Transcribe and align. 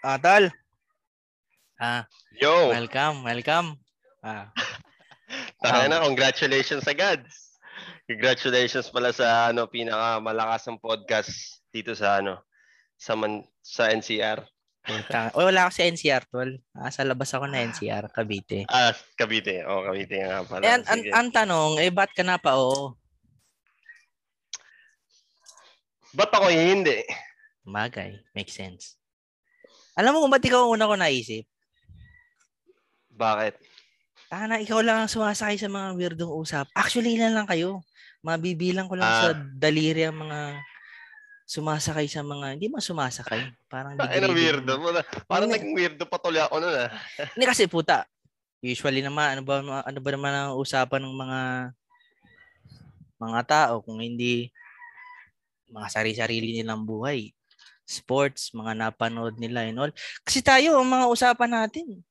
Ah, 0.00 0.16
tol. 0.16 0.48
Ah, 1.76 2.04
Yo! 2.36 2.72
welcome, 2.72 3.24
welcome. 3.24 3.76
Ah, 4.24 4.52
Taka 5.60 5.84
Um, 5.84 5.88
na, 5.92 6.00
congratulations 6.04 6.88
agad. 6.88 7.20
Congratulations 8.08 8.88
pala 8.88 9.12
sa 9.12 9.52
ano 9.52 9.68
pinakamalakas 9.68 10.66
ng 10.68 10.80
podcast 10.80 11.60
dito 11.68 11.92
sa 11.92 12.20
ano 12.20 12.40
sa 12.96 13.12
man, 13.16 13.44
sa 13.60 13.92
NCR. 13.92 14.40
Oy, 15.36 15.44
wala 15.52 15.68
ako 15.68 15.72
sa 15.76 15.84
NCR, 15.84 16.24
tol. 16.32 16.50
Ah, 16.72 16.88
sa 16.88 17.04
labas 17.04 17.28
ako 17.36 17.44
na 17.48 17.60
NCR, 17.60 18.08
Cavite. 18.08 18.64
Ah, 18.72 18.96
Cavite. 19.14 19.60
Oh, 19.68 19.84
Cavite 19.84 20.16
nga 20.24 20.40
pala. 20.48 20.64
Eh, 20.64 20.72
ang, 20.72 20.84
ang, 20.88 21.00
Sige. 21.04 21.12
ang 21.12 21.28
tanong, 21.28 21.72
eh, 21.84 21.92
ba't 21.92 22.12
ka 22.16 22.24
na 22.24 22.40
pa, 22.40 22.56
oo? 22.56 22.96
Ba't 26.16 26.32
ako 26.32 26.48
hindi? 26.48 27.04
Bagay, 27.62 28.16
makes 28.32 28.56
sense. 28.56 28.99
Alam 30.00 30.16
mo 30.16 30.24
kung 30.24 30.32
ba't 30.32 30.40
ikaw 30.40 30.64
ang 30.64 30.72
una 30.72 30.88
ko 30.88 30.96
naisip? 30.96 31.44
Bakit? 33.12 33.54
Tana, 34.32 34.56
ikaw 34.56 34.80
lang 34.80 35.04
ang 35.04 35.10
sumasakay 35.12 35.60
sa 35.60 35.68
mga 35.68 35.92
weirdong 35.92 36.32
usap. 36.32 36.72
Actually, 36.72 37.20
ilan 37.20 37.36
lang 37.36 37.44
kayo. 37.44 37.84
Mabibilang 38.24 38.88
ko 38.88 38.96
lang 38.96 39.12
sa 39.12 39.28
Ah. 39.32 39.36
daliri 39.36 40.08
ang 40.08 40.16
mga 40.24 40.56
sumasakay 41.44 42.06
sa 42.08 42.24
mga, 42.24 42.56
hindi 42.56 42.72
man 42.72 42.80
sumasakay. 42.80 43.42
Parang 43.68 43.98
Ay, 44.00 44.24
na 44.24 44.30
weirdo 44.32 44.72
mo 44.80 44.88
na. 44.88 45.04
Parang 45.28 45.50
naging 45.50 45.74
weirdo 45.76 46.08
pa 46.08 46.16
tuloy 46.16 46.40
ako 46.40 46.62
nun 46.62 46.76
ah. 46.78 46.88
Hindi 47.36 47.44
kasi 47.44 47.66
puta. 47.66 48.06
Usually 48.62 49.02
naman, 49.02 49.36
ano 49.36 49.42
ba, 49.42 49.58
ano 49.82 49.98
ba 49.98 50.10
naman 50.14 50.32
ang 50.32 50.50
usapan 50.56 51.02
ng 51.02 51.16
mga 51.16 51.40
mga 53.20 53.40
tao 53.44 53.74
kung 53.84 54.00
hindi 54.00 54.48
mga 55.68 55.88
sari-sarili 55.90 56.56
nilang 56.56 56.86
buhay. 56.86 57.34
Sports, 57.90 58.54
mga 58.54 58.78
napanood 58.78 59.34
nila 59.42 59.66
and 59.66 59.82
all. 59.82 59.92
Kasi 60.22 60.38
tayo, 60.38 60.78
ang 60.78 60.86
mga 60.86 61.10
usapan 61.10 61.50
natin, 61.50 62.06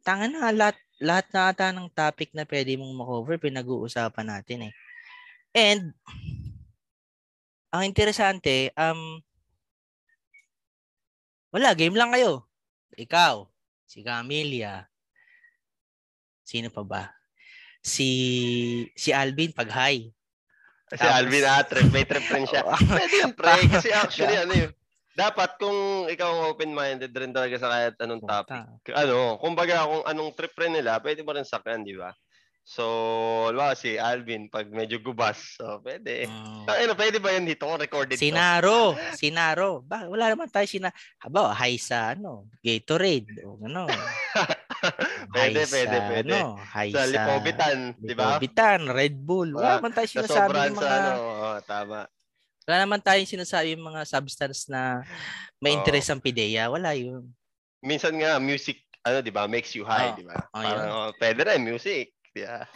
tanga 0.00 0.24
na, 0.32 0.48
lahat, 0.48 0.78
lahat 0.96 1.26
na 1.36 1.42
ata 1.52 1.68
ng 1.68 1.92
topic 1.92 2.32
na 2.32 2.48
pwede 2.48 2.80
mong 2.80 2.96
makover, 2.96 3.36
pinag-uusapan 3.36 4.26
natin 4.32 4.72
eh. 4.72 4.72
And, 5.52 5.92
ang 7.68 7.84
interesante, 7.84 8.72
um, 8.72 9.20
wala, 11.52 11.76
game 11.76 11.92
lang 11.92 12.08
kayo. 12.16 12.48
Ikaw, 12.96 13.44
si 13.84 14.00
Camelia, 14.00 14.88
sino 16.44 16.72
pa 16.72 16.84
ba? 16.84 17.04
Si 17.84 18.08
si 18.96 19.12
Alvin 19.12 19.52
pag 19.52 19.68
hi. 19.68 20.08
Si 20.92 21.08
Alvin 21.08 21.44
ah, 21.48 21.64
trip, 21.64 21.88
may 21.88 22.04
trip 22.04 22.24
rin 22.28 22.44
siya. 22.44 22.68
Pwede 22.92 23.16
yun, 23.24 23.32
pre. 23.32 23.64
Kasi 23.68 23.88
actually, 23.92 24.36
ano 24.36 24.52
yun. 24.52 24.72
Dapat 25.12 25.60
kung 25.60 26.08
ikaw 26.08 26.56
open-minded 26.56 27.12
rin 27.12 27.36
talaga 27.36 27.56
sa 27.60 27.68
kahit 27.68 27.94
anong 28.00 28.24
topic. 28.24 28.64
Ano, 28.96 29.36
kumbaga 29.36 29.84
kung 29.84 30.04
anong 30.08 30.32
trip 30.32 30.56
rin 30.56 30.72
nila, 30.72 30.96
pwede 31.04 31.20
mo 31.20 31.36
rin 31.36 31.44
sakyan, 31.44 31.84
di 31.84 32.00
ba? 32.00 32.16
So, 32.62 32.86
wala 33.50 33.74
si 33.74 33.98
Alvin, 33.98 34.46
pag 34.46 34.70
medyo 34.70 35.02
gubas, 35.02 35.58
so 35.58 35.82
pwede. 35.82 36.30
Mm. 36.30 36.64
Ano, 36.70 36.92
pwede 36.94 37.18
ba 37.18 37.34
yan 37.34 37.42
dito 37.42 37.66
recorded 37.66 38.14
to? 38.14 38.22
Sinaro, 38.22 38.94
Sinaro. 39.18 39.82
Ba, 39.82 40.06
wala 40.06 40.30
naman 40.30 40.46
tayo 40.46 40.64
sina 40.70 40.94
Haba, 41.18 41.50
hi 41.58 41.74
sa 41.74 42.14
ano, 42.14 42.46
Gatorade 42.62 43.42
o 43.42 43.58
ano. 43.66 43.90
pwede, 45.34 45.66
pwede, 45.66 45.96
sa, 45.98 46.06
pwede. 46.06 46.32
Ano, 46.38 46.54
hi 46.54 46.88
Sa 46.94 47.02
sa 47.02 47.10
Lipovitan, 47.10 47.78
di 47.98 48.14
ba? 48.14 48.38
Lipovitan, 48.38 48.80
Red 48.94 49.16
Bull. 49.18 49.50
Wala 49.58 49.82
naman 49.82 49.92
tayo 49.92 50.06
Sa 50.06 50.14
sinasabi 50.22 50.30
sobrang 50.30 50.70
yung 50.70 50.78
sa 50.78 50.86
mga 50.86 50.96
ano, 50.96 51.12
oh, 51.18 51.58
tama. 51.66 52.00
Wala 52.62 52.76
naman 52.80 53.02
tayong 53.02 53.26
sinasabi 53.28 53.74
yung 53.74 53.84
mga 53.84 54.02
substance 54.04 54.66
na 54.66 55.02
may 55.58 55.74
interest 55.74 56.10
ang 56.10 56.22
pideya. 56.22 56.70
Wala 56.70 56.94
yun. 56.94 57.26
Minsan 57.82 58.14
nga, 58.16 58.38
music, 58.38 58.78
ano, 59.02 59.18
di 59.18 59.34
ba, 59.34 59.46
makes 59.46 59.74
you 59.74 59.82
high, 59.82 60.14
Oh, 60.14 60.16
di 60.16 60.22
ba? 60.22 60.38
oh, 60.48 60.62
Parang, 60.62 60.86
oh, 60.88 61.08
pwede 61.18 61.40
rin, 61.42 61.60
music. 61.60 62.14
ba? 62.32 62.66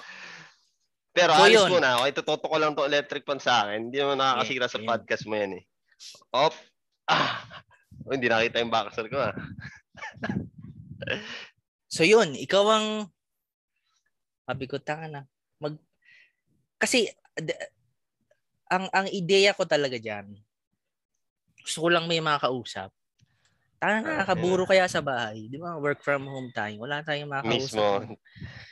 Pero 1.11 1.33
So, 1.33 1.43
alis 1.47 1.57
yun. 1.57 1.71
muna, 1.73 2.03
okay, 2.03 2.13
tututo 2.13 2.45
ko 2.45 2.57
lang 2.59 2.75
to 2.75 2.85
electric 2.85 3.25
pan 3.25 3.39
sa 3.39 3.65
akin. 3.65 3.89
Hindi 3.89 3.97
naman 3.97 4.19
nakakasira 4.19 4.67
sa 4.67 4.77
yun. 4.77 4.85
podcast 4.85 5.25
mo 5.25 5.35
yan 5.35 5.53
eh. 5.57 5.65
Op! 6.35 6.53
Ah! 7.07 7.41
Oh, 8.05 8.13
hindi 8.13 8.29
nakita 8.29 8.61
yung 8.61 8.69
boxer 8.69 9.07
ko 9.09 9.17
ah. 9.17 9.35
So 11.89 12.03
yun, 12.03 12.35
ikaw 12.37 12.65
ang 12.69 12.87
sabi 14.45 14.65
ko 14.67 14.77
tanga 14.79 15.09
na. 15.09 15.23
Mag 15.63 15.79
kasi 16.77 17.09
ang 18.67 18.87
ang 18.91 19.07
ideya 19.11 19.55
ko 19.55 19.63
talaga 19.65 19.99
diyan. 19.99 20.35
Gusto 21.63 21.87
ko 21.87 21.89
lang 21.91 22.07
may 22.07 22.23
mga 22.23 22.43
kausap. 22.47 22.91
Tanga 23.77 24.01
na, 24.01 24.09
Ah, 24.09 24.25
nakakaburo 24.25 24.65
kaya 24.65 24.89
sa 24.89 25.05
bahay. 25.05 25.53
Di 25.53 25.61
ba? 25.61 25.77
Work 25.77 26.01
from 26.01 26.25
home 26.25 26.49
tayo. 26.51 26.81
Wala 26.81 27.05
tayong 27.05 27.29
makausap. 27.29 27.53
Mismo. 27.61 27.87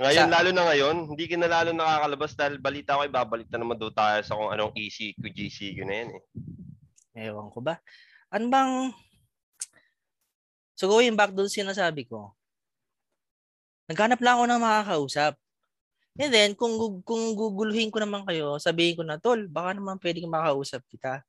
Ngayon, 0.01 0.27
Sa- 0.27 0.33
lalo 0.33 0.49
na 0.51 0.63
ngayon, 0.73 0.97
hindi 1.13 1.25
ka 1.29 1.37
na 1.37 1.49
lalo 1.51 1.71
nakakalabas 1.77 2.33
dahil 2.33 2.57
balita 2.57 2.97
ko, 2.97 3.05
ibabalik 3.05 3.47
na 3.53 3.61
naman 3.61 3.77
doon 3.77 3.93
tayo 3.93 4.19
sa 4.25 4.33
kung 4.33 4.49
anong 4.49 4.73
ECQ, 4.73 5.21
GCQ 5.21 5.77
na 5.85 5.95
yan 5.95 6.09
eh. 6.17 6.23
Ewan 7.29 7.53
ko 7.53 7.61
ba? 7.61 7.79
Ano 8.33 8.49
bang... 8.49 8.73
So 10.75 10.89
going 10.91 11.15
back 11.15 11.31
doon 11.31 11.53
sinasabi 11.53 12.09
ko, 12.09 12.35
naghanap 13.87 14.19
lang 14.19 14.41
ako 14.41 14.45
ng 14.51 14.63
makakausap. 14.65 15.39
And 16.15 16.31
then, 16.31 16.55
kung, 16.55 17.03
kung 17.03 17.35
guguluhin 17.35 17.91
ko 17.91 17.99
naman 17.99 18.23
kayo, 18.23 18.55
sabihin 18.63 18.95
ko 18.95 19.03
na, 19.03 19.19
Tol, 19.19 19.51
baka 19.51 19.75
naman 19.75 19.99
pwedeng 19.99 20.31
makausap 20.31 20.87
kita. 20.87 21.27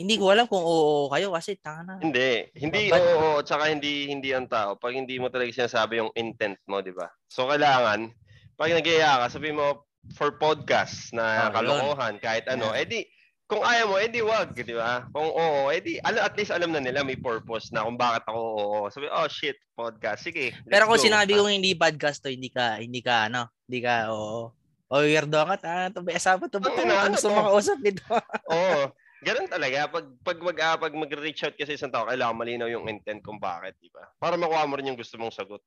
Hindi 0.00 0.16
ko 0.16 0.30
alam 0.32 0.46
kung 0.48 0.62
oo 0.64 1.10
kayo 1.12 1.34
kasi 1.34 1.58
tanga 1.60 1.84
na. 1.84 1.94
Hindi. 2.00 2.48
Hindi 2.56 2.88
But- 2.88 3.04
oo, 3.04 3.42
tsaka 3.44 3.68
hindi 3.68 4.08
hindi 4.08 4.32
ang 4.32 4.48
tao. 4.48 4.78
Pag 4.78 4.96
hindi 4.96 5.20
mo 5.20 5.28
talaga 5.28 5.52
sinasabi 5.52 6.00
yung 6.00 6.14
intent 6.16 6.56
mo, 6.64 6.80
di 6.80 6.94
ba? 6.94 7.10
So, 7.28 7.50
kailangan, 7.50 8.08
pag 8.56 8.70
nag 8.72 8.86
ka, 8.86 9.28
sabi 9.28 9.52
mo, 9.52 9.84
for 10.16 10.40
podcast 10.40 11.12
na 11.12 11.50
Oh, 11.50 11.60
kalokohan, 11.60 12.16
kahit 12.16 12.48
ano, 12.48 12.72
Yeah. 12.72 12.80
edi, 12.86 13.00
kung 13.50 13.66
ayaw 13.66 13.86
mo, 13.90 13.96
edi 13.98 14.22
wag, 14.22 14.54
di 14.54 14.78
ba? 14.78 15.10
Kung 15.10 15.26
oo, 15.26 15.74
edi, 15.74 15.98
alam, 16.06 16.22
at 16.22 16.38
least 16.38 16.54
alam 16.54 16.70
na 16.70 16.78
nila 16.78 17.02
may 17.02 17.18
purpose 17.18 17.74
na 17.74 17.82
kung 17.82 17.98
bakit 17.98 18.22
ako 18.30 18.38
oo. 18.38 18.78
Sabi, 18.94 19.10
oh 19.10 19.26
shit, 19.26 19.58
podcast. 19.74 20.22
Sige, 20.22 20.54
Pero 20.70 20.86
kung 20.86 21.02
go. 21.02 21.06
sinabi 21.10 21.34
kong 21.34 21.58
hindi 21.58 21.74
podcast 21.74 22.22
to, 22.22 22.30
hindi 22.30 22.46
ka, 22.46 22.78
hindi 22.78 23.02
ka, 23.02 23.26
ano, 23.26 23.50
hindi 23.66 23.82
ka, 23.82 24.14
oo. 24.14 24.54
O, 24.90 25.02
weirdo 25.02 25.42
ka, 25.42 25.54
ah, 25.66 25.90
to, 25.90 26.06
asa 26.14 26.38
pa 26.38 26.46
to, 26.46 26.62
ina, 26.62 26.78
ano, 26.78 26.94
ano 27.10 27.14
gusto 27.18 27.26
to? 27.26 27.34
makausap 27.34 27.78
nito? 27.82 28.06
Oo. 28.54 28.94
Ganun 29.20 29.46
talaga. 29.46 29.86
Pag, 29.86 30.06
pag, 30.22 30.38
mag, 30.42 30.56
ah, 30.62 30.76
pag 30.78 30.94
mag-reach 30.94 31.46
out 31.46 31.54
ka 31.54 31.66
sa 31.66 31.74
isang 31.78 31.92
tao, 31.94 32.10
kailangan 32.10 32.34
malinaw 32.34 32.66
yung 32.70 32.86
intent 32.90 33.22
kung 33.22 33.38
bakit, 33.38 33.78
di 33.78 33.86
ba? 33.90 34.06
Para 34.18 34.34
makuha 34.34 34.66
mo 34.66 34.74
rin 34.78 34.90
yung 34.90 34.98
gusto 34.98 35.14
mong 35.18 35.34
sagot. 35.34 35.62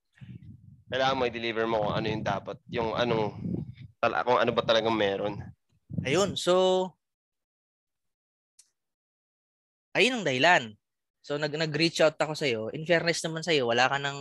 Kailangan 0.92 1.16
mo 1.20 1.24
i-deliver 1.28 1.64
mo 1.68 1.88
kung 1.88 1.96
ano 2.00 2.08
yung 2.12 2.24
dapat, 2.26 2.58
yung 2.68 2.96
anong, 2.96 3.32
kung 4.02 4.40
ano 4.40 4.52
ba 4.52 4.64
talagang 4.68 4.96
meron. 4.96 5.40
Ayun, 6.04 6.36
so, 6.36 6.92
ayun 9.94 10.22
ang 10.22 10.26
dahilan. 10.28 10.64
So, 11.24 11.40
nag, 11.40 11.56
nag-reach 11.56 12.04
out 12.04 12.20
ako 12.20 12.36
sa'yo. 12.36 12.62
In 12.76 12.84
fairness 12.84 13.24
naman 13.24 13.42
sa'yo, 13.42 13.64
wala 13.64 13.88
ka 13.88 13.96
ng, 13.96 14.20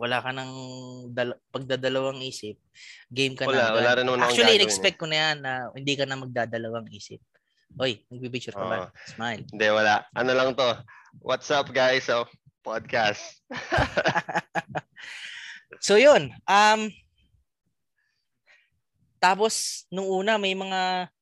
wala 0.00 0.18
ka 0.24 0.30
ng 0.32 0.50
dal- 1.12 1.38
pagdadalawang 1.52 2.24
isip. 2.24 2.56
Game 3.12 3.36
ka 3.36 3.44
Wala, 3.44 3.70
na. 3.70 3.76
wala 3.76 3.90
rin 4.00 4.04
naman 4.08 4.24
Actually, 4.24 4.56
gagawin 4.56 4.56
eh. 4.56 4.64
in-expect 4.64 4.96
ko 4.96 5.06
na 5.06 5.16
yan 5.20 5.36
na 5.44 5.52
hindi 5.76 5.94
ka 5.94 6.08
na 6.08 6.16
magdadalawang 6.16 6.88
isip. 6.90 7.20
Oy, 7.76 8.00
nagbibicture 8.08 8.54
ka 8.56 8.64
ba? 8.64 8.76
Oo. 8.86 8.88
Smile. 9.04 9.42
Hindi, 9.52 9.66
wala. 9.68 10.06
Ano 10.16 10.30
lang 10.32 10.56
to? 10.56 10.70
What's 11.20 11.50
up, 11.52 11.68
guys? 11.74 12.08
So, 12.08 12.24
podcast. 12.64 13.20
So, 15.84 16.00
yun. 16.00 16.32
Um, 16.48 16.88
tapos, 19.20 19.84
nung 19.92 20.08
una, 20.08 20.40
may 20.40 20.56
mga 20.56 21.12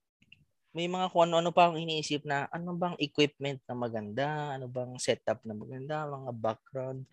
may 0.73 0.89
mga 0.89 1.13
kung 1.13 1.29
ano-ano 1.29 1.53
pa 1.53 1.69
akong 1.69 1.81
iniisip 1.85 2.25
na 2.25 2.49
ano 2.49 2.73
bang 2.73 2.97
equipment 2.97 3.61
na 3.69 3.77
maganda, 3.77 4.57
ano 4.57 4.67
bang 4.73 4.97
setup 4.97 5.45
na 5.45 5.53
maganda, 5.53 6.09
mga 6.09 6.33
background. 6.33 7.05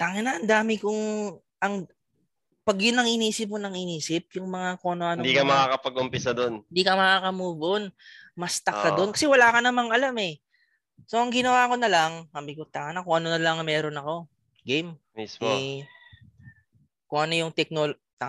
Tangina 0.00 0.36
na, 0.36 0.40
ang 0.40 0.48
dami 0.48 0.80
kong 0.80 1.02
ang 1.60 1.84
pag 2.64 2.80
yun 2.80 2.96
ang 2.96 3.04
inisip 3.04 3.52
mo 3.52 3.60
nang 3.60 3.76
inisip, 3.76 4.40
yung 4.40 4.48
mga 4.48 4.80
kung 4.80 4.96
ano-ano. 4.96 5.20
Hindi 5.20 5.36
ka 5.36 5.44
mga- 5.44 5.52
makakapag-umpisa 5.52 6.32
doon. 6.32 6.64
hindi 6.64 6.82
ka 6.82 6.96
makaka-move 6.96 7.60
on. 7.60 7.84
Mas 8.32 8.56
stuck 8.56 8.80
ka 8.80 8.90
Oo. 8.92 8.96
doon 8.96 9.10
kasi 9.12 9.28
wala 9.28 9.52
ka 9.52 9.60
namang 9.60 9.92
alam 9.92 10.16
eh. 10.16 10.40
So, 11.04 11.20
ang 11.20 11.28
ginawa 11.28 11.68
ko 11.68 11.76
na 11.76 11.92
lang, 11.92 12.32
sabi 12.32 12.56
ko, 12.56 12.64
tanga 12.64 12.96
na, 12.96 13.04
kung 13.04 13.20
ano 13.20 13.28
na 13.28 13.40
lang 13.42 13.60
ang 13.60 13.68
meron 13.68 14.00
ako. 14.00 14.24
Game. 14.64 14.96
Mismo. 15.12 15.44
Eh, 15.44 15.84
kung 17.04 17.28
ano 17.28 17.34
yung 17.36 17.52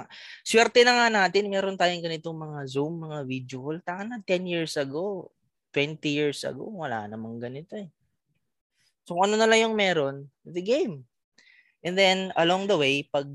technology. 0.03 0.43
Swerte 0.43 0.81
na 0.83 0.93
nga 0.99 1.07
natin, 1.07 1.47
meron 1.47 1.79
tayong 1.79 2.03
ganitong 2.03 2.35
mga 2.35 2.59
Zoom, 2.67 3.07
mga 3.07 3.19
video 3.23 3.63
call. 3.63 3.79
Tanga 3.85 4.03
na, 4.03 4.17
10 4.19 4.51
years 4.51 4.75
ago, 4.75 5.31
20 5.71 6.03
years 6.11 6.43
ago, 6.43 6.67
wala 6.67 7.07
namang 7.07 7.39
ganito 7.39 7.79
eh. 7.79 7.87
So, 9.07 9.15
ano 9.21 9.39
na 9.39 9.47
lang 9.47 9.69
yung 9.69 9.75
meron, 9.77 10.27
the 10.43 10.59
game. 10.59 11.05
And 11.85 11.93
then, 11.93 12.33
along 12.35 12.67
the 12.67 12.75
way, 12.75 13.05
pag 13.05 13.29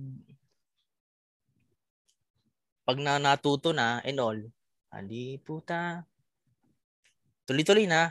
pag 2.82 2.98
na 2.98 3.22
natuto 3.22 3.70
na 3.70 4.02
and 4.02 4.18
all, 4.18 4.40
andi 4.90 5.38
puta, 5.46 6.02
tuloy-tuloy 7.46 7.86
na. 7.86 8.10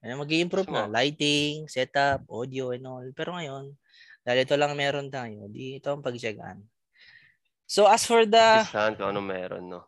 Mag 0.00 0.30
improve 0.32 0.70
na. 0.70 0.86
Lighting, 0.88 1.66
setup, 1.66 2.24
audio, 2.30 2.70
and 2.72 2.86
all. 2.86 3.04
Pero 3.12 3.36
ngayon, 3.36 3.74
dahil 4.24 4.46
ito 4.46 4.54
lang 4.56 4.72
meron 4.78 5.12
tayo, 5.12 5.50
di 5.50 5.76
ito 5.76 5.92
ang 5.92 6.00
pagtsagaan. 6.00 6.62
So, 7.70 7.86
as 7.86 8.02
for 8.02 8.26
the... 8.26 8.66
Isahan 8.66 8.98
ko 8.98 9.14
ano 9.14 9.22
meron, 9.22 9.70
no? 9.70 9.86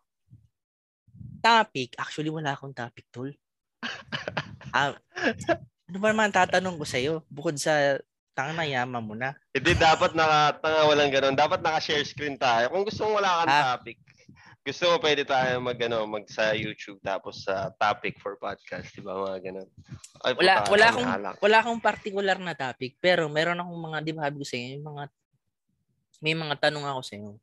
Topic, 1.42 1.98
actually, 1.98 2.30
wala 2.30 2.54
akong 2.54 2.70
topic, 2.70 3.10
tool. 3.10 3.34
ah, 4.70 4.94
ano 5.90 5.98
ba 5.98 6.14
naman 6.14 6.30
tatanong 6.30 6.78
ko 6.78 6.86
sa'yo? 6.86 7.26
Bukod 7.26 7.58
sa 7.58 7.98
tanga 8.38 8.54
na 8.54 8.70
yaman 8.70 9.02
mo 9.02 9.18
na. 9.18 9.34
Hindi, 9.50 9.74
dapat 9.74 10.14
naka, 10.14 10.62
tanga 10.62 10.86
walang 10.86 11.10
ganun. 11.10 11.34
Dapat 11.34 11.58
naka-share 11.58 12.06
screen 12.06 12.38
tayo. 12.38 12.70
Kung 12.70 12.86
gusto 12.86 13.02
mo 13.02 13.18
wala 13.18 13.42
kang 13.42 13.50
ah. 13.50 13.74
topic, 13.74 13.98
gusto 14.62 14.86
mo 14.86 14.96
pwede 15.02 15.26
tayo 15.26 15.58
mag 15.58 15.78
ano, 15.82 16.06
mag 16.06 16.22
sa 16.30 16.54
YouTube 16.54 17.02
tapos 17.02 17.42
sa 17.42 17.74
topic 17.82 18.14
for 18.22 18.38
podcast, 18.38 18.94
'di 18.94 19.02
ba? 19.02 19.18
Mga 19.26 19.38
ganun. 19.50 19.68
Ay, 20.22 20.38
wala 20.38 20.62
puta, 20.62 20.70
wala 20.70 20.86
akong 20.86 21.08
wala 21.42 21.56
akong 21.58 21.80
particular 21.82 22.38
na 22.38 22.54
topic, 22.54 22.94
pero 23.02 23.26
meron 23.26 23.58
akong 23.58 23.80
mga 23.90 23.98
'di 24.06 24.12
ba, 24.14 24.30
ko 24.30 24.46
sa 24.46 24.54
inyo, 24.54 24.70
yung 24.78 24.86
mga 24.86 25.04
may 26.22 26.38
mga 26.38 26.54
tanong 26.62 26.86
ako 26.86 27.02
sa 27.02 27.14
inyo. 27.18 27.34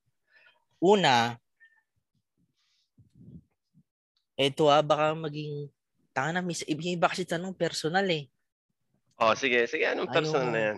Una, 0.79 1.35
eto 4.39 4.71
ah, 4.71 4.79
baka 4.79 5.11
maging 5.11 5.67
tanga 6.15 6.39
na, 6.39 6.41
miss, 6.41 6.63
iba 6.63 7.11
kasi 7.11 7.27
tanong 7.27 7.51
personal 7.51 8.07
eh. 8.07 8.31
Oh, 9.19 9.35
sige, 9.35 9.67
sige, 9.67 9.83
anong 9.83 10.07
personal 10.07 10.47
Ayaw. 10.47 10.55
na 10.55 10.61
yan? 10.63 10.77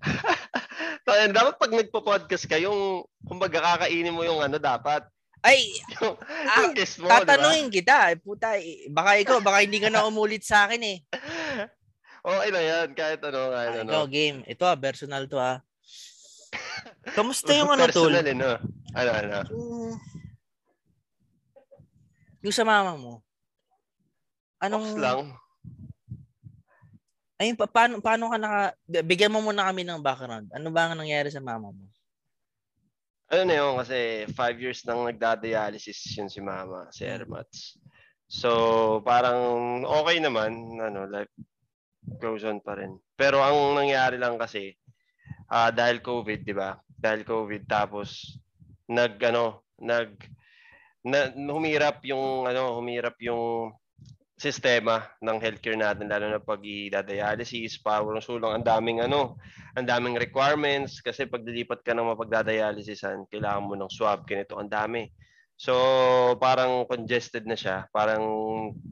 so, 1.04 1.10
dapat 1.32 1.54
pag 1.56 1.72
nagpo-podcast 1.72 2.44
ka, 2.44 2.60
yung 2.60 3.08
kumbaga 3.24 3.64
kakainin 3.64 4.12
mo 4.12 4.20
yung 4.20 4.44
ano 4.44 4.60
dapat, 4.60 5.08
ay, 5.40 5.72
yung, 5.96 6.20
ah, 6.20 6.68
yung 6.68 6.72
mo, 6.76 7.08
tatanungin 7.08 7.72
diba? 7.72 7.76
kita. 7.80 7.96
Eh, 8.12 8.16
puta, 8.20 8.48
eh, 8.60 8.84
baka 8.92 9.10
ikaw, 9.16 9.38
baka 9.40 9.64
hindi 9.64 9.80
ka 9.80 9.88
na 9.88 10.04
umulit 10.10 10.44
sa 10.44 10.68
akin 10.68 10.82
eh. 10.84 10.98
Okay 12.20 12.48
na 12.52 12.60
yan, 12.60 12.88
kahit 12.92 13.20
ano, 13.24 13.48
kahit 13.48 13.72
Ay, 13.72 13.80
ano. 13.80 13.88
Ikaw, 13.88 14.04
game. 14.12 14.38
Ito 14.44 14.64
ah, 14.68 14.76
personal 14.76 15.24
to 15.32 15.40
ah. 15.40 15.64
Kamusta 17.16 17.50
yung 17.56 17.70
ano, 17.74 17.88
tol? 17.88 18.12
Personal 18.12 18.26
eh, 18.26 18.36
no? 18.36 18.52
Ano, 18.92 19.10
ano? 19.10 19.38
Yung, 19.50 19.94
yung 22.44 22.54
sa 22.54 22.64
mama 22.66 22.92
mo. 22.96 23.24
Anong... 24.60 24.86
Ops 24.94 25.00
lang. 25.00 25.20
Ay, 27.40 27.56
pa- 27.56 27.72
paano, 27.72 28.04
paano 28.04 28.28
ka 28.28 28.36
naka... 28.36 28.60
Bigyan 28.84 29.32
mo 29.32 29.40
muna 29.40 29.64
kami 29.72 29.80
ng 29.84 30.04
background. 30.04 30.52
Ano 30.52 30.68
ba 30.68 30.92
ang 30.92 31.00
nangyari 31.00 31.32
sa 31.32 31.40
mama 31.40 31.72
mo? 31.72 31.84
ano 33.30 33.42
na 33.46 33.54
yun, 33.54 33.78
kasi 33.78 34.26
five 34.34 34.58
years 34.58 34.82
nang 34.82 35.06
nagda-dialysis 35.06 36.18
yun 36.18 36.26
si 36.26 36.42
mama, 36.42 36.90
si 36.90 37.06
Ermats. 37.06 37.78
So, 38.26 38.98
parang 39.06 39.82
okay 39.86 40.18
naman, 40.18 40.78
ano, 40.82 41.06
life 41.06 41.30
goes 42.18 42.42
on 42.42 42.58
pa 42.58 42.74
rin. 42.74 42.98
Pero 43.14 43.38
ang 43.38 43.78
nangyari 43.78 44.18
lang 44.18 44.34
kasi, 44.34 44.74
uh, 45.46 45.70
dahil 45.70 46.02
COVID, 46.02 46.42
di 46.42 46.54
ba? 46.54 46.74
Dahil 47.00 47.24
COVID, 47.24 47.64
tapos, 47.64 48.36
nag, 48.84 49.16
ano, 49.24 49.64
nag, 49.80 50.12
na, 51.00 51.32
humirap 51.32 52.04
yung, 52.04 52.44
ano, 52.44 52.76
humirap 52.76 53.16
yung 53.24 53.72
sistema 54.40 55.04
ng 55.20 55.36
healthcare 55.36 55.76
natin 55.76 56.08
lalo 56.08 56.32
na 56.32 56.40
pag 56.40 56.64
i-dialysis, 56.64 57.76
power 57.84 58.16
ng 58.16 58.24
sulong, 58.24 58.56
ang 58.56 58.64
daming 58.64 59.04
ano, 59.04 59.36
ang 59.76 59.84
daming 59.84 60.16
requirements 60.16 61.04
kasi 61.04 61.28
pag 61.28 61.44
dilipat 61.44 61.84
ka 61.84 61.92
ng 61.92 62.16
mapagdadialysisan, 62.16 63.28
kailangan 63.28 63.68
mo 63.68 63.76
ng 63.76 63.92
swab, 63.92 64.24
ganito 64.24 64.56
ang 64.56 64.72
dami. 64.72 65.12
So, 65.60 65.76
parang 66.40 66.88
congested 66.88 67.44
na 67.44 67.52
siya. 67.52 67.84
Parang 67.92 68.24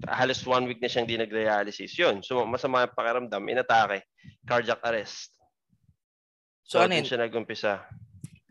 halos 0.04 0.44
one 0.44 0.69
week 0.69 0.84
na 0.84 0.93
siyang 0.93 1.08
di 1.08 1.16
nag-dialysis. 1.16 1.96
Yun. 1.96 2.20
So, 2.20 2.44
masama 2.44 2.84
ang 2.84 2.93
pakiramdam. 2.93 3.40
Inatake. 3.49 4.04
Cardiac 4.44 4.84
arrest. 4.84 5.32
So, 6.69 6.79
so 6.79 6.85
ano 6.85 7.00
yun? 7.00 7.09
siya 7.09 7.25
nag-umpisa. 7.25 7.88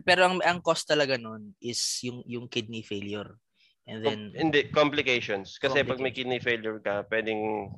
Pero 0.01 0.25
ang, 0.25 0.41
ang 0.41 0.59
cause 0.65 0.89
talaga 0.89 1.21
nun 1.21 1.53
is 1.61 1.77
yung, 2.01 2.25
yung 2.25 2.45
kidney 2.49 2.81
failure. 2.81 3.37
And 3.87 4.03
then 4.03 4.35
hindi 4.35 4.67
complications 4.73 5.55
kasi 5.55 5.79
complications. 5.79 5.89
pag 5.95 6.03
may 6.03 6.11
kidney 6.11 6.41
failure 6.43 6.81
ka, 6.83 7.07
pwedeng 7.07 7.71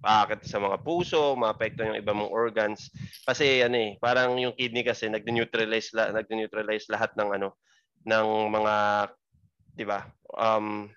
aakit 0.00 0.48
sa 0.48 0.56
mga 0.62 0.80
puso, 0.80 1.36
maapekto 1.36 1.84
yung 1.84 1.98
iba 1.98 2.14
mong 2.14 2.32
organs. 2.32 2.88
Kasi 3.28 3.60
ano 3.60 3.76
eh, 3.76 3.90
parang 4.00 4.38
yung 4.38 4.56
kidney 4.56 4.80
kasi 4.86 5.12
nag-neutralize 5.12 5.92
la, 5.92 6.14
nag-neutralize 6.14 6.88
lahat 6.88 7.12
ng 7.18 7.28
ano 7.36 7.48
ng 8.06 8.26
mga 8.48 8.74
'di 9.76 9.84
ba? 9.84 10.08
Um 10.38 10.88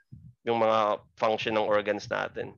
yung 0.46 0.62
mga 0.62 1.02
function 1.18 1.58
ng 1.58 1.68
organs 1.68 2.06
natin. 2.08 2.54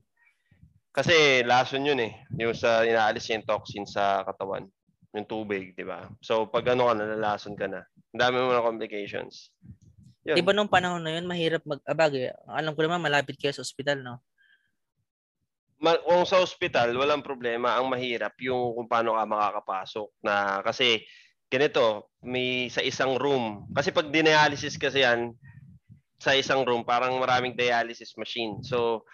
Kasi 0.91 1.41
lason 1.47 1.87
yun 1.87 2.03
eh, 2.03 2.13
yung 2.35 2.53
sa 2.53 2.83
inaalis 2.83 3.31
yung 3.31 3.47
toxin 3.47 3.87
sa 3.87 4.21
katawan, 4.27 4.67
yung 5.15 5.27
tubig, 5.29 5.75
'di 5.77 5.85
ba? 5.87 6.09
So 6.19 6.49
pag 6.49 6.67
ano 6.71 6.91
ka 6.91 6.93
nalalason 6.97 7.55
ka 7.55 7.67
na. 7.69 7.85
Ang 8.15 8.19
dami 8.19 8.37
mo 8.41 8.51
na 8.51 8.65
complications. 8.65 9.51
Yun. 10.27 10.35
Di 10.35 10.43
ba 10.43 10.51
nung 10.51 10.67
panahon 10.67 10.99
na 10.99 11.15
yun, 11.15 11.23
mahirap 11.23 11.63
mag... 11.63 11.79
Abagay, 11.87 12.27
ah, 12.27 12.59
alam 12.59 12.75
ko 12.75 12.83
naman, 12.83 12.99
malapit 12.99 13.39
kayo 13.39 13.55
sa 13.55 13.63
ospital, 13.63 14.03
no? 14.03 14.19
Ma- 15.79 16.03
kung 16.03 16.27
sa 16.27 16.43
ospital, 16.43 16.91
walang 16.99 17.23
problema. 17.23 17.79
Ang 17.79 17.87
mahirap 17.95 18.35
yung 18.43 18.75
kung 18.75 18.91
paano 18.91 19.15
ka 19.15 19.23
makakapasok. 19.23 20.07
Na, 20.19 20.59
kasi, 20.67 21.07
ganito, 21.47 22.11
may 22.19 22.67
sa 22.67 22.83
isang 22.83 23.15
room. 23.15 23.71
Kasi 23.71 23.95
pag 23.95 24.11
dialysis 24.11 24.75
kasi 24.75 25.07
yan, 25.07 25.31
sa 26.19 26.35
isang 26.35 26.67
room, 26.67 26.83
parang 26.83 27.15
maraming 27.23 27.55
dialysis 27.55 28.11
machine. 28.19 28.59
So, 28.67 29.07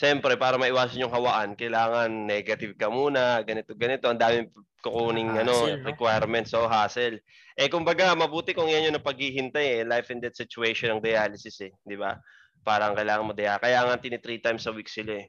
Siyempre, 0.00 0.32
para 0.40 0.56
maiwasan 0.56 1.04
yung 1.04 1.12
hawaan, 1.12 1.52
kailangan 1.52 2.08
negative 2.08 2.72
ka 2.72 2.88
muna, 2.88 3.44
ganito, 3.44 3.76
ganito. 3.76 4.08
Ang 4.08 4.16
daming 4.16 4.48
kukuning 4.80 5.36
ah, 5.36 5.44
ano, 5.44 5.52
no? 5.52 5.84
requirements. 5.84 6.56
So, 6.56 6.64
hassle. 6.64 7.20
Eh, 7.52 7.68
kumbaga, 7.68 8.16
mabuti 8.16 8.56
kung 8.56 8.72
yan 8.72 8.88
yung 8.88 8.96
napaghihintay 8.96 9.76
eh. 9.76 9.82
Life 9.84 10.08
and 10.08 10.24
death 10.24 10.40
situation 10.40 10.96
ng 10.96 11.04
dialysis 11.04 11.60
eh. 11.68 11.72
Di 11.84 12.00
ba? 12.00 12.16
Parang 12.64 12.96
kailangan 12.96 13.28
mo 13.28 13.36
diya. 13.36 13.60
Kaya 13.60 13.84
nga, 13.84 14.00
tini 14.00 14.16
three 14.16 14.40
times 14.40 14.64
a 14.64 14.72
week 14.72 14.88
sila 14.88 15.20
eh. 15.20 15.28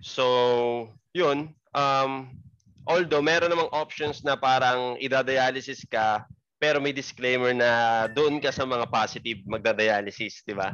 So, 0.00 0.88
yun. 1.12 1.52
Um, 1.76 2.40
although, 2.88 3.20
meron 3.20 3.52
namang 3.52 3.68
options 3.76 4.24
na 4.24 4.32
parang 4.32 4.96
idadialysis 4.96 5.84
ka, 5.92 6.24
pero 6.56 6.80
may 6.80 6.96
disclaimer 6.96 7.52
na 7.52 8.08
doon 8.08 8.40
ka 8.40 8.48
sa 8.48 8.64
mga 8.64 8.88
positive 8.88 9.44
magda-dialysis, 9.44 10.40
di 10.40 10.56
ba? 10.56 10.72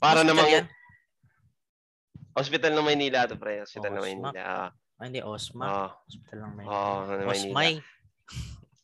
Para 0.00 0.24
namang... 0.24 0.48
Yan? 0.48 0.64
Hospital 2.34 2.74
ng 2.74 2.86
Maynila 2.86 3.30
to 3.30 3.38
pre. 3.38 3.62
Hospital 3.62 3.94
oh, 3.94 3.96
ng 3.98 4.04
Maynila. 4.04 4.30
Ah. 4.42 4.70
Hindi, 4.98 5.22
Osma. 5.22 5.64
Oh. 5.66 5.90
Hospital 6.06 6.38
ng 6.42 6.52
Maynila. 6.58 6.74
Oh, 6.74 7.30
Osmay. 7.30 7.72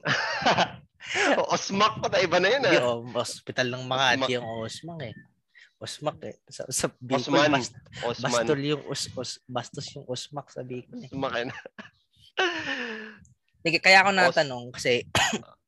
Osmak 1.54 1.98
pa 1.98 2.22
iba 2.22 2.38
na 2.38 2.48
yun 2.54 2.62
ah. 2.62 2.70
Hindi, 2.70 2.84
oh, 2.84 3.02
hospital 3.16 3.66
ng 3.72 3.84
Makati 3.88 4.36
yung 4.38 4.46
Osmak 4.46 5.00
eh. 5.10 5.14
Osmak 5.80 6.18
eh. 6.22 6.36
Sa, 6.46 6.68
sa 6.68 6.86
Bicol, 7.00 7.24
Osman. 7.24 7.50
Bast, 7.56 7.72
Osman. 8.04 8.30
Bastol 8.30 8.60
yung 8.62 8.82
os, 8.86 9.08
os, 9.16 9.40
bastos 9.48 9.88
yung 9.96 10.04
Osmak 10.06 10.52
sa 10.52 10.62
Bicol 10.62 11.08
eh. 11.08 11.10
Osmak 11.10 11.34
eh. 11.40 11.50
Kaya 13.80 14.04
ako 14.04 14.10
natanong 14.12 14.64
kasi 14.76 15.04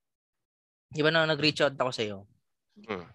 di 0.94 1.00
ba 1.00 1.08
na 1.08 1.24
nag-reach 1.24 1.64
out 1.64 1.76
ako 1.80 1.90
sa 1.90 2.04
iyo? 2.04 2.28
Hmm. 2.84 3.08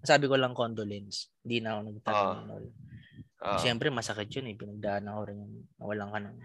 Sabi 0.00 0.24
ko 0.24 0.40
lang 0.40 0.56
condolence. 0.56 1.28
Hindi 1.44 1.60
na 1.60 1.76
ako 1.76 1.80
nagtanong. 1.92 2.48
Uh. 2.48 2.72
Uh, 3.40 3.56
Siyempre, 3.56 3.88
masakit 3.88 4.28
yun 4.36 4.52
eh. 4.52 4.56
Pinagdaan 4.56 5.08
ako 5.08 5.20
rin 5.32 5.38
yung 5.40 5.54
nawalan 5.80 6.12
ka 6.12 6.18
ng 6.20 6.38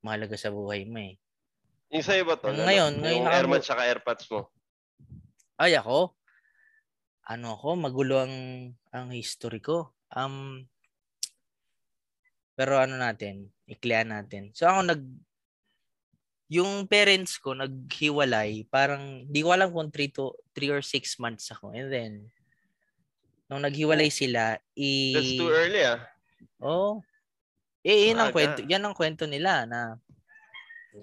mahalaga 0.00 0.36
sa 0.40 0.48
buhay 0.48 0.88
mo 0.88 0.98
eh. 0.98 1.20
Yung 1.92 2.04
sa'yo 2.04 2.24
ba 2.24 2.40
to? 2.40 2.48
Ngayon, 2.48 2.98
ano? 2.98 3.02
ngayon 3.04 3.20
yung 3.20 3.28
Airmat 3.28 3.62
saka 3.62 3.84
Airpods 3.84 4.24
mo? 4.32 4.48
Ay, 5.60 5.76
ako? 5.76 6.16
Ano 7.28 7.60
ako? 7.60 7.68
Magulo 7.76 8.24
ang, 8.24 8.36
ang 8.96 9.12
history 9.12 9.60
ko. 9.60 9.92
Um, 10.16 10.64
pero 12.56 12.80
ano 12.80 12.96
natin, 12.96 13.52
iklian 13.68 14.08
natin. 14.08 14.56
So 14.56 14.68
ako 14.68 14.88
nag, 14.88 15.02
yung 16.52 16.88
parents 16.88 17.36
ko 17.40 17.52
naghiwalay, 17.52 18.68
parang, 18.68 19.24
di 19.28 19.40
ko 19.44 19.52
alam 19.52 19.72
kung 19.72 19.88
3 19.88 20.16
to 20.16 20.32
3 20.56 20.72
or 20.72 20.82
6 20.84 21.20
months 21.20 21.48
ako. 21.52 21.76
And 21.76 21.88
then, 21.88 22.12
nung 23.52 23.60
naghiwalay 23.60 24.08
sila, 24.08 24.56
i... 24.80 25.12
That's 25.12 25.36
too 25.36 25.52
early 25.52 25.84
ah. 25.84 26.00
Oh. 26.56 27.04
Eh, 27.84 28.08
yun 28.08 28.16
ang 28.16 28.32
kwento, 28.32 28.64
yan 28.64 28.80
ang 28.80 28.96
kwento 28.96 29.28
nila 29.28 29.68
na 29.68 30.00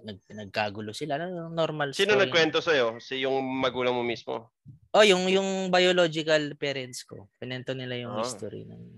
nag, 0.01 0.17
nagkagulo 0.33 0.89
sila. 0.97 1.21
Normal 1.53 1.93
Sino 1.93 2.17
story. 2.17 2.25
nagkwento 2.25 2.57
sa'yo? 2.57 2.97
Si 2.97 3.21
yung 3.21 3.37
magulang 3.37 3.93
mo 3.93 4.01
mismo? 4.01 4.49
Oh, 4.97 5.05
yung 5.05 5.29
yung 5.29 5.69
biological 5.69 6.57
parents 6.57 7.05
ko. 7.05 7.29
Pinento 7.37 7.77
nila 7.77 8.01
yung 8.01 8.17
oh. 8.17 8.25
history 8.25 8.65
ng 8.65 8.97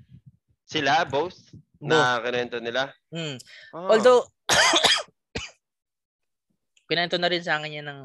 Sila 0.64 1.04
both? 1.04 1.36
both. 1.52 1.92
Na 1.92 2.24
kinento 2.24 2.64
nila? 2.64 2.88
Hmm. 3.12 3.36
Oh. 3.76 3.92
Although 3.92 4.24
kinento 6.88 7.20
na 7.20 7.28
rin 7.28 7.44
sa 7.44 7.60
akin 7.60 7.84
yan 7.84 7.88
ng 7.92 8.02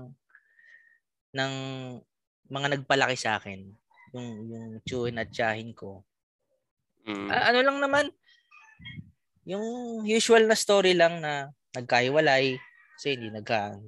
ng 1.38 1.52
mga 2.50 2.66
nagpalaki 2.74 3.14
sa 3.14 3.38
akin 3.38 3.70
yung 4.14 4.28
yung 4.50 4.66
tsuhin 4.86 5.18
at 5.18 5.30
tsahin 5.32 5.74
ko. 5.74 6.04
Mm. 7.06 7.30
Ano 7.30 7.58
lang 7.62 7.78
naman 7.78 8.06
yung 9.46 9.64
usual 10.02 10.50
na 10.50 10.58
story 10.58 10.98
lang 10.98 11.22
na 11.22 11.54
nagkahiwalay 11.74 12.58
kasi 12.98 13.14
hindi 13.14 13.30
nagka 13.30 13.78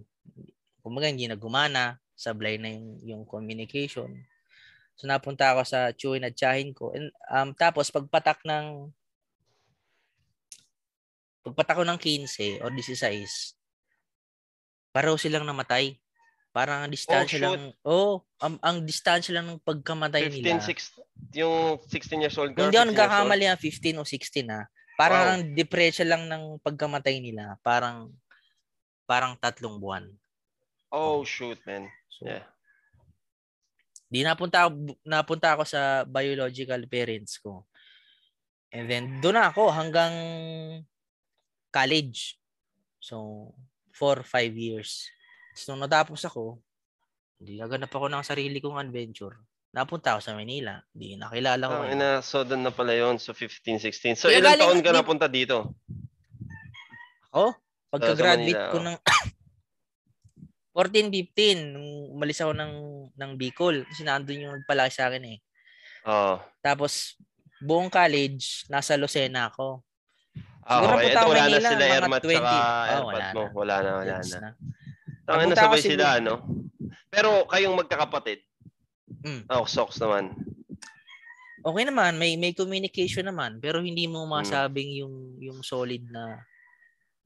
kumaga 0.85 1.11
hindi 1.11 1.27
nagumana, 1.27 1.99
sablay 2.15 2.57
na 2.57 2.71
yung, 2.73 2.89
yung 3.05 3.23
communication. 3.27 4.09
So 4.99 5.07
napunta 5.07 5.55
ako 5.55 5.63
sa 5.67 5.93
Chuin 5.95 6.27
at 6.27 6.35
Chahin 6.35 6.75
ko. 6.75 6.91
And, 6.91 7.11
um, 7.31 7.55
tapos 7.55 7.91
pagpatak 7.91 8.43
ng 8.43 8.91
pagpatak 11.47 11.77
ko 11.81 11.85
ng 11.87 11.99
15 12.01 12.65
or 12.65 12.71
16, 12.75 13.55
pareho 14.91 15.15
silang 15.21 15.47
namatay. 15.47 15.95
Parang 16.59 16.83
ang 16.83 16.91
distansya 16.91 17.38
oh, 17.38 17.43
lang, 17.47 17.62
oh, 17.87 18.15
ang, 18.43 18.59
ang 18.67 18.77
distansya 18.83 19.38
lang 19.38 19.47
ng 19.47 19.62
pagkamatay 19.62 20.27
15, 20.27 20.35
nila. 20.43 20.59
16, 20.59 21.38
yung 21.38 21.79
16 21.87 22.19
years 22.27 22.35
old 22.35 22.50
ka? 22.50 22.67
Hindi 22.67 22.75
ako 22.75 22.91
nagkakamali 22.91 23.47
ang 23.47 23.61
15 23.62 23.95
o 23.95 24.03
16 24.03 24.43
na. 24.43 24.67
Parang 24.99 25.23
wow. 25.23 25.31
ang 25.38 25.43
depresya 25.55 26.03
lang 26.03 26.27
ng 26.27 26.59
pagkamatay 26.59 27.23
nila. 27.23 27.55
Parang 27.62 28.11
parang 29.07 29.38
tatlong 29.38 29.79
buwan. 29.79 30.11
Oh, 30.91 31.23
shoot, 31.23 31.62
man. 31.62 31.87
So, 32.11 32.27
yeah. 32.27 32.43
Di 34.11 34.27
napunta 34.27 34.67
napunta 35.07 35.55
ako 35.55 35.62
sa 35.62 36.03
biological 36.11 36.83
parents 36.91 37.38
ko. 37.38 37.71
And 38.75 38.91
then 38.91 39.23
doon 39.23 39.38
ako 39.38 39.71
hanggang 39.71 40.11
college. 41.71 42.35
So, 42.99 43.55
4 43.95 44.27
5 44.27 44.59
years. 44.59 45.07
So, 45.59 45.75
nung 45.75 45.83
natapos 45.83 46.23
ako, 46.23 46.62
hindi 47.43 47.59
naganap 47.59 47.91
ako 47.91 48.07
ng 48.07 48.23
sarili 48.23 48.62
kong 48.62 48.79
adventure. 48.79 49.43
Napunta 49.75 50.15
ako 50.15 50.21
sa 50.23 50.38
Manila. 50.38 50.79
Hindi 50.95 51.19
nakilala 51.19 51.65
ko. 51.67 51.75
Ah, 51.83 51.91
ina, 51.91 52.09
so 52.23 52.47
doon 52.47 52.62
na 52.62 52.71
pala 52.71 52.95
yon 52.95 53.19
So 53.19 53.35
15, 53.35 53.83
16. 53.83 54.23
So 54.23 54.31
Kaya 54.31 54.38
ilang 54.38 54.55
galing, 54.55 54.62
taon 54.71 54.81
ka 54.87 54.91
di... 54.95 54.97
napunta 54.97 55.27
dito? 55.27 55.75
Ako? 57.35 57.59
Pagka-graduate 57.91 58.65
ko 58.71 58.79
ng 58.87 58.97
14, 60.79 61.11
15, 61.11 61.75
nung 61.75 61.91
umalis 62.15 62.38
ako 62.38 62.53
ng, 62.55 62.75
ng 63.19 63.31
Bicol. 63.35 63.83
Kasi 63.91 64.07
nandun 64.07 64.47
yung 64.47 64.55
nagpalaki 64.62 64.95
sa 64.95 65.11
akin 65.11 65.25
eh. 65.27 65.38
Oo. 66.07 66.15
Oh. 66.17 66.37
Tapos, 66.62 67.19
buong 67.59 67.91
college, 67.91 68.62
nasa 68.71 68.95
Lucena 68.95 69.50
ako. 69.50 69.83
Ah, 70.62 70.81
Siguro 70.81 70.95
okay. 71.03 71.11
Ito, 71.11 71.21
wala 71.27 71.43
Manila, 71.45 71.59
na 71.59 71.71
sila 71.71 71.85
Ermat 71.99 72.23
20. 72.23 72.37
saka 72.38 72.55
oh, 72.55 73.05
wala 73.09 73.27
mo. 73.35 73.43
Na. 73.43 73.50
Wala 73.53 73.75
na, 73.83 73.91
wala 73.99 74.17
na. 74.23 74.38
na. 74.38 74.50
Tangin 75.28 75.52
na 75.52 75.61
sabay 75.61 75.85
sila, 75.85 76.16
ano? 76.16 76.40
Pero 77.12 77.44
kayong 77.52 77.76
magkakapatid. 77.76 78.40
Mm. 79.28 79.44
Oh, 79.52 79.68
socks 79.68 80.00
naman. 80.00 80.32
Okay 81.61 81.85
naman, 81.85 82.16
may 82.16 82.40
may 82.40 82.56
communication 82.56 83.28
naman, 83.28 83.61
pero 83.61 83.82
hindi 83.82 84.08
mo 84.08 84.25
hmm. 84.25 84.30
masabing 84.30 84.94
mm. 84.94 84.99
yung 85.04 85.14
yung 85.42 85.58
solid 85.61 86.00
na 86.08 86.40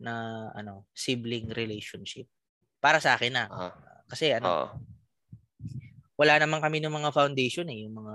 na 0.02 0.14
ano, 0.58 0.90
sibling 0.90 1.52
relationship. 1.54 2.26
Para 2.82 2.98
sa 2.98 3.14
akin 3.14 3.38
na. 3.38 3.44
Uh, 3.46 3.70
Kasi 4.10 4.34
ano, 4.34 4.48
uh, 4.50 4.68
wala 6.18 6.42
naman 6.42 6.58
kami 6.58 6.82
ng 6.82 6.90
mga 6.90 7.14
foundation 7.14 7.70
eh, 7.70 7.86
yung 7.86 8.02
mga 8.02 8.14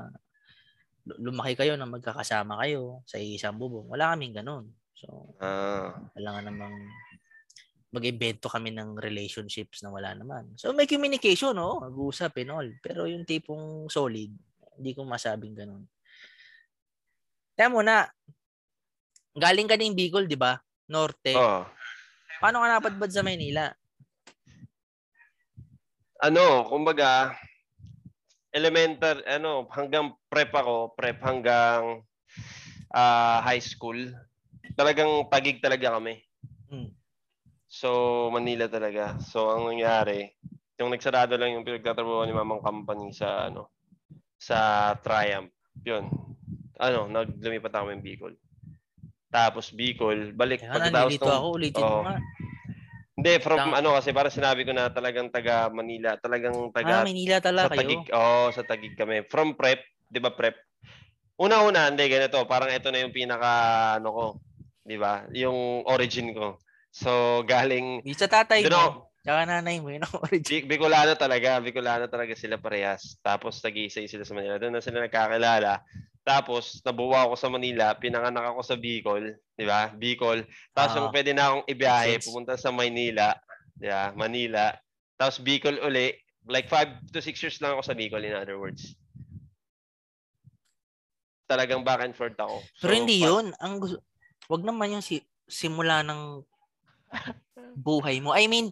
lumaki 1.24 1.56
kayo 1.56 1.80
na 1.80 1.88
magkakasama 1.88 2.60
kayo 2.60 3.00
sa 3.08 3.16
isang 3.16 3.56
bubong. 3.56 3.88
Wala 3.88 4.12
kaming 4.12 4.36
ganun. 4.36 4.68
So, 4.98 5.38
uh, 5.40 5.96
wala 6.18 6.30
nga 6.36 6.42
namang 6.44 6.76
mag-invento 7.88 8.52
kami 8.52 8.76
ng 8.76 9.00
relationships 9.00 9.80
na 9.82 9.90
wala 9.90 10.12
naman. 10.12 10.52
So, 10.60 10.76
may 10.76 10.86
communication, 10.90 11.56
no? 11.56 11.80
Mag-uusap 11.80 12.36
and 12.44 12.52
all. 12.52 12.70
Pero 12.84 13.08
yung 13.08 13.24
tipong 13.24 13.88
solid, 13.88 14.32
hindi 14.76 14.92
ko 14.92 15.08
masabing 15.08 15.56
ganun. 15.56 15.88
Kaya 17.56 17.72
muna, 17.72 18.06
galing 19.34 19.66
ka 19.72 19.80
din 19.80 19.96
Bicol, 19.96 20.28
di 20.28 20.38
ba? 20.38 20.60
Norte. 20.92 21.34
Oh. 21.34 21.64
Paano 22.44 22.62
ka 22.62 22.68
napadbad 22.70 23.10
sa 23.10 23.26
Maynila? 23.26 23.72
ano, 26.22 26.66
kumbaga, 26.66 27.38
elementary, 28.50 29.22
ano, 29.30 29.70
hanggang 29.70 30.14
prep 30.30 30.50
ako, 30.54 30.98
prep 30.98 31.22
hanggang 31.22 32.02
uh, 32.94 33.38
high 33.46 33.62
school, 33.62 33.98
talagang 34.74 35.30
tagig 35.30 35.62
talaga 35.62 35.98
kami. 35.98 36.22
So, 37.78 37.90
Manila 38.34 38.66
talaga. 38.66 39.22
So, 39.22 39.54
ang 39.54 39.70
nangyari, 39.70 40.34
yung 40.82 40.90
nagsarado 40.90 41.38
lang 41.38 41.54
yung 41.54 41.62
pinagtatrabaho 41.62 42.26
ni 42.26 42.34
Mamang 42.34 42.66
Company 42.66 43.14
sa, 43.14 43.54
ano, 43.54 43.70
sa 44.34 44.58
Triumph. 45.06 45.54
Yun. 45.86 46.10
Ano, 46.82 47.06
naglumipat 47.06 47.70
ako 47.78 47.94
ng 47.94 48.02
Bicol. 48.02 48.34
Tapos 49.30 49.70
Bicol, 49.70 50.34
balik. 50.34 50.66
Kaya 50.66 50.74
pagkatapos 50.74 51.22
nung, 51.22 51.30
ako, 51.38 51.48
ulitin 51.54 51.86
oh, 51.86 52.02
mo 52.02 52.02
nga. 52.10 52.18
Hindi, 53.18 53.34
from 53.42 53.58
Lang. 53.62 53.74
ano 53.82 53.90
kasi 53.98 54.10
para 54.14 54.30
sinabi 54.30 54.62
ko 54.62 54.74
na 54.78 54.94
talagang 54.94 55.30
taga 55.34 55.74
Manila, 55.74 56.18
talagang 56.22 56.70
taga 56.70 57.02
Ah, 57.02 57.06
Manila 57.06 57.38
talaga 57.42 57.66
sa 57.66 57.74
Tagig. 57.74 58.04
Oh, 58.14 58.48
sa 58.54 58.62
Tagig 58.62 58.94
kami. 58.94 59.26
From 59.26 59.58
prep, 59.58 59.82
'di 60.06 60.22
ba 60.22 60.38
prep? 60.38 60.54
Una-una, 61.42 61.90
hindi 61.90 62.06
ganito, 62.14 62.38
parang 62.46 62.70
ito 62.70 62.94
na 62.94 63.02
yung 63.02 63.10
pinaka 63.10 63.54
ano 63.98 64.10
ko, 64.14 64.26
'di 64.86 64.98
ba? 65.02 65.26
Yung 65.34 65.82
origin 65.90 66.30
ko. 66.38 66.62
So, 66.92 67.44
galing 67.46 68.02
Yung 68.08 68.18
sa 68.18 68.30
tatay 68.32 68.66
mo, 68.66 68.74
ako, 68.74 68.90
tsaka 69.22 69.42
nanay 69.46 69.78
mo, 69.84 69.92
yun 69.94 70.02
ang 70.08 70.16
origin. 70.24 70.66
Bicolano 70.66 71.14
talaga, 71.20 71.60
Bicolano 71.62 72.08
talaga 72.08 72.34
sila 72.34 72.58
parehas. 72.58 73.20
Tapos 73.22 73.60
nag-iisa 73.62 74.02
sila 74.08 74.24
sa 74.26 74.34
Manila. 74.34 74.58
Doon 74.58 74.74
na 74.78 74.84
sila 74.84 75.04
nagkakilala. 75.04 75.84
Tapos, 76.28 76.84
nabuwa 76.84 77.24
ako 77.24 77.40
sa 77.40 77.48
Manila, 77.48 77.96
pinanganak 77.96 78.52
ako 78.52 78.60
sa 78.60 78.76
Bicol, 78.76 79.40
di 79.56 79.64
ba? 79.64 79.88
Bicol. 79.96 80.44
Tapos, 80.76 81.00
uh, 81.00 81.08
pwede 81.08 81.32
na 81.32 81.48
akong 81.48 81.66
ibiyahe, 81.72 82.20
pupunta 82.20 82.60
sa 82.60 82.68
Maynila, 82.68 83.32
di 83.72 83.88
ba? 83.88 84.12
Manila. 84.12 84.76
Tapos, 85.16 85.40
Bicol 85.40 85.80
uli. 85.80 86.12
Like, 86.44 86.68
5 86.68 87.16
to 87.16 87.24
6 87.24 87.32
years 87.32 87.58
lang 87.64 87.80
ako 87.80 87.84
sa 87.88 87.96
Bicol, 87.96 88.28
in 88.28 88.36
other 88.36 88.60
words. 88.60 88.92
Talagang 91.48 91.88
back 91.88 92.04
and 92.04 92.12
forth 92.12 92.36
ako. 92.36 92.60
Pero 92.84 92.92
so, 92.92 93.00
hindi 93.00 93.24
yun. 93.24 93.56
Ang 93.64 93.80
gusto, 93.80 94.04
wag 94.52 94.68
naman 94.68 95.00
yung 95.00 95.06
si, 95.08 95.24
simula 95.48 96.04
ng 96.04 96.44
buhay 97.78 98.20
mo. 98.24 98.34
I 98.34 98.48
mean, 98.50 98.72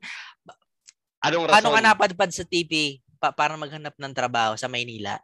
Anong 1.26 1.50
rason? 1.50 1.54
Paano 1.58 1.70
ka 1.74 1.82
napadpad 1.82 2.32
sa 2.32 2.46
TV 2.46 3.02
pa, 3.18 3.34
para 3.34 3.58
maghanap 3.58 3.98
ng 3.98 4.14
trabaho 4.14 4.54
sa 4.54 4.70
Maynila? 4.70 5.18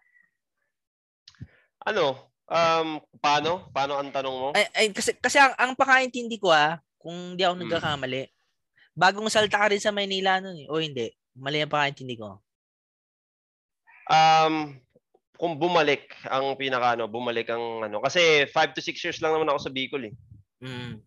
Ano? 1.86 2.34
Um, 2.50 3.00
paano? 3.22 3.70
Paano 3.70 4.02
ang 4.02 4.10
tanong 4.10 4.36
mo? 4.36 4.50
Ay, 4.58 4.66
ay 4.74 4.86
kasi 4.92 5.14
kasi 5.22 5.38
ang, 5.38 5.54
ang 5.56 5.72
pakaintindi 5.78 6.42
ko 6.42 6.50
ah, 6.50 6.82
kung 6.98 7.38
hindi 7.38 7.46
ako 7.46 7.56
hmm. 7.56 7.64
nagkakamali. 7.70 8.22
Bagong 8.92 9.30
salta 9.32 9.62
ka 9.62 9.72
rin 9.72 9.80
sa 9.80 9.94
Maynila 9.94 10.42
noon 10.42 10.66
eh. 10.66 10.68
O 10.68 10.82
hindi? 10.82 11.08
Mali 11.38 11.62
ang 11.62 11.72
pakaintindi 11.72 12.18
ko. 12.18 12.42
Um, 14.12 14.76
kung 15.40 15.56
bumalik 15.56 16.12
ang 16.28 16.58
pinaka 16.60 17.00
ano, 17.00 17.08
bumalik 17.08 17.48
ang 17.48 17.88
ano 17.88 18.04
kasi 18.04 18.44
5 18.50 18.76
to 18.76 18.82
6 18.84 19.06
years 19.06 19.20
lang 19.24 19.32
naman 19.32 19.48
ako 19.48 19.70
sa 19.70 19.74
Bicol 19.74 20.12
eh. 20.12 20.14
Mm. 20.60 21.00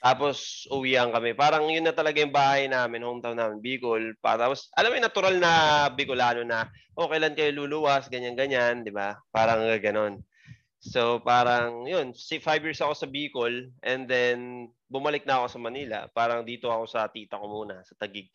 Tapos 0.00 0.64
uwian 0.72 1.12
kami. 1.12 1.36
Parang 1.36 1.68
yun 1.68 1.84
na 1.84 1.92
talaga 1.92 2.24
yung 2.24 2.32
bahay 2.32 2.64
namin, 2.72 3.04
hometown 3.04 3.36
namin, 3.36 3.60
Bicol. 3.60 4.16
Pa, 4.24 4.40
tapos 4.40 4.72
alam 4.72 4.88
mo 4.90 4.96
yung 4.96 5.06
natural 5.06 5.36
na 5.36 5.52
Bicolano 5.92 6.40
na 6.40 6.64
oh, 6.96 7.08
kailan 7.08 7.36
kayo 7.36 7.52
luluwas, 7.52 8.08
ganyan-ganyan, 8.08 8.80
di 8.80 8.92
ba? 8.92 9.20
Parang 9.28 9.60
ganon. 9.76 10.24
So 10.80 11.20
parang 11.20 11.84
yun, 11.84 12.16
si 12.16 12.40
five 12.40 12.64
years 12.64 12.80
ako 12.80 12.96
sa 12.96 13.04
Bicol 13.04 13.68
and 13.84 14.08
then 14.08 14.72
bumalik 14.88 15.28
na 15.28 15.44
ako 15.44 15.46
sa 15.52 15.60
Manila. 15.60 15.98
Parang 16.16 16.48
dito 16.48 16.72
ako 16.72 16.88
sa 16.88 17.04
tita 17.12 17.36
ko 17.36 17.44
muna, 17.44 17.84
sa 17.84 17.92
Tagig. 18.00 18.32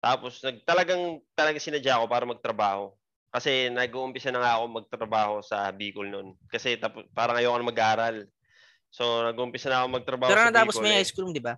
Tapos 0.00 0.40
nag, 0.40 0.64
talagang, 0.64 1.20
talagang 1.36 1.60
sinadya 1.60 2.00
ako 2.00 2.08
para 2.08 2.24
magtrabaho. 2.24 2.96
Kasi 3.30 3.68
nag-uumpisa 3.70 4.32
na 4.32 4.42
nga 4.42 4.52
ako 4.58 4.64
magtrabaho 4.72 5.34
sa 5.44 5.68
Bicol 5.70 6.08
noon. 6.08 6.34
Kasi 6.48 6.80
tapos, 6.80 7.04
parang 7.12 7.36
ayoko 7.36 7.60
na 7.60 7.70
mag-aral. 7.70 8.16
So, 8.90 9.22
nag-umpisa 9.22 9.70
na 9.70 9.82
ako 9.82 10.02
magtrabaho 10.02 10.30
Pero 10.34 10.42
sa 10.42 10.50
natapos 10.50 10.74
mo 10.82 10.86
yung 10.90 10.98
high 10.98 11.06
school, 11.06 11.30
di 11.30 11.42
ba? 11.42 11.54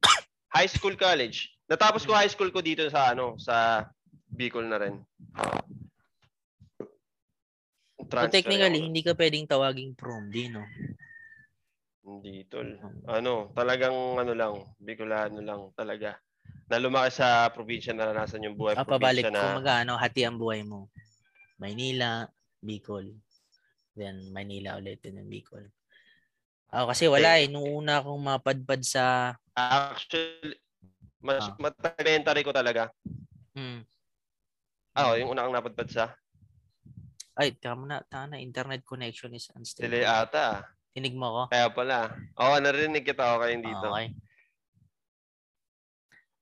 high 0.56 0.70
school, 0.72 0.96
college. 0.96 1.52
Natapos 1.68 2.08
ko 2.08 2.16
high 2.16 2.32
school 2.32 2.48
ko 2.48 2.64
dito 2.64 2.84
sa 2.88 3.12
ano, 3.12 3.36
sa 3.36 3.84
Bicol 4.34 4.66
na 4.66 4.80
rin. 4.80 4.98
so, 8.08 8.28
technically, 8.32 8.80
ako. 8.80 8.88
hindi 8.88 9.02
ka 9.04 9.12
pwedeng 9.14 9.46
tawaging 9.46 9.92
prom 9.94 10.32
di, 10.32 10.48
no? 10.48 10.64
Hindi, 12.04 12.44
tol. 12.52 12.68
Ano, 13.08 13.52
talagang 13.56 14.20
ano 14.20 14.32
lang, 14.36 14.60
Bicolano 14.76 15.40
lang 15.40 15.72
talaga. 15.72 16.20
Na 16.68 16.76
lumaki 16.80 17.16
sa 17.16 17.48
probinsya, 17.48 17.96
naranasan 17.96 18.44
yung 18.44 18.56
buhay 18.56 18.76
ah, 18.76 18.84
pabalik, 18.84 19.28
na... 19.28 19.56
Kumaga, 19.56 19.84
ano, 19.84 19.96
hati 19.96 20.24
ang 20.24 20.36
buhay 20.36 20.64
mo. 20.64 20.92
Maynila, 21.56 22.28
Bicol. 22.60 23.08
Then, 23.96 24.32
Manila 24.32 24.76
ulit, 24.76 25.00
din 25.00 25.16
ng 25.16 25.28
Bicol. 25.32 25.64
Oh, 26.74 26.90
kasi 26.90 27.06
wala 27.06 27.38
eh. 27.38 27.46
Nung 27.46 27.64
una 27.64 28.02
akong 28.02 28.18
mapadpad 28.18 28.82
sa... 28.82 29.30
Actually, 29.54 30.58
mas 31.22 31.46
ah. 31.46 31.94
elementary 32.02 32.42
ko 32.42 32.50
talaga. 32.50 32.90
Hmm. 33.54 33.86
Ah, 34.94 35.10
oh, 35.10 35.18
yung 35.18 35.34
una 35.34 35.46
kang 35.46 35.54
napadpad 35.54 35.88
sa? 35.90 36.04
Ay, 37.34 37.54
tama 37.58 37.86
na, 37.86 38.02
tama 38.06 38.34
na. 38.34 38.42
Internet 38.42 38.82
connection 38.82 39.30
is 39.34 39.50
unstable. 39.54 39.90
Delay 39.90 40.06
ata. 40.06 40.66
Tinig 40.94 41.18
mo 41.18 41.30
ko? 41.30 41.42
Kaya 41.50 41.70
pala. 41.70 42.14
Oo, 42.38 42.54
narinig 42.62 43.02
kita 43.02 43.34
okay 43.34 43.58
dito. 43.58 43.86
Okay. 43.90 44.14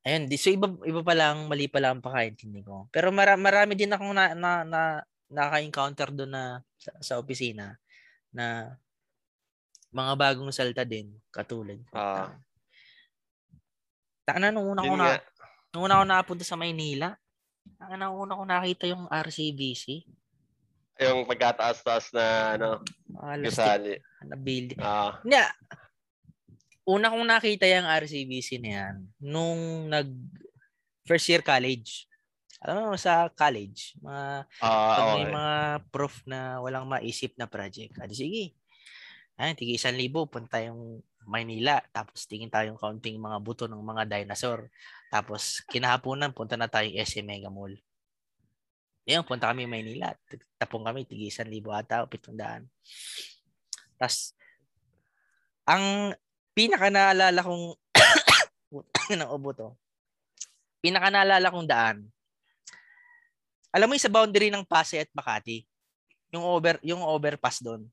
Ayun, 0.02 0.26
di, 0.28 0.36
so 0.36 0.50
iba 0.50 0.66
iba 0.82 1.00
pa 1.00 1.14
lang, 1.14 1.46
mali 1.46 1.70
pa 1.70 1.78
lang 1.78 1.96
ang 1.96 2.04
pakaintindi 2.04 2.60
ko. 2.60 2.90
Pero 2.90 3.08
mara, 3.14 3.38
marami 3.38 3.78
din 3.78 3.94
akong 3.94 4.12
na, 4.12 4.34
na, 4.34 4.66
na 4.66 4.82
naka-encounter 5.32 6.12
doon 6.12 6.32
na 6.34 6.44
sa, 6.76 6.92
sa 7.00 7.14
opisina 7.16 7.78
na 8.34 8.76
mga 9.92 10.12
bagong 10.16 10.52
salta 10.52 10.82
din 10.82 11.12
katulad. 11.28 11.78
Ah. 11.92 12.28
Uh, 12.28 12.30
Taka 14.22 14.38
na 14.38 14.54
nung 14.54 14.70
una 14.70 14.82
ko 14.86 14.94
na 14.94 15.18
nung 15.74 15.82
una 15.84 15.98
ko 16.00 16.04
napunta 16.06 16.44
sa 16.46 16.56
Maynila. 16.56 17.12
Taka 17.76 17.94
na 17.98 18.10
una 18.10 18.38
ko 18.38 18.44
nakita 18.46 18.84
yung 18.88 19.10
RCBC. 19.10 20.06
Yung 21.02 21.26
pagkataas-taas 21.26 22.14
na 22.14 22.24
ano, 22.54 22.68
uh, 23.18 23.36
gusali. 23.42 23.98
Na 24.22 24.38
building. 24.38 24.78
Ah. 24.78 25.18
Yeah, 25.26 25.50
una 26.86 27.10
kong 27.10 27.26
nakita 27.26 27.66
yung 27.70 27.86
RCBC 27.86 28.58
na 28.62 28.70
yan 28.70 28.94
nung 29.22 29.86
nag 29.90 30.10
first 31.06 31.26
year 31.30 31.42
college. 31.42 32.06
Alam 32.62 32.94
mo, 32.94 32.94
sa 32.94 33.26
college, 33.34 33.98
mga, 33.98 34.46
uh, 34.62 34.94
pag 34.94 35.06
may 35.18 35.26
okay. 35.26 35.34
mga 35.34 35.56
prof 35.90 36.14
na 36.30 36.62
walang 36.62 36.86
maisip 36.86 37.34
na 37.34 37.50
project, 37.50 37.98
adi 37.98 38.14
sige, 38.14 38.44
ay, 39.40 39.56
tigi 39.56 39.80
isang 39.80 39.96
libo, 39.96 40.28
punta 40.28 40.60
yung 40.60 41.00
Maynila, 41.22 41.78
tapos 41.94 42.26
tingin 42.26 42.50
tayong 42.50 42.78
counting 42.78 43.14
mga 43.14 43.38
buto 43.38 43.64
ng 43.70 43.78
mga 43.78 44.10
dinosaur. 44.10 44.66
Tapos 45.06 45.62
kinahaponan, 45.70 46.34
punta 46.34 46.58
na 46.58 46.66
tayong 46.66 46.98
SM 46.98 47.22
Mega 47.22 47.50
Mall. 47.50 47.78
Ngayon, 49.06 49.26
punta 49.26 49.50
kami 49.50 49.66
Maynila. 49.66 50.14
Tapong 50.58 50.82
kami, 50.82 51.06
tigi 51.06 51.30
isang 51.30 51.50
libo 51.50 51.70
ata 51.70 52.02
o 52.02 52.10
pitundaan. 52.10 52.66
Tapos, 53.98 54.34
ang 55.62 56.14
pinaka 56.54 56.90
naalala 56.90 57.40
kong 57.42 57.78
ng 59.18 59.30
ubo 59.30 59.50
to. 59.54 59.68
Pinaka 60.82 61.10
naalala 61.10 61.54
kong 61.54 61.68
daan. 61.70 61.98
Alam 63.72 63.88
mo 63.88 63.92
yung 63.96 64.04
sa 64.04 64.12
boundary 64.12 64.52
ng 64.52 64.66
Pasay 64.68 65.06
at 65.06 65.10
Makati, 65.16 65.64
yung 66.34 66.44
over 66.44 66.76
yung 66.84 67.00
overpass 67.00 67.62
doon. 67.64 67.88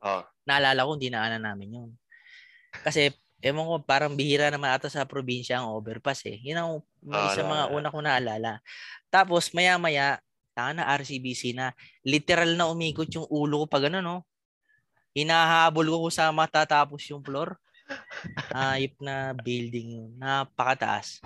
Oh. 0.00 0.24
Naalala 0.48 0.84
ko 0.84 0.96
hindi 0.96 1.12
naanan 1.12 1.44
namin 1.44 1.76
yun. 1.76 1.90
Kasi 2.84 3.12
ewan 3.40 3.66
ko 3.66 3.74
parang 3.84 4.16
bihira 4.16 4.52
naman 4.52 4.72
ata 4.72 4.88
sa 4.88 5.08
probinsya 5.08 5.60
ang 5.60 5.72
overpass 5.72 6.24
eh. 6.28 6.40
Yun 6.40 6.58
ang 6.58 6.70
oh, 6.80 7.26
isa 7.28 7.44
mga 7.44 7.72
una 7.72 7.92
kong 7.92 8.06
naalala. 8.06 8.52
Tapos 9.12 9.52
maya-maya, 9.52 10.20
na 10.60 10.84
RCBC 10.92 11.56
na 11.56 11.72
literal 12.04 12.52
na 12.52 12.68
umikot 12.68 13.08
yung 13.08 13.24
ulo 13.32 13.64
ko 13.64 13.66
pag 13.72 13.88
ano 13.88 14.04
no 14.04 14.28
hinahabol 15.14 15.86
ko 15.88 16.08
sa 16.12 16.30
matatapos 16.30 17.02
yung 17.10 17.22
floor. 17.22 17.58
Ayop 18.54 18.94
na 19.02 19.34
building 19.34 19.98
yun. 19.98 20.10
Napakataas. 20.14 21.18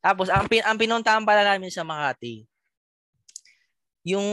Tapos, 0.00 0.32
ang, 0.32 0.48
pin 0.48 0.64
ang 0.64 0.80
pinuntahan 0.80 1.22
pala 1.22 1.44
namin 1.44 1.70
sa 1.70 1.84
Makati, 1.84 2.48
yung 4.02 4.24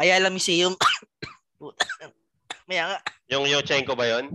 Ayala 0.00 0.32
Museum. 0.32 0.72
Maya 2.68 2.96
nga. 2.96 2.98
Yung 3.28 3.44
Yuchenko 3.44 3.92
ba 3.92 4.08
yon? 4.08 4.32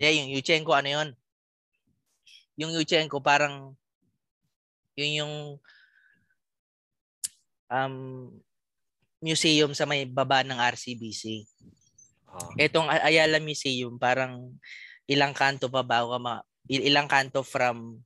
Yeah, 0.00 0.16
yung 0.24 0.32
Yuchenko 0.32 0.72
ano 0.72 0.88
yon? 0.88 1.08
Yung 2.56 2.72
Yuchenko 2.72 3.20
parang 3.20 3.76
yun 4.96 5.12
yung 5.20 5.34
um, 7.68 7.96
museum 9.20 9.76
sa 9.76 9.84
may 9.84 10.08
baba 10.08 10.40
ng 10.40 10.56
RCBC. 10.56 11.44
Oh. 12.32 12.56
Etong 12.56 12.88
Ayala 12.88 13.36
Museum, 13.36 14.00
parang 14.00 14.56
ilang 15.04 15.36
kanto 15.36 15.68
pa 15.68 15.84
ba 15.84 16.04
ka 16.04 16.16
ma, 16.16 16.40
ilang 16.68 17.06
kanto 17.06 17.44
from 17.44 18.00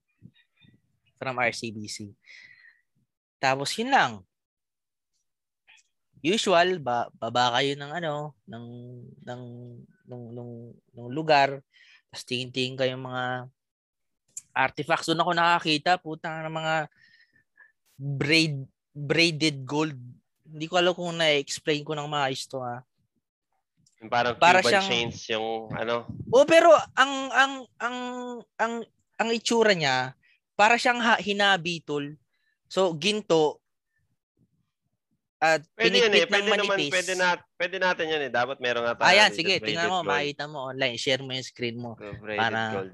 from 1.17 1.37
RCBC. 1.39 2.11
Tapos 3.39 3.73
yun 3.79 3.95
lang. 3.95 4.13
Usual, 6.21 6.77
ba, 6.85 7.09
baba 7.17 7.57
kayo 7.57 7.77
ng 7.81 7.93
ano, 7.97 8.37
ng 8.45 8.67
ng 9.25 9.43
nung 10.05 10.25
nung, 10.37 10.53
nung 10.93 11.11
lugar. 11.11 11.65
Tapos 12.13 12.25
tingin-tingin 12.29 12.77
kayo 12.77 12.99
mga 13.01 13.49
artifacts. 14.53 15.09
Doon 15.09 15.23
ako 15.23 15.33
nakakita, 15.33 15.97
putang 15.97 16.45
ng 16.45 16.55
mga 16.55 16.75
braid 17.97 18.57
braided 18.91 19.63
gold. 19.65 19.97
Hindi 20.45 20.67
ko 20.67 20.75
alam 20.77 20.93
kung 20.93 21.15
na-explain 21.15 21.87
ko 21.87 21.95
ng 21.95 22.11
maayos 22.11 22.45
to 22.51 22.59
ha. 22.59 22.83
Parang 24.09 24.35
Para 24.41 24.65
Cuban 24.65 24.73
siyang, 24.73 24.89
chains 24.89 25.29
yung 25.29 25.69
ano. 25.77 26.09
Oh, 26.33 26.49
pero 26.49 26.73
ang 26.97 27.13
ang 27.31 27.55
ang 27.77 27.97
ang 28.57 28.75
ang 29.21 29.29
itsura 29.29 29.77
niya 29.77 30.17
para 30.57 30.81
siyang 30.81 30.99
ha, 31.05 31.21
hinabi 31.21 31.85
tol. 31.85 32.17
So 32.67 32.97
ginto 32.97 33.60
at 35.41 35.65
pwede 35.73 35.97
yan 36.05 36.13
eh. 36.13 36.29
Pwede 36.29 36.53
naman, 36.53 36.77
pwede, 36.93 37.13
na, 37.17 37.29
pwede 37.57 37.77
natin 37.81 38.07
yan 38.13 38.23
eh. 38.29 38.31
Dapat 38.31 38.61
meron 38.61 38.85
nga 38.85 38.93
tayo. 39.01 39.09
Ayan, 39.09 39.33
sige. 39.33 39.57
Tingnan 39.57 39.89
mo, 39.89 40.05
gold. 40.05 40.13
makita 40.13 40.45
mo 40.45 40.69
online. 40.69 41.01
Share 41.01 41.25
mo 41.25 41.33
yung 41.33 41.49
screen 41.49 41.81
mo. 41.81 41.97
para, 42.37 42.77
gold. 42.77 42.93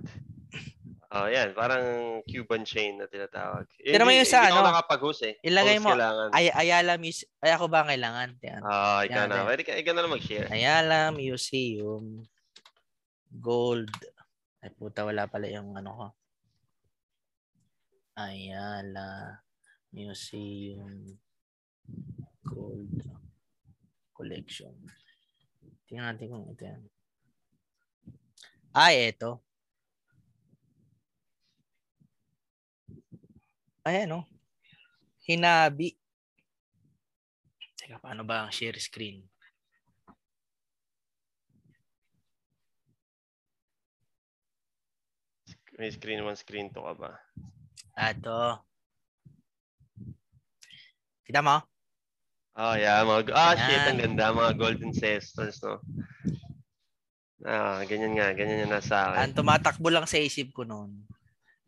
Oh, 1.10 1.26
yan. 1.26 1.58
Parang 1.58 1.82
Cuban 2.22 2.62
chain 2.62 3.02
na 3.02 3.10
tinatawag. 3.10 3.66
Pero 3.82 4.06
may 4.06 4.22
yung 4.22 4.30
sa 4.30 4.46
ano. 4.46 4.62
Hindi 4.62 4.70
nakapag-host 4.70 5.22
eh. 5.26 5.34
Ilagay 5.42 5.82
mo. 5.82 5.90
Ay, 6.30 6.46
Ayala 6.54 6.94
Museum. 7.02 7.30
Ay, 7.42 7.50
ako 7.50 7.66
ba 7.66 7.82
kailangan? 7.82 8.38
Yan. 8.38 8.62
Uh, 8.62 9.00
ikaw 9.02 9.24
na. 9.26 9.42
Pwede 9.42 9.62
ka, 9.66 9.74
ikaw 9.74 9.92
na 9.98 10.02
lang 10.06 10.14
mag-share. 10.14 10.46
Ayala 10.46 11.10
Museum. 11.10 12.22
Gold. 13.34 13.90
Ay, 14.62 14.70
puta, 14.70 15.02
wala 15.02 15.26
pala 15.26 15.50
yung 15.50 15.74
ano 15.74 15.90
ko. 15.90 16.06
Ayala 18.14 19.42
Museum 19.90 21.18
Gold 22.46 23.02
Collection. 24.14 24.72
Tingnan 25.90 26.14
natin 26.14 26.30
kung 26.30 26.46
ito 26.46 26.62
yan. 26.62 26.82
Ay, 28.70 29.10
ito. 29.10 29.42
Ayan, 33.86 34.10
no? 34.10 34.20
Hinabi. 35.26 35.94
Teka, 37.78 37.98
paano 38.02 38.26
ba 38.26 38.46
ang 38.46 38.50
share 38.50 38.78
screen? 38.82 39.22
May 45.76 45.92
screen 45.92 46.24
one 46.24 46.40
screen 46.40 46.72
to 46.72 46.80
ka 46.80 46.94
ba? 46.96 47.12
Ato. 47.94 48.64
Kita 51.22 51.44
mo? 51.44 51.75
Oh, 52.56 52.72
yeah. 52.72 53.04
Mga, 53.04 53.36
ah, 53.36 53.52
Ayan. 53.52 53.60
shit. 53.68 53.84
Ang 53.84 54.00
ganda. 54.00 54.32
Mga 54.32 54.52
golden 54.56 54.88
ancestors, 54.88 55.60
no? 55.60 55.84
Ah, 57.44 57.84
ganyan 57.84 58.16
nga. 58.16 58.32
Ganyan 58.32 58.64
yung 58.64 58.72
nasa 58.72 59.12
akin. 59.12 59.28
Ang 59.28 59.36
tumatakbo 59.36 59.92
lang 59.92 60.08
sa 60.08 60.16
isip 60.16 60.56
ko 60.56 60.64
noon. 60.64 61.04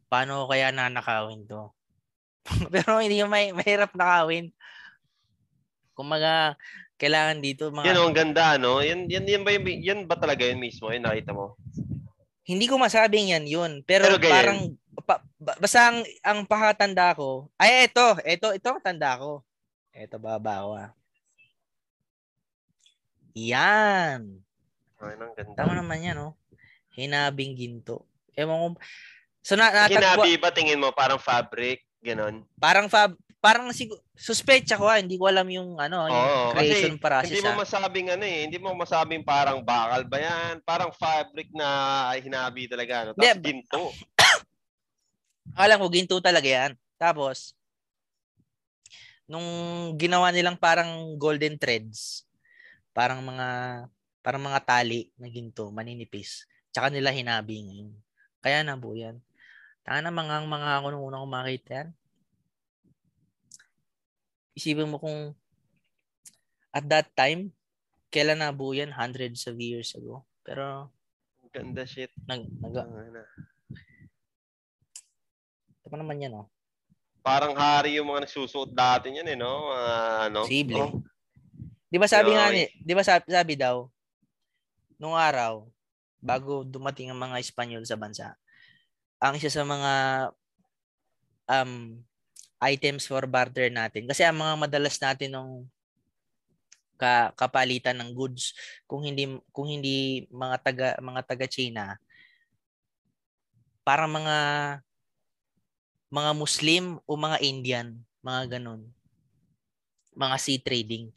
Paano 0.09 0.49
kaya 0.49 0.73
nanakawin 0.73 1.45
to? 1.45 1.69
Pero 2.73 3.05
hindi 3.05 3.21
yung 3.21 3.29
may, 3.29 3.53
mahirap 3.53 3.93
nakawin. 3.93 4.49
Kumaga, 5.93 6.57
kailangan 6.97 7.45
dito 7.45 7.69
mga... 7.69 7.93
Yan, 7.93 8.01
ang 8.01 8.17
ganda, 8.17 8.57
no? 8.57 8.81
Yan, 8.81 9.05
yan, 9.13 9.29
yan, 9.29 9.43
ba, 9.45 9.53
yung, 9.53 9.67
yan 9.69 10.01
ba 10.09 10.17
talaga 10.17 10.49
yun 10.49 10.57
mismo? 10.57 10.89
Yung 10.89 11.05
nakita 11.05 11.37
mo? 11.37 11.61
Hindi 12.49 12.65
ko 12.65 12.81
masabing 12.81 13.37
yan 13.37 13.45
yun. 13.45 13.73
Pero, 13.85 14.09
pero 14.17 14.25
parang, 14.25 14.73
pa, 15.05 15.21
basta 15.37 15.93
ang, 15.93 16.01
ang 16.25 16.49
pakatanda 16.49 17.13
ko, 17.13 17.53
ay, 17.61 17.93
ito, 17.93 18.17
ito, 18.25 18.49
ito 18.57 18.67
ang 18.73 18.81
tanda 18.81 19.21
ko. 19.21 19.45
Ito, 19.99 20.23
baba 20.23 20.63
ko, 20.63 20.71
ah. 20.79 20.91
Yan. 23.35 24.39
Ay, 25.03 25.15
ang 25.19 25.35
ganda. 25.35 25.59
Tama 25.59 25.75
naman 25.75 26.07
yan, 26.07 26.15
no? 26.15 26.39
Hinabing 26.95 27.59
ginto. 27.59 28.07
Ewan 28.39 28.79
ko, 28.79 28.83
So 29.49 29.57
na 29.57 29.73
natagpo... 29.73 30.29
Hinabi 30.29 30.37
ba 30.37 30.53
tingin 30.53 30.77
mo 30.77 30.93
parang 30.93 31.17
fabric? 31.17 31.81
Ganon. 32.05 32.45
Parang 32.61 32.87
fab 32.93 33.17
parang 33.39 33.71
siguro 33.71 34.03
suspect 34.19 34.67
ako 34.75 34.91
ha, 34.91 34.99
hindi 34.99 35.15
ko 35.15 35.31
alam 35.31 35.47
yung 35.47 35.79
ano, 35.79 36.11
yung 36.11 36.27
Oo, 36.27 36.51
creation 36.53 36.99
process. 36.99 37.33
Hindi 37.33 37.47
mo 37.47 37.63
masabing 37.63 38.11
ano 38.13 38.25
eh, 38.27 38.41
hindi 38.45 38.59
mo 38.59 38.75
masabing 38.75 39.23
parang 39.23 39.63
bakal 39.63 40.03
ba 40.05 40.19
yan, 40.19 40.59
parang 40.67 40.91
fabric 40.91 41.49
na 41.55 42.11
hinabi 42.19 42.67
talaga 42.67 43.09
no. 43.09 43.11
Tapos 43.15 43.41
ginto. 43.41 43.95
Alam 45.65 45.81
ko 45.81 45.87
ginto 45.89 46.19
talaga 46.21 46.45
yan. 46.45 46.73
Tapos 47.01 47.57
nung 49.29 49.49
ginawa 50.01 50.33
nilang 50.33 50.57
parang 50.57 51.15
golden 51.21 51.61
threads, 51.61 52.25
parang 52.97 53.21
mga 53.21 53.49
parang 54.25 54.43
mga 54.43 54.61
tali 54.65 55.13
na 55.21 55.29
ginto, 55.29 55.69
maninipis. 55.71 56.49
Tsaka 56.73 56.89
nila 56.89 57.15
hinabi 57.15 57.63
ngayon. 57.65 57.93
Kaya 58.43 58.65
nabuo 58.65 58.97
yan. 58.97 59.21
Tanga 59.85 60.05
na 60.05 60.13
mga 60.13 60.45
mga 60.45 60.71
ako 60.81 60.87
nung 60.91 61.07
unang 61.07 61.29
makita 61.29 61.85
yan. 61.85 61.89
isipin 64.59 64.91
mo 64.91 64.99
kung 64.99 65.39
at 66.75 66.85
that 66.91 67.09
time, 67.15 67.55
kailan 68.11 68.43
nabuo 68.43 68.75
yan? 68.75 68.91
Hundreds 68.91 69.47
of 69.47 69.55
years 69.57 69.95
ago. 69.95 70.27
Pero, 70.43 70.91
Ganda 71.49 71.87
shit. 71.89 72.13
nag, 72.29 72.45
nag, 72.61 72.75
Ano. 72.77 73.25
ito 75.73 75.87
pa 75.89 75.97
naman 75.97 76.21
yan, 76.21 76.37
oh. 76.37 76.47
Parang 77.29 77.53
hari 77.53 78.01
yung 78.01 78.09
mga 78.09 78.25
nagsusuot 78.25 78.73
dati 78.73 79.13
niyan 79.13 79.37
eh, 79.37 79.39
no? 79.39 79.69
Uh, 79.69 80.33
ano? 80.33 80.49
Posible. 80.49 80.81
Oh, 80.81 81.05
Di 81.89 81.97
ba 81.97 82.09
sabi 82.09 82.33
nga 82.37 82.49
Okay. 82.49 82.57
ni, 82.57 82.65
di 82.85 82.93
ba 82.93 83.05
sabi, 83.05 83.25
sabi 83.29 83.53
daw, 83.57 83.89
nung 85.01 85.17
araw, 85.17 85.65
bago 86.21 86.65
dumating 86.65 87.09
ang 87.09 87.21
mga 87.21 87.41
Espanyol 87.41 87.85
sa 87.89 87.97
bansa, 87.97 88.37
ang 89.21 89.37
isa 89.37 89.49
sa 89.49 89.65
mga 89.65 89.93
um, 91.49 91.97
items 92.61 93.09
for 93.09 93.25
barter 93.25 93.73
natin, 93.73 94.05
kasi 94.05 94.25
ang 94.25 94.37
mga 94.37 94.55
madalas 94.69 95.01
natin 95.01 95.33
nung 95.33 95.53
ka, 97.01 97.33
kapalitan 97.39 97.97
ng 97.97 98.11
goods, 98.13 98.53
kung 98.85 99.07
hindi 99.07 99.39
kung 99.55 99.71
hindi 99.71 100.27
mga 100.29 100.57
taga 100.61 100.89
mga 101.01 101.23
taga 101.25 101.47
China, 101.49 101.97
para 103.81 104.05
mga 104.05 104.37
mga 106.09 106.31
Muslim 106.33 106.85
o 107.05 107.13
mga 107.17 107.39
Indian, 107.45 107.89
mga 108.25 108.59
ganun. 108.59 108.89
Mga 110.17 110.37
sea 110.41 110.61
trading. 110.61 111.13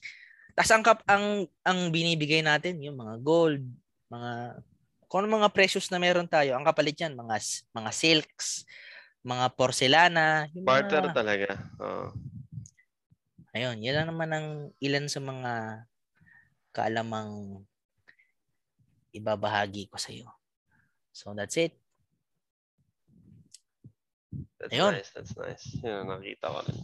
Tapos 0.51 0.71
ang, 0.71 0.83
kap- 0.83 1.07
ang, 1.07 1.47
ang 1.63 1.79
binibigay 1.89 2.43
natin, 2.43 2.83
yung 2.83 2.99
mga 2.99 3.23
gold, 3.23 3.63
mga, 4.11 4.61
kung 5.07 5.23
ano 5.23 5.41
mga 5.41 5.51
precious 5.55 5.87
na 5.89 5.99
meron 5.99 6.27
tayo, 6.27 6.53
ang 6.53 6.67
kapalit 6.67 6.99
yan, 6.99 7.15
mga, 7.15 7.39
mga 7.71 7.91
silks, 7.95 8.67
mga 9.23 9.45
porcelana, 9.55 10.45
yung 10.51 10.67
barter 10.67 11.07
mga, 11.07 11.15
talaga. 11.15 11.49
Oh. 11.79 12.11
ayun, 13.55 13.79
yan 13.79 13.95
lang 13.95 14.07
naman 14.11 14.29
ang 14.31 14.47
ilan 14.83 15.07
sa 15.07 15.21
mga 15.23 15.51
kaalamang 16.71 17.63
ibabahagi 19.11 19.91
ko 19.91 19.99
sa 19.99 20.11
iyo. 20.11 20.31
So 21.11 21.35
that's 21.35 21.59
it. 21.59 21.80
That's 24.61 24.77
Ayun. 24.77 24.93
nice, 24.93 25.09
that's 25.09 25.33
nice. 25.33 25.65
Yun, 25.81 26.05
nakita 26.05 26.53
ko 26.53 26.61
rin. 26.61 26.77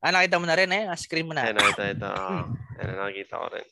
Ah, 0.00 0.10
nakita 0.16 0.40
mo 0.40 0.48
na 0.48 0.56
rin 0.56 0.72
eh. 0.72 0.88
Screen 0.96 1.28
mo 1.28 1.36
na. 1.36 1.44
Ayun, 1.44 1.60
ito, 1.60 1.84
ito. 1.84 2.08
Oh. 2.08 2.48
Ayun, 2.80 2.96
nakita 2.96 3.36
ko 3.36 3.46
rin. 3.52 3.68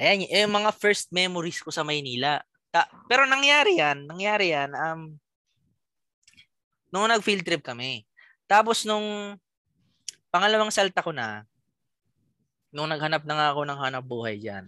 Ayan, 0.00 0.24
yung 0.24 0.56
mga 0.56 0.72
first 0.72 1.12
memories 1.12 1.60
ko 1.60 1.68
sa 1.68 1.84
Maynila. 1.84 2.40
Ta- 2.72 2.88
pero 3.06 3.28
nangyari 3.28 3.78
yan, 3.78 4.08
nangyari 4.08 4.50
yan, 4.50 4.74
um, 4.74 5.14
nung 6.90 7.06
nag-field 7.06 7.46
trip 7.46 7.62
kami. 7.62 8.02
Tapos 8.50 8.82
nung 8.82 9.38
pangalawang 10.34 10.74
salta 10.74 10.98
ko 10.98 11.14
na, 11.14 11.46
nung 12.74 12.90
naghanap 12.90 13.22
na 13.22 13.34
nga 13.38 13.46
ako 13.54 13.60
ng 13.62 13.78
hanap 13.78 14.02
buhay 14.02 14.42
dyan, 14.42 14.66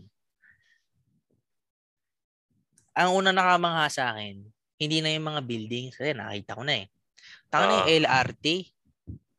ang 2.94 3.10
una 3.10 3.34
nakamangha 3.34 3.90
sa 3.90 4.14
akin, 4.14 4.46
hindi 4.76 5.00
na 5.00 5.12
yung 5.12 5.26
mga 5.28 5.42
buildings, 5.44 5.94
kasi 5.96 6.12
nakita 6.12 6.56
ko 6.56 6.62
na 6.64 6.84
eh. 6.84 6.86
Tanga 7.48 7.64
na 7.66 7.74
yung 7.80 7.88
Oo. 7.88 7.96
LRT. 8.04 8.46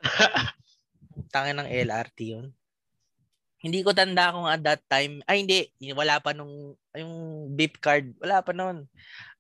Tanga 1.34 1.52
ng 1.54 1.70
LRT 1.70 2.20
yun. 2.26 2.48
Hindi 3.58 3.82
ko 3.82 3.90
tanda 3.90 4.30
kung 4.30 4.46
at 4.46 4.62
that 4.62 4.86
time, 4.86 5.26
ay 5.26 5.42
hindi, 5.42 5.66
wala 5.98 6.22
pa 6.22 6.30
nung, 6.30 6.78
yung 6.94 7.14
beep 7.58 7.82
card, 7.82 8.14
wala 8.22 8.46
pa 8.46 8.54
noon. 8.54 8.86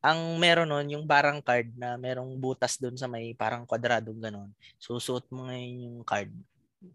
Ang 0.02 0.42
meron 0.42 0.74
nun, 0.74 0.90
yung 0.90 1.06
parang 1.06 1.38
card 1.38 1.70
na 1.78 2.02
merong 2.02 2.34
butas 2.42 2.82
doon 2.82 2.98
sa 2.98 3.06
may 3.06 3.38
parang 3.38 3.70
kwadradong 3.70 4.18
ganon. 4.18 4.50
Susuot 4.82 5.30
mo 5.30 5.46
ngayon 5.46 5.74
yung 5.86 5.98
card. 6.02 6.34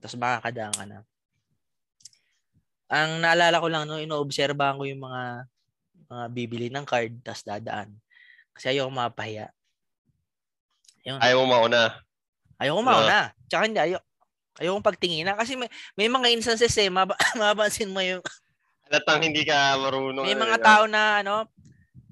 Tapos 0.03 0.19
makakadaan 0.19 0.75
ka 0.75 0.85
na. 0.87 0.99
Ang 2.91 3.23
naalala 3.23 3.63
ko 3.63 3.69
lang, 3.71 3.87
no, 3.87 4.03
inoobserbahan 4.03 4.77
ko 4.77 4.85
yung 4.85 5.03
mga 5.07 5.47
mga 6.11 6.25
bibili 6.35 6.67
ng 6.69 6.85
card, 6.85 7.23
tapos 7.23 7.47
dadaan. 7.47 8.02
Kasi 8.53 8.77
ayoko 8.77 8.93
mapahiya. 8.93 9.51
Ayun. 11.03 11.19
Ayaw 11.19 11.39
mo 11.43 11.47
mauna. 11.51 11.83
Ayoko 12.63 12.81
mauna. 12.85 13.35
Tsaka 13.51 13.63
hindi, 13.67 13.81
ayoko, 13.83 14.05
ayoko 14.61 14.79
pagtinginan. 14.85 15.35
Kasi 15.35 15.59
may, 15.59 15.69
may 15.99 16.07
mga 16.07 16.31
instances 16.31 16.75
eh, 16.79 16.93
mab- 16.93 17.19
mapapansin 17.41 17.91
mo 17.91 17.99
yung, 18.01 18.23
Halatang 18.87 19.25
hindi 19.25 19.43
ka 19.49 19.81
marunong. 19.81 20.25
may 20.27 20.37
ano, 20.37 20.45
mga 20.45 20.59
tao 20.61 20.85
na, 20.85 21.25
ano, 21.25 21.35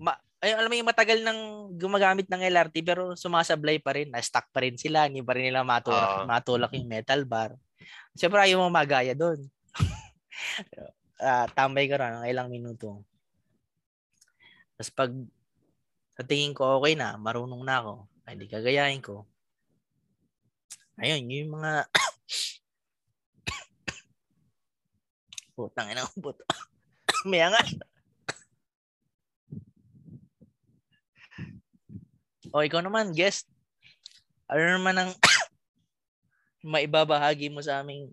ma, 0.00 0.16
ay, 0.40 0.56
alam 0.56 0.72
mo 0.72 0.76
yung 0.80 0.88
matagal 0.88 1.20
nang 1.20 1.40
gumagamit 1.76 2.24
ng 2.24 2.40
LRT 2.40 2.80
pero 2.80 3.12
sumasablay 3.12 3.76
pa 3.76 3.92
rin, 3.92 4.08
na-stuck 4.08 4.48
pa 4.48 4.64
rin 4.64 4.80
sila, 4.80 5.04
hindi 5.04 5.20
pa 5.20 5.36
rin 5.36 5.52
nila 5.52 5.60
matulak, 5.60 6.24
Oo. 6.24 6.24
matulak 6.24 6.72
yung 6.72 6.88
metal 6.88 7.28
bar. 7.28 7.52
Siyempre 8.16 8.40
ayaw 8.40 8.64
mo 8.64 8.68
magaya 8.72 9.12
doon. 9.12 9.44
Ah, 11.20 11.44
tambay 11.52 11.84
ka 11.84 12.00
rin 12.00 12.16
ng 12.16 12.28
ilang 12.32 12.48
minuto. 12.48 13.04
Tapos 14.80 14.88
pag 14.96 15.12
sa 16.20 16.28
tingin 16.28 16.52
ko 16.52 16.76
okay 16.76 17.00
na, 17.00 17.16
marunong 17.16 17.64
na 17.64 17.80
ako, 17.80 18.04
ay 18.28 18.36
di 18.36 18.44
ko. 19.00 19.24
Ayun, 21.00 21.32
yung 21.32 21.56
mga 21.56 21.88
Putang 25.56 25.88
ina 25.88 26.04
ko 26.04 26.12
puto. 26.20 26.44
May 27.28 27.40
angas. 27.40 27.72
O 32.52 32.60
ikaw 32.60 32.84
naman, 32.84 33.16
guest. 33.16 33.48
Ano 34.44 34.76
naman 34.76 35.00
ang 35.00 35.16
maibabahagi 36.76 37.48
mo 37.48 37.64
sa 37.64 37.80
aming 37.80 38.12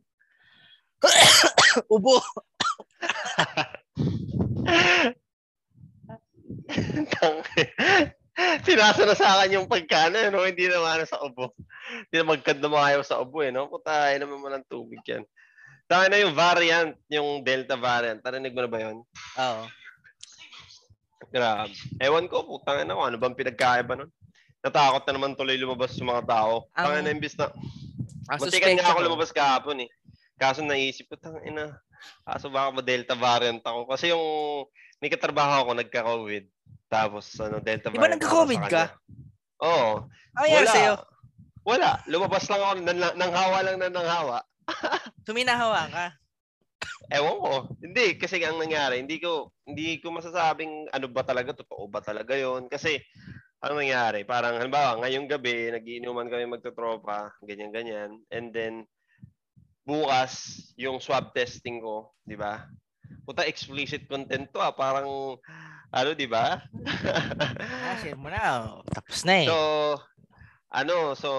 ubo? 1.92 2.24
Sinasa 8.68 9.02
na 9.10 9.18
sa 9.18 9.42
akin 9.42 9.58
yung 9.58 9.68
pagkano, 9.72 10.30
no? 10.30 10.46
Hindi 10.46 10.70
naman 10.70 11.02
sa 11.10 11.18
ubo. 11.26 11.58
Hindi 12.06 12.16
na 12.22 12.32
magkad 12.38 12.62
na 12.62 12.70
maayaw 12.70 13.02
sa 13.02 13.18
ubo, 13.18 13.42
eh, 13.42 13.50
no? 13.50 13.66
Puta, 13.66 14.14
ay 14.14 14.22
naman 14.22 14.38
mo 14.38 14.48
ng 14.52 14.68
tubig 14.70 15.02
yan. 15.10 15.26
Taka 15.90 16.12
na 16.12 16.22
yung 16.22 16.36
variant, 16.38 16.94
yung 17.10 17.42
Delta 17.42 17.80
variant. 17.80 18.22
Tarinig 18.22 18.54
mo 18.54 18.62
na 18.62 18.70
ba 18.70 18.80
yun? 18.84 18.98
Oo. 19.40 19.64
Grabe. 21.32 21.74
Ewan 21.98 22.28
ko, 22.30 22.44
putang 22.46 22.84
ina 22.84 22.94
ko. 22.94 23.08
Ano 23.08 23.18
bang 23.18 23.36
pinagkaiba 23.36 23.96
nun? 23.98 24.12
Natakot 24.62 25.04
na 25.08 25.14
naman 25.16 25.34
tuloy 25.34 25.58
lumabas 25.58 25.96
yung 25.98 26.12
mga 26.12 26.28
tao. 26.28 26.68
Ang- 26.76 26.86
Tanga 26.92 27.02
na 27.02 27.14
imbis 27.16 27.36
na. 27.40 27.50
Ang 28.28 28.40
Muntikan 28.44 28.76
nga 28.76 28.92
ako 28.92 29.00
ko, 29.00 29.08
lumabas 29.08 29.32
kahapon 29.32 29.88
eh. 29.88 29.90
Kaso 30.38 30.62
naisip 30.62 31.08
ko, 31.10 31.16
ina. 31.42 31.80
Kaso 32.28 32.52
baka 32.52 32.70
ma 32.76 32.82
Delta 32.84 33.16
variant 33.16 33.64
ako. 33.64 33.88
Kasi 33.90 34.12
yung 34.12 34.24
may 35.00 35.10
katrabaho 35.10 35.64
ako 35.66 35.72
nagka-COVID. 35.78 36.44
Tapos 36.88 37.28
ano, 37.44 37.60
Delta 37.60 37.92
Di 37.92 38.00
ba 38.00 38.12
nagka-COVID 38.12 38.62
ka? 38.72 38.96
Oo. 39.64 40.08
Ay, 40.40 40.56
ano 40.56 40.64
wala. 40.64 40.72
sa'yo? 40.72 40.94
Wala. 41.68 41.90
Lumabas 42.08 42.48
lang 42.48 42.62
ako. 42.64 42.74
Nang, 42.80 43.00
nang 43.20 43.34
hawa 43.36 43.58
lang 43.66 43.76
na 43.82 43.92
nang 43.92 44.08
hawa. 44.08 44.40
Tuminahawa 45.28 45.88
ka. 45.96 46.06
Ewan 47.12 47.38
ko. 47.40 47.54
Hindi, 47.84 48.16
kasi 48.20 48.40
ang 48.44 48.60
nangyari, 48.60 49.00
hindi 49.00 49.20
ko 49.20 49.52
hindi 49.68 50.00
ko 50.00 50.16
masasabing 50.16 50.92
ano 50.92 51.08
ba 51.12 51.24
talaga, 51.24 51.56
totoo 51.56 51.88
ba 51.92 52.00
talaga 52.00 52.36
yon 52.36 52.72
Kasi, 52.72 53.00
ano 53.64 53.80
nangyari, 53.80 54.24
parang 54.24 54.60
halimbawa, 54.60 55.00
ngayong 55.04 55.28
gabi, 55.28 55.72
nagiinuman 55.72 56.30
kami 56.32 56.46
magtotropa, 56.48 57.36
ganyan-ganyan. 57.44 58.22
And 58.32 58.52
then, 58.56 58.88
bukas, 59.88 60.64
yung 60.80 61.00
swab 61.00 61.32
testing 61.32 61.80
ko, 61.80 62.12
di 62.24 62.36
ba? 62.36 62.68
Puta, 63.28 63.44
explicit 63.44 64.08
content 64.08 64.48
to 64.52 64.60
ah. 64.60 64.72
Parang, 64.72 65.38
ano, 65.92 66.10
di 66.16 66.28
ba? 66.28 66.64
Ah, 67.88 67.96
share 68.00 68.20
mo 68.20 68.32
na. 68.32 68.76
oh. 68.78 68.84
Tapos 68.88 69.24
na 69.28 69.36
eh. 69.44 69.48
So, 69.48 69.58
ano, 70.68 71.16
so 71.16 71.30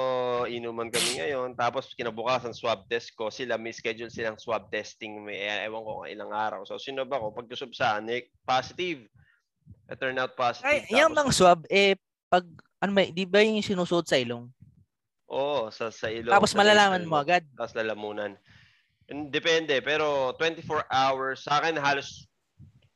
inuman 0.48 0.88
kami 0.88 1.20
ngayon. 1.20 1.52
Tapos 1.52 1.92
kinabukasan 1.92 2.56
swab 2.56 2.88
test 2.88 3.12
ko. 3.12 3.28
Sila 3.28 3.60
may 3.60 3.76
schedule 3.76 4.08
silang 4.08 4.40
swab 4.40 4.72
testing. 4.72 5.20
May 5.20 5.44
eh, 5.44 5.68
ewan 5.68 5.84
ko 5.84 5.90
kung 6.02 6.08
ilang 6.08 6.32
araw. 6.32 6.64
So 6.64 6.80
sinub 6.80 7.12
ako. 7.12 7.36
Pagkusub 7.36 7.76
sa 7.76 8.00
anik, 8.00 8.32
positive. 8.48 9.04
I 9.88 9.96
turn 9.96 10.16
out 10.16 10.32
positive. 10.32 10.68
Ay, 10.68 10.88
yung 10.92 11.12
Tapos, 11.12 11.16
bang 11.16 11.30
swab, 11.32 11.60
eh, 11.68 11.94
pag, 12.28 12.44
ano 12.80 12.90
ba, 12.92 13.00
di 13.04 13.24
ba 13.28 13.44
yung 13.44 13.60
sinusuot 13.60 14.08
sa 14.08 14.20
ilong? 14.20 14.48
Oo, 15.28 15.68
sa, 15.68 15.92
sa 15.92 16.08
ilong. 16.08 16.32
Tapos 16.32 16.56
sa 16.56 16.60
malalaman 16.60 17.04
mo 17.04 17.20
agad. 17.20 17.44
Tapos 17.52 17.76
lalamunan. 17.76 18.32
Depende. 19.08 19.80
Pero 19.80 20.36
24 20.36 20.84
hours, 20.92 21.44
sa 21.48 21.60
akin 21.60 21.80
halos 21.80 22.28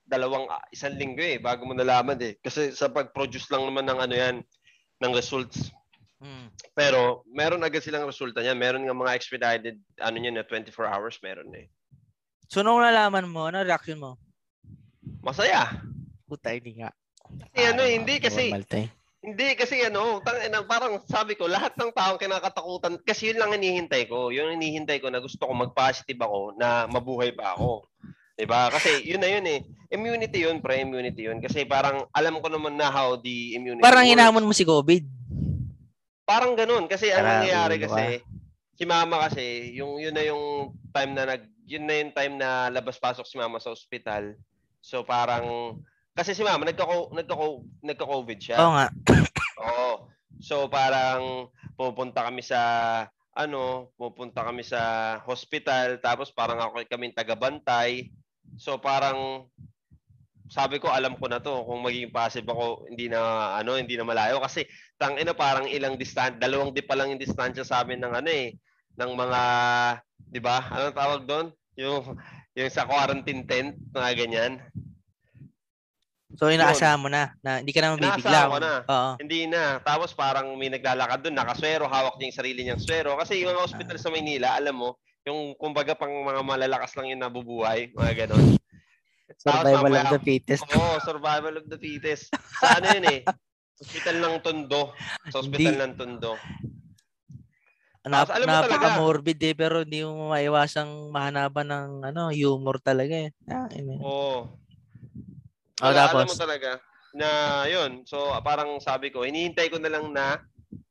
dalawang, 0.04 0.44
ah, 0.52 0.60
isang 0.68 0.92
linggo 1.00 1.24
eh, 1.24 1.40
bago 1.40 1.64
mo 1.64 1.72
nalaman 1.72 2.20
eh. 2.20 2.36
Kasi 2.44 2.76
sa 2.76 2.92
pag-produce 2.92 3.48
lang 3.48 3.64
naman 3.64 3.88
ng 3.88 3.98
ano 4.00 4.14
yan, 4.14 4.36
ng 5.00 5.12
results. 5.16 5.72
Hmm. 6.20 6.52
Pero 6.76 7.24
meron 7.26 7.64
agad 7.64 7.82
silang 7.82 8.06
resulta 8.06 8.44
niyan. 8.44 8.60
Meron 8.60 8.84
nga 8.84 8.94
mga 8.94 9.16
expedited 9.16 9.76
ano 9.98 10.16
niyan 10.20 10.38
na 10.38 10.46
24 10.46 10.70
hours 10.86 11.16
meron 11.24 11.50
eh. 11.56 11.66
So, 12.52 12.60
nung 12.60 12.84
nalaman 12.84 13.32
mo, 13.32 13.48
ano 13.48 13.64
reaction 13.64 13.96
mo? 13.96 14.20
Masaya. 15.24 15.80
Puta, 16.28 16.52
hindi 16.52 16.84
nga. 16.84 16.92
Kasi 17.48 17.60
ano 17.64 17.80
eh, 17.80 17.96
hindi 17.96 18.20
kasi. 18.20 18.52
Hindi, 19.22 19.54
kasi 19.54 19.86
ano, 19.86 20.18
tang, 20.26 20.34
parang 20.66 20.98
sabi 21.06 21.38
ko, 21.38 21.46
lahat 21.46 21.78
ng 21.78 21.94
taong 21.94 22.18
kinakatakutan, 22.18 22.98
kasi 23.06 23.30
yun 23.30 23.38
lang 23.38 23.54
hinihintay 23.54 24.10
ko. 24.10 24.34
Yun 24.34 24.58
hinihintay 24.58 24.98
ko 24.98 25.14
na 25.14 25.22
gusto 25.22 25.46
ko 25.46 25.54
mag-positive 25.54 26.18
ako 26.18 26.58
na 26.58 26.90
mabuhay 26.90 27.30
pa 27.30 27.54
ako. 27.54 27.86
'Di 28.34 28.50
ba? 28.50 28.66
Kasi 28.72 29.06
yun 29.06 29.22
na 29.22 29.30
yun 29.30 29.46
eh. 29.46 29.62
Immunity 29.92 30.42
yun, 30.42 30.58
pre, 30.58 30.82
immunity 30.82 31.30
yun. 31.30 31.38
Kasi 31.38 31.68
parang 31.68 32.08
alam 32.10 32.42
ko 32.42 32.48
naman 32.50 32.74
na 32.74 32.90
how 32.90 33.14
the 33.20 33.54
immunity 33.54 33.84
Parang 33.84 34.08
hinamon 34.08 34.42
mo 34.42 34.50
si 34.50 34.66
COVID. 34.66 35.04
Parang 36.24 36.56
ganun. 36.56 36.88
Kasi 36.88 37.12
ang 37.12 37.22
nangyayari 37.22 37.76
kasi, 37.76 38.24
si 38.74 38.84
mama 38.88 39.28
kasi, 39.28 39.76
yung, 39.76 40.00
yun 40.00 40.16
na 40.16 40.24
yung 40.24 40.74
time 40.90 41.12
na 41.12 41.24
nag, 41.36 41.42
yun 41.68 41.84
na 41.84 41.94
yung 42.00 42.12
time 42.16 42.34
na 42.40 42.72
labas-pasok 42.72 43.28
si 43.28 43.36
mama 43.36 43.60
sa 43.60 43.70
ospital. 43.70 44.34
So 44.80 45.04
parang, 45.04 45.78
kasi 46.12 46.36
si 46.36 46.44
mama, 46.44 46.68
nagka, 46.68 46.84
nagka, 47.12 47.34
nagka-COVID 47.80 48.38
siya. 48.38 48.58
Oo 48.60 48.72
nga. 48.76 48.86
Oo. 49.64 49.92
So 50.42 50.66
parang 50.68 51.48
pupunta 51.78 52.26
kami 52.26 52.42
sa 52.42 52.60
ano, 53.32 53.88
pupunta 53.96 54.44
kami 54.44 54.60
sa 54.60 55.16
hospital 55.24 56.02
tapos 56.04 56.28
parang 56.34 56.60
ako 56.60 56.84
kami 56.84 57.16
taga-bantay. 57.16 58.12
So 58.60 58.76
parang 58.76 59.48
sabi 60.52 60.76
ko 60.76 60.92
alam 60.92 61.16
ko 61.16 61.32
na 61.32 61.40
to 61.40 61.64
kung 61.64 61.80
magiging 61.80 62.12
passive 62.12 62.44
ako 62.44 62.84
hindi 62.84 63.08
na 63.08 63.56
ano 63.56 63.80
hindi 63.80 63.96
na 63.96 64.04
malayo 64.04 64.36
kasi 64.36 64.68
tang 65.00 65.16
ina 65.16 65.32
parang 65.32 65.64
ilang 65.64 65.96
distant 65.96 66.36
dalawang 66.36 66.76
di 66.76 66.84
pa 66.84 66.92
lang 66.92 67.08
yung 67.08 67.22
distansya 67.24 67.64
sa 67.64 67.80
amin 67.80 68.04
ng 68.04 68.12
ano 68.12 68.28
eh 68.28 68.52
ng 69.00 69.12
mga 69.16 69.42
'di 70.28 70.40
ba 70.44 70.60
ano 70.68 70.92
tawag 70.92 71.24
doon 71.24 71.46
yung 71.80 72.20
yung 72.52 72.68
sa 72.68 72.84
quarantine 72.84 73.48
tent 73.48 73.80
mga 73.96 74.12
ganyan 74.12 74.60
So 76.36 76.48
inaasahan 76.48 77.00
mo 77.00 77.12
na 77.12 77.36
na 77.44 77.60
hindi 77.60 77.72
ka 77.76 77.80
na 77.84 77.92
mabibigla. 77.94 78.18
Inaasahan 78.18 78.62
na. 78.62 78.74
Oo. 78.88 79.10
Hindi 79.20 79.40
na. 79.48 79.62
Tapos 79.84 80.16
parang 80.16 80.48
may 80.56 80.72
naglalakad 80.72 81.20
doon, 81.20 81.36
nakaswero, 81.36 81.84
hawak 81.86 82.16
niya 82.16 82.26
yung 82.32 82.38
sarili 82.40 82.60
niyang 82.64 82.82
swero. 82.82 83.14
Kasi 83.20 83.44
yung 83.44 83.52
mga 83.52 83.64
hospital 83.68 83.96
sa 84.00 84.08
Maynila, 84.08 84.56
alam 84.56 84.74
mo, 84.76 84.96
yung 85.28 85.54
kumbaga 85.54 85.94
pang 85.94 86.10
mga 86.10 86.42
malalakas 86.42 86.96
lang 86.98 87.12
yung 87.12 87.22
nabubuhay, 87.22 87.92
mga 87.94 88.26
ganon. 88.26 88.58
Survival 89.38 89.92
of 89.96 90.12
the 90.12 90.22
fittest. 90.22 90.62
Oo, 90.72 90.80
oh, 90.80 90.96
survival 91.02 91.54
of 91.60 91.66
the 91.68 91.78
fittest. 91.78 92.32
Sa 92.60 92.78
ano 92.80 92.86
yun 92.96 93.06
eh? 93.08 93.20
Hospital 93.82 94.16
ng 94.22 94.34
Tondo. 94.44 94.82
Sa 95.32 95.42
hospital 95.42 95.76
ng 95.82 95.92
Tondo. 95.98 96.32
Nap, 98.02 98.26
napaka-morbid 98.26 99.38
eh, 99.46 99.54
pero 99.54 99.86
hindi 99.86 100.02
mo 100.02 100.34
maiwasang 100.34 101.14
mahanapan 101.14 101.66
ng 101.70 101.88
ano, 102.10 102.34
humor 102.34 102.82
talaga 102.82 103.14
eh. 103.14 103.30
Ah, 103.46 103.70
Oo. 103.70 104.02
Oh. 104.02 104.61
Oh, 105.82 105.90
tapos? 105.90 106.30
Alam 106.30 106.32
mo 106.32 106.38
talaga 106.38 106.70
na 107.12 107.28
yun. 107.68 108.08
So, 108.08 108.32
parang 108.40 108.80
sabi 108.80 109.12
ko, 109.12 109.26
hinihintay 109.26 109.68
ko 109.68 109.76
na 109.76 109.92
lang 109.92 110.10
na 110.16 110.40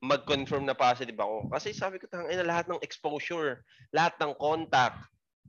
mag-confirm 0.02 0.66
na 0.66 0.78
positive 0.78 1.18
ako. 1.18 1.50
Kasi 1.50 1.74
sabi 1.74 1.98
ko, 1.98 2.06
tangin 2.06 2.38
na 2.42 2.46
lahat 2.46 2.70
ng 2.70 2.82
exposure, 2.86 3.66
lahat 3.90 4.14
ng 4.22 4.34
contact, 4.38 4.98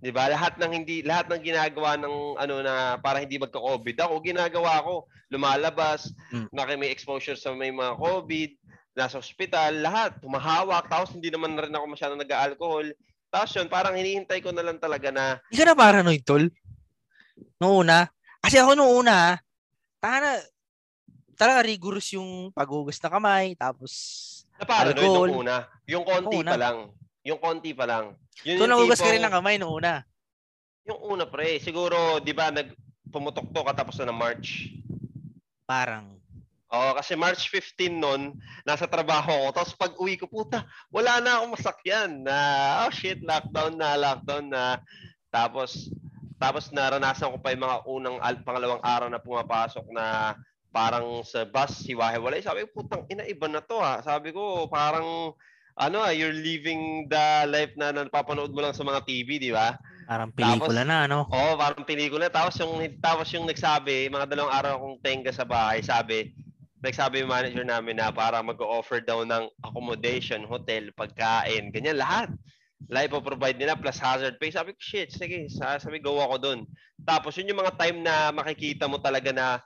'di 0.00 0.11
ba? 0.11 0.33
Lahat 0.33 0.57
ng 0.57 0.72
hindi 0.72 1.05
lahat 1.05 1.28
ng 1.28 1.40
ginagawa 1.44 2.00
ng 2.00 2.40
ano 2.40 2.55
na 2.64 2.96
para 2.98 3.20
hindi 3.20 3.37
magka-COVID 3.37 3.96
ako, 4.00 4.14
ginagawa 4.24 4.81
ko. 4.81 4.94
Lumalabas, 5.33 6.12
hmm. 6.33 6.48
na 6.52 6.68
may 6.76 6.92
exposure 6.92 7.37
sa 7.37 7.52
may 7.57 7.72
mga 7.72 7.96
COVID, 7.96 8.50
nasa 8.92 9.16
ospital, 9.16 9.81
lahat 9.81 10.16
humahawak, 10.20 10.88
tapos 10.92 11.16
hindi 11.16 11.33
naman 11.33 11.57
na 11.57 11.64
rin 11.64 11.72
ako 11.72 11.85
masyadong 11.92 12.20
nag-alcohol. 12.20 12.87
Tapos 13.33 13.52
yun, 13.57 13.68
parang 13.72 13.96
hinihintay 13.96 14.44
ko 14.44 14.52
na 14.52 14.61
lang 14.61 14.76
talaga 14.76 15.09
na 15.09 15.40
Hindi 15.48 15.57
ka 15.57 15.72
na 15.72 15.76
paranoid, 15.76 16.24
tol? 16.28 16.44
Noong 17.64 17.88
una, 17.88 18.05
kasi 18.42 18.59
ako 18.59 18.74
nung 18.74 18.90
una, 18.90 19.38
tana, 20.02 20.42
talaga 21.38 21.62
rigorous 21.62 22.11
yung 22.12 22.50
paghugas 22.50 22.98
na 22.98 23.11
kamay, 23.11 23.55
tapos 23.55 23.92
na 24.59 24.66
paranoid 24.66 25.02
alcohol. 25.02 25.28
nung 25.31 25.42
una. 25.42 25.57
Yung 25.90 26.05
konti 26.07 26.38
una. 26.38 26.50
pa 26.55 26.59
lang. 26.59 26.78
Yung 27.22 27.40
konti 27.42 27.70
pa 27.74 27.85
lang. 27.87 28.05
Yun 28.46 28.59
so, 28.59 28.66
nagugas 28.66 29.00
ka 29.02 29.11
rin 29.11 29.22
ng 29.22 29.35
kamay 29.35 29.57
nung 29.59 29.74
una? 29.74 30.02
Yung 30.87 31.00
una, 31.02 31.26
pre. 31.26 31.59
Siguro, 31.62 32.18
di 32.22 32.35
ba, 32.35 32.50
nag 32.50 32.74
pumutok 33.12 33.50
to 33.52 33.61
katapos 33.62 33.98
na 34.00 34.11
ng 34.11 34.18
March. 34.18 34.72
Parang. 35.66 36.18
Oo, 36.72 36.90
kasi 36.96 37.12
March 37.12 37.52
15 37.52 38.00
noon, 38.00 38.33
nasa 38.64 38.88
trabaho 38.88 39.28
ko. 39.28 39.48
Tapos 39.52 39.72
pag 39.76 39.92
uwi 40.00 40.16
ko, 40.16 40.24
puta, 40.24 40.64
wala 40.88 41.20
na 41.20 41.38
akong 41.38 41.52
masakyan. 41.52 42.11
Na, 42.24 42.37
oh 42.88 42.92
shit, 42.94 43.20
lockdown 43.20 43.76
na, 43.76 43.98
lockdown 44.00 44.48
na. 44.48 44.81
Tapos, 45.28 45.92
tapos 46.42 46.74
naranasan 46.74 47.31
ko 47.31 47.38
pa 47.38 47.55
yung 47.55 47.62
mga 47.62 47.78
unang 47.87 48.18
al- 48.18 48.42
pangalawang 48.42 48.83
araw 48.83 49.07
na 49.07 49.22
pumapasok 49.22 49.87
na 49.94 50.35
parang 50.74 51.22
sa 51.22 51.46
bus, 51.46 51.87
si 51.87 51.94
Wahe 51.94 52.18
Sabi 52.42 52.66
ko, 52.66 52.83
putang 52.83 53.07
ina, 53.07 53.22
iba 53.28 53.46
na 53.46 53.62
to 53.62 53.78
ha. 53.78 54.02
Sabi 54.02 54.35
ko, 54.35 54.66
parang 54.66 55.37
ano 55.78 55.96
ah, 56.02 56.11
you're 56.11 56.35
living 56.35 57.07
the 57.07 57.46
life 57.46 57.72
na 57.78 57.94
napapanood 57.94 58.50
mo 58.50 58.61
lang 58.61 58.74
sa 58.74 58.83
mga 58.83 59.07
TV, 59.07 59.38
di 59.38 59.55
ba? 59.55 59.78
Parang 60.11 60.35
pelikula 60.35 60.83
tapos, 60.83 60.90
na, 60.90 60.98
ano? 61.07 61.18
Oo, 61.31 61.55
oh, 61.55 61.55
parang 61.55 61.85
pelikula. 61.87 62.26
Tapos 62.26 62.59
yung, 62.59 62.74
tapos 62.98 63.31
yung 63.31 63.46
nagsabi, 63.46 64.11
mga 64.11 64.26
dalawang 64.26 64.52
araw 64.52 64.72
akong 64.76 64.98
tenga 65.00 65.31
sa 65.33 65.46
bahay, 65.46 65.78
sabi, 65.81 66.35
nagsabi 66.83 67.22
yung 67.22 67.31
manager 67.31 67.64
namin 67.64 68.02
na 68.02 68.11
para 68.11 68.42
mag-offer 68.42 68.98
daw 68.98 69.22
ng 69.22 69.46
accommodation, 69.62 70.42
hotel, 70.44 70.90
pagkain, 70.98 71.70
ganyan 71.70 72.02
lahat 72.02 72.28
life 72.90 73.12
provide 73.12 73.59
nila 73.59 73.79
plus 73.79 74.01
hazard 74.01 74.40
pay. 74.40 74.51
Sabi 74.51 74.75
ko, 74.75 74.81
shit, 74.83 75.12
sige, 75.12 75.47
sabi, 75.53 76.03
go 76.03 76.18
ako 76.18 76.37
dun. 76.38 76.61
Tapos, 77.03 77.35
yun 77.38 77.51
yung 77.51 77.62
mga 77.62 77.77
time 77.79 77.99
na 78.03 78.31
makikita 78.35 78.87
mo 78.87 78.99
talaga 78.99 79.31
na 79.31 79.62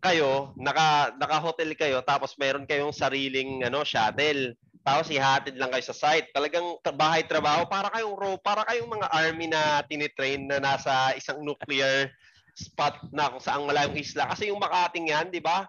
kayo, 0.00 0.56
naka, 0.56 1.12
naka-hotel 1.20 1.76
kayo, 1.76 2.00
tapos 2.00 2.32
meron 2.40 2.64
kayong 2.64 2.92
sariling 2.92 3.60
ano, 3.68 3.84
shuttle. 3.84 4.56
Tapos 4.80 5.12
ihatid 5.12 5.60
lang 5.60 5.68
kayo 5.68 5.84
sa 5.84 5.92
site. 5.92 6.32
Talagang 6.32 6.80
bahay 6.96 7.28
trabaho 7.28 7.68
para 7.68 7.92
kayong 7.92 8.16
ro, 8.16 8.40
para 8.40 8.64
kayong 8.64 8.88
mga 8.88 9.12
army 9.12 9.46
na 9.52 9.84
tinitrain 9.84 10.48
na 10.48 10.56
nasa 10.56 11.12
isang 11.20 11.44
nuclear 11.44 12.08
spot 12.56 12.96
na 13.12 13.28
kung 13.28 13.44
saan 13.44 13.68
wala 13.68 13.84
yung 13.84 14.00
isla. 14.00 14.24
Kasi 14.32 14.48
yung 14.48 14.56
Makating 14.56 15.12
yan, 15.12 15.28
di 15.28 15.44
ba? 15.44 15.68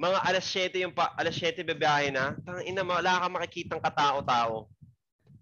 Mga 0.00 0.18
alas 0.24 0.44
7 0.48 0.84
yung 0.88 0.96
pa, 0.96 1.12
alas 1.12 1.36
7 1.36 1.68
bibiyahe 1.68 2.08
na. 2.08 2.32
Tang 2.48 2.64
ina, 2.64 2.80
wala 2.80 3.20
ka 3.20 3.26
makikitang 3.28 3.84
katao-tao. 3.84 4.72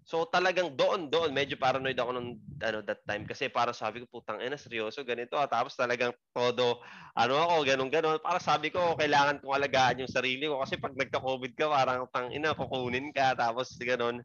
So 0.03 0.27
talagang 0.27 0.75
doon, 0.75 1.07
doon, 1.07 1.31
medyo 1.31 1.55
paranoid 1.55 1.95
ako 1.95 2.11
nung 2.11 2.35
ano, 2.59 2.83
that 2.83 2.99
time 3.07 3.23
kasi 3.23 3.47
para 3.47 3.71
sabi 3.71 4.03
ko, 4.03 4.19
putang 4.19 4.43
ina, 4.43 4.59
seryoso, 4.59 4.99
ganito. 5.07 5.39
Ah. 5.39 5.47
Tapos 5.47 5.79
talagang 5.79 6.11
todo, 6.35 6.83
ano 7.15 7.33
ako, 7.39 7.55
ganun, 7.63 7.87
ganun. 7.87 8.19
Para 8.19 8.43
sabi 8.43 8.67
ko, 8.67 8.99
kailangan 8.99 9.39
kong 9.39 9.55
alagaan 9.55 10.03
yung 10.03 10.11
sarili 10.11 10.43
ko 10.51 10.59
kasi 10.59 10.75
pag 10.75 10.91
nagka-COVID 10.91 11.53
ka, 11.55 11.65
parang 11.71 12.03
tang 12.11 12.29
ina, 12.35 12.51
kukunin 12.51 13.15
ka. 13.15 13.31
Tapos 13.39 13.71
ganun. 13.79 14.19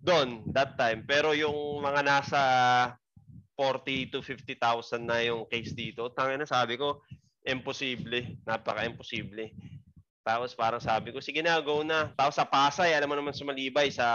Doon, 0.00 0.44
that 0.52 0.76
time. 0.80 1.04
Pero 1.04 1.36
yung 1.36 1.84
mga 1.84 2.00
nasa 2.00 2.40
40 3.60 4.08
to 4.08 4.18
50,000 4.24 5.04
na 5.04 5.20
yung 5.20 5.44
case 5.46 5.76
dito, 5.76 6.08
tangina, 6.16 6.48
sabi 6.48 6.80
ko, 6.80 7.04
imposible. 7.44 8.40
Napaka-imposible. 8.48 9.52
Tapos 10.24 10.56
parang 10.56 10.80
sabi 10.80 11.12
ko, 11.12 11.20
sige 11.20 11.44
na, 11.44 11.60
go 11.60 11.84
na. 11.84 12.08
Tapos 12.16 12.40
sa 12.40 12.48
Pasay, 12.48 12.96
alam 12.96 13.12
mo 13.12 13.14
naman 13.14 13.36
sa 13.36 13.44
Malibay, 13.44 13.92
sa, 13.92 14.06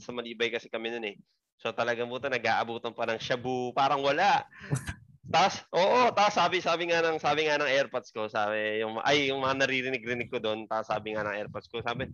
sa 0.00 0.10
Malibay 0.10 0.48
kasi 0.48 0.72
kami 0.72 0.88
noon 0.88 1.12
eh. 1.12 1.16
So 1.60 1.76
talagang 1.76 2.08
buta, 2.08 2.32
nag-aabutan 2.32 2.96
pa 2.96 3.04
ng 3.04 3.20
shabu, 3.20 3.76
parang 3.76 4.00
wala. 4.00 4.48
tapos, 5.34 5.60
oo, 5.76 6.08
tapos 6.16 6.32
sabi, 6.32 6.64
sabi 6.64 6.88
nga 6.88 7.04
ng, 7.04 7.20
sabi 7.20 7.44
nga 7.44 7.60
ng 7.60 7.68
AirPods 7.68 8.08
ko, 8.08 8.24
sabi, 8.32 8.80
yung, 8.80 8.96
ay, 9.04 9.28
yung 9.28 9.44
mga 9.44 9.68
naririnig-rinig 9.68 10.32
ko 10.32 10.40
doon, 10.40 10.64
tapos 10.64 10.88
sabi 10.88 11.12
nga 11.12 11.28
ng 11.28 11.36
AirPods 11.36 11.68
ko, 11.68 11.84
sabi, 11.84 12.08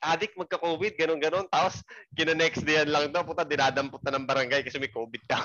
addict 0.00 0.36
magka-COVID, 0.36 0.96
ganun 0.96 1.20
ganon 1.20 1.46
Tapos, 1.52 1.84
kina-next 2.16 2.64
day 2.64 2.80
lang 2.88 3.12
daw, 3.12 3.24
puta, 3.24 3.44
dinadampot 3.44 4.00
na 4.04 4.16
ng 4.16 4.26
barangay 4.26 4.64
kasi 4.64 4.80
may 4.80 4.92
COVID 4.92 5.22
ka. 5.28 5.40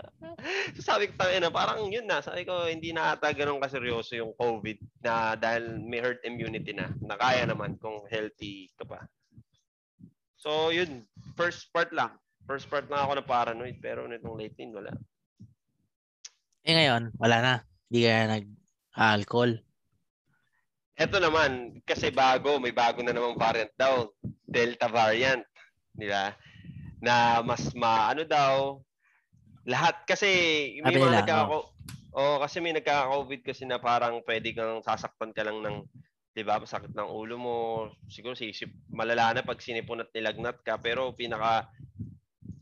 so, 0.76 0.96
sabi 0.96 1.12
ko, 1.12 1.16
na, 1.20 1.52
parang 1.52 1.88
yun 1.92 2.08
na. 2.08 2.24
Sabi 2.24 2.48
ko, 2.48 2.64
hindi 2.66 2.90
na 2.96 3.12
ata 3.12 3.32
ganun 3.36 3.60
kaseryoso 3.60 4.16
yung 4.16 4.32
COVID 4.36 5.04
na 5.04 5.36
dahil 5.36 5.76
may 5.80 6.00
herd 6.00 6.20
immunity 6.24 6.72
na. 6.72 6.88
Nakaya 7.04 7.44
naman 7.44 7.76
kung 7.76 8.04
healthy 8.08 8.72
ka 8.80 8.88
pa. 8.88 9.04
So, 10.40 10.72
yun. 10.72 11.04
First 11.36 11.68
part 11.72 11.92
lang. 11.92 12.16
First 12.46 12.70
part 12.72 12.88
lang 12.88 13.02
ako 13.02 13.12
na 13.18 13.24
paranoid, 13.26 13.76
pero 13.82 14.06
nitong 14.06 14.38
late 14.38 14.56
wala. 14.70 14.94
Eh 16.66 16.74
ngayon, 16.74 17.14
wala 17.18 17.36
na. 17.42 17.54
Hindi 17.90 18.00
ka 18.06 18.14
nag-alcohol. 18.30 19.65
Ito 20.96 21.20
naman, 21.20 21.84
kasi 21.84 22.08
bago, 22.08 22.56
may 22.56 22.72
bago 22.72 23.04
na 23.04 23.12
namang 23.12 23.36
variant 23.36 23.72
daw. 23.76 24.08
Delta 24.48 24.88
variant. 24.88 25.44
Di 25.92 26.08
ba? 26.08 26.32
Na 27.04 27.44
mas 27.44 27.68
maano 27.76 28.24
daw. 28.24 28.80
Lahat 29.68 30.08
kasi 30.08 30.28
may 30.80 30.96
mga 30.96 31.24
nagkaka 31.24 31.76
Oh, 32.16 32.40
kasi 32.40 32.64
may 32.64 32.72
nagka-COVID 32.72 33.44
kasi 33.44 33.68
na 33.68 33.76
parang 33.76 34.24
pwede 34.24 34.56
kang 34.56 34.80
sasaktan 34.80 35.36
ka 35.36 35.44
lang 35.44 35.60
ng 35.60 35.84
'di 36.32 36.48
ba, 36.48 36.56
masakit 36.56 36.96
ng 36.96 37.12
ulo 37.12 37.36
mo. 37.36 37.56
Siguro 38.08 38.32
sisip 38.32 38.72
malala 38.88 39.36
na 39.36 39.44
pag 39.44 39.60
sinipon 39.60 40.00
at 40.00 40.08
nilagnat 40.16 40.64
ka, 40.64 40.80
pero 40.80 41.12
pinaka 41.12 41.68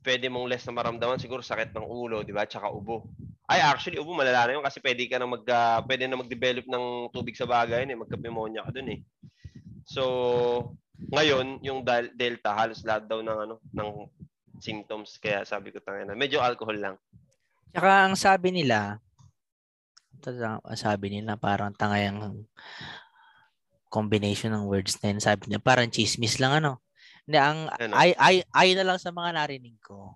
pwede 0.04 0.28
mong 0.28 0.46
less 0.46 0.68
na 0.68 0.76
maramdaman 0.76 1.18
siguro 1.18 1.40
sakit 1.40 1.72
ng 1.72 1.88
ulo, 1.88 2.20
'di 2.20 2.36
ba? 2.36 2.44
Tsaka 2.44 2.68
ubo. 2.68 3.08
Ay, 3.48 3.60
actually, 3.60 4.00
ubo, 4.00 4.16
malala 4.16 4.48
na 4.48 4.52
yun 4.56 4.64
kasi 4.64 4.80
pwede 4.80 5.04
ka 5.04 5.20
na 5.20 5.28
mag, 5.28 5.44
uh, 5.44 5.80
pwede 5.84 6.08
na 6.08 6.16
mag-develop 6.16 6.64
ng 6.64 7.12
tubig 7.12 7.36
sa 7.36 7.44
bagay, 7.44 7.84
eh. 7.84 7.92
magka-pneumonia 7.92 8.64
ka 8.64 8.72
dun 8.72 8.88
eh. 8.88 9.00
So, 9.84 10.72
ngayon, 11.12 11.60
yung 11.60 11.84
Delta, 12.16 12.56
halos 12.56 12.80
lahat 12.88 13.04
daw 13.04 13.20
ng, 13.20 13.38
ano, 13.44 13.54
ng 13.60 13.90
symptoms. 14.64 15.20
Kaya 15.20 15.44
sabi 15.44 15.76
ko, 15.76 15.84
tangina, 15.84 16.16
medyo 16.16 16.40
alcohol 16.40 16.80
lang. 16.80 16.96
Tsaka 17.76 18.08
ang 18.08 18.16
sabi 18.16 18.48
nila, 18.48 18.96
sabi 20.72 21.06
nila, 21.12 21.36
parang 21.36 21.76
tangayang 21.76 22.48
combination 23.92 24.56
ng 24.56 24.64
words 24.64 24.96
na 25.04 25.12
yun. 25.12 25.20
Sabi 25.20 25.52
niya, 25.52 25.60
parang 25.60 25.92
chismis 25.92 26.40
lang 26.40 26.64
ano. 26.64 26.83
Hindi, 27.24 27.38
ang 27.40 27.72
ano? 27.72 27.94
ay, 27.96 28.10
ay, 28.20 28.36
ay 28.52 28.68
na 28.76 28.84
lang 28.84 28.98
sa 29.00 29.08
mga 29.08 29.32
narinig 29.32 29.76
ko 29.80 30.12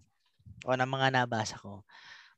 o 0.67 0.75
na 0.77 0.85
mga 0.85 1.09
nabasa 1.15 1.57
ko 1.57 1.87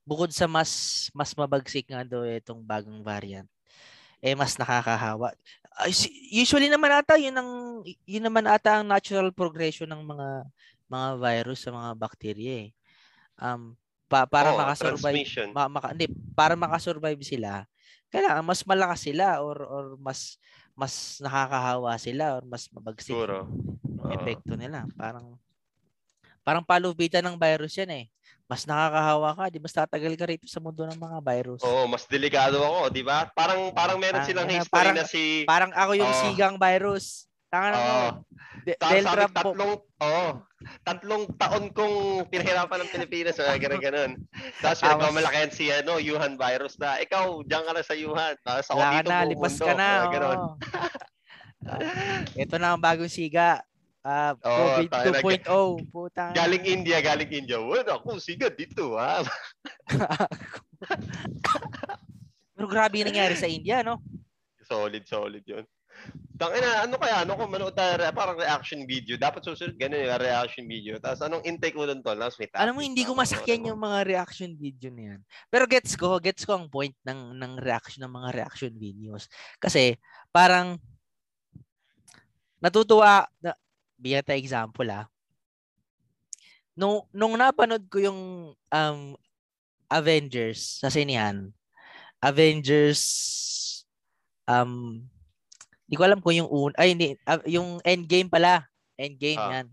bukod 0.05 0.33
sa 0.35 0.51
mas 0.51 1.07
mas 1.15 1.31
mabagsik 1.37 1.87
nga 1.87 2.03
daw 2.03 2.27
itong 2.27 2.65
bagong 2.65 2.99
variant, 3.05 3.47
eh 4.19 4.35
mas 4.35 4.59
nakakahawa. 4.59 5.31
Usually 6.35 6.67
naman 6.67 6.91
ata 6.91 7.15
yun 7.15 7.37
ang 7.37 7.51
yun 8.05 8.25
naman 8.25 8.43
ata 8.51 8.81
ang 8.81 8.87
natural 8.91 9.31
progression 9.31 9.87
ng 9.87 10.03
mga 10.03 10.29
mga 10.91 11.09
virus 11.15 11.63
sa 11.63 11.71
mga 11.71 11.91
bacteria 11.95 12.55
eh. 12.67 12.71
Um 13.39 13.79
pa, 14.11 14.27
para 14.27 14.51
oh, 14.51 14.59
makasurvive 14.59 15.23
ma, 15.55 15.71
maka, 15.71 15.95
hindi, 15.95 16.11
para 16.35 16.59
makasurvive 16.59 17.23
sila 17.23 17.63
kailangan 18.11 18.43
mas 18.43 18.67
malakas 18.67 19.07
sila 19.07 19.39
or 19.39 19.63
or 19.63 19.85
mas 20.03 20.35
mas 20.75 21.23
nakakahawa 21.23 21.95
sila 21.95 22.35
or 22.35 22.43
mas 22.43 22.67
mabagsik 22.75 23.15
Siguro. 23.15 23.47
Uh, 24.01 24.17
epekto 24.17 24.57
nila 24.57 24.89
parang 24.97 25.37
parang 26.41 26.65
palubitan 26.65 27.25
ng 27.25 27.37
virus 27.37 27.77
yan 27.77 27.93
eh 27.93 28.05
mas 28.51 28.67
nakakahawa 28.67 29.39
ka, 29.39 29.45
di 29.47 29.63
mas 29.63 29.71
tatagal 29.71 30.19
ka 30.19 30.27
rito 30.27 30.51
sa 30.51 30.59
mundo 30.59 30.83
ng 30.83 30.99
mga 30.99 31.23
virus. 31.23 31.63
Oo, 31.63 31.87
mas 31.87 32.03
delikado 32.11 32.59
ako, 32.59 32.91
di 32.91 33.07
ba? 33.07 33.31
Parang 33.31 33.71
parang 33.71 33.95
meron 33.95 34.27
silang 34.27 34.51
history 34.51 34.75
parang, 34.91 34.95
na 34.99 35.07
si 35.07 35.47
Parang 35.47 35.71
ako 35.71 35.95
yung 35.95 36.11
oh. 36.11 36.19
sigang 36.27 36.59
virus. 36.59 37.31
Tanga 37.47 37.71
na 37.71 37.79
mo. 37.79 38.27
De- 38.67 38.75
Delta 38.75 39.31
tatlong 39.31 39.79
oh, 40.03 40.31
tatlong 40.83 41.31
taon 41.39 41.71
kong 41.71 42.27
pinahirapan 42.27 42.83
ng 42.83 42.91
Pilipinas, 42.91 43.39
so 43.39 43.47
ganun 43.47 43.79
ganun. 43.79 44.11
Tapos 44.59 44.83
pinagmamalakihan 44.83 45.51
si 45.55 45.71
ano, 45.71 46.03
Yuhan 46.03 46.35
virus 46.35 46.75
na 46.83 46.99
ikaw 46.99 47.47
diyan 47.47 47.63
ka 47.63 47.73
na 47.75 47.83
sa 47.87 47.95
Yuhan. 47.95 48.35
Tapos 48.43 48.67
ako 48.67 48.79
Wala 48.83 48.99
dito 48.99 49.11
na, 49.15 49.31
lipas 49.31 49.55
ka 49.63 49.75
na. 49.79 49.91
Oh. 50.11 50.59
Ito 52.43 52.59
na 52.59 52.75
ang 52.75 52.83
bagong 52.83 53.11
siga. 53.11 53.63
Uh, 54.01 54.33
COVID 54.41 55.45
oh, 55.53 55.77
2.0. 55.77 55.93
Puta. 55.93 56.33
Galing 56.33 56.65
India, 56.65 57.05
galing 57.05 57.29
India. 57.29 57.61
Wala 57.61 58.01
ako, 58.01 58.17
sigat 58.17 58.57
dito, 58.57 58.97
ha? 58.97 59.21
Pero 62.57 62.65
grabe 62.65 63.05
yung 63.05 63.13
nangyari 63.13 63.37
sa 63.37 63.45
India, 63.45 63.85
no? 63.85 64.01
Solid, 64.65 65.05
solid 65.05 65.45
yun. 65.45 65.69
Tangina, 66.41 66.89
ano 66.89 66.97
kaya, 66.97 67.29
ano 67.29 67.37
kung 67.37 67.53
manood 67.53 67.77
tayo, 67.77 68.01
parang 68.17 68.41
reaction 68.41 68.89
video. 68.89 69.21
Dapat 69.21 69.45
susunod 69.45 69.77
ganun 69.77 70.01
yung 70.01 70.17
reaction 70.17 70.65
video. 70.65 70.97
Tapos 70.97 71.21
anong 71.21 71.45
intake 71.45 71.77
mo 71.77 71.85
doon 71.85 72.01
to? 72.01 72.17
Tapos 72.17 72.41
may 72.41 72.49
Alam 72.57 72.73
mo, 72.73 72.81
hindi 72.81 73.05
ko 73.05 73.13
masakyan 73.13 73.69
yung 73.69 73.77
mga 73.77 74.09
reaction 74.09 74.57
video 74.57 74.89
na 74.89 75.03
yan. 75.13 75.21
Pero 75.53 75.69
gets 75.69 75.93
ko, 76.01 76.17
gets 76.17 76.49
ko 76.49 76.57
ang 76.57 76.73
point 76.73 76.97
ng, 77.05 77.37
ng 77.37 77.53
reaction 77.61 78.09
ng 78.09 78.17
mga 78.17 78.33
reaction 78.33 78.73
videos. 78.73 79.29
Kasi, 79.61 80.01
parang, 80.33 80.81
natutuwa, 82.65 83.29
na, 83.45 83.53
biya 84.01 84.25
ta 84.25 84.33
example 84.33 84.89
ah. 84.89 85.05
Nung, 86.73 87.05
nung 87.13 87.37
napanood 87.37 87.85
ko 87.93 88.01
yung 88.01 88.21
um, 88.57 89.01
Avengers 89.93 90.81
sa 90.81 90.89
sinihan, 90.89 91.53
Avengers 92.25 93.05
um 94.49 95.05
hindi 95.91 95.95
ko 95.99 96.05
alam 96.07 96.23
kung 96.23 96.39
yung 96.39 96.47
un 96.47 96.71
ay 96.79 96.95
hindi 96.95 97.19
uh, 97.27 97.43
yung 97.51 97.83
Endgame 97.83 98.31
pala. 98.31 98.65
Endgame 98.95 99.43
uh. 99.43 99.51
yan. 99.51 99.67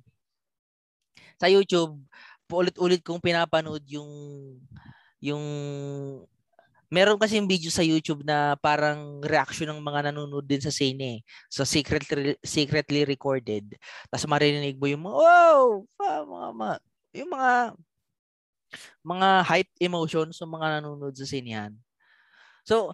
Sa 1.37 1.45
YouTube, 1.45 2.01
paulit-ulit 2.49 3.05
kong 3.05 3.21
pinapanood 3.21 3.85
yung 3.85 4.09
yung 5.21 5.43
meron 6.87 7.19
kasi 7.19 7.35
yung 7.39 7.49
video 7.51 7.67
sa 7.67 7.83
YouTube 7.83 8.23
na 8.23 8.55
parang 8.59 9.19
reaction 9.23 9.67
ng 9.71 9.83
mga 9.83 10.11
nanonood 10.11 10.47
din 10.47 10.63
sa 10.63 10.71
sine. 10.71 11.23
So 11.51 11.67
secretly 11.67 12.39
secretly 12.43 13.03
recorded. 13.03 13.75
Tapos 14.07 14.27
maririnig 14.29 14.79
mo 14.79 14.87
yung 14.87 15.03
mga 15.03 15.15
wow, 15.19 15.61
mga, 15.99 16.17
mga 16.55 16.75
yung 17.17 17.29
mga 17.31 17.51
mga 19.03 19.29
hype 19.47 19.71
emotions 19.79 20.35
ng 20.39 20.51
mga 20.51 20.67
nanonood 20.79 21.15
sa 21.15 21.27
sinehan. 21.27 21.73
So 22.67 22.91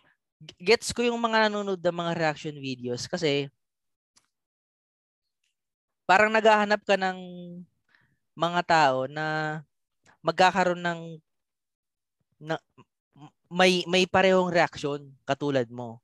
gets 0.60 0.92
ko 0.92 1.06
yung 1.06 1.22
mga 1.22 1.50
nanonood 1.50 1.82
ng 1.82 1.98
mga 1.98 2.14
reaction 2.18 2.56
videos 2.58 3.08
kasi 3.08 3.48
parang 6.10 6.34
naghahanap 6.34 6.82
ka 6.84 6.96
ng 7.00 7.18
mga 8.34 8.62
tao 8.66 9.06
na 9.08 9.62
magkakaroon 10.26 10.82
ng 10.82 11.02
na, 12.44 12.60
may 13.54 13.86
may 13.86 14.10
parehong 14.10 14.50
reaction 14.50 15.14
katulad 15.30 15.70
mo. 15.70 16.02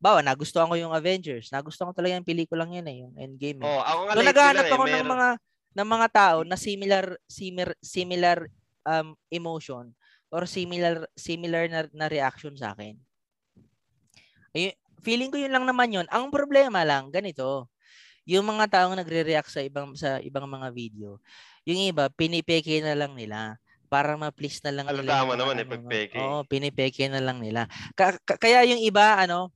Bawa, 0.00 0.24
nagustuhan 0.24 0.66
ko 0.66 0.74
yung 0.80 0.96
Avengers. 0.96 1.52
Nagustuhan 1.52 1.92
ko 1.92 1.94
talaga 1.94 2.16
yung 2.16 2.26
pelikulang 2.26 2.72
yan 2.72 2.88
eh, 2.88 2.96
yung 3.04 3.14
Endgame. 3.20 3.60
Eh. 3.62 3.68
Oh, 3.68 3.84
ako 3.84 4.00
nga 4.08 4.14
so, 4.16 4.24
naghahanap 4.24 4.66
ako 4.72 4.84
eh, 4.88 4.92
ng 4.96 5.06
mga 5.06 5.28
ng 5.70 5.88
mga 5.88 6.08
tao 6.10 6.38
na 6.42 6.56
similar 6.58 7.06
similar 7.30 7.70
similar 7.78 8.38
um 8.82 9.14
emotion 9.30 9.94
or 10.32 10.42
similar 10.48 11.06
similar 11.14 11.70
na, 11.70 11.86
na 11.94 12.10
reaction 12.10 12.56
sa 12.58 12.74
akin. 12.74 12.98
Ay, 14.50 14.74
feeling 15.04 15.30
ko 15.30 15.38
yun 15.38 15.54
lang 15.54 15.68
naman 15.68 15.94
yun. 15.94 16.06
Ang 16.10 16.34
problema 16.34 16.82
lang 16.82 17.14
ganito. 17.14 17.70
Yung 18.26 18.46
mga 18.46 18.66
taong 18.72 18.98
nagre-react 18.98 19.50
sa 19.52 19.62
ibang 19.62 19.94
sa 19.94 20.18
ibang 20.22 20.48
mga 20.48 20.68
video, 20.74 21.18
yung 21.68 21.78
iba 21.92 22.08
pinipeke 22.10 22.82
na 22.82 22.96
lang 22.96 23.14
nila 23.14 23.60
para 23.90 24.14
ma-please 24.14 24.62
na 24.62 24.70
lang 24.70 24.86
Alam 24.86 25.02
nila. 25.02 25.12
Tama 25.18 25.34
naman 25.34 25.58
eh, 25.58 25.66
ano, 25.66 25.72
pagpeke. 25.74 26.18
Oo, 26.22 26.38
pinipeke 26.46 27.10
na 27.10 27.18
lang 27.18 27.42
nila. 27.42 27.66
Ka- 27.98 28.22
ka- 28.22 28.38
kaya 28.38 28.62
yung 28.70 28.78
iba, 28.78 29.18
ano, 29.18 29.50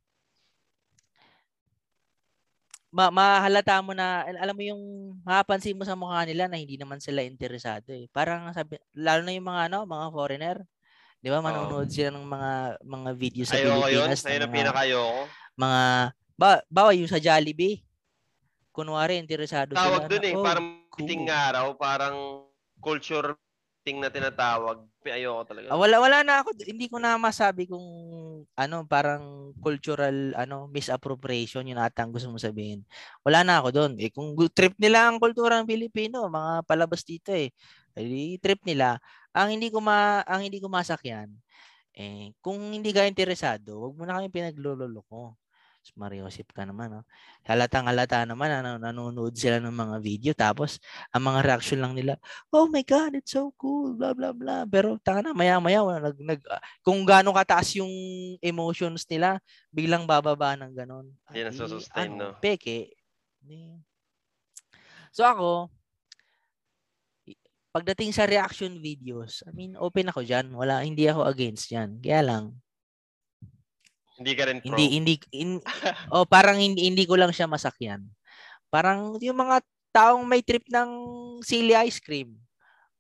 ma 2.91 3.15
mahalata 3.15 3.79
mo 3.79 3.95
na, 3.95 4.27
alam 4.27 4.55
mo 4.55 4.63
yung, 4.67 4.83
mapapansin 5.23 5.79
mo 5.79 5.87
sa 5.87 5.95
mukha 5.95 6.27
nila 6.27 6.51
na 6.51 6.59
hindi 6.59 6.75
naman 6.75 6.99
sila 6.99 7.23
interesado 7.23 7.95
eh. 7.95 8.11
Parang 8.11 8.51
sabi, 8.51 8.83
lalo 8.99 9.23
na 9.23 9.33
yung 9.35 9.47
mga 9.47 9.63
ano, 9.71 9.79
mga 9.87 10.07
foreigner, 10.11 10.59
Di 11.25 11.33
ba? 11.33 11.41
Manonood 11.41 11.89
oh. 11.89 11.95
sila 11.95 12.13
ng 12.13 12.29
mga 12.29 12.53
mga 12.85 13.11
video 13.17 13.45
sa 13.49 13.57
ayoko 13.57 13.89
Pilipinas. 13.89 13.89
Ayoko 13.89 14.13
yun. 14.13 14.29
Ayun 14.29 14.45
ang 14.45 14.53
pinakayoko. 14.53 15.21
Mga, 15.57 15.83
ba, 16.37 16.51
bawa 16.69 16.91
yung 16.93 17.09
sa 17.09 17.17
Jollibee. 17.17 17.81
Kunwari, 18.69 19.17
interesado 19.17 19.73
Tawag 19.73 19.81
sila. 19.81 19.97
Tawag 20.05 20.13
dun 20.13 20.25
eh. 20.29 20.35
Oh, 20.37 20.45
parang 20.45 20.67
cool. 20.93 21.25
araw, 21.25 21.67
parang 21.81 22.17
culture 22.77 23.41
thing 23.85 24.01
na 24.01 24.09
tinatawag, 24.09 24.81
ayoko 25.05 25.45
talaga. 25.45 25.69
Ah, 25.69 25.79
wala 25.79 26.01
wala 26.01 26.25
na 26.25 26.41
ako, 26.41 26.57
hindi 26.65 26.89
ko 26.89 26.97
na 26.97 27.21
masabi 27.21 27.69
kung 27.69 27.85
ano, 28.57 28.77
parang 28.89 29.53
cultural 29.61 30.33
ano, 30.35 30.67
misappropriation 30.73 31.69
yun 31.69 31.79
ata 31.79 32.03
ang 32.03 32.13
gusto 32.17 32.33
mo 32.33 32.41
sabihin. 32.41 32.83
Wala 33.23 33.45
na 33.45 33.61
ako 33.61 33.69
doon. 33.71 33.93
Eh 34.01 34.09
kung 34.09 34.33
trip 34.57 34.75
nila 34.81 35.13
ang 35.13 35.21
kultura 35.21 35.61
ng 35.61 35.69
Pilipino, 35.69 36.25
mga 36.33 36.65
palabas 36.65 37.05
dito 37.05 37.31
eh. 37.37 37.53
Eh 37.95 38.41
trip 38.41 38.65
nila. 38.65 38.99
Ang 39.37 39.61
hindi 39.61 39.69
ko 39.69 39.79
ma 39.85 40.25
ang 40.25 40.43
hindi 40.43 40.59
ko 40.63 40.67
masakyan 40.73 41.29
eh 41.95 42.35
kung 42.43 42.59
hindi 42.75 42.91
ka 42.91 43.07
interesado, 43.07 43.79
wag 43.87 43.95
mo 43.95 44.03
na 44.07 44.19
kami 44.19 44.27
pinagloloko. 44.31 45.39
Mariosip 45.93 46.49
ka 46.57 46.65
naman. 46.65 46.97
No? 46.97 47.03
Halatang 47.45 47.85
halata 47.85 48.25
naman 48.25 48.49
na 48.49 48.81
nanonood 48.81 49.37
sila 49.37 49.61
ng 49.61 49.75
mga 49.75 49.97
video 50.01 50.33
tapos 50.33 50.81
ang 51.13 51.29
mga 51.29 51.45
reaction 51.45 51.85
lang 51.85 51.93
nila, 51.93 52.17
oh 52.49 52.65
my 52.65 52.81
God, 52.81 53.21
it's 53.21 53.37
so 53.37 53.53
cool, 53.61 53.93
blah, 53.93 54.17
blah, 54.17 54.33
blah. 54.33 54.65
Pero 54.65 54.97
tanga 55.05 55.29
na, 55.29 55.37
maya-maya, 55.37 55.85
nag, 56.01 56.17
nag, 56.17 56.41
kung 56.81 57.05
gaano 57.05 57.37
kataas 57.37 57.77
yung 57.77 57.93
emotions 58.41 59.05
nila, 59.11 59.37
biglang 59.69 60.09
bababa 60.09 60.57
ng 60.57 60.73
ganon. 60.73 61.13
Hindi 61.29 61.41
na 61.45 61.53
sustain, 61.53 62.17
ano, 62.17 62.33
no? 62.33 62.41
Peke. 62.41 62.97
So 65.13 65.29
ako, 65.29 65.69
pagdating 67.75 68.15
sa 68.15 68.25
reaction 68.25 68.79
videos, 68.79 69.43
I 69.45 69.51
mean, 69.51 69.75
open 69.75 70.07
ako 70.07 70.23
dyan. 70.23 70.55
Wala, 70.55 70.87
hindi 70.87 71.11
ako 71.11 71.27
against 71.27 71.75
yan. 71.75 71.99
Kaya 71.99 72.23
lang, 72.23 72.45
hindi 74.19 74.33
ka 74.35 74.43
rin 74.47 74.59
pro. 74.63 74.69
Hindi 74.71 74.85
hindi 74.95 75.15
in, 75.35 75.59
oh, 76.15 76.27
parang 76.27 76.59
hindi, 76.59 76.87
hindi 76.87 77.05
ko 77.05 77.19
lang 77.19 77.35
siya 77.35 77.51
masakyan. 77.51 78.07
Parang 78.71 79.19
yung 79.19 79.39
mga 79.39 79.63
taong 79.95 80.27
may 80.27 80.43
trip 80.43 80.67
ng 80.67 80.91
sili 81.43 81.75
ice 81.75 82.03
cream 82.03 82.35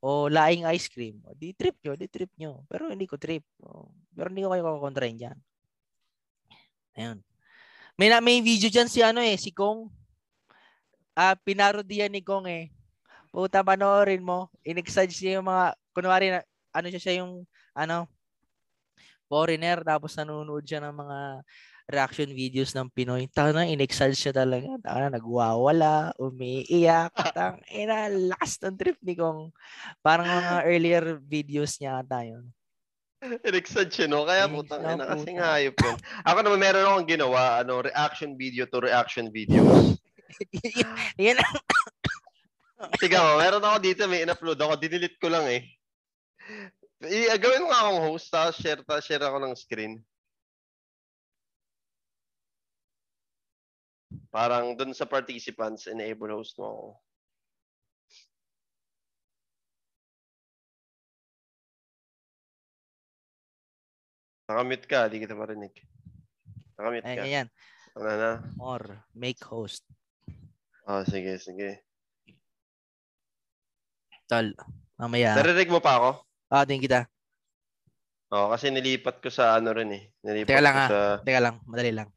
o 0.04 0.28
laing 0.28 0.68
ice 0.68 0.92
cream. 0.92 1.16
O, 1.24 1.32
di 1.32 1.56
trip 1.56 1.80
nyo, 1.80 1.96
di 1.96 2.06
trip 2.12 2.28
nyo. 2.36 2.62
Pero 2.68 2.92
hindi 2.92 3.08
ko 3.08 3.16
trip. 3.16 3.42
O, 3.64 3.88
pero 4.12 4.28
hindi 4.28 4.44
ko 4.44 4.52
kayo 4.52 4.76
kukontrain 4.76 5.16
dyan. 5.16 5.38
Ayun. 6.94 7.18
May, 7.96 8.12
na, 8.12 8.20
may 8.20 8.44
video 8.44 8.68
dyan 8.68 8.90
si 8.90 9.00
ano 9.00 9.24
eh, 9.24 9.34
si 9.40 9.48
Kong. 9.48 9.88
Ah, 11.16 11.38
pinarodiyan 11.38 12.12
ni 12.12 12.20
Kong 12.20 12.46
eh. 12.50 12.68
Puta, 13.32 13.64
panoorin 13.64 14.22
mo. 14.22 14.52
In-exage 14.62 15.14
niya 15.24 15.40
yung 15.40 15.48
mga, 15.48 15.64
kunwari, 15.96 16.26
ano 16.70 16.86
siya 16.90 17.02
siya 17.02 17.14
yung, 17.22 17.42
ano, 17.74 18.06
foreigner 19.34 19.82
tapos 19.82 20.14
nanonood 20.14 20.62
siya 20.62 20.78
ng 20.86 20.94
mga 20.94 21.18
reaction 21.90 22.30
videos 22.30 22.70
ng 22.72 22.88
Pinoy. 22.88 23.26
Tana, 23.28 23.66
inexcel 23.66 24.14
siya 24.14 24.32
talaga. 24.32 24.78
Tana, 24.80 25.10
nagwawala, 25.10 26.14
umiiyak. 26.16 27.12
Tang, 27.36 27.60
ina, 27.68 28.08
last 28.08 28.62
ng 28.62 28.78
trip 28.78 28.96
ni 29.02 29.18
Kong. 29.18 29.52
Parang 30.00 30.24
mga 30.24 30.54
earlier 30.70 31.04
videos 31.20 31.76
niya 31.82 32.00
ata 32.00 32.24
yun. 32.24 32.46
Inexcel 33.24 33.88
siya, 33.88 34.06
no? 34.08 34.28
Kaya 34.28 34.48
putang 34.48 34.84
ina 34.84 35.04
kasi 35.08 35.32
nga 35.36 35.56
hayop 35.56 35.76
yun. 35.76 35.96
Ako 36.28 36.38
naman 36.44 36.60
meron 36.60 36.84
akong 36.88 37.08
ginawa, 37.08 37.40
ano, 37.64 37.80
reaction 37.84 38.36
video 38.36 38.68
to 38.68 38.80
reaction 38.80 39.32
videos. 39.32 39.96
yan 41.20 41.40
Sige 43.00 43.16
mo, 43.16 43.40
meron 43.40 43.64
ako 43.64 43.76
dito, 43.80 44.04
may 44.04 44.24
in-upload 44.24 44.60
ako. 44.60 44.76
Dinilit 44.76 45.16
ko 45.16 45.32
lang 45.32 45.48
eh. 45.48 45.64
I, 47.08 47.32
gawin 47.36 47.64
mo 47.64 47.68
nga 47.72 47.80
akong 47.84 48.02
host, 48.08 48.26
tapos 48.32 48.56
share, 48.60 48.80
tapos 48.84 49.04
share 49.04 49.24
ako 49.24 49.38
ng 49.42 49.54
screen. 49.54 49.94
Parang 54.34 54.74
dun 54.74 54.90
sa 54.90 55.06
participants, 55.06 55.86
enable 55.86 56.34
host 56.34 56.58
mo 56.58 56.66
ako. 56.66 56.86
Nakamute 64.44 64.84
ka, 64.84 65.08
di 65.08 65.24
kita 65.24 65.32
marinig. 65.32 65.72
Nakamute 66.76 67.06
ka. 67.06 67.22
Ayan. 67.24 67.48
Ano 67.96 68.10
na? 68.10 68.32
Or 68.58 68.82
make 69.14 69.40
host. 69.40 69.86
Oh, 70.84 71.00
sige, 71.06 71.38
sige. 71.40 71.80
Tol, 74.28 74.52
mamaya. 75.00 75.32
Narinig 75.38 75.72
mo 75.72 75.80
pa 75.80 75.96
ako? 75.96 76.10
Ah, 76.54 76.62
din 76.62 76.78
kita. 76.78 77.10
Oo, 78.30 78.46
oh, 78.46 78.48
kasi 78.54 78.70
nilipat 78.70 79.18
ko 79.18 79.26
sa 79.26 79.58
ano 79.58 79.74
rin 79.74 79.90
eh. 79.90 80.02
Nilipat 80.22 80.54
Teka 80.54 80.62
lang 80.62 80.74
ko 80.78 80.82
ah. 80.86 80.90
sa... 80.90 80.98
Teka 81.26 81.40
lang, 81.42 81.58
madali 81.66 81.90
lang. 81.90 82.08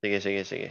Sige, 0.00 0.24
sige, 0.24 0.48
sige. 0.48 0.68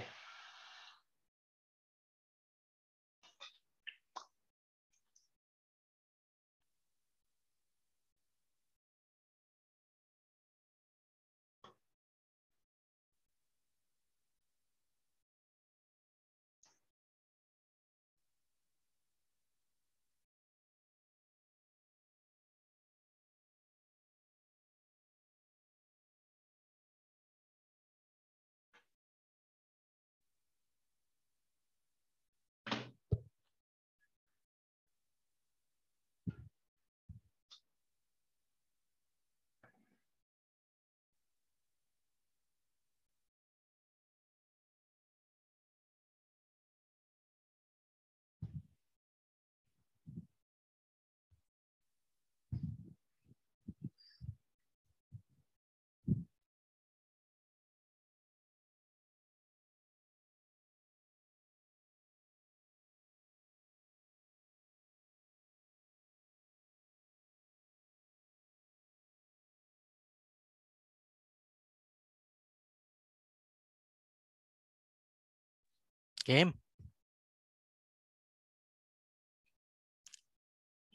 Game. 76.26 76.58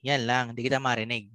Yan 0.03 0.27
lang, 0.27 0.45
hindi 0.51 0.67
kita 0.67 0.83
marinig. 0.83 1.31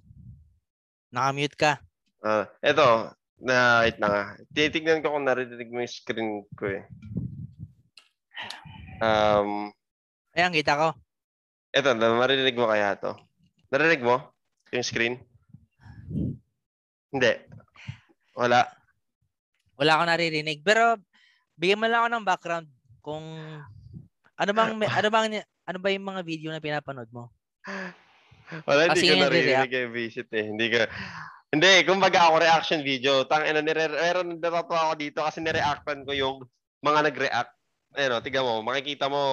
Nakamute 1.15 1.55
ka. 1.55 1.71
Ah, 2.19 2.49
eto, 2.59 3.13
na 3.39 3.87
wait 3.87 3.95
na 4.01 4.07
nga. 4.11 4.23
Titignan 4.51 4.99
ko 4.99 5.15
kung 5.15 5.23
narinig 5.23 5.71
mo 5.71 5.79
yung 5.79 5.87
screen 5.87 6.43
ko 6.59 6.65
eh. 6.75 6.83
Um, 8.99 9.71
Ayan, 10.35 10.51
kita 10.51 10.75
ko. 10.75 10.87
eto, 11.71 11.95
marinig 11.95 12.57
mo 12.59 12.67
kaya 12.67 12.99
to? 12.99 13.15
Narinig 13.71 14.03
mo 14.03 14.35
yung 14.75 14.83
screen? 14.83 15.15
Hindi. 17.15 17.31
Wala. 18.35 18.67
Wala 19.79 19.91
akong 19.95 20.09
naririnig. 20.11 20.59
Pero, 20.67 20.99
bigyan 21.55 21.79
mo 21.79 21.87
lang 21.87 22.03
ako 22.03 22.09
ng 22.11 22.27
background 22.27 22.67
kung 22.99 23.23
ano 24.35 24.51
bang, 24.51 24.71
may- 24.79 24.91
ano 24.91 25.07
bang, 25.11 25.27
ano 25.41 25.77
ba 25.79 25.89
yung 25.91 26.05
mga 26.05 26.21
video 26.23 26.49
na 26.51 26.63
pinapanood 26.63 27.09
mo? 27.11 27.31
Wala, 28.69 28.93
hindi 28.93 29.01
ko 29.01 29.05
yun 29.09 29.17
yung 29.17 29.25
narinig 29.25 29.73
yung 29.73 29.93
visit 29.95 30.29
eh. 30.35 30.45
Hindi 30.45 30.65
ka... 30.69 30.85
Hindi, 31.55 31.87
kumbaga 31.87 32.27
ako 32.27 32.35
reaction 32.43 32.81
video. 32.83 33.23
Tang 33.25 33.47
ina 33.47 33.63
nire 33.63 33.87
meron 33.87 34.37
natatawa 34.37 34.91
ako 34.91 34.93
dito 34.99 35.19
kasi 35.23 35.39
nireactan 35.39 36.03
ko 36.03 36.11
yung 36.11 36.43
mga 36.83 37.09
nag-react. 37.09 37.53
Ayun, 37.95 38.19
tiga 38.19 38.43
mo, 38.43 38.59
makikita 38.59 39.07
mo 39.07 39.23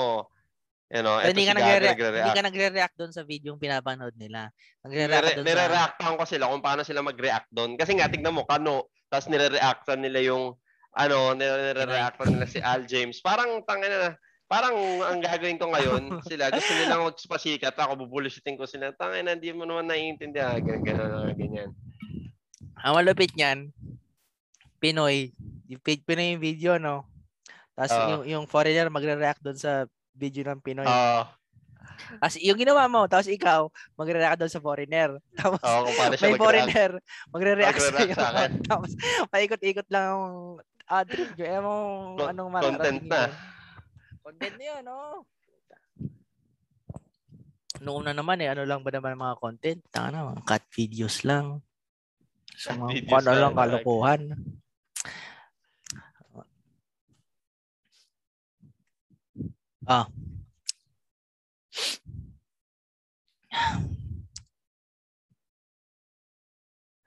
Ano, 0.92 1.16
So, 1.16 1.24
eto 1.24 1.32
hindi 1.32 1.44
si 1.44 1.48
ka 1.48 1.56
Gago 1.56 1.64
nagre-react, 1.64 2.20
hindi 2.20 2.36
ka 2.36 2.46
nagre-react 2.52 2.96
doon 3.00 3.12
sa 3.16 3.22
video 3.24 3.56
yung 3.56 3.62
pinapanood 3.64 4.12
nila. 4.20 4.52
Nagre-react 4.84 5.40
doon 5.40 5.44
sa 5.44 5.48
nire-reactan 5.48 6.12
ko 6.20 6.24
sila 6.28 6.44
kung 6.52 6.60
paano 6.60 6.82
sila 6.84 7.00
mag-react 7.00 7.48
doon. 7.48 7.70
Kasi 7.80 7.96
nga, 7.96 8.12
tignan 8.12 8.36
mo, 8.36 8.44
kano, 8.44 8.92
tapos 9.08 9.32
nire-reactan 9.32 10.04
nila 10.04 10.20
yung, 10.20 10.52
ano, 10.92 11.32
nire-reactan 11.32 12.28
nila 12.36 12.44
si 12.44 12.60
Al 12.60 12.84
James. 12.84 13.24
Parang, 13.24 13.64
tangin 13.64 13.88
na, 13.88 14.12
parang 14.52 14.76
ang 15.00 15.18
gagawin 15.24 15.56
ko 15.56 15.72
ngayon, 15.72 16.20
sila, 16.28 16.52
gusto 16.52 16.72
nilang 16.76 17.08
magpasikat, 17.08 17.72
ako 17.72 18.04
bubulisutin 18.04 18.60
ko 18.60 18.68
sila, 18.68 18.92
tangin 18.92 19.24
na, 19.24 19.32
hindi 19.32 19.48
mo 19.56 19.64
naman 19.64 19.88
naiintindihan, 19.88 20.60
ganyan, 20.60 21.00
ganyan, 21.00 21.32
ganyan. 21.40 21.70
Ang 22.84 22.92
malupit 23.00 23.32
niyan, 23.32 23.72
Pinoy, 24.76 25.32
Pinoy 25.80 26.36
yung 26.36 26.44
video, 26.44 26.76
no? 26.76 27.08
Tapos 27.72 27.96
Oo. 27.96 28.08
yung, 28.12 28.22
yung 28.28 28.44
foreigner 28.44 28.92
magre-react 28.92 29.40
doon 29.40 29.56
sa 29.56 29.88
video 30.12 30.44
ng 30.44 30.60
Pinoy. 30.60 30.84
Oo, 30.84 31.24
Tapos 32.20 32.36
yung 32.44 32.60
ginawa 32.60 32.84
mo, 32.92 33.08
tapos 33.08 33.32
ikaw, 33.32 33.72
magre-react 33.96 34.36
doon 34.36 34.52
sa 34.52 34.60
foreigner. 34.60 35.16
Tapos 35.40 35.64
siya 36.20 36.28
may 36.28 36.36
mag-react. 36.36 36.44
foreigner, 36.44 36.90
magre-react 37.32 37.78
sa 37.80 37.88
Magre-react 37.88 38.20
sa 38.20 38.28
akin. 38.36 38.50
tapos 38.68 38.90
paikot-ikot 39.32 39.88
lang 39.88 40.06
ang 40.12 40.36
ad 40.92 41.08
trip 41.08 41.30
nyo. 41.40 41.46
Ewan 41.48 41.64
mo 41.64 41.74
anong 42.28 42.50
content 42.60 43.00
mararating 43.00 43.08
na. 43.08 43.22
nyo. 43.32 43.61
Content 44.22 44.54
na 44.54 44.64
yun, 44.70 44.82
no? 44.86 45.26
Noong 47.82 48.06
na 48.06 48.14
naman 48.14 48.38
eh, 48.38 48.46
ano 48.46 48.62
lang 48.62 48.86
ba 48.86 48.94
naman 48.94 49.18
mga 49.18 49.42
content? 49.42 49.82
Tanga 49.90 50.14
na, 50.14 50.30
mga 50.30 50.46
cut 50.46 50.64
videos 50.78 51.26
lang. 51.26 51.58
So, 52.54 52.70
mga 52.78 53.02
videos 53.02 53.10
kung 53.10 53.18
ano 53.26 53.32
lang, 53.34 53.54
kalokohan. 53.58 54.22
Ah. 59.82 60.06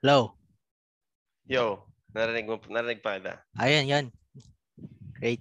Hello. 0.04 0.36
Yo, 1.48 1.88
narinig 2.12 2.44
mo, 2.44 2.60
narinig 2.68 3.00
pa 3.00 3.16
kita. 3.16 3.40
Ayan, 3.56 3.88
yan. 3.88 4.06
Great. 5.16 5.40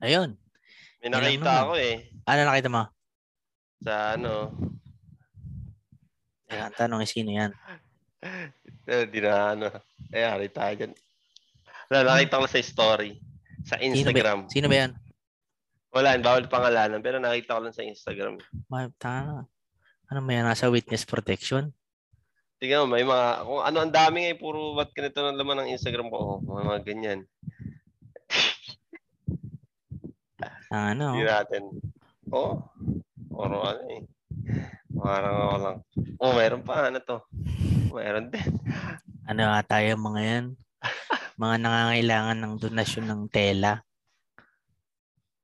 Ayun. 0.00 0.36
May 1.00 1.08
nakita 1.08 1.64
ako 1.64 1.72
eh, 1.78 2.10
Ano 2.26 2.40
nakita 2.44 2.68
mo? 2.68 2.82
sa 3.76 4.16
ano, 4.16 4.50
Ayan, 6.46 6.70
tanong 6.74 7.02
is 7.02 7.10
sino 7.10 7.30
yan? 7.34 7.52
eh, 8.90 9.04
di 9.10 9.18
na 9.18 9.52
ano, 9.54 9.66
eh, 10.14 10.22
hari 10.26 10.48
tayo 10.48 10.72
dyan. 10.78 10.92
Wala, 11.90 12.16
nakita 12.16 12.38
ko 12.42 12.46
sa 12.46 12.58
story, 12.62 13.18
sa 13.66 13.76
Sino 13.78 13.82
ba, 13.82 13.94
Instagram. 13.94 14.38
sino 14.50 14.66
ba 14.70 14.76
yan? 14.86 14.92
Wala, 15.90 16.18
bawal 16.22 16.46
pangalanan, 16.46 17.02
pero 17.02 17.18
nakita 17.18 17.58
ko 17.58 17.60
lang 17.66 17.74
sa 17.74 17.82
Instagram. 17.82 18.38
Ma, 18.70 18.86
tanga. 18.98 19.46
Ano 20.06 20.18
may 20.22 20.38
nasa 20.38 20.70
witness 20.70 21.02
protection? 21.02 21.74
Tingnan 22.62 22.86
mo, 22.86 22.94
may 22.94 23.04
mga, 23.04 23.26
kung 23.42 23.62
ano, 23.62 23.76
ang 23.82 23.92
dami 23.92 24.16
nga, 24.24 24.30
eh, 24.32 24.38
puro 24.38 24.72
ba't 24.78 24.90
ganito 24.94 25.18
ng 25.20 25.36
laman 25.38 25.66
ng 25.66 25.72
Instagram 25.76 26.08
ko, 26.08 26.16
oh, 26.16 26.38
mga, 26.40 26.62
mga 26.62 26.80
ganyan. 26.86 27.20
Ano? 30.70 31.14
Hindi 31.14 31.26
natin. 31.26 31.62
Oh, 32.30 32.58
puro 33.30 33.62
ano 33.62 33.82
eh. 33.90 34.02
Parang 34.96 35.36
ako 35.36 35.56
lang. 35.62 35.76
Oh, 36.18 36.32
mayroon 36.34 36.64
pa, 36.66 36.90
ano 36.90 36.98
to? 36.98 37.22
Mayroon 37.94 38.32
din. 38.32 38.50
Ano 39.26 39.42
nga 39.46 39.62
tayo 39.62 39.94
mga 39.98 40.22
yan? 40.22 40.46
mga 41.36 41.56
nangangailangan 41.60 42.38
ng 42.40 42.54
donasyon 42.56 43.06
ng 43.06 43.22
tela. 43.28 43.84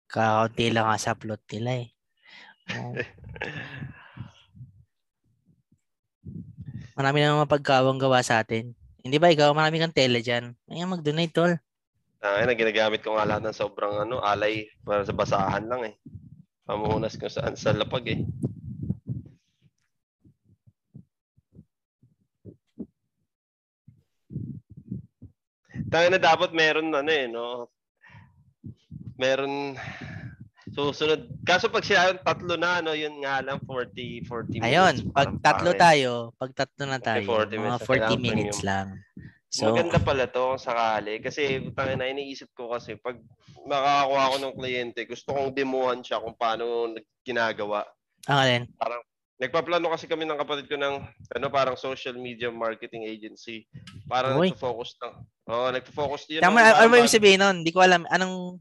Kakaunti 0.09 0.73
lang 0.73 0.89
nga 0.89 0.99
sa 1.01 1.17
plot 1.17 1.41
nila 1.53 1.85
eh. 1.85 1.89
Oh. 2.73 2.95
Marami 6.93 7.25
na 7.25 7.41
mapagkawang 7.41 8.01
gawa 8.01 8.21
sa 8.21 8.45
atin. 8.45 8.77
Hindi 9.03 9.17
ba 9.19 9.33
ikaw, 9.33 9.51
marami 9.57 9.81
kang 9.81 9.97
tela 9.97 10.21
dyan. 10.21 10.55
Ayan, 10.71 10.93
mag-donate, 10.93 11.35
tol. 11.35 11.53
Ah, 12.23 12.39
na 12.47 12.55
ginagamit 12.55 13.03
ko 13.03 13.19
nga 13.19 13.27
lahat 13.27 13.43
ng 13.51 13.59
sobrang 13.59 14.07
ano, 14.07 14.23
alay 14.23 14.71
para 14.87 15.03
sa 15.03 15.11
basahan 15.11 15.67
lang 15.67 15.91
eh. 15.91 15.95
Pamuhunas 16.63 17.19
ko 17.19 17.27
saan 17.27 17.59
sa 17.59 17.75
lapag 17.75 18.07
eh. 18.15 18.23
Tayo 25.91 26.07
na 26.15 26.23
dapat 26.23 26.55
meron 26.55 26.95
ano 26.95 27.11
eh, 27.11 27.27
no? 27.27 27.67
Meron 29.19 29.75
susunod. 30.71 31.27
Kaso 31.43 31.75
pag 31.75 31.83
sila 31.83 32.15
tatlo 32.23 32.55
na, 32.55 32.79
ano, 32.79 32.95
yun 32.95 33.19
nga 33.19 33.43
lang, 33.43 33.59
40, 33.67 34.23
40 34.31 34.63
minutes. 34.63 34.71
Ayun, 34.71 34.95
pag 35.11 35.31
tatlo 35.43 35.71
tayo, 35.75 36.11
pag 36.39 36.55
tatlo 36.55 36.83
na 36.87 37.03
tayo, 37.03 37.27
40 37.27 37.59
mga 37.59 37.79
40 37.83 38.15
minutes 38.23 38.63
lang. 38.63 39.03
So, 39.53 39.69
Maganda 39.69 40.01
pala 40.01 40.25
to 40.25 40.57
kung 40.57 40.65
sakali. 40.65 41.21
Kasi, 41.21 41.61
tangin 41.77 42.01
na, 42.01 42.09
iniisip 42.09 42.49
ko 42.57 42.73
kasi, 42.73 42.97
pag 42.97 43.21
makakakuha 43.69 44.23
ako 44.25 44.37
ng 44.41 44.57
kliyente, 44.57 45.01
gusto 45.05 45.37
kong 45.37 45.53
demohan 45.53 46.01
siya 46.01 46.25
kung 46.25 46.33
paano 46.33 46.97
ginagawa. 47.21 47.85
Ang 48.33 48.39
alin? 48.41 48.63
Parang, 48.81 49.05
nagpaplano 49.37 49.93
kasi 49.93 50.09
kami 50.09 50.25
ng 50.25 50.41
kapatid 50.41 50.73
ko 50.73 50.81
ng, 50.81 51.05
ano, 51.37 51.47
parang 51.53 51.77
social 51.77 52.17
media 52.17 52.49
marketing 52.49 53.05
agency. 53.05 53.69
Parang 54.09 54.41
Uy. 54.41 54.57
nagpo-focus 54.57 54.97
lang. 55.05 55.15
Oo, 55.45 55.69
oh, 55.69 55.71
nagpo-focus 55.71 56.23
yun. 56.33 56.41
Tama, 56.41 56.73
ano 56.73 56.89
mo 56.89 56.97
yung 56.97 57.13
sabihin 57.13 57.45
nun? 57.45 57.61
Hindi 57.61 57.77
ko 57.77 57.85
alam. 57.85 58.09
Anong, 58.09 58.57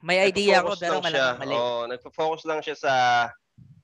may 0.00 0.24
idea 0.24 0.64
ako 0.64 0.72
pero 0.80 1.04
malamang 1.04 1.36
mali. 1.36 1.52
Oh, 1.52 1.84
nagfo-focus 1.84 2.48
lang 2.48 2.64
siya 2.64 2.76
sa 2.80 2.92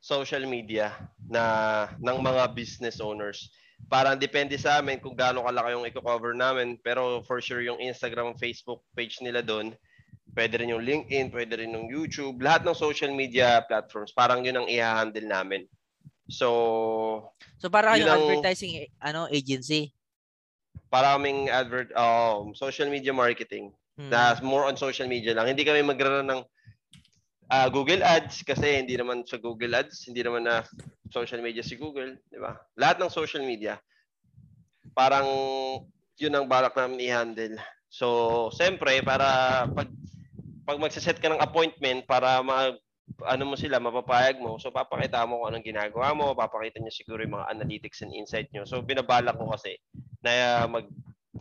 social 0.00 0.48
media 0.48 0.96
na 1.28 1.84
ng 2.00 2.16
mga 2.16 2.48
business 2.56 2.96
owners. 2.96 3.52
Parang 3.90 4.18
depende 4.18 4.58
sa 4.58 4.78
amin 4.82 5.02
kung 5.02 5.14
gaano 5.14 5.46
kalaki 5.46 5.70
yung 5.74 5.86
i-cover 5.86 6.34
namin. 6.34 6.78
Pero 6.82 7.22
for 7.24 7.42
sure 7.42 7.62
yung 7.62 7.80
Instagram, 7.80 8.34
Facebook 8.38 8.82
page 8.94 9.22
nila 9.22 9.40
doon, 9.40 9.74
pwede 10.32 10.60
rin 10.60 10.72
yung 10.72 10.84
LinkedIn, 10.84 11.28
pwede 11.32 11.60
rin 11.60 11.76
yung 11.76 11.88
YouTube, 11.92 12.40
lahat 12.40 12.64
ng 12.64 12.76
social 12.76 13.12
media 13.12 13.60
platforms, 13.68 14.16
parang 14.16 14.40
yun 14.44 14.56
ang 14.60 14.68
i-handle 14.68 15.28
namin. 15.28 15.68
So, 16.32 17.28
so 17.60 17.68
para 17.68 17.92
kayong 17.92 18.08
advertising 18.08 18.88
ano 19.02 19.28
agency? 19.28 19.92
Para 20.88 21.16
kaming 21.16 21.52
advert 21.52 21.92
um, 21.96 22.56
social 22.56 22.88
media 22.88 23.12
marketing. 23.12 23.72
Hmm. 24.00 24.08
Na 24.08 24.32
more 24.40 24.64
on 24.64 24.76
social 24.80 25.04
media 25.04 25.36
lang. 25.36 25.52
Hindi 25.52 25.68
kami 25.68 25.84
magra 25.84 26.24
ng 26.24 26.40
uh, 27.52 27.68
Google 27.68 28.00
Ads 28.00 28.40
kasi 28.48 28.80
hindi 28.80 28.96
naman 28.96 29.28
sa 29.28 29.36
Google 29.36 29.76
Ads, 29.76 30.08
hindi 30.08 30.24
naman 30.24 30.48
na 30.48 30.64
social 31.12 31.44
media 31.44 31.60
si 31.60 31.76
Google, 31.76 32.16
di 32.32 32.40
ba? 32.40 32.56
Lahat 32.80 32.96
ng 32.96 33.12
social 33.12 33.44
media. 33.44 33.76
Parang 34.96 35.28
yun 36.16 36.32
ang 36.32 36.48
balak 36.48 36.72
namin 36.72 37.04
i-handle. 37.04 37.60
So, 37.92 38.48
siyempre, 38.56 39.04
para 39.04 39.68
pag 39.68 39.88
pag 40.64 40.80
magse-set 40.80 41.20
ka 41.20 41.28
ng 41.28 41.42
appointment 41.42 42.08
para 42.08 42.40
mag 42.40 42.80
ano 43.28 43.52
mo 43.52 43.54
sila, 43.58 43.76
mapapayag 43.82 44.40
mo. 44.40 44.56
So, 44.56 44.72
papakita 44.72 45.28
mo 45.28 45.44
kung 45.44 45.52
anong 45.52 45.68
ginagawa 45.68 46.16
mo. 46.16 46.32
Papakita 46.32 46.80
niya 46.80 46.94
siguro 46.94 47.20
yung 47.20 47.36
mga 47.36 47.50
analytics 47.52 48.00
and 48.00 48.14
insight 48.16 48.48
nyo. 48.54 48.64
So, 48.64 48.80
binabalak 48.80 49.36
ko 49.36 49.52
kasi 49.52 49.76
na 50.24 50.64
mag 50.64 50.88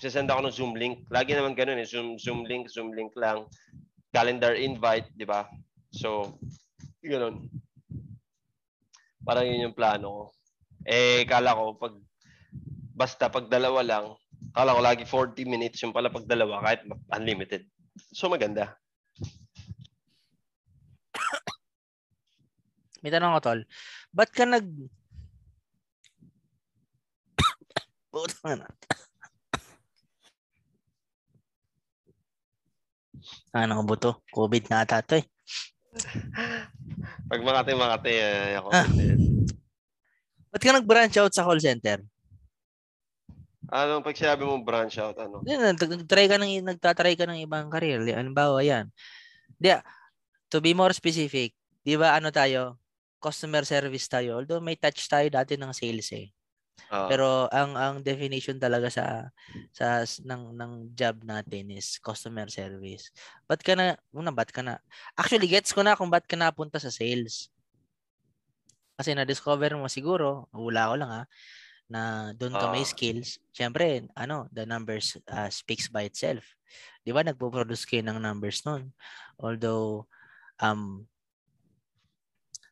send 0.01 0.27
ako 0.27 0.49
ng 0.49 0.55
Zoom 0.55 0.73
link. 0.75 1.05
Lagi 1.13 1.37
naman 1.37 1.53
ganun 1.53 1.77
eh. 1.77 1.87
Zoom, 1.87 2.17
Zoom 2.17 2.43
link, 2.49 2.67
Zoom 2.67 2.91
link 2.91 3.13
lang. 3.13 3.45
Calendar 4.11 4.57
invite, 4.57 5.07
di 5.13 5.23
ba? 5.23 5.45
So, 5.91 6.39
ganun. 7.03 7.51
Parang 9.21 9.45
yun 9.45 9.69
yung 9.69 9.77
plano 9.77 10.07
ko. 10.09 10.23
Eh, 10.87 11.27
kala 11.29 11.53
ko, 11.53 11.77
pag, 11.77 11.93
basta 12.95 13.29
pag 13.29 13.51
dalawa 13.51 13.83
lang, 13.85 14.15
kala 14.55 14.73
ko 14.73 14.81
lagi 14.81 15.03
40 15.05 15.45
minutes 15.45 15.83
yung 15.83 15.93
pala 15.93 16.09
pag 16.09 16.25
dalawa, 16.25 16.63
kahit 16.63 16.81
unlimited. 17.13 17.67
So, 18.15 18.31
maganda. 18.31 18.79
May 23.03 23.11
tanong 23.13 23.37
ko, 23.37 23.41
Tol. 23.43 23.61
Ba't 24.15 24.31
ka 24.33 24.47
nag... 24.47 24.65
Puta 28.11 28.55
na. 28.57 28.65
Ano 33.53 33.83
ba 33.83 33.95
to? 33.99 34.17
COVID 34.33 34.71
na 34.71 34.87
ata 34.87 35.03
to 35.03 35.19
eh. 35.19 35.25
Pag 37.31 37.41
Makati, 37.43 37.71
Makati, 37.75 38.13
eh, 38.15 38.55
ako. 38.59 38.69
Ah. 38.71 38.87
Ba't 40.51 40.61
ka 40.63 40.71
nag-branch 40.75 41.15
out 41.19 41.31
sa 41.31 41.47
call 41.47 41.63
center? 41.63 42.03
Ano 43.71 44.03
pag 44.03 44.19
sinabi 44.19 44.43
mo 44.43 44.59
branch 44.59 44.99
out, 44.99 45.15
ano? 45.15 45.39
Yan, 45.47 45.79
nag-try 45.79 46.27
ka 46.27 46.35
ng, 46.35 46.59
nagtatry 46.67 47.15
ka 47.15 47.23
ng 47.23 47.39
ibang 47.47 47.71
career. 47.71 48.03
Halimbawa, 48.03 48.59
yan. 48.59 48.91
Di, 49.55 49.71
to 50.51 50.59
be 50.59 50.75
more 50.75 50.91
specific, 50.91 51.55
di 51.79 51.95
ba 51.95 52.19
ano 52.19 52.35
tayo? 52.35 52.75
Customer 53.23 53.63
service 53.63 54.11
tayo. 54.11 54.43
Although 54.43 54.59
may 54.59 54.75
touch 54.75 55.07
tayo 55.07 55.29
dati 55.31 55.55
ng 55.55 55.71
sales 55.71 56.11
eh. 56.11 56.35
Uh, 56.91 57.07
Pero 57.07 57.47
ang 57.51 57.75
ang 57.79 57.95
definition 58.03 58.59
talaga 58.59 58.91
sa 58.91 59.05
sa 59.71 60.03
ng 60.03 60.55
ng 60.55 60.71
job 60.91 61.23
natin 61.23 61.71
is 61.71 61.95
customer 62.03 62.47
service. 62.51 63.11
Ba't 63.47 63.63
ka 63.63 63.75
na 63.79 63.95
una 64.11 64.31
ba't 64.35 64.51
ka 64.51 64.59
na 64.59 64.79
Actually 65.15 65.47
gets 65.47 65.71
ko 65.71 65.83
na 65.83 65.95
kung 65.95 66.11
ba't 66.11 66.27
ka 66.27 66.35
napunta 66.35 66.79
sa 66.83 66.91
sales. 66.91 67.47
Kasi 68.99 69.15
na 69.15 69.25
discover 69.25 69.73
mo 69.79 69.87
siguro, 69.89 70.45
hula 70.53 70.91
ko 70.91 70.95
lang 70.99 71.11
ha, 71.11 71.23
na 71.91 72.01
doon 72.37 72.55
ka 72.55 72.67
uh, 72.69 72.71
may 72.71 72.85
skills. 72.87 73.39
Syempre, 73.51 74.07
ano, 74.15 74.47
the 74.53 74.63
numbers 74.67 75.17
uh, 75.27 75.49
speaks 75.51 75.87
by 75.91 76.07
itself. 76.07 76.43
'Di 77.03 77.11
ba? 77.15 77.23
Nagpo-produce 77.25 77.83
kayo 77.87 78.03
ng 78.05 78.19
numbers 78.21 78.63
noon. 78.67 78.93
Although 79.41 80.07
um 80.61 81.07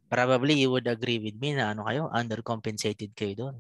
probably 0.09 0.55
you 0.59 0.69
would 0.73 0.87
agree 0.89 1.19
with 1.21 1.37
me 1.37 1.53
na 1.55 1.71
ano 1.71 1.85
kayo, 1.87 2.09
undercompensated 2.13 3.13
kayo 3.13 3.33
doon. 3.37 3.55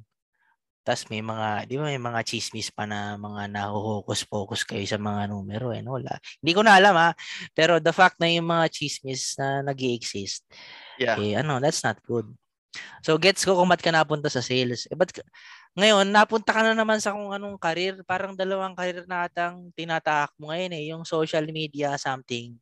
Tapos 0.83 1.05
may 1.11 1.21
mga, 1.21 1.69
di 1.69 1.75
ba 1.75 1.85
may 1.85 2.01
mga 2.01 2.21
chismis 2.25 2.71
pa 2.71 2.87
na 2.87 3.19
mga 3.19 3.51
nahuhokus-focus 3.51 4.65
kayo 4.65 4.85
sa 4.87 4.97
mga 4.97 5.29
numero. 5.29 5.69
Eh, 5.75 5.83
no? 5.83 5.99
Wala. 5.99 6.17
Hindi 6.39 6.51
ko 6.55 6.61
na 6.65 6.79
alam 6.79 6.95
ha. 6.95 7.11
Pero 7.51 7.77
the 7.77 7.91
fact 7.93 8.17
na 8.17 8.31
yung 8.31 8.47
mga 8.47 8.65
chismis 8.71 9.35
na 9.37 9.61
nag 9.61 9.79
exist 9.79 10.47
yeah. 10.99 11.15
eh, 11.19 11.39
ano, 11.39 11.57
that's 11.63 11.81
not 11.83 11.99
good. 12.03 12.27
So 13.01 13.17
gets 13.17 13.41
ko 13.47 13.57
kung 13.57 13.71
ba't 13.71 13.81
ka 13.81 13.89
napunta 13.89 14.29
sa 14.29 14.43
sales. 14.43 14.85
Eh, 14.91 14.95
ba't 14.95 15.09
ka, 15.09 15.23
ngayon, 15.79 16.09
napunta 16.09 16.51
ka 16.51 16.61
na 16.61 16.73
naman 16.75 16.99
sa 16.99 17.15
kung 17.15 17.31
anong 17.31 17.57
career. 17.57 18.01
Parang 18.03 18.35
dalawang 18.35 18.75
career 18.75 19.05
na 19.07 19.25
atang 19.25 19.71
tinatahak 19.73 20.33
mo 20.35 20.51
ngayon 20.51 20.71
eh. 20.75 20.83
Yung 20.93 21.03
social 21.07 21.45
media 21.49 21.95
something. 21.95 22.57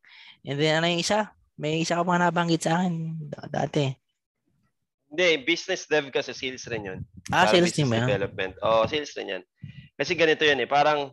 And 0.46 0.58
then 0.60 0.80
ano 0.80 0.88
yung 0.92 1.02
isa? 1.02 1.32
May 1.58 1.82
isa 1.82 1.98
ka 1.98 2.04
mga 2.06 2.30
nabanggit 2.30 2.62
sa 2.70 2.82
akin 2.82 2.94
dati. 3.50 4.07
Hindi, 5.18 5.50
business 5.50 5.90
dev 5.90 6.14
kasi 6.14 6.30
sales 6.30 6.70
rin 6.70 6.86
yun. 6.86 7.00
Ah, 7.34 7.50
Para 7.50 7.58
sales 7.58 7.74
team 7.74 7.90
yan? 7.90 8.06
Development. 8.06 8.54
Oo, 8.62 8.70
oh, 8.70 8.84
sales 8.86 9.10
rin 9.18 9.34
yan. 9.34 9.44
Kasi 9.98 10.14
ganito 10.14 10.46
yan 10.46 10.62
eh, 10.62 10.70
parang 10.70 11.10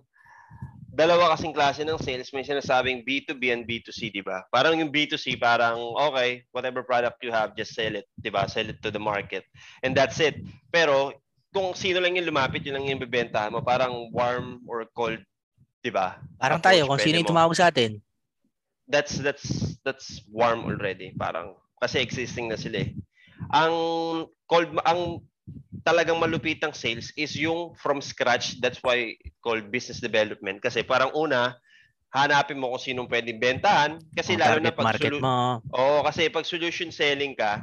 dalawa 0.93 1.33
kasing 1.33 1.57
klase 1.57 1.89
ng 1.89 1.97
sales. 1.97 2.29
May 2.37 2.45
sinasabing 2.45 3.01
B2B 3.09 3.49
and 3.49 3.65
B2C, 3.65 4.13
di 4.13 4.21
ba? 4.21 4.45
Parang 4.53 4.77
yung 4.77 4.93
B2C, 4.93 5.41
parang, 5.41 5.81
okay, 5.97 6.45
whatever 6.53 6.85
product 6.85 7.17
you 7.25 7.33
have, 7.33 7.57
just 7.57 7.73
sell 7.73 7.97
it, 7.97 8.05
di 8.21 8.29
ba? 8.29 8.45
Sell 8.45 8.69
it 8.69 8.77
to 8.85 8.93
the 8.93 9.01
market. 9.01 9.49
And 9.81 9.97
that's 9.97 10.21
it. 10.21 10.37
Pero, 10.69 11.17
kung 11.57 11.73
sino 11.73 11.97
lang 12.05 12.21
yung 12.21 12.29
lumapit, 12.29 12.61
yun 12.61 12.77
lang 12.77 12.85
yung 12.85 13.01
bibentahan 13.01 13.57
mo. 13.57 13.65
Parang 13.65 14.13
warm 14.13 14.61
or 14.69 14.85
cold, 14.93 15.25
di 15.81 15.89
ba? 15.89 16.21
Parang 16.37 16.61
Approach, 16.61 16.77
tayo, 16.77 16.93
kung 16.93 17.01
sino 17.01 17.25
yung 17.25 17.33
tumawag 17.33 17.57
sa 17.57 17.73
atin. 17.73 18.05
That's, 18.85 19.17
that's, 19.17 19.81
that's 19.81 20.21
warm 20.29 20.69
already. 20.69 21.17
Parang, 21.17 21.57
kasi 21.81 22.05
existing 22.05 22.53
na 22.53 22.61
sila 22.61 22.85
eh 22.85 22.93
ang 23.55 23.75
called 24.51 24.75
ang 24.83 25.23
talagang 25.87 26.19
malupitang 26.19 26.75
sales 26.75 27.15
is 27.15 27.39
yung 27.39 27.77
from 27.79 28.03
scratch. 28.03 28.59
That's 28.59 28.83
why 28.83 29.15
called 29.45 29.71
business 29.71 30.03
development. 30.03 30.59
Kasi 30.65 30.83
parang 30.83 31.15
una, 31.15 31.55
hanapin 32.11 32.59
mo 32.59 32.75
kung 32.75 32.83
sinong 32.83 33.07
pwedeng 33.07 33.39
bentahan. 33.39 34.03
Kasi 34.17 34.35
oh, 34.35 34.41
lalo 34.41 34.59
na 34.59 34.75
pag 34.75 34.97
market 34.97 35.15
mo. 35.21 35.61
Oo, 35.77 36.03
kasi 36.03 36.33
pag 36.33 36.49
solution 36.49 36.89
selling 36.89 37.37
ka, 37.37 37.63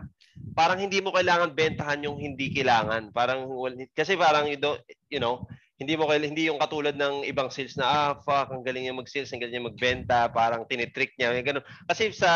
parang 0.54 0.80
hindi 0.80 1.02
mo 1.02 1.12
kailangan 1.12 1.58
bentahan 1.58 2.06
yung 2.06 2.22
hindi 2.22 2.54
kailangan. 2.54 3.10
Parang 3.12 3.50
kasi 3.98 4.16
parang 4.16 4.48
you 4.48 5.20
know, 5.20 5.44
hindi 5.82 5.98
mo 5.98 6.06
kailangan, 6.06 6.30
hindi 6.38 6.46
yung 6.46 6.62
katulad 6.62 6.94
ng 6.94 7.26
ibang 7.26 7.50
sales 7.50 7.74
na 7.74 7.90
ah 7.90 8.12
fuck 8.22 8.54
ang 8.54 8.62
galing 8.62 8.86
niya 8.86 8.94
mag-sales, 8.94 9.34
ang 9.34 9.42
galing 9.42 9.58
niya 9.58 9.66
magbenta, 9.66 10.30
parang 10.30 10.62
tinitrick 10.70 11.18
niya, 11.18 11.34
ganun. 11.42 11.66
Kasi 11.90 12.14
sa 12.14 12.30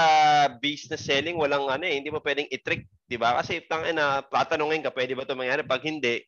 business 0.58 1.06
selling 1.06 1.38
walang 1.38 1.70
ano 1.70 1.86
eh, 1.86 2.02
hindi 2.02 2.10
mo 2.10 2.18
pwedeng 2.26 2.50
i-trick, 2.50 2.90
'di 3.06 3.22
ba? 3.22 3.38
Kasi 3.38 3.62
tang 3.70 3.86
ina, 3.86 4.26
tatanungin 4.26 4.82
ka, 4.82 4.90
pwede 4.90 5.14
ba 5.14 5.30
'to 5.30 5.38
mangyari? 5.38 5.62
Pag 5.62 5.86
hindi, 5.86 6.26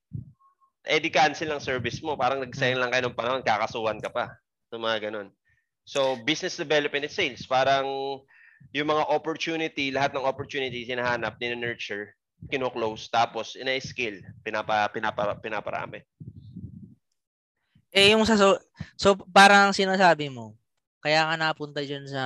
eh 0.88 1.00
di 1.02 1.12
cancel 1.12 1.52
ang 1.52 1.62
service 1.62 2.00
mo. 2.00 2.16
Parang 2.16 2.40
nag-sign 2.40 2.80
lang 2.80 2.94
kayo 2.94 3.10
ng 3.10 3.18
panahon, 3.18 3.44
kakasuhan 3.44 4.00
ka 4.00 4.14
pa. 4.14 4.32
So, 4.72 4.80
mga 4.80 5.12
ganun. 5.12 5.34
So, 5.84 6.20
business 6.24 6.56
development 6.56 7.08
and 7.08 7.14
sales. 7.14 7.44
Parang 7.44 7.88
yung 8.72 8.88
mga 8.88 9.04
opportunity, 9.12 9.92
lahat 9.92 10.16
ng 10.16 10.26
opportunity 10.26 10.88
hinahanap, 10.88 11.38
ni-nurture, 11.40 12.16
kino-close, 12.50 13.10
tapos 13.12 13.56
ina-scale, 13.60 14.24
pinapa, 14.44 14.88
pinapa, 14.92 15.36
pinaparami. 15.40 16.02
Eh, 17.92 18.14
yung 18.14 18.28
sa, 18.28 18.36
so, 18.36 18.60
so 19.00 19.16
parang 19.32 19.72
sinasabi 19.72 20.28
mo, 20.28 20.58
kaya 21.00 21.24
ka 21.24 21.36
napunta 21.40 21.82
dyan 21.86 22.04
sa 22.04 22.24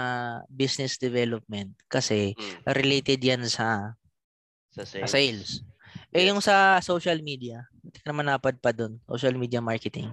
business 0.49 0.97
development 0.97 1.75
kasi 1.85 2.33
hmm. 2.33 2.65
related 2.73 3.19
yan 3.21 3.43
sa 3.45 3.93
sa 4.71 4.87
sales. 4.87 5.05
Sa 5.05 5.09
sales. 5.19 5.49
Eh, 6.11 6.27
yung 6.27 6.43
sa 6.43 6.79
social 6.83 7.19
media, 7.23 7.67
hindi 7.83 7.99
ka 7.99 8.11
naman 8.11 8.27
napadpad 8.27 8.75
doon. 8.75 8.93
Social 9.07 9.35
media 9.35 9.63
marketing. 9.63 10.11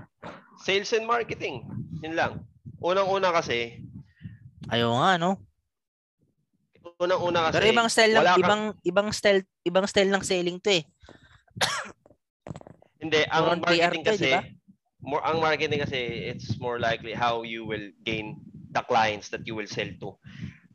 Sales 0.63 0.91
and 0.95 1.07
marketing. 1.07 1.67
Yun 2.03 2.15
lang. 2.15 2.33
Unang-una 2.79 3.35
kasi. 3.35 3.83
Ayaw 4.71 4.95
nga, 4.95 5.11
no? 5.19 5.39
Unang-una 6.99 7.51
kasi. 7.51 7.55
Pero 7.59 7.67
ibang 7.71 7.91
style 7.91 8.15
lang, 8.15 8.27
kang... 8.27 8.39
ibang, 8.43 8.63
ibang 8.83 9.09
style, 9.15 9.43
ibang 9.67 9.87
style 9.87 10.11
ng 10.11 10.23
selling 10.23 10.59
to 10.63 10.71
eh. 10.71 10.85
hindi, 13.03 13.23
ang 13.31 13.63
marketing 13.63 14.03
to, 14.03 14.11
kasi, 14.15 14.31
diba? 14.31 14.43
More, 15.03 15.25
ang 15.27 15.41
marketing 15.41 15.81
kasi, 15.83 16.31
it's 16.33 16.59
more 16.59 16.79
likely 16.79 17.13
how 17.13 17.43
you 17.43 17.65
will 17.65 17.91
gain 18.05 18.41
the 18.73 18.83
clients 18.85 19.29
that 19.31 19.47
you 19.47 19.55
will 19.55 19.69
sell 19.69 19.89
to 20.01 20.17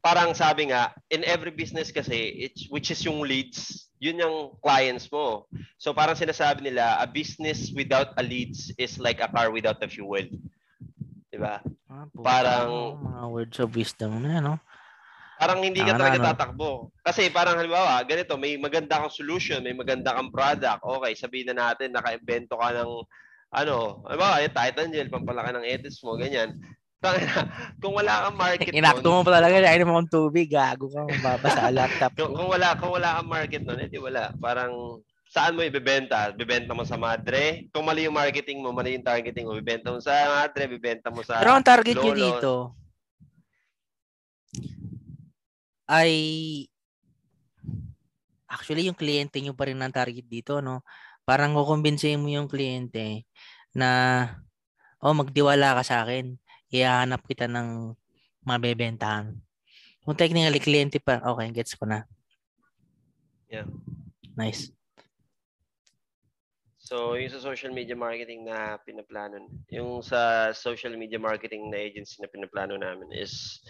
parang 0.03 0.36
sabi 0.36 0.67
nga, 0.69 0.91
in 1.15 1.24
every 1.24 1.49
business 1.49 1.88
kasi, 1.89 2.36
it's, 2.43 2.67
which 2.67 2.91
is 2.91 2.99
yung 3.07 3.24
leads, 3.24 3.88
yun 4.03 4.19
yung 4.19 4.51
clients 4.59 5.07
mo. 5.07 5.47
So 5.80 5.95
parang 5.95 6.19
sinasabi 6.19 6.67
nila, 6.67 6.99
a 6.99 7.07
business 7.07 7.71
without 7.71 8.11
a 8.19 8.24
leads 8.24 8.76
is 8.76 8.99
like 8.99 9.24
a 9.24 9.32
car 9.32 9.47
without 9.49 9.80
a 9.80 9.88
fuel. 9.88 10.28
Diba? 11.32 11.63
Ah, 11.88 12.05
parang... 12.11 12.99
Mga 12.99 13.24
words 13.32 13.57
of 13.63 13.71
wisdom 13.71 14.28
na, 14.28 14.43
no? 14.43 14.59
Parang 15.39 15.63
hindi 15.63 15.80
ka 15.80 15.95
talaga 15.95 16.36
tatakbo. 16.36 16.91
Kasi 16.99 17.32
parang 17.32 17.55
halimbawa, 17.55 18.03
ganito, 18.03 18.36
may 18.36 18.59
maganda 18.59 18.99
kang 18.99 19.11
solution, 19.11 19.63
may 19.63 19.74
maganda 19.74 20.11
kang 20.11 20.36
product. 20.36 20.84
Okay, 20.84 21.15
sabihin 21.15 21.55
na 21.55 21.71
natin, 21.71 21.95
naka-invento 21.95 22.59
ka 22.59 22.76
ng 22.76 22.91
ano, 23.53 24.01
halimbawa, 24.09 24.41
yung 24.41 24.57
Titan 24.57 24.89
Gel, 24.89 25.13
pampalaki 25.13 25.53
ng 25.53 25.67
edits 25.69 26.01
mo, 26.01 26.17
ganyan. 26.17 26.57
kung 27.83 27.93
wala 27.93 28.27
kang 28.27 28.39
market 28.39 28.71
Inakto 28.79 29.11
mo 29.11 29.21
pa 29.27 29.37
talaga, 29.37 29.59
ay 29.59 29.83
mo 29.83 29.99
ng 29.99 30.09
tubig, 30.09 30.49
gago 30.49 30.87
ka, 30.89 31.03
mabasa 31.21 31.69
sa 31.69 31.73
laptop. 31.73 32.11
kung, 32.17 32.33
kung, 32.33 32.49
wala, 32.49 32.73
kung 32.79 32.91
wala 32.95 33.19
kang 33.19 33.29
market 33.29 33.61
noon, 33.61 33.85
edi 33.85 33.99
wala. 33.99 34.31
Parang, 34.39 35.03
saan 35.29 35.57
mo 35.57 35.61
ibebenta? 35.61 36.33
Bibenta 36.33 36.77
mo 36.77 36.85
sa 36.85 36.97
madre? 36.97 37.69
Kung 37.73 37.85
mali 37.85 38.05
yung 38.05 38.15
marketing 38.15 38.61
mo, 38.61 38.73
mali 38.73 38.97
yung 38.97 39.05
targeting 39.05 39.45
mo, 39.45 39.57
bibenta 39.57 39.89
mo 39.93 39.99
sa 39.99 40.45
madre, 40.45 40.69
bibenta 40.69 41.09
mo 41.13 41.21
sa 41.21 41.41
Pero 41.41 41.53
ang 41.53 41.65
target 41.65 41.97
nyo 41.97 42.13
dito, 42.13 42.53
ay 45.89 46.13
actually 48.47 48.87
yung 48.87 48.97
kliyente 48.97 49.41
nyo 49.41 49.57
pa 49.57 49.67
rin 49.67 49.81
ang 49.81 49.91
target 49.91 50.25
dito, 50.29 50.61
no? 50.61 50.85
Parang 51.25 51.55
kukumbinsihin 51.55 52.21
mo 52.21 52.29
yung 52.29 52.51
kliyente 52.51 53.25
na 53.76 53.89
oh, 55.03 55.13
magdiwala 55.13 55.76
ka 55.82 55.84
sa 55.84 55.97
akin 56.05 56.39
ihahanap 56.74 57.21
kita 57.28 57.45
ng 57.45 57.93
mabebentahan. 58.47 59.36
Kung 60.03 60.17
technically 60.17 60.59
kliyente 60.59 60.97
pa, 60.99 61.21
okay, 61.21 61.51
gets 61.53 61.78
ko 61.78 61.86
na. 61.86 62.03
Yeah. 63.47 63.69
Nice. 64.34 64.74
So, 66.84 67.15
yung 67.15 67.32
sa 67.32 67.39
social 67.39 67.71
media 67.71 67.95
marketing 67.95 68.43
na 68.43 68.76
pinaplano, 68.84 69.39
yung 69.71 70.03
sa 70.03 70.51
social 70.51 70.91
media 70.99 71.15
marketing 71.15 71.71
na 71.71 71.80
agency 71.80 72.19
na 72.19 72.28
pinaplano 72.28 72.76
namin 72.76 73.07
is 73.15 73.63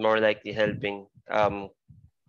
more 0.00 0.16
likely 0.16 0.56
helping 0.56 1.04
um, 1.28 1.68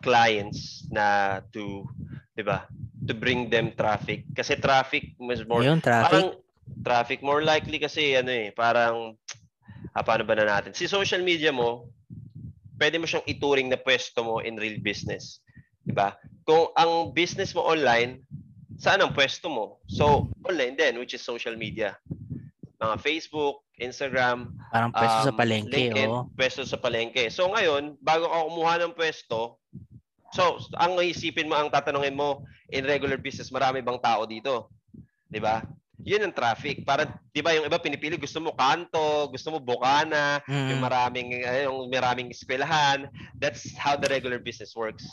clients 0.04 0.84
na 0.92 1.40
to, 1.56 1.88
di 2.36 2.44
ba, 2.44 2.68
to 3.08 3.16
bring 3.16 3.48
them 3.48 3.72
traffic. 3.72 4.28
Kasi 4.36 4.60
traffic 4.60 5.16
was 5.24 5.48
more, 5.48 5.64
yung 5.64 5.80
traffic? 5.80 6.12
parang 6.12 6.30
traffic, 6.84 7.22
more 7.22 7.44
likely 7.44 7.78
kasi 7.78 8.16
ano 8.16 8.32
eh, 8.32 8.50
parang 8.56 9.16
ah, 9.94 10.04
paano 10.04 10.24
ba 10.24 10.36
na 10.38 10.48
natin? 10.48 10.72
Si 10.76 10.88
social 10.88 11.22
media 11.22 11.54
mo, 11.54 11.90
pwede 12.80 12.98
mo 12.98 13.06
siyang 13.06 13.28
ituring 13.28 13.68
na 13.68 13.80
pwesto 13.80 14.24
mo 14.24 14.40
in 14.40 14.56
real 14.56 14.80
business. 14.80 15.44
Diba? 15.84 16.16
Kung 16.48 16.72
ang 16.80 17.12
business 17.12 17.52
mo 17.52 17.66
online, 17.66 18.24
saan 18.80 19.04
ang 19.04 19.12
pwesto 19.12 19.52
mo? 19.52 19.84
So, 19.92 20.32
online 20.48 20.80
din, 20.80 20.96
which 20.98 21.14
is 21.14 21.26
social 21.26 21.58
media. 21.60 22.00
Mga 22.80 22.96
Facebook, 23.04 23.68
Instagram, 23.80 24.56
Parang 24.70 24.94
pwesto 24.94 25.20
um, 25.24 25.28
sa 25.32 25.34
palengke, 25.34 25.72
LinkedIn, 25.74 26.10
oh. 26.12 26.24
pwesto 26.36 26.62
sa 26.68 26.78
palengke. 26.78 27.32
So 27.34 27.50
ngayon, 27.50 27.98
bago 28.04 28.30
ka 28.30 28.46
kumuha 28.46 28.74
ng 28.84 28.94
pwesto, 28.94 29.58
so 30.36 30.62
ang 30.78 31.00
isipin 31.02 31.50
mo, 31.50 31.58
ang 31.58 31.74
tatanungin 31.74 32.14
mo, 32.14 32.46
in 32.70 32.86
regular 32.86 33.18
business, 33.18 33.50
marami 33.50 33.82
bang 33.82 33.98
tao 33.98 34.30
dito? 34.30 34.70
'Di 35.26 35.42
ba? 35.42 35.66
Yun 36.04 36.24
ang 36.24 36.36
traffic. 36.36 36.84
Para, 36.88 37.08
di 37.36 37.44
ba, 37.44 37.52
yung 37.56 37.68
iba 37.68 37.80
pinipili, 37.80 38.16
gusto 38.16 38.40
mo 38.40 38.56
kanto, 38.56 39.28
gusto 39.32 39.52
mo 39.52 39.60
bukana, 39.60 40.40
mm. 40.48 40.68
yung 40.76 40.82
maraming, 40.82 41.30
uh, 41.44 41.62
yung 41.68 41.92
maraming 41.92 42.32
eskwelahan. 42.32 43.08
That's 43.36 43.76
how 43.76 44.00
the 44.00 44.08
regular 44.08 44.40
business 44.40 44.76
works. 44.76 45.04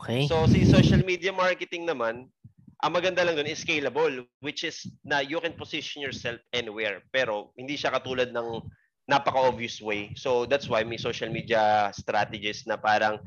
Okay. 0.00 0.26
So, 0.26 0.46
si 0.50 0.64
social 0.64 1.02
media 1.04 1.30
marketing 1.30 1.86
naman, 1.86 2.26
ang 2.82 2.92
maganda 2.92 3.24
lang 3.24 3.38
doon 3.38 3.48
is 3.48 3.62
scalable, 3.62 4.24
which 4.44 4.64
is 4.64 4.84
na 5.04 5.24
you 5.24 5.40
can 5.40 5.56
position 5.56 6.04
yourself 6.04 6.40
anywhere. 6.52 7.00
Pero, 7.14 7.54
hindi 7.56 7.78
siya 7.78 7.94
katulad 7.94 8.34
ng 8.34 8.60
napaka-obvious 9.06 9.80
way. 9.84 10.12
So, 10.16 10.48
that's 10.48 10.68
why 10.68 10.82
may 10.82 10.98
social 10.98 11.28
media 11.28 11.92
strategies 11.92 12.64
na 12.64 12.76
parang 12.80 13.20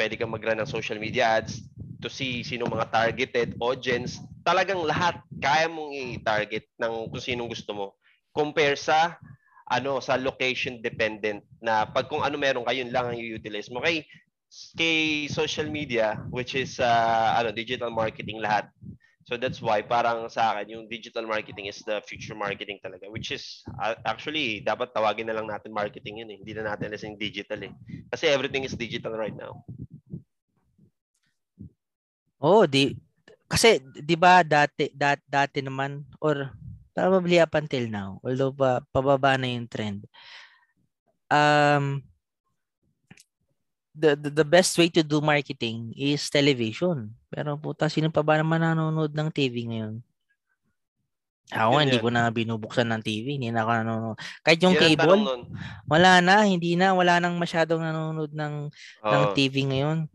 pwede 0.00 0.16
kang 0.16 0.32
mag-run 0.32 0.56
ng 0.56 0.70
social 0.70 0.96
media 0.96 1.42
ads 1.42 1.60
to 2.00 2.08
see 2.08 2.40
sino 2.40 2.64
mga 2.64 2.88
targeted 2.88 3.48
audience. 3.60 4.16
Talagang 4.40 4.80
lahat 4.84 5.20
kaya 5.36 5.68
mong 5.68 5.92
i-target 5.92 6.64
ng 6.80 7.12
kung 7.12 7.22
sinong 7.22 7.50
gusto 7.50 7.72
mo. 7.72 7.86
Compare 8.32 8.78
sa 8.78 9.20
ano 9.70 10.02
sa 10.02 10.18
location 10.18 10.82
dependent 10.82 11.46
na 11.62 11.86
pag 11.86 12.10
kung 12.10 12.26
ano 12.26 12.34
meron 12.34 12.66
kayo 12.66 12.82
lang 12.90 13.14
ang 13.14 13.18
i-utilize 13.18 13.70
mo 13.70 13.78
kay 13.78 14.02
kay 14.74 15.30
social 15.30 15.70
media 15.70 16.18
which 16.34 16.58
is 16.58 16.82
uh, 16.82 17.38
ano 17.38 17.54
digital 17.54 17.88
marketing 17.94 18.42
lahat. 18.42 18.66
So 19.30 19.38
that's 19.38 19.62
why 19.62 19.78
parang 19.86 20.26
sa 20.26 20.58
akin 20.58 20.74
yung 20.74 20.84
digital 20.90 21.22
marketing 21.22 21.70
is 21.70 21.78
the 21.86 22.02
future 22.02 22.34
marketing 22.34 22.82
talaga 22.82 23.06
which 23.06 23.30
is 23.30 23.62
uh, 23.78 23.94
actually 24.02 24.58
dapat 24.58 24.90
tawagin 24.90 25.30
na 25.30 25.38
lang 25.38 25.46
natin 25.46 25.70
marketing 25.70 26.26
yun 26.26 26.34
eh. 26.34 26.38
Hindi 26.42 26.52
na 26.58 26.74
natin 26.74 26.90
lasing 26.90 27.14
digital 27.14 27.62
eh. 27.62 27.72
Kasi 28.10 28.26
everything 28.26 28.66
is 28.66 28.74
digital 28.74 29.14
right 29.14 29.36
now. 29.36 29.62
Oh, 32.42 32.66
di 32.66 32.96
kasi 33.50 33.82
'di 33.82 34.14
ba 34.14 34.46
dati 34.46 34.94
dat, 34.94 35.18
dati 35.26 35.58
naman 35.58 36.06
or 36.22 36.54
probably 36.94 37.42
up 37.42 37.50
until 37.58 37.90
now, 37.90 38.22
although 38.22 38.54
pa 38.54 38.78
pababa 38.94 39.34
na 39.34 39.50
yung 39.50 39.66
trend. 39.66 40.06
Um 41.26 42.06
the, 43.90 44.14
the 44.14 44.30
the 44.42 44.46
best 44.46 44.78
way 44.78 44.86
to 44.94 45.02
do 45.02 45.18
marketing 45.18 45.90
is 45.98 46.30
television. 46.30 47.10
Pero 47.26 47.58
puta, 47.58 47.90
sino 47.90 48.14
pa 48.14 48.22
ba 48.22 48.38
naman 48.38 48.62
nanonood 48.62 49.10
ng 49.10 49.28
TV 49.34 49.66
ngayon? 49.66 49.98
Ako, 51.50 51.82
hindi 51.82 51.98
ko 51.98 52.14
na 52.14 52.30
binubuksan 52.30 52.86
ng 52.94 53.02
TV. 53.02 53.34
Hindi 53.34 53.50
na 53.50 53.66
ako 53.66 53.70
nanonood. 53.82 54.16
Kahit 54.46 54.62
yung 54.62 54.78
Yan 54.78 54.82
cable, 54.94 55.22
wala 55.90 56.22
na. 56.22 56.46
Hindi 56.46 56.78
na. 56.78 56.94
Wala 56.94 57.18
nang 57.18 57.34
masyadong 57.42 57.82
nanonood 57.82 58.30
ng, 58.30 58.70
oh. 59.02 59.10
ng 59.10 59.24
TV 59.34 59.66
ngayon 59.66 60.06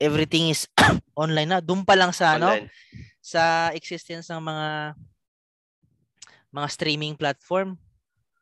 everything 0.00 0.48
is 0.48 0.64
online 1.14 1.52
na. 1.52 1.60
Doon 1.60 1.84
pa 1.84 1.94
lang 1.94 2.10
sa 2.10 2.40
ano, 2.40 2.50
online. 2.50 2.66
ano 2.72 3.08
sa 3.20 3.68
existence 3.76 4.32
ng 4.32 4.40
mga 4.40 4.68
mga 6.50 6.68
streaming 6.72 7.14
platform. 7.14 7.76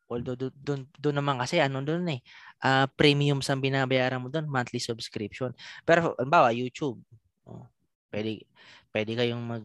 Although 0.09 0.39
doon 0.57 0.89
doon 0.97 1.17
naman 1.21 1.37
kasi 1.37 1.61
ano 1.61 1.85
doon 1.85 2.09
eh 2.09 2.25
uh, 2.65 2.89
premium 2.97 3.45
sa 3.45 3.59
binabayaran 3.59 4.23
mo 4.23 4.33
doon, 4.33 4.49
monthly 4.49 4.81
subscription. 4.81 5.53
Pero 5.85 6.17
halimbawa 6.17 6.55
YouTube, 6.57 6.97
oh, 7.45 7.69
pwede 8.09 8.49
pwede 8.95 9.13
kayong 9.19 9.43
mag 9.45 9.65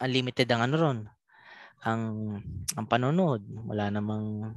unlimited 0.00 0.48
ang 0.48 0.62
ano 0.64 0.74
ron 0.80 0.98
ang 1.82 2.02
ang 2.78 2.86
panonood 2.86 3.42
wala 3.66 3.90
namang 3.90 4.54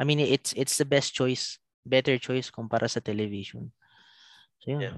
I 0.00 0.02
mean 0.02 0.20
it's 0.20 0.56
it's 0.56 0.76
the 0.80 0.88
best 0.88 1.12
choice 1.12 1.60
better 1.84 2.16
choice 2.16 2.48
kumpara 2.48 2.88
sa 2.88 3.04
television 3.04 3.68
so 4.60 4.72
yun 4.72 4.80
yeah. 4.80 4.96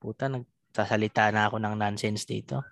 Puta, 0.00 0.32
nagsasalita 0.32 1.28
na 1.30 1.48
ako 1.48 1.56
ng 1.60 1.74
nonsense 1.76 2.24
dito. 2.24 2.64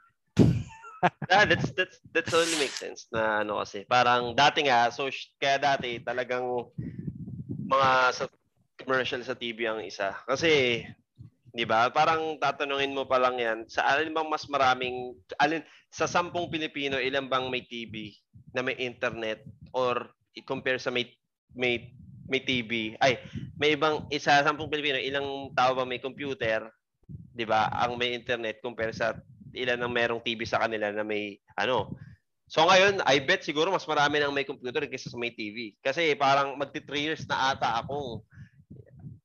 yeah, 1.30 1.44
that's 1.50 1.70
that's 1.76 1.98
that's 2.10 2.34
only 2.34 2.56
makes 2.58 2.78
sense 2.78 3.06
na 3.14 3.42
ano 3.46 3.62
kasi 3.62 3.86
parang 3.86 4.34
dati 4.34 4.66
nga 4.66 4.90
so 4.90 5.06
kaya 5.38 5.58
dati 5.58 6.02
talagang 6.02 6.46
mga 7.68 7.90
sa 8.16 8.24
commercial 8.78 9.22
sa 9.22 9.36
TV 9.36 9.68
ang 9.68 9.82
isa 9.84 10.14
kasi 10.24 10.82
'Di 11.58 11.64
ba? 11.64 11.88
Parang 11.90 12.36
tatanungin 12.36 12.92
mo 12.94 13.08
pa 13.08 13.18
lang 13.18 13.40
'yan, 13.40 13.58
sa 13.66 13.82
alin 13.88 14.12
bang 14.12 14.28
mas 14.28 14.44
maraming 14.46 15.16
alin 15.40 15.64
sa 15.88 16.04
sampung 16.04 16.52
Pilipino, 16.52 17.00
ilan 17.00 17.26
bang 17.26 17.48
may 17.48 17.64
TV 17.64 18.12
na 18.52 18.60
may 18.60 18.76
internet 18.76 19.42
or 19.72 20.12
i-compare 20.36 20.78
sa 20.78 20.92
may 20.92 21.08
may 21.56 21.90
may 22.28 22.44
TV. 22.44 22.94
Ay, 23.00 23.18
may 23.56 23.74
ibang 23.74 24.04
isa 24.12 24.44
sampung 24.44 24.68
Pilipino, 24.68 25.00
ilang 25.00 25.50
tao 25.56 25.72
ba 25.74 25.88
may 25.88 25.98
computer, 25.98 26.68
'di 27.32 27.44
ba? 27.48 27.72
Ang 27.72 27.96
may 27.96 28.12
internet 28.14 28.60
compare 28.60 28.92
sa 28.92 29.16
ilan 29.56 29.80
ang 29.80 29.92
merong 29.92 30.22
TV 30.22 30.44
sa 30.44 30.60
kanila 30.60 30.92
na 30.92 31.02
may 31.02 31.40
ano. 31.56 31.96
So 32.48 32.64
ngayon, 32.64 33.04
I 33.04 33.20
bet 33.20 33.44
siguro 33.44 33.68
mas 33.68 33.84
marami 33.84 34.20
nang 34.20 34.32
may 34.32 34.44
computer 34.44 34.84
kaysa 34.88 35.12
sa 35.12 35.20
may 35.20 35.32
TV. 35.32 35.76
Kasi 35.84 36.16
parang 36.16 36.56
magti 36.56 36.80
3 36.80 36.96
years 36.96 37.22
na 37.28 37.52
ata 37.52 37.80
akong 37.80 38.24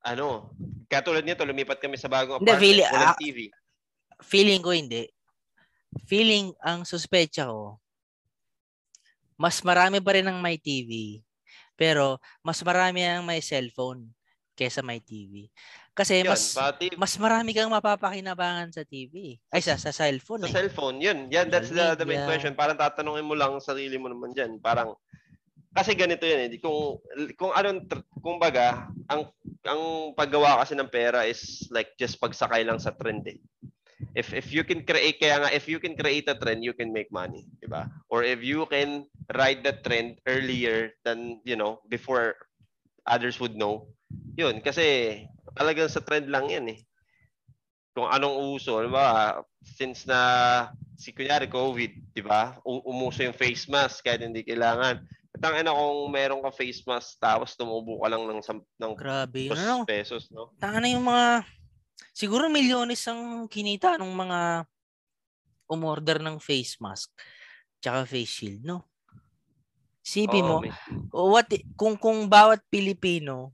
ano, 0.04 0.52
katulad 0.92 1.24
nito, 1.24 1.48
lumipat 1.48 1.80
kami 1.80 1.96
sa 1.96 2.12
bagong 2.12 2.44
apartment, 2.44 2.60
feeling, 2.60 2.90
walang 2.92 3.16
uh, 3.16 3.20
TV. 3.20 3.38
Feeling 4.20 4.60
ko 4.60 4.76
hindi. 4.76 5.08
Feeling, 6.04 6.52
ang 6.60 6.84
suspecha 6.84 7.48
ko, 7.48 7.80
mas 9.40 9.64
marami 9.64 10.04
pa 10.04 10.20
rin 10.20 10.28
ang 10.28 10.44
may 10.44 10.60
TV, 10.60 11.24
pero 11.74 12.22
mas 12.46 12.62
marami 12.62 13.04
ang 13.06 13.26
may 13.26 13.42
cellphone 13.42 14.14
kaysa 14.54 14.86
may 14.86 15.02
TV. 15.02 15.50
Kasi 15.94 16.26
yun, 16.26 16.34
mas 16.34 16.58
pati, 16.58 16.90
mas 16.98 17.14
marami 17.22 17.54
kang 17.54 17.70
mapapakinabangan 17.70 18.74
sa 18.74 18.82
TV. 18.86 19.38
Ay, 19.54 19.62
sa, 19.62 19.78
sa 19.78 19.94
cellphone. 19.94 20.46
Sa 20.46 20.50
eh. 20.50 20.56
cellphone, 20.66 20.98
yun. 20.98 21.30
Yan, 21.30 21.54
that's 21.54 21.70
the, 21.70 21.94
the 21.94 22.06
main 22.06 22.26
question. 22.26 22.58
Parang 22.58 22.78
tatanungin 22.78 23.26
mo 23.26 23.38
lang 23.38 23.62
sarili 23.62 23.98
mo 24.02 24.10
naman 24.10 24.34
dyan. 24.34 24.58
Parang, 24.58 24.98
kasi 25.74 25.94
ganito 25.94 26.26
yan 26.26 26.50
eh. 26.50 26.58
Kung, 26.58 26.98
kung 27.38 27.54
anong, 27.54 27.86
kung 28.22 28.38
baga, 28.42 28.90
ang, 29.10 29.30
ang 29.66 30.14
paggawa 30.18 30.62
kasi 30.62 30.74
ng 30.74 30.90
pera 30.90 31.26
is 31.30 31.70
like 31.70 31.94
just 31.98 32.18
pagsakay 32.18 32.66
lang 32.66 32.82
sa 32.82 32.94
trend 32.94 33.26
eh. 33.30 33.38
If, 34.16 34.34
if 34.34 34.52
you 34.52 34.64
can 34.64 34.84
create, 34.84 35.20
kaya 35.20 35.40
nga, 35.44 35.50
if 35.56 35.68
you 35.68 35.80
can 35.80 35.96
create 35.96 36.28
a 36.28 36.36
trend, 36.36 36.64
you 36.64 36.74
can 36.74 36.92
make 36.92 37.12
money. 37.12 37.48
Diba? 37.64 37.88
Or 38.10 38.24
if 38.24 38.44
you 38.44 38.68
can 38.68 39.08
ride 39.34 39.64
the 39.64 39.74
trend 39.74 40.20
earlier 40.28 40.92
than, 41.04 41.40
you 41.44 41.56
know, 41.56 41.80
before 41.88 42.36
others 43.08 43.40
would 43.40 43.56
know, 43.56 43.88
yun, 44.38 44.62
kasi 44.62 45.26
talagang 45.58 45.90
sa 45.90 46.02
trend 46.02 46.30
lang 46.30 46.50
yan 46.50 46.66
eh. 46.70 46.80
Kung 47.94 48.10
anong 48.10 48.58
uso, 48.58 48.82
di 48.82 48.90
ba? 48.90 49.38
Since 49.62 50.10
na 50.10 50.20
si 50.98 51.14
kunyari 51.14 51.46
COVID, 51.46 52.16
di 52.16 52.24
ba? 52.26 52.58
Umuso 52.66 53.22
yung 53.22 53.38
face 53.38 53.70
mask 53.70 54.06
kahit 54.06 54.26
hindi 54.26 54.42
kailangan. 54.42 55.06
Tang 55.42 55.58
ina 55.58 55.74
kung 55.74 56.14
meron 56.14 56.46
ka 56.46 56.54
face 56.54 56.86
mask 56.86 57.18
tapos 57.18 57.58
tumubo 57.58 58.02
ka 58.02 58.08
lang 58.10 58.26
ng 58.30 58.42
ng 58.82 58.94
Grabe, 58.94 59.50
ano, 59.50 59.82
pesos, 59.86 60.30
no? 60.30 60.54
Tanga 60.62 60.78
na 60.78 60.94
yung 60.94 61.06
mga 61.06 61.42
siguro 62.14 62.48
milyones 62.48 63.02
ang 63.10 63.50
kinita 63.50 63.98
ng 63.98 64.14
mga 64.14 64.40
umorder 65.68 66.22
ng 66.22 66.38
face 66.38 66.78
mask 66.78 67.10
tsaka 67.84 68.08
face 68.08 68.32
shield, 68.32 68.64
no? 68.64 68.88
Sipi 70.00 70.40
oh, 70.40 70.48
mo, 70.48 70.56
may... 70.64 70.72
what 71.12 71.52
kung 71.76 72.00
kung 72.00 72.32
bawat 72.32 72.64
Pilipino 72.72 73.52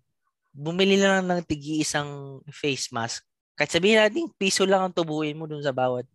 bumili 0.53 0.99
lang 1.01 1.25
ng 1.25 1.41
tigi 1.45 1.81
isang 1.81 2.41
face 2.53 2.93
mask. 2.93 3.25
Kahit 3.57 3.73
sabihin 3.75 3.99
natin, 3.99 4.31
piso 4.37 4.63
lang 4.63 4.87
ang 4.87 4.93
tubuin 4.95 5.35
mo 5.35 5.49
dun 5.49 5.63
sa 5.65 5.73
bawat 5.73 6.05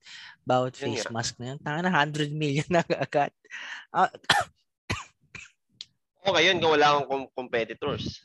bawat 0.47 0.77
face 0.79 1.07
yeah. 1.07 1.13
mask 1.13 1.35
na 1.41 1.55
yun. 1.55 1.59
Tanga 1.59 1.81
na 1.83 1.93
100 1.93 2.31
million 2.31 2.67
na 2.71 2.85
agad. 2.87 3.33
Uh, 3.91 4.11
okay 6.29 6.43
yun 6.51 6.59
kung 6.63 6.73
wala 6.77 7.03
kang 7.03 7.27
competitors. 7.35 8.23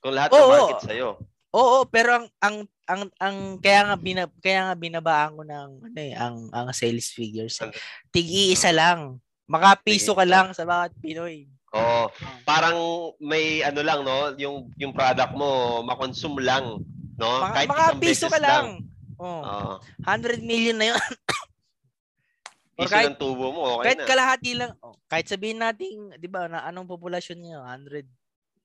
Kung 0.00 0.16
lahat 0.16 0.32
ng 0.32 0.48
market 0.48 0.82
sa'yo. 0.88 1.20
Oo, 1.50 1.82
pero 1.90 2.14
ang 2.14 2.26
ang 2.38 2.56
ang 2.86 3.02
ang 3.18 3.36
kaya 3.58 3.90
nga 3.90 3.96
bina, 3.98 4.22
kaya 4.38 4.70
nga 4.70 4.76
binabaan 4.78 5.34
ko 5.34 5.42
ng 5.42 5.70
ano 5.82 5.98
eh, 5.98 6.14
ang 6.14 6.46
ang 6.54 6.70
sales 6.70 7.10
figures. 7.10 7.58
Eh. 7.66 7.74
Tigi-isa 8.14 8.70
lang. 8.70 9.18
Makapiso 9.50 10.14
ka 10.14 10.22
lang 10.22 10.54
sa 10.54 10.62
bawat 10.62 10.94
Pinoy. 11.02 11.50
Oo. 11.74 12.06
Parang 12.46 12.78
may 13.18 13.66
ano 13.66 13.82
lang 13.82 14.06
no, 14.06 14.30
yung 14.38 14.70
yung 14.78 14.94
product 14.94 15.34
mo 15.34 15.82
makonsume 15.82 16.38
lang, 16.38 16.82
no? 17.18 17.30
Mga, 17.42 17.54
Kahit 17.54 17.68
mga 17.70 17.88
piso 17.98 18.26
ka 18.30 18.38
lang. 18.38 18.66
lang. 18.78 18.86
Oh. 19.18 19.42
Oo. 19.42 19.72
100 20.06 20.38
million 20.46 20.78
na 20.78 20.94
'yon. 20.94 21.02
piso 22.78 22.94
kahit, 22.94 23.10
ng 23.10 23.18
tubo 23.18 23.50
mo, 23.50 23.62
okay 23.82 23.84
kahit 23.90 24.00
na. 24.02 24.06
kalahati 24.06 24.50
lang. 24.54 24.72
Oh, 24.86 24.94
kahit 25.10 25.26
sabihin 25.26 25.58
natin, 25.62 26.14
'di 26.14 26.28
ba, 26.30 26.46
na 26.46 26.62
anong 26.70 26.86
populasyon 26.86 27.38
niyo? 27.42 27.58
100 27.66 28.06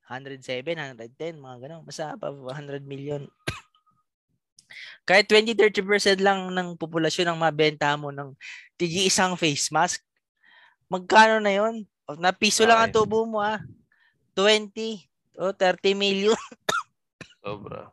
107, 0.06 0.78
110, 0.78 1.42
mga 1.42 1.58
ganun. 1.66 1.82
Basta 1.82 2.14
pa 2.14 2.30
100 2.30 2.86
million. 2.86 3.26
Kahit 5.06 5.30
20-30% 5.30 6.22
lang 6.22 6.50
ng 6.50 6.78
populasyon 6.78 7.30
ang 7.30 7.38
mabenta 7.38 7.94
mo 7.98 8.10
ng 8.10 8.34
tigi 8.78 9.06
isang 9.06 9.38
face 9.38 9.70
mask, 9.70 10.02
magkano 10.90 11.42
na 11.42 11.54
yon? 11.54 11.86
Na 12.22 12.34
piso 12.34 12.66
lang 12.66 12.86
ang 12.86 12.94
tubo 12.94 13.26
mo 13.26 13.42
ah. 13.42 13.62
20 14.38 15.06
o 15.42 15.50
oh, 15.50 15.54
30 15.54 15.98
million. 15.98 16.38
Sobra. 17.46 17.90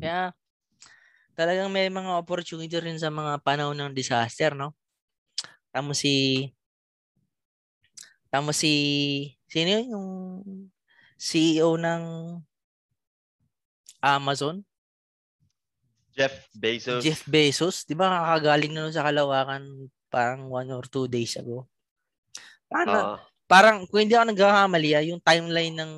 Kaya 0.00 0.32
talagang 1.36 1.68
may 1.68 1.88
mga 1.92 2.16
opportunity 2.16 2.76
rin 2.80 2.96
sa 2.96 3.12
mga 3.12 3.38
panahon 3.44 3.76
ng 3.76 3.92
disaster, 3.92 4.56
no? 4.56 4.72
Tamo 5.70 5.94
si 5.94 6.46
Tamo 8.30 8.54
si 8.54 8.72
sino 9.50 9.68
yun? 9.68 9.86
yung 9.90 10.08
CEO 11.18 11.74
ng 11.76 12.02
Amazon? 14.00 14.64
Jeff 16.14 16.48
Bezos. 16.54 17.02
Jeff 17.02 17.22
Bezos, 17.26 17.84
'di 17.84 17.94
ba 17.98 18.08
kakagaling 18.10 18.72
na 18.74 18.86
nun 18.86 18.94
sa 18.94 19.06
kalawakan 19.06 19.90
parang 20.10 20.50
one 20.50 20.70
or 20.74 20.82
two 20.86 21.06
days 21.06 21.38
ago. 21.38 21.66
Paano, 22.66 22.98
uh, 22.98 23.18
parang 23.46 23.86
kung 23.86 24.02
hindi 24.02 24.14
ako 24.14 24.34
nagkakamali, 24.34 24.90
ah, 24.94 25.04
yung 25.06 25.22
timeline 25.22 25.74
ng 25.78 25.92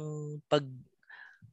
pag 0.48 0.64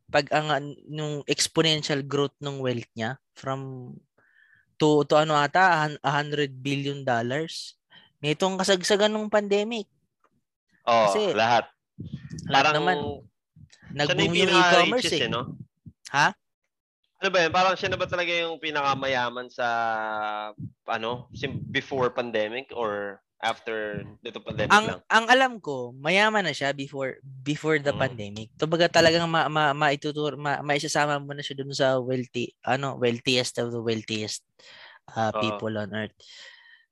pag 0.10 0.26
ang 0.34 0.74
nung 0.90 1.22
exponential 1.30 2.02
growth 2.02 2.34
ng 2.42 2.58
wealth 2.60 2.90
niya 2.98 3.22
from 3.38 3.94
to 4.82 5.06
to 5.06 5.14
ano 5.20 5.38
ata 5.38 5.86
100 6.02 6.50
billion 6.66 7.06
dollars 7.06 7.78
nitong 8.24 8.58
kasagsagan 8.58 9.12
ng 9.14 9.30
pandemic. 9.30 9.86
Oh, 10.90 11.06
Kasi, 11.14 11.38
lahat. 11.38 11.70
Lahat 12.50 12.74
parang, 12.74 12.76
naman. 12.82 12.96
Nag-boom 13.94 14.34
yung 14.34 14.54
e-commerce 14.54 15.14
eh. 15.14 15.22
eh. 15.26 15.30
No? 15.30 15.54
Ha? 16.10 16.34
Ano 17.20 17.30
ba 17.30 17.38
yun? 17.46 17.54
Parang 17.54 17.76
siya 17.78 17.94
na 17.94 18.00
ba 18.00 18.08
talaga 18.10 18.32
yung 18.34 18.58
pinakamayaman 18.58 19.52
sa 19.54 19.68
ano, 20.90 21.30
before 21.70 22.10
pandemic 22.10 22.74
or 22.74 23.22
after 23.40 24.04
dito 24.20 24.40
pandemic 24.44 24.72
ang, 24.72 24.86
lang? 24.88 25.00
Ang 25.08 25.26
alam 25.32 25.54
ko, 25.60 25.96
mayaman 25.96 26.48
na 26.48 26.56
siya 26.56 26.76
before 26.76 27.20
before 27.24 27.78
the 27.80 27.92
mm. 27.92 28.02
pandemic. 28.02 28.50
Kumbaga 28.56 28.88
talagang 28.88 29.28
ma, 29.28 29.48
ma, 29.52 29.72
maitutur 29.76 30.36
ma, 30.36 30.64
maisasama 30.64 31.20
mo 31.20 31.36
na 31.36 31.44
siya 31.44 31.60
dun 31.60 31.72
sa 31.76 32.00
wealthy 32.00 32.56
ano, 32.64 32.96
wealthiest 32.96 33.60
of 33.60 33.72
the 33.76 33.80
wealthiest 33.84 34.44
uh, 35.16 35.32
people 35.44 35.76
uh, 35.76 35.84
on 35.88 35.92
earth. 35.96 36.16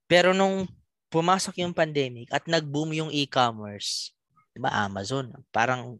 Pero 0.08 0.32
nung 0.32 0.68
pumasok 1.08 1.64
yung 1.64 1.72
pandemic 1.72 2.28
at 2.32 2.44
nag-boom 2.44 2.92
yung 2.92 3.10
e-commerce, 3.12 4.12
'di 4.52 4.60
ba 4.60 4.72
Amazon, 4.84 5.32
parang 5.48 5.96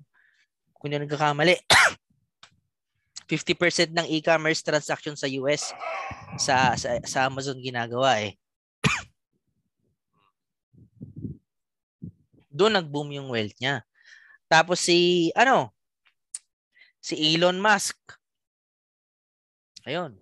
kung 0.77 0.93
hindi 0.93 1.05
nagkakamali 1.05 1.59
50% 3.29 3.93
ng 3.93 4.07
e-commerce 4.09 4.65
transaction 4.65 5.17
sa 5.17 5.29
US 5.43 5.75
sa, 6.37 6.77
sa, 6.77 6.97
sa 7.05 7.29
Amazon 7.29 7.61
ginagawa 7.61 8.21
eh. 8.25 8.37
Doon 12.57 12.81
nag-boom 12.81 13.13
yung 13.17 13.29
wealth 13.29 13.57
niya. 13.61 13.85
Tapos 14.49 14.81
si 14.81 15.29
ano? 15.37 15.73
Si 17.01 17.17
Elon 17.17 17.61
Musk. 17.61 17.97
Ayun. 19.85 20.17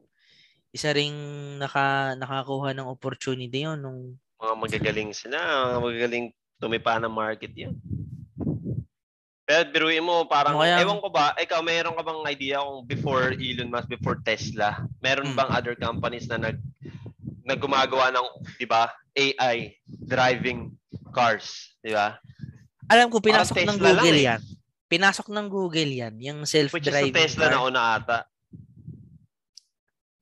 Isa 0.74 0.90
ring 0.94 1.14
naka 1.58 2.14
nakakuha 2.18 2.74
ng 2.74 2.90
opportunity 2.90 3.64
'yon 3.66 3.80
nung 3.82 4.18
mga 4.36 4.54
magagaling 4.56 5.10
sila, 5.16 5.38
mga 5.72 5.80
magagaling 5.80 6.26
tumipa 6.60 6.96
ng 7.00 7.12
market 7.12 7.52
'yon. 7.56 7.76
Pero 9.46 9.62
biruin 9.70 10.02
mo, 10.02 10.26
parang, 10.26 10.58
Kaya, 10.58 10.82
ewan 10.82 10.98
ko 10.98 11.06
ba, 11.06 11.30
ikaw, 11.38 11.62
mayroon 11.62 11.94
ka 11.94 12.02
bang 12.02 12.26
idea 12.26 12.58
kung 12.58 12.82
before 12.82 13.30
Elon 13.30 13.70
Musk, 13.70 13.86
before 13.86 14.18
Tesla, 14.26 14.82
meron 14.98 15.30
hmm. 15.30 15.38
bang 15.38 15.50
other 15.54 15.78
companies 15.78 16.26
na 16.26 16.50
nag, 16.50 16.58
na 17.46 17.54
gumagawa 17.54 18.10
ng, 18.10 18.26
di 18.58 18.66
ba, 18.66 18.90
AI, 19.14 19.78
driving 19.86 20.74
cars, 21.14 21.78
di 21.78 21.94
ba? 21.94 22.18
Alam 22.90 23.06
ko, 23.06 23.22
pinasok 23.22 23.62
ng 23.62 23.78
Google 23.78 24.18
eh. 24.18 24.26
yan. 24.34 24.42
Pinasok 24.90 25.30
ng 25.30 25.46
Google 25.46 25.92
yan, 25.94 26.14
yung 26.18 26.42
self-driving 26.42 27.14
Which 27.14 27.30
is 27.30 27.38
Tesla 27.38 27.46
car. 27.46 27.54
na 27.54 27.60
una 27.62 27.80
ata. 27.94 28.18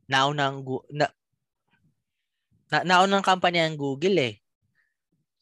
Nauna 0.04 0.52
ang, 0.52 0.60
na, 0.92 1.08
na, 2.72 2.84
naunang 2.84 3.24
company 3.24 3.60
ang 3.60 3.76
Google 3.76 4.16
eh. 4.20 4.34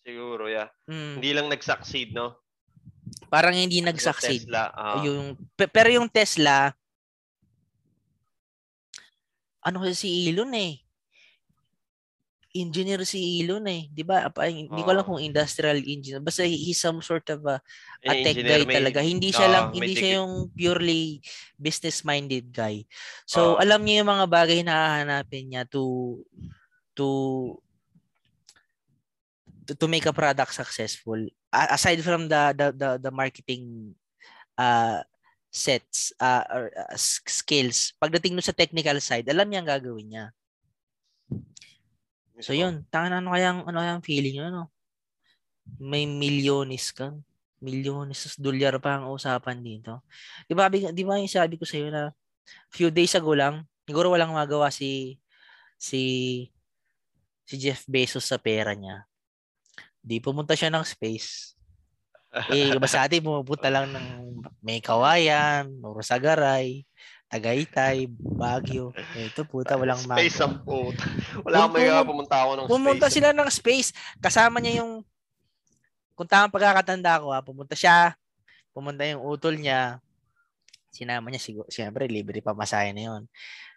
Siguro, 0.02 0.50
yeah. 0.50 0.70
Mm. 0.90 1.22
Hindi 1.22 1.30
lang 1.34 1.46
nag-succeed, 1.50 2.14
no? 2.14 2.42
parang 3.32 3.56
hindi 3.56 3.80
nag-succeed. 3.80 4.44
Tesla, 4.44 4.68
uh, 4.76 5.00
yung 5.00 5.36
pero 5.56 5.88
yung 5.88 6.08
Tesla 6.08 6.68
ano 9.62 9.76
kasi 9.86 9.94
si 9.94 10.08
Elon 10.28 10.52
eh. 10.58 10.74
Engineer 12.52 13.00
si 13.08 13.40
Elon 13.40 13.64
eh, 13.64 13.88
'di 13.88 14.04
ba? 14.04 14.28
Hindi 14.44 14.84
ko 14.84 14.90
alam 14.92 15.08
kung 15.08 15.24
industrial 15.24 15.80
engineer. 15.80 16.20
Basta 16.20 16.44
he's 16.44 16.76
some 16.76 17.00
sort 17.00 17.24
of 17.32 17.40
a, 17.48 17.56
a 18.04 18.12
tech 18.20 18.36
guy 18.36 18.68
may, 18.68 18.76
talaga. 18.76 19.00
Hindi 19.00 19.32
siya 19.32 19.48
uh, 19.48 19.52
lang 19.56 19.66
hindi 19.72 19.96
siya 19.96 20.20
yung 20.20 20.52
purely 20.52 21.24
business 21.56 22.04
minded 22.04 22.52
guy. 22.52 22.84
So 23.24 23.56
uh, 23.56 23.64
alam 23.64 23.80
niya 23.80 24.04
yung 24.04 24.12
mga 24.12 24.26
bagay 24.28 24.60
na 24.60 25.00
hahanapin 25.00 25.48
niya 25.48 25.64
to 25.64 26.20
to 26.96 27.08
to, 29.66 29.72
to 29.74 29.86
make 29.88 30.06
a 30.06 30.14
product 30.14 30.54
successful. 30.54 31.18
Aside 31.52 32.00
from 32.02 32.28
the 32.28 32.52
the 32.56 32.66
the, 32.72 32.90
the 33.08 33.12
marketing 33.12 33.94
uh 34.58 35.00
sets 35.52 36.16
uh, 36.16 36.44
or 36.48 36.72
uh, 36.72 36.96
skills 36.96 37.92
pagdating 38.00 38.32
no 38.32 38.40
sa 38.40 38.56
technical 38.56 38.96
side 39.04 39.28
alam 39.28 39.44
niya 39.48 39.60
ang 39.60 39.68
gagawin 39.68 40.08
niya. 40.08 40.24
So 42.40 42.56
yun. 42.56 42.88
Tangan 42.88 43.20
ano 43.20 43.36
kaya 43.36 43.52
ano 43.52 43.76
kaya 43.76 43.92
ang 43.96 44.04
feeling 44.04 44.40
niyo 44.40 44.48
no? 44.48 44.72
May 45.78 46.08
milyones 46.08 46.90
ka. 46.90 47.14
Milyones 47.62 48.34
dolyar 48.40 48.80
pa 48.82 48.98
ang 48.98 49.12
usapan 49.12 49.62
dito. 49.62 50.02
Di 50.48 50.56
ba 50.56 50.66
di 50.72 51.04
ba 51.06 51.20
yung 51.20 51.30
sabi 51.30 51.60
ko 51.60 51.68
sa 51.68 51.78
iyo 51.78 51.92
na 51.92 52.10
few 52.72 52.90
days 52.90 53.14
ago 53.14 53.36
lang 53.36 53.62
siguro 53.86 54.10
walang 54.10 54.34
magawa 54.34 54.72
si 54.72 55.20
si 55.78 56.48
si 57.46 57.58
Jeff 57.58 57.84
Bezos 57.86 58.26
sa 58.26 58.38
pera 58.38 58.72
niya 58.72 59.06
Di 60.02 60.18
pumunta 60.18 60.58
siya 60.58 60.68
ng 60.74 60.82
space. 60.82 61.54
Eh, 62.48 62.72
iba 62.72 62.88
sa 62.88 63.04
atin, 63.04 63.20
pumupunta 63.20 63.68
lang 63.68 63.92
ng 63.92 64.40
may 64.64 64.80
kawayan, 64.80 65.68
Morosagaray, 65.84 66.80
Tagaytay, 67.28 68.08
Baguio. 68.08 68.96
Eh, 69.12 69.28
ito 69.28 69.44
puta, 69.44 69.76
walang 69.76 70.00
mag- 70.08 70.16
Space 70.16 70.40
ang 70.40 70.64
puta. 70.64 71.04
Wala 71.44 71.68
kang 71.68 71.76
may 71.76 71.92
pumunta 72.08 72.40
ako 72.40 72.50
ng 72.56 72.66
pumunta 72.72 73.12
space. 73.12 73.20
sila 73.20 73.36
ng 73.36 73.50
space. 73.52 73.88
Kasama 74.16 74.64
niya 74.64 74.80
yung, 74.80 75.04
kung 76.16 76.24
tamang 76.24 76.48
pagkakatanda 76.48 77.20
ko 77.20 77.36
ha, 77.36 77.44
pumunta 77.44 77.76
siya, 77.76 78.16
pumunta 78.72 79.04
yung 79.04 79.20
utol 79.28 79.60
niya, 79.60 80.00
sinama 80.88 81.28
niya 81.28 81.44
siguro, 81.44 81.68
siyempre 81.68 82.08
libre 82.08 82.40
pa 82.40 82.56
masaya 82.56 82.96
na 82.96 83.12
yun. 83.12 83.22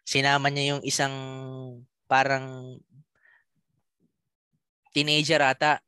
Sinama 0.07 0.47
niya 0.47 0.79
yung 0.79 0.83
isang 0.87 1.11
parang 2.07 2.79
teenager 4.95 5.43
ata 5.43 5.83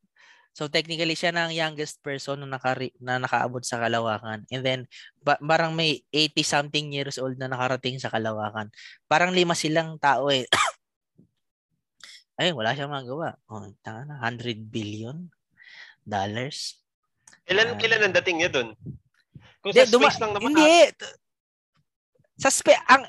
So 0.58 0.66
technically 0.66 1.14
siya 1.14 1.30
na 1.30 1.45
ang 1.45 1.53
youngest 1.53 2.01
person 2.01 2.41
na, 2.41 2.58
naka, 2.58 2.74
na 2.97 3.22
nakaabot 3.22 3.62
sa 3.62 3.78
Kalawakan. 3.78 4.41
And 4.49 4.66
then 4.66 4.89
ba, 5.22 5.38
parang 5.38 5.78
may 5.78 6.01
80 6.10 6.41
something 6.41 6.89
years 6.89 7.22
old 7.22 7.38
na 7.38 7.45
nakarating 7.45 8.01
sa 8.01 8.10
Kalawakan. 8.10 8.74
Parang 9.05 9.30
lima 9.38 9.53
silang 9.53 10.01
tao 10.01 10.34
eh. 10.34 10.49
Ay, 12.41 12.58
wala 12.58 12.74
siyang 12.74 12.89
magawa. 12.89 13.38
Oh, 13.53 13.70
tanga 13.86 14.10
na 14.10 14.18
100 14.18 14.58
billion 14.66 15.30
dollars. 16.01 16.82
Kailan 17.45 17.74
uh, 17.74 17.78
kailan 17.78 18.01
ang 18.10 18.16
dating 18.18 18.41
niya 18.41 18.49
doon? 18.49 18.74
Kung 19.62 19.78
sa 19.78 19.86
de, 19.86 19.93
space 19.93 19.93
duma- 19.93 20.22
lang 20.26 20.32
naman. 20.34 20.58
Hindi. 20.58 20.74
Sa 22.41 22.49
space 22.49 22.82
ang 22.89 23.05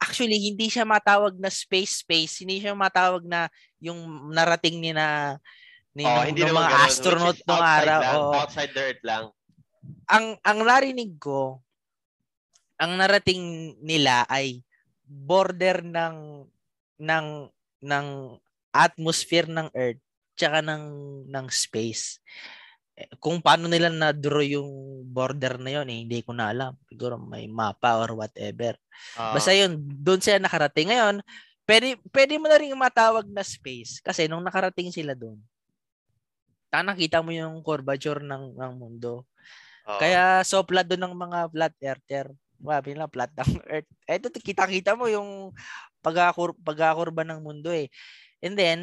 actually 0.00 0.40
hindi 0.40 0.72
siya 0.72 0.88
matawag 0.88 1.36
na 1.36 1.52
space 1.52 2.02
space, 2.02 2.42
hindi 2.42 2.64
siya 2.64 2.72
matawag 2.72 3.22
na 3.28 3.52
yung 3.78 4.32
narating 4.32 4.80
ni 4.80 4.96
na 4.96 5.36
ni 5.92 6.08
oh, 6.08 6.24
hindi 6.24 6.40
ng 6.40 6.56
mga 6.56 6.72
ganun, 6.72 6.86
astronaut 6.88 7.38
nung 7.44 7.62
araw. 7.62 8.00
Lang, 8.00 8.16
oh. 8.16 8.40
Outside 8.40 8.72
the 8.72 8.82
Earth 8.90 9.04
lang. 9.04 9.24
Ang 10.08 10.26
ang 10.40 10.58
narinig 10.64 11.12
ko, 11.20 11.60
ang 12.80 12.96
narating 12.96 13.76
nila 13.84 14.24
ay 14.26 14.64
border 15.04 15.84
ng 15.84 16.48
ng 17.00 17.26
ng 17.84 18.06
atmosphere 18.70 19.50
ng 19.50 19.68
Earth 19.76 20.00
tsaka 20.38 20.64
ng 20.64 20.84
ng 21.28 21.46
space. 21.52 22.22
Kung 23.22 23.40
paano 23.40 23.70
nila 23.70 23.88
na-draw 23.88 24.44
yung 24.44 24.70
border 25.10 25.58
na 25.58 25.80
yon 25.80 25.86
eh, 25.90 25.98
hindi 26.06 26.18
ko 26.22 26.30
na 26.36 26.54
alam. 26.54 26.72
Siguro 26.86 27.18
may 27.18 27.50
mapa 27.50 27.98
or 27.98 28.14
whatever. 28.14 28.78
Uh, 29.18 29.34
Basta 29.34 29.50
yun, 29.52 29.80
doon 29.80 30.22
sila 30.22 30.38
nakarating. 30.38 30.88
Ngayon, 30.92 31.24
pwede, 31.66 31.98
pwede 32.14 32.34
mo 32.38 32.46
na 32.46 32.58
rin 32.60 32.72
matawag 32.78 33.26
na 33.26 33.42
space 33.42 33.98
kasi 34.00 34.30
nung 34.30 34.44
nakarating 34.44 34.94
sila 34.94 35.18
doon, 35.18 35.38
ta 36.70 36.86
nakita 36.86 37.18
mo 37.18 37.34
yung 37.34 37.58
curvature 37.66 38.22
ng 38.22 38.54
ng 38.54 38.72
mundo. 38.78 39.26
Uh, 39.82 39.98
Kaya 39.98 40.46
sopla 40.46 40.86
doon 40.86 41.10
ng 41.10 41.14
mga 41.18 41.38
flat 41.50 41.74
earther. 41.82 42.26
Sabi 42.60 42.88
nila 42.94 43.10
flat 43.10 43.32
ng 43.34 43.52
earth. 43.74 43.90
Ito 44.06 44.30
kita-kita 44.30 44.94
mo 44.94 45.10
yung 45.10 45.50
pagkakur 45.98 46.54
pagkakurba 46.62 47.26
ng 47.26 47.42
mundo 47.42 47.74
eh. 47.74 47.90
And 48.38 48.54
then 48.54 48.78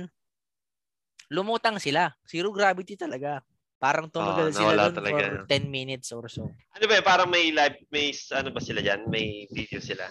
lumutang 1.32 1.80
sila. 1.80 2.11
Zero 2.28 2.51
gravity 2.51 2.99
talaga. 2.99 3.39
Parang 3.78 4.09
tumagal 4.09 4.49
uh, 4.49 4.55
sila 4.57 4.89
doon 4.89 5.05
for 5.05 5.45
10 5.45 5.69
minutes 5.69 6.09
or 6.09 6.25
so. 6.25 6.49
Ano 6.73 6.84
ba, 6.89 6.97
parang 7.05 7.30
may 7.30 7.53
live 7.53 7.78
may 7.93 8.09
ano 8.34 8.49
ba 8.49 8.61
sila 8.61 8.82
diyan? 8.82 9.05
May 9.05 9.45
video 9.53 9.78
sila. 9.78 10.09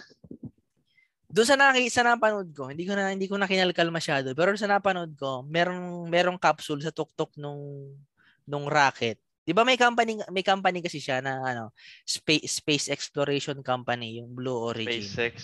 Doon 1.27 1.47
sa 1.51 1.59
nakita 1.59 2.01
sa 2.01 2.07
napanood 2.07 2.55
ko, 2.55 2.71
hindi 2.71 2.87
ko 2.87 2.95
na 2.95 3.11
hindi 3.11 3.27
ko 3.27 3.35
na 3.35 3.51
kinalkal 3.51 3.91
masyado, 3.91 4.31
pero 4.39 4.55
sa 4.55 4.71
napanood 4.71 5.19
ko, 5.19 5.43
merong 5.43 6.07
merong 6.07 6.39
capsule 6.39 6.81
sa 6.81 6.95
tuktok 6.95 7.35
nung 7.37 7.91
nung 8.47 8.71
rocket. 8.71 9.19
'Di 9.43 9.51
ba 9.51 9.67
may 9.67 9.75
company 9.75 10.23
may 10.31 10.47
company 10.47 10.79
kasi 10.79 11.03
siya 11.03 11.19
na 11.19 11.43
ano, 11.43 11.65
space 12.07 12.63
space 12.63 12.87
exploration 12.91 13.59
company, 13.67 14.23
yung 14.23 14.35
Blue 14.35 14.55
Origin. 14.55 15.03
SpaceX. 15.03 15.35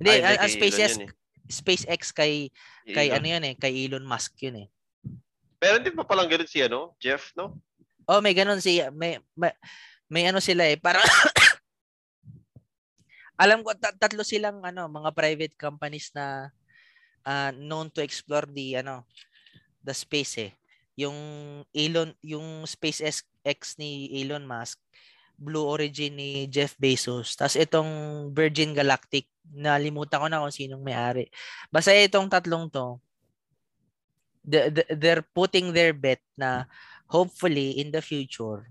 Hindi, 0.00 0.10
Ay, 0.20 0.36
uh, 0.36 0.48
SpaceX 0.48 0.90
eh. 1.04 1.08
SpaceX 1.48 2.00
kay 2.12 2.52
kay 2.88 3.12
Elon. 3.12 3.16
ano 3.20 3.26
'yun 3.28 3.44
eh, 3.48 3.54
kay 3.56 3.72
Elon 3.84 4.04
Musk 4.04 4.36
'yun 4.40 4.64
eh. 4.64 4.68
Pero 5.58 5.82
hindi 5.82 5.90
pa 5.90 6.06
palang 6.06 6.30
ganoon 6.30 6.50
si 6.50 6.62
ano, 6.62 6.94
Jeff, 7.02 7.34
no? 7.34 7.58
Oh, 8.08 8.22
may 8.22 8.32
ganoon 8.32 8.62
si 8.62 8.80
may, 8.94 9.20
may 9.36 9.52
may 10.08 10.24
ano 10.24 10.40
sila 10.40 10.64
eh, 10.64 10.80
para 10.80 11.04
alam 13.42 13.60
ko 13.62 13.76
tat- 13.76 14.00
tatlo 14.00 14.24
silang 14.24 14.64
ano 14.64 14.88
mga 14.88 15.12
private 15.12 15.54
companies 15.54 16.10
na 16.16 16.48
uh, 17.28 17.52
known 17.54 17.92
to 17.92 18.00
explore 18.00 18.48
the 18.48 18.80
ano 18.80 19.04
the 19.84 19.92
space 19.92 20.40
eh 20.40 20.52
yung 20.98 21.14
Elon 21.70 22.10
yung 22.24 22.66
SpaceX 22.66 23.78
ni 23.78 24.10
Elon 24.18 24.42
Musk 24.42 24.80
Blue 25.38 25.62
Origin 25.62 26.18
ni 26.18 26.50
Jeff 26.50 26.74
Bezos 26.80 27.38
tapos 27.38 27.54
itong 27.54 27.90
Virgin 28.34 28.74
Galactic 28.74 29.30
nalimutan 29.54 30.18
ko 30.18 30.26
na 30.26 30.42
kung 30.42 30.50
sinong 30.50 30.82
may-ari 30.82 31.30
basta 31.70 31.94
itong 31.94 32.26
tatlong 32.26 32.66
to 32.66 32.98
they're 34.96 35.24
putting 35.36 35.76
their 35.76 35.92
bet 35.92 36.24
na 36.34 36.64
hopefully 37.12 37.76
in 37.76 37.92
the 37.92 38.00
future 38.00 38.64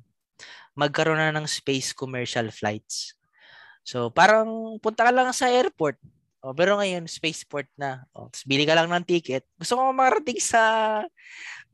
magkaroon 0.77 1.21
na 1.21 1.33
ng 1.33 1.45
space 1.45 1.93
commercial 1.93 2.49
flights 2.49 3.17
So, 3.87 4.11
parang 4.11 4.75
punta 4.83 5.07
ka 5.07 5.15
lang 5.15 5.31
sa 5.31 5.47
airport. 5.47 5.95
Oh, 6.43 6.51
pero 6.51 6.75
ngayon, 6.75 7.07
spaceport 7.07 7.71
na. 7.79 8.03
Oh, 8.11 8.27
tapos 8.27 8.43
bili 8.43 8.67
ka 8.67 8.75
lang 8.75 8.91
ng 8.91 9.07
ticket. 9.07 9.47
Gusto 9.55 9.79
ko 9.79 9.95
marating 9.95 10.43
sa 10.43 10.61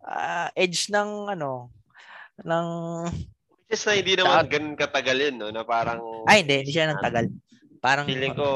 uh, 0.05 0.47
edge 0.53 0.93
ng 0.93 1.33
ano, 1.33 1.73
ng 2.45 2.67
Which 3.65 3.81
is 3.81 3.89
na 3.89 3.97
hindi 3.97 4.13
naman 4.13 4.45
ganun 4.45 4.77
katagal 4.77 5.17
yun, 5.17 5.35
no? 5.41 5.49
Na 5.49 5.65
parang... 5.65 5.97
Ay, 6.29 6.45
hindi. 6.45 6.61
Hindi 6.61 6.73
siya 6.77 6.93
nang 6.93 7.01
tagal. 7.01 7.25
Parang... 7.81 8.05
Feeling 8.05 8.37
ko, 8.37 8.47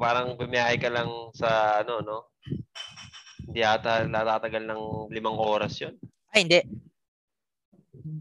parang 0.00 0.40
bumiyahe 0.40 0.80
ka 0.80 0.88
lang 0.88 1.12
sa 1.36 1.84
ano, 1.84 2.00
no? 2.00 2.32
Hindi 3.44 3.60
ata 3.60 4.08
natatagal 4.08 4.62
ng 4.64 4.82
limang 5.12 5.36
oras 5.36 5.80
yun. 5.80 5.94
Ay, 6.34 6.48
hindi 6.48 6.60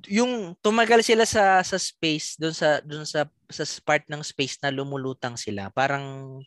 yung 0.07 0.55
tumagal 0.63 1.03
sila 1.03 1.28
sa 1.28 1.59
sa 1.65 1.78
space 1.82 2.39
doon 2.39 2.55
sa 2.55 2.80
doon 2.86 3.03
sa 3.03 3.28
sa 3.51 3.63
part 3.84 4.05
ng 4.07 4.21
space 4.24 4.61
na 4.63 4.71
lumulutang 4.71 5.36
sila 5.36 5.67
parang 5.74 6.39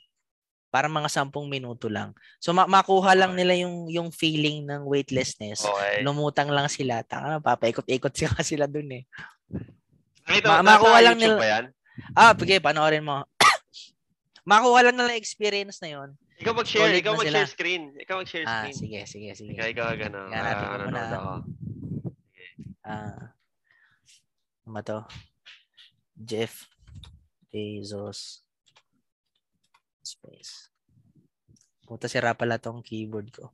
parang 0.70 0.92
mga 0.92 1.08
sampung 1.08 1.48
minuto 1.48 1.88
lang. 1.88 2.12
So 2.36 2.52
ma- 2.52 2.68
makuha 2.68 3.16
lang 3.16 3.32
nila 3.32 3.56
yung 3.56 3.88
yung 3.88 4.08
feeling 4.12 4.68
ng 4.68 4.84
weightlessness. 4.84 5.64
Okay. 5.64 6.04
Lumutang 6.04 6.52
lang 6.52 6.68
sila. 6.68 7.00
Tanga 7.00 7.38
na 7.38 7.40
papaikot-ikot 7.40 8.12
sila 8.18 8.36
sila 8.44 8.66
doon 8.68 9.00
eh. 9.00 9.04
Ito, 10.26 10.48
Ma- 10.52 10.76
makuha 10.76 10.98
lang 11.00 11.16
nila. 11.16 11.36
Ba 11.40 11.48
yan? 11.48 11.64
Ah, 12.12 12.36
sige, 12.36 12.60
panoorin 12.60 13.00
mo. 13.00 13.24
Makuha 14.46 14.86
lang 14.86 14.96
nila 14.96 15.18
experience 15.18 15.82
na 15.82 15.90
yon. 15.90 16.10
Ikaw 16.38 16.54
mag-share, 16.54 16.94
ikaw 17.02 17.18
mag-share 17.18 17.50
screen. 17.50 17.92
Ikaw 17.98 18.22
mag-share 18.22 18.46
screen. 18.46 18.70
Ah, 18.70 18.78
sige, 18.78 19.00
sige, 19.10 19.30
sige. 19.34 19.50
Ikaw, 19.52 19.68
ikaw. 19.74 19.88
Yan 19.98 20.14
natin 20.14 20.66
uh, 20.70 20.78
muna. 20.86 21.02
Ako. 21.10 21.34
Ah, 22.86 23.34
ano 24.70 24.80
to? 24.86 24.98
Jeff 26.14 26.70
Bezos 27.50 28.46
space. 30.06 30.70
Puta 31.82 32.06
sira 32.06 32.34
pala 32.38 32.62
tong 32.62 32.86
keyboard 32.86 33.34
ko. 33.34 33.50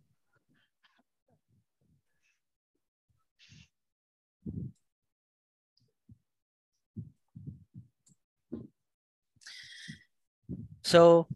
So, 10.83 11.31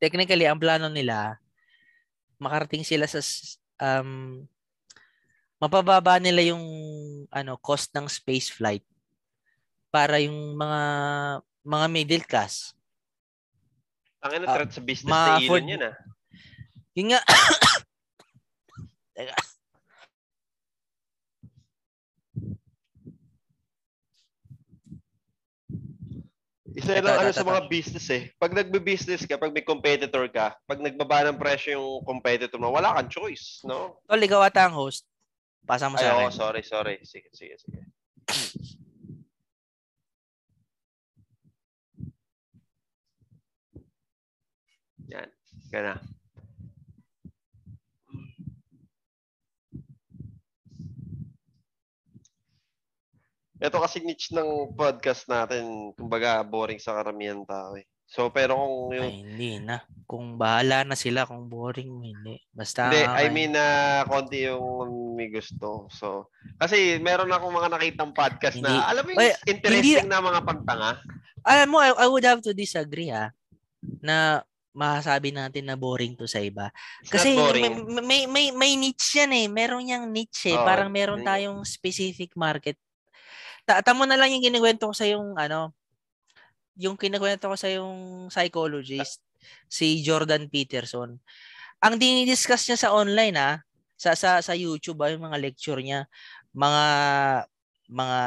technically, 0.00 0.48
ang 0.48 0.58
plano 0.58 0.88
nila, 0.88 1.36
makarating 2.40 2.82
sila 2.82 3.04
sa 3.04 3.20
um, 3.78 4.42
mapababa 5.58 6.22
nila 6.22 6.54
yung 6.54 6.64
ano 7.28 7.58
cost 7.58 7.90
ng 7.92 8.06
space 8.06 8.48
flight 8.48 8.86
para 9.90 10.22
yung 10.22 10.54
mga 10.54 10.80
mga 11.66 11.86
middle 11.90 12.24
class. 12.24 12.72
Ang 14.22 14.42
ano 14.42 14.44
uh, 14.48 14.54
threat 14.54 14.72
sa 14.72 14.82
business 14.82 15.10
sa 15.10 15.38
Elon 15.38 15.66
yun 15.66 15.82
ah. 15.82 15.94
Yung 16.94 17.08
nga 17.14 17.22
Isa 26.76 27.00
lang 27.00 27.16
ano 27.16 27.32
sa 27.32 27.46
mga 27.46 27.70
business 27.70 28.06
eh. 28.12 28.28
Pag 28.36 28.52
nagbe-business 28.52 29.24
ka, 29.24 29.40
pag 29.40 29.54
may 29.54 29.64
competitor 29.64 30.28
ka, 30.28 30.58
pag 30.68 30.80
nagbaba 30.82 31.24
ng 31.28 31.40
presyo 31.40 31.80
yung 31.80 32.04
competitor 32.04 32.60
mo, 32.60 32.68
wala 32.74 32.92
kang 32.98 33.08
choice, 33.08 33.64
no? 33.64 34.04
Tol, 34.04 34.20
ikaw 34.20 34.44
ata 34.44 34.68
ang 34.68 34.76
host. 34.76 35.08
Pasa 35.64 35.88
mo 35.88 35.96
sa 35.96 36.16
akin. 36.16 36.28
Ay, 36.28 36.34
sorry, 36.34 36.62
sorry. 36.64 36.94
Sige, 37.04 37.28
sige, 37.32 37.56
sige. 37.60 37.80
Yan. 45.08 45.28
Gana. 45.72 46.17
Ito 53.58 53.82
kasi 53.82 53.98
niche 54.06 54.30
ng 54.38 54.78
podcast 54.78 55.26
natin, 55.26 55.90
kumbaga 55.98 56.46
boring 56.46 56.78
sa 56.78 56.94
karamihan 56.94 57.42
tao 57.42 57.74
eh. 57.74 57.86
So 58.08 58.32
pero 58.32 58.56
kung 58.56 58.96
yung 58.96 59.04
Ay, 59.04 59.20
hindi 59.20 59.52
na. 59.60 59.84
Kung 60.08 60.40
bahala 60.40 60.80
na 60.80 60.96
sila 60.96 61.28
kung 61.28 61.44
boring 61.52 61.92
hindi. 62.00 62.40
Basta 62.48 62.88
Hindi, 62.88 63.04
I 63.04 63.28
mean 63.28 63.52
na 63.52 63.66
uh, 64.00 64.08
konti 64.08 64.48
yung 64.48 65.12
may 65.12 65.28
gusto. 65.28 65.92
So 65.92 66.32
kasi 66.56 66.96
meron 67.04 67.28
akong 67.28 67.52
mga 67.52 67.68
nakitang 67.76 68.16
podcast 68.16 68.56
hindi. 68.56 68.72
na 68.72 68.88
alam 68.88 69.04
mo 69.04 69.12
yung 69.12 69.20
Ay, 69.20 69.36
interesting 69.44 70.08
hindi, 70.08 70.08
na 70.08 70.24
mga 70.24 70.40
pagtanga. 70.40 70.90
Alam 71.44 71.68
mo, 71.68 71.78
I, 71.84 71.92
I 71.92 72.06
would 72.08 72.24
have 72.24 72.40
to 72.48 72.56
disagree 72.56 73.12
ha 73.12 73.28
na 74.00 74.40
masasabi 74.72 75.34
natin 75.34 75.68
na 75.68 75.76
boring 75.76 76.16
to 76.16 76.24
sa 76.24 76.40
iba. 76.40 76.70
Kasi 77.04 77.34
may, 77.34 77.72
may, 78.00 78.22
may, 78.24 78.46
may 78.54 78.72
niche 78.78 79.20
yan 79.20 79.32
eh. 79.34 79.46
Meron 79.50 79.84
yang 79.84 80.06
niche 80.06 80.54
eh. 80.54 80.56
Oh, 80.56 80.64
Parang 80.64 80.88
meron 80.88 81.26
tayong 81.26 81.60
specific 81.66 82.32
market 82.38 82.78
ta 83.68 83.84
tamo 83.84 84.08
na 84.08 84.16
lang 84.16 84.32
yung 84.32 84.40
kinikwento 84.40 84.88
ko 84.88 84.94
sa 84.96 85.04
yung 85.04 85.36
ano, 85.36 85.76
yung 86.80 86.96
kinikwento 86.96 87.52
ko 87.52 87.56
sa 87.60 87.68
yung 87.68 88.32
psychologist, 88.32 89.20
si 89.68 90.00
Jordan 90.00 90.48
Peterson. 90.48 91.20
Ang 91.84 91.94
dinidiscuss 92.00 92.64
niya 92.64 92.78
sa 92.80 92.96
online 92.96 93.36
ah, 93.36 93.56
sa 94.00 94.16
sa 94.16 94.40
sa 94.40 94.54
YouTube 94.56 95.04
ah, 95.04 95.12
yung 95.12 95.28
mga 95.28 95.36
lecture 95.36 95.76
niya, 95.84 96.08
mga 96.56 96.84
mga 97.92 98.20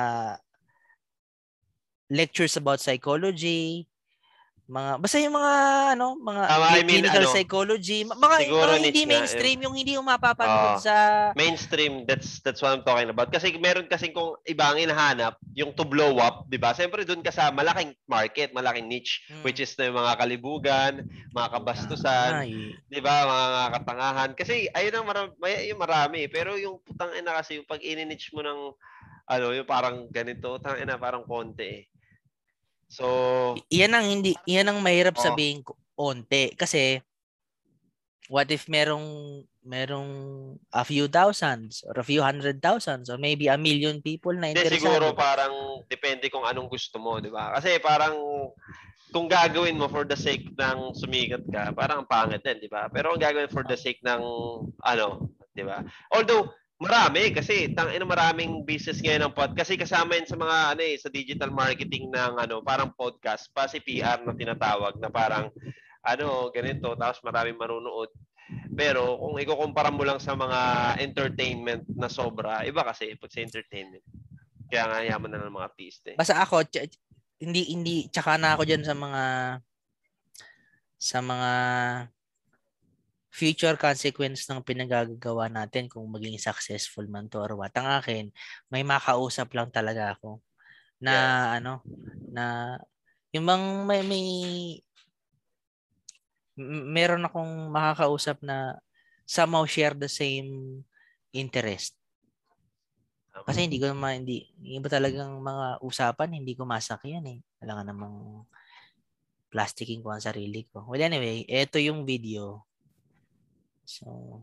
lectures 2.13 2.53
about 2.61 2.77
psychology, 2.77 3.89
mga 4.71 4.91
basta 5.03 5.19
yung 5.19 5.35
mga 5.35 5.53
ano 5.99 6.15
mga 6.15 6.41
um, 6.47 6.63
I 6.63 6.81
mean, 6.87 7.03
clinical 7.03 7.27
ano, 7.27 7.33
psychology 7.35 7.99
mga, 8.07 8.47
mga 8.47 8.75
hindi 8.79 9.03
mainstream 9.03 9.59
nga, 9.59 9.65
yung 9.67 9.75
hindi 9.75 9.91
yung 9.99 10.07
mapapanood 10.07 10.79
uh, 10.79 10.79
sa 10.79 10.95
mainstream 11.35 12.07
that's 12.07 12.39
that's 12.39 12.63
what 12.63 12.71
I'm 12.71 12.87
talking 12.87 13.11
about. 13.11 13.27
Kasi 13.35 13.51
meron 13.59 13.91
kasi 13.91 14.15
kung 14.15 14.39
ibang 14.47 14.79
hinahanap 14.79 15.35
yung 15.59 15.75
to 15.75 15.83
blow 15.83 16.15
up 16.23 16.47
di 16.47 16.55
ba? 16.55 16.71
Siyempre 16.71 17.03
doon 17.03 17.19
ka 17.19 17.35
sa 17.35 17.51
malaking 17.51 17.91
market 18.07 18.55
malaking 18.55 18.87
niche 18.87 19.27
hmm. 19.27 19.43
which 19.43 19.59
is 19.59 19.75
na 19.75 19.91
yung 19.91 19.99
mga 19.99 20.15
kalibugan 20.15 20.93
mga 21.35 21.51
kabastusan 21.51 22.47
di 22.87 22.99
ba? 23.03 23.27
Mga 23.27 23.47
katangahan. 23.75 24.31
Kasi 24.39 24.71
ayun 24.71 24.95
ang 24.95 25.07
marami 25.11 25.35
yung 25.67 25.81
marami. 25.83 26.31
Pero 26.31 26.55
yung 26.55 26.79
putang 26.79 27.11
ina 27.11 27.35
kasi 27.35 27.59
yung 27.59 27.67
pag 27.67 27.83
ini-niche 27.83 28.31
mo 28.31 28.39
ng 28.39 28.71
ano 29.27 29.45
yung 29.51 29.67
parang 29.67 30.07
ganito 30.07 30.55
tang 30.63 30.79
ina 30.79 30.95
parang 30.95 31.27
konti 31.27 31.67
eh 31.67 31.91
So, 32.91 33.55
iyan 33.71 33.95
ang 33.95 34.03
hindi, 34.03 34.35
iyan 34.43 34.67
ang 34.67 34.83
mahirap 34.83 35.15
oh. 35.15 35.23
sabihin 35.23 35.63
onte 35.95 36.51
kasi 36.59 36.99
what 38.27 38.51
if 38.51 38.67
merong 38.67 39.39
merong 39.63 40.09
a 40.73 40.83
few 40.83 41.07
thousands 41.07 41.85
or 41.87 41.95
a 41.95 42.03
few 42.03 42.19
hundred 42.19 42.59
thousands 42.59 43.07
or 43.07 43.15
maybe 43.15 43.47
a 43.47 43.55
million 43.55 44.01
people 44.01 44.33
na 44.33 44.51
interesado. 44.51 44.75
Hindi 44.75 44.81
siguro 44.81 45.07
parang 45.13 45.53
depende 45.87 46.27
kung 46.33 46.43
anong 46.43 46.67
gusto 46.67 46.97
mo, 46.97 47.21
di 47.21 47.29
ba? 47.29 47.53
Kasi 47.55 47.77
parang 47.77 48.17
kung 49.13 49.29
gagawin 49.29 49.77
mo 49.77 49.85
for 49.87 50.03
the 50.03 50.17
sake 50.17 50.49
ng 50.57 50.97
sumikat 50.97 51.45
ka, 51.53 51.69
parang 51.77 52.03
pangit 52.09 52.41
din, 52.41 52.65
di 52.65 52.69
ba? 52.71 52.89
Pero 52.89 53.13
kung 53.13 53.21
gagawin 53.21 53.53
for 53.53 53.61
the 53.63 53.77
sake 53.77 54.01
ng 54.01 54.21
ano, 54.81 55.29
di 55.53 55.61
ba? 55.61 55.85
Although 56.09 56.49
Marami 56.81 57.29
kasi 57.29 57.69
tang 57.77 57.93
ina 57.93 58.01
maraming 58.01 58.65
business 58.65 59.05
ngayon 59.05 59.29
ng 59.29 59.37
podcast 59.37 59.69
kasi 59.69 59.77
kasama 59.77 60.17
yan 60.17 60.25
sa 60.25 60.33
mga 60.33 60.57
ano 60.73 60.81
eh 60.81 60.97
sa 60.97 61.13
digital 61.13 61.53
marketing 61.53 62.09
ng 62.09 62.41
ano 62.41 62.65
parang 62.65 62.89
podcast 62.97 63.53
pa 63.53 63.69
si 63.69 63.77
PR 63.85 64.25
na 64.25 64.33
tinatawag 64.33 64.97
na 64.97 65.13
parang 65.13 65.53
ano 66.01 66.49
ganito 66.49 66.97
tapos 66.97 67.21
maraming 67.21 67.53
manunood. 67.53 68.09
Pero 68.73 69.21
kung 69.21 69.37
ikukumpara 69.37 69.93
mo 69.93 70.01
lang 70.01 70.17
sa 70.17 70.33
mga 70.33 70.59
entertainment 70.97 71.85
na 71.93 72.09
sobra, 72.09 72.65
iba 72.65 72.81
kasi 72.81 73.13
pag 73.13 73.29
sa 73.29 73.45
entertainment. 73.45 74.03
Kaya 74.65 74.89
nga 74.89 74.99
yaman 75.05 75.29
na 75.29 75.45
ng 75.45 75.53
mga 75.53 75.67
artista. 75.69 76.07
Eh. 76.09 76.17
Basta 76.17 76.41
ako 76.41 76.65
ch- 76.65 76.97
hindi 77.37 77.69
hindi 77.69 78.09
tsaka 78.09 78.41
na 78.41 78.57
ako 78.57 78.65
diyan 78.65 78.83
sa 78.89 78.95
mga 78.97 79.23
sa 80.97 81.19
mga 81.21 81.51
future 83.31 83.79
consequence 83.79 84.43
ng 84.51 84.59
pinagagawa 84.59 85.47
natin 85.47 85.87
kung 85.87 86.03
maging 86.11 86.35
successful 86.35 87.07
man 87.07 87.31
to 87.31 87.39
or 87.39 87.55
what. 87.55 87.71
Ang 87.79 87.87
akin, 87.87 88.23
may 88.67 88.83
makausap 88.83 89.55
lang 89.55 89.71
talaga 89.71 90.19
ako 90.19 90.43
na 90.99 91.15
yeah. 91.15 91.57
ano, 91.57 91.73
na 92.29 92.75
yung 93.31 93.47
bang 93.47 93.65
may, 93.87 94.01
may 94.03 94.27
meron 96.91 97.23
akong 97.23 97.71
makakausap 97.71 98.43
na 98.43 98.75
somehow 99.23 99.63
share 99.63 99.95
the 99.95 100.11
same 100.11 100.83
interest. 101.31 101.95
Kasi 103.31 103.63
hindi 103.63 103.79
ko 103.79 103.95
naman, 103.95 104.27
hindi, 104.27 104.51
iba 104.59 104.91
talagang 104.91 105.39
mga 105.39 105.79
usapan, 105.79 106.35
hindi 106.35 106.51
ko 106.51 106.67
masak 106.67 107.07
yan 107.07 107.23
eh. 107.31 107.39
Wala 107.63 107.79
nga 107.79 107.85
namang 107.87 108.43
plasticking 109.47 110.03
ko 110.03 110.11
ang 110.11 110.19
sarili 110.19 110.67
ko. 110.67 110.83
Well, 110.83 110.99
anyway, 110.99 111.47
ito 111.47 111.79
yung 111.79 112.03
video 112.03 112.67
So, 113.85 114.41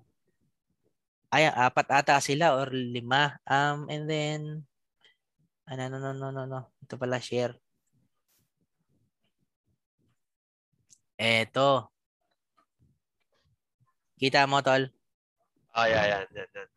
ay, 1.29 1.45
apat 1.49 1.89
ata 1.93 2.17
sila 2.25 2.57
or 2.57 2.73
lima. 2.73 3.37
Um, 3.45 3.89
and 3.93 4.09
then, 4.09 4.41
ano, 5.69 5.83
no, 5.93 5.99
no, 6.01 6.11
no, 6.17 6.29
no, 6.33 6.43
no. 6.49 6.61
Ito 6.81 6.97
pala, 6.97 7.21
share. 7.21 7.53
Eto. 11.19 11.93
Kita 14.17 14.49
mo, 14.49 14.65
tol? 14.65 14.89
Ay, 15.77 15.93
ay, 15.93 16.11
ay. 16.17 16.25
Yan, 16.33 16.49
yan. 16.55 16.69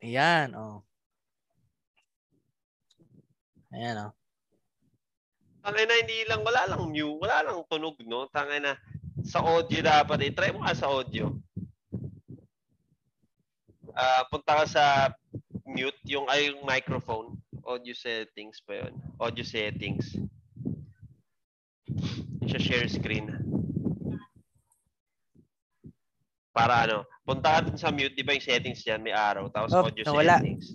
Ayan, 0.00 0.48
oh. 0.56 0.80
Ayan, 3.70 4.10
oh. 4.10 4.12
Tangay 5.60 5.84
na, 5.84 6.00
hindi 6.00 6.24
lang, 6.24 6.40
wala 6.40 6.64
lang 6.66 6.88
new, 6.88 7.20
wala 7.20 7.44
lang 7.44 7.60
tunog, 7.68 8.00
no? 8.08 8.24
Tangay 8.32 8.64
na, 8.64 8.80
sa 9.24 9.44
audio 9.44 9.80
dapat 9.84 10.18
eh. 10.28 10.32
Try 10.32 10.50
mo 10.54 10.64
nga 10.64 10.76
sa 10.76 10.88
audio. 10.88 11.32
Uh, 13.90 14.22
punta 14.30 14.62
ka 14.62 14.64
sa 14.66 14.84
mute, 15.66 15.98
yung 16.06 16.26
ay 16.30 16.50
yung 16.50 16.62
microphone. 16.64 17.36
Audio 17.66 17.94
settings 17.94 18.58
pa 18.64 18.86
yun. 18.86 18.94
Audio 19.20 19.44
settings. 19.44 20.16
Siya 22.46 22.60
share 22.60 22.88
screen. 22.90 23.30
Para 26.50 26.88
ano, 26.88 27.06
punta 27.22 27.62
ka 27.62 27.78
sa 27.78 27.94
mute, 27.94 28.16
di 28.16 28.26
ba 28.26 28.34
yung 28.34 28.42
settings 28.42 28.82
dyan, 28.82 29.02
may 29.04 29.14
arrow, 29.14 29.46
tapos 29.52 29.70
oh, 29.70 29.86
audio 29.86 30.02
nawala. 30.02 30.42
settings. 30.42 30.74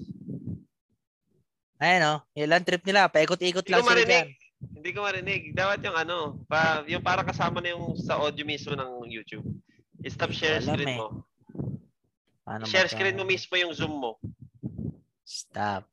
Ayan 1.76 2.08
o, 2.08 2.14
oh, 2.16 2.20
ilan 2.40 2.64
trip 2.64 2.84
nila, 2.88 3.12
paikot-ikot 3.12 3.68
lang 3.68 3.84
sila 3.84 4.08
dyan. 4.08 4.32
Hindi 4.74 4.90
ko 4.96 5.06
marinig. 5.06 5.54
Dapat 5.54 5.84
yung 5.86 5.98
ano, 5.98 6.18
pa, 6.50 6.82
yung 6.90 7.04
para 7.04 7.22
kasama 7.22 7.62
na 7.62 7.76
yung 7.76 7.94
sa 8.00 8.18
audio 8.18 8.46
mismo 8.48 8.74
ng 8.74 9.06
YouTube. 9.12 9.46
Stop 10.06 10.32
share 10.32 10.62
screen 10.62 10.96
eh. 10.96 10.98
mo. 10.98 11.26
Paano 12.46 12.70
share 12.70 12.86
screen 12.86 13.18
mo 13.18 13.26
mismo 13.26 13.58
yung 13.58 13.74
Zoom 13.74 13.94
mo. 13.98 14.22
Stop. 15.26 15.90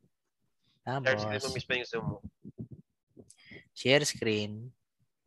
Tapos, 0.85 1.17
share 1.17 1.21
screen 1.21 1.43
mo 1.43 1.51
mismo 1.57 1.71
yung 1.73 1.89
Zoom 1.89 2.05
mo. 2.05 2.17
Share 3.73 4.05
screen. 4.05 4.69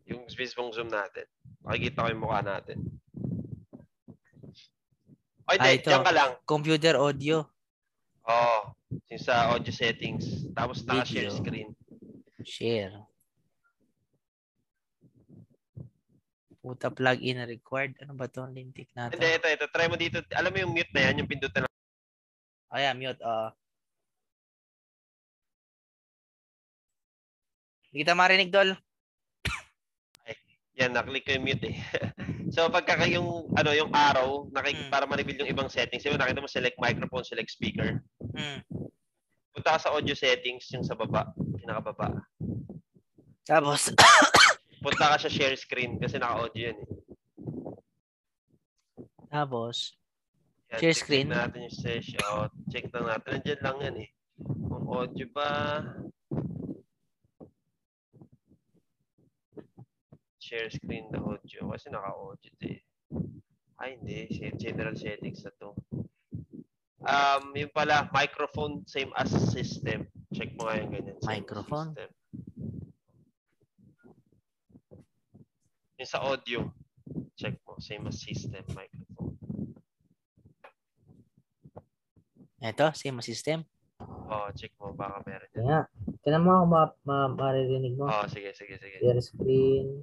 Yung 0.06 0.22
mismong 0.30 0.70
Zoom 0.70 0.86
natin. 0.86 1.26
Makikita 1.66 2.06
ko 2.06 2.08
yung 2.14 2.22
mukha 2.22 2.40
natin. 2.46 2.78
Ay, 5.46 5.58
ah, 5.58 5.74
ito. 5.74 5.90
ka 5.90 6.14
lang. 6.14 6.30
Computer 6.46 6.94
audio. 6.98 7.42
Oo. 8.26 8.30
Oh, 8.30 8.62
yung 9.10 9.22
sa 9.22 9.50
audio 9.50 9.70
settings. 9.74 10.46
Tapos 10.54 10.82
naka-share 10.86 11.30
screen. 11.30 11.74
Share. 12.46 12.94
Puta 16.66 16.90
plug-in 16.90 17.46
required. 17.46 17.94
Ano 18.02 18.18
ba 18.18 18.26
'to? 18.26 18.42
Lintik 18.50 18.90
na 18.98 19.06
to. 19.06 19.14
Hindi, 19.14 19.38
ito, 19.38 19.46
ito. 19.46 19.70
Try 19.70 19.86
mo 19.86 19.94
dito. 19.94 20.18
Alam 20.34 20.50
mo 20.50 20.58
yung 20.66 20.74
mute 20.74 20.90
na 20.90 21.02
yan, 21.06 21.22
yung 21.22 21.30
pindutan 21.30 21.62
na. 21.62 21.70
Oh, 22.74 22.82
yeah, 22.82 22.90
mute. 22.90 23.22
Uh. 23.22 23.54
Hindi 27.94 28.02
kita 28.02 28.18
marinig, 28.18 28.50
Dol. 28.50 28.74
Yan, 30.76 30.92
naklik 30.92 31.24
ko 31.24 31.32
yung 31.32 31.46
mute 31.48 31.72
eh. 31.72 31.76
so 32.54 32.68
pagka 32.68 33.00
yung 33.08 33.48
ano 33.56 33.72
yung 33.72 33.88
arrow, 33.96 34.44
nakik 34.52 34.76
Hmm. 34.76 34.92
para 34.92 35.08
ma-reveal 35.08 35.40
yung 35.40 35.52
ibang 35.56 35.72
settings, 35.72 36.04
yun 36.04 36.20
nakita 36.20 36.44
mo 36.44 36.50
select 36.50 36.76
microphone, 36.76 37.24
select 37.24 37.48
speaker. 37.48 38.04
Hmm. 38.20 38.60
Punta 39.56 39.80
ka 39.80 39.88
sa 39.88 39.92
audio 39.96 40.12
settings 40.12 40.68
yung 40.76 40.84
sa 40.84 40.92
baba, 40.92 41.32
pinakababa. 41.56 42.20
Tapos, 43.48 43.88
Punta 44.82 45.10
ka 45.10 45.16
sa 45.18 45.30
share 45.32 45.56
screen 45.56 45.98
kasi 45.98 46.20
naka-audio 46.20 46.70
yan 46.72 46.78
eh. 46.78 46.88
tapos, 49.28 49.96
Yan, 50.66 50.80
Share 50.82 50.94
check 50.98 51.04
screen? 51.06 51.28
natin 51.30 51.62
yung 51.62 51.78
session. 51.78 52.18
Oh, 52.26 52.50
check 52.66 52.90
lang 52.90 53.06
natin. 53.06 53.38
Nandiyan 53.38 53.60
lang 53.62 53.76
yan 53.86 53.96
eh. 54.02 54.10
Kung 54.42 54.84
audio 54.90 55.26
ba? 55.30 55.50
Share 60.42 60.70
screen 60.70 61.06
na 61.14 61.22
audio. 61.22 61.70
Kasi 61.70 61.86
naka-audio 61.90 62.50
eh. 62.66 62.82
Ay, 63.78 63.94
hindi. 64.00 64.26
General 64.58 64.94
settings 64.98 65.46
na 65.46 65.52
to. 65.58 65.70
Um, 67.06 67.54
yung 67.54 67.70
pala, 67.70 68.10
microphone 68.10 68.82
same 68.90 69.14
as 69.14 69.30
system. 69.30 70.10
Check 70.34 70.50
mo 70.58 70.66
nga 70.66 70.82
yung 70.82 70.90
ganyan. 70.90 71.16
Microphone? 71.22 71.94
system. 71.94 72.10
Yung 75.96 76.10
sa 76.10 76.20
audio. 76.20 76.60
Check 77.36 77.60
mo. 77.64 77.76
Same 77.80 78.08
as 78.08 78.20
system. 78.20 78.64
Microphone. 78.72 79.34
eto, 82.60 82.90
same 82.96 83.20
system. 83.22 83.62
Oh, 84.26 84.50
check 84.58 84.72
mo. 84.80 84.90
Baka 84.92 85.22
meron 85.24 85.48
yan. 85.54 85.62
Kaya, 85.62 85.80
tinan 86.24 86.42
mo 86.44 86.50
ako 86.58 86.64
ma- 86.66 86.96
ma- 87.06 87.32
maririnig 87.32 87.94
mo. 87.94 88.10
Oh, 88.10 88.26
sige, 88.26 88.50
sige, 88.52 88.74
sige. 88.76 88.98
Share 88.98 89.22
screen. 89.22 90.02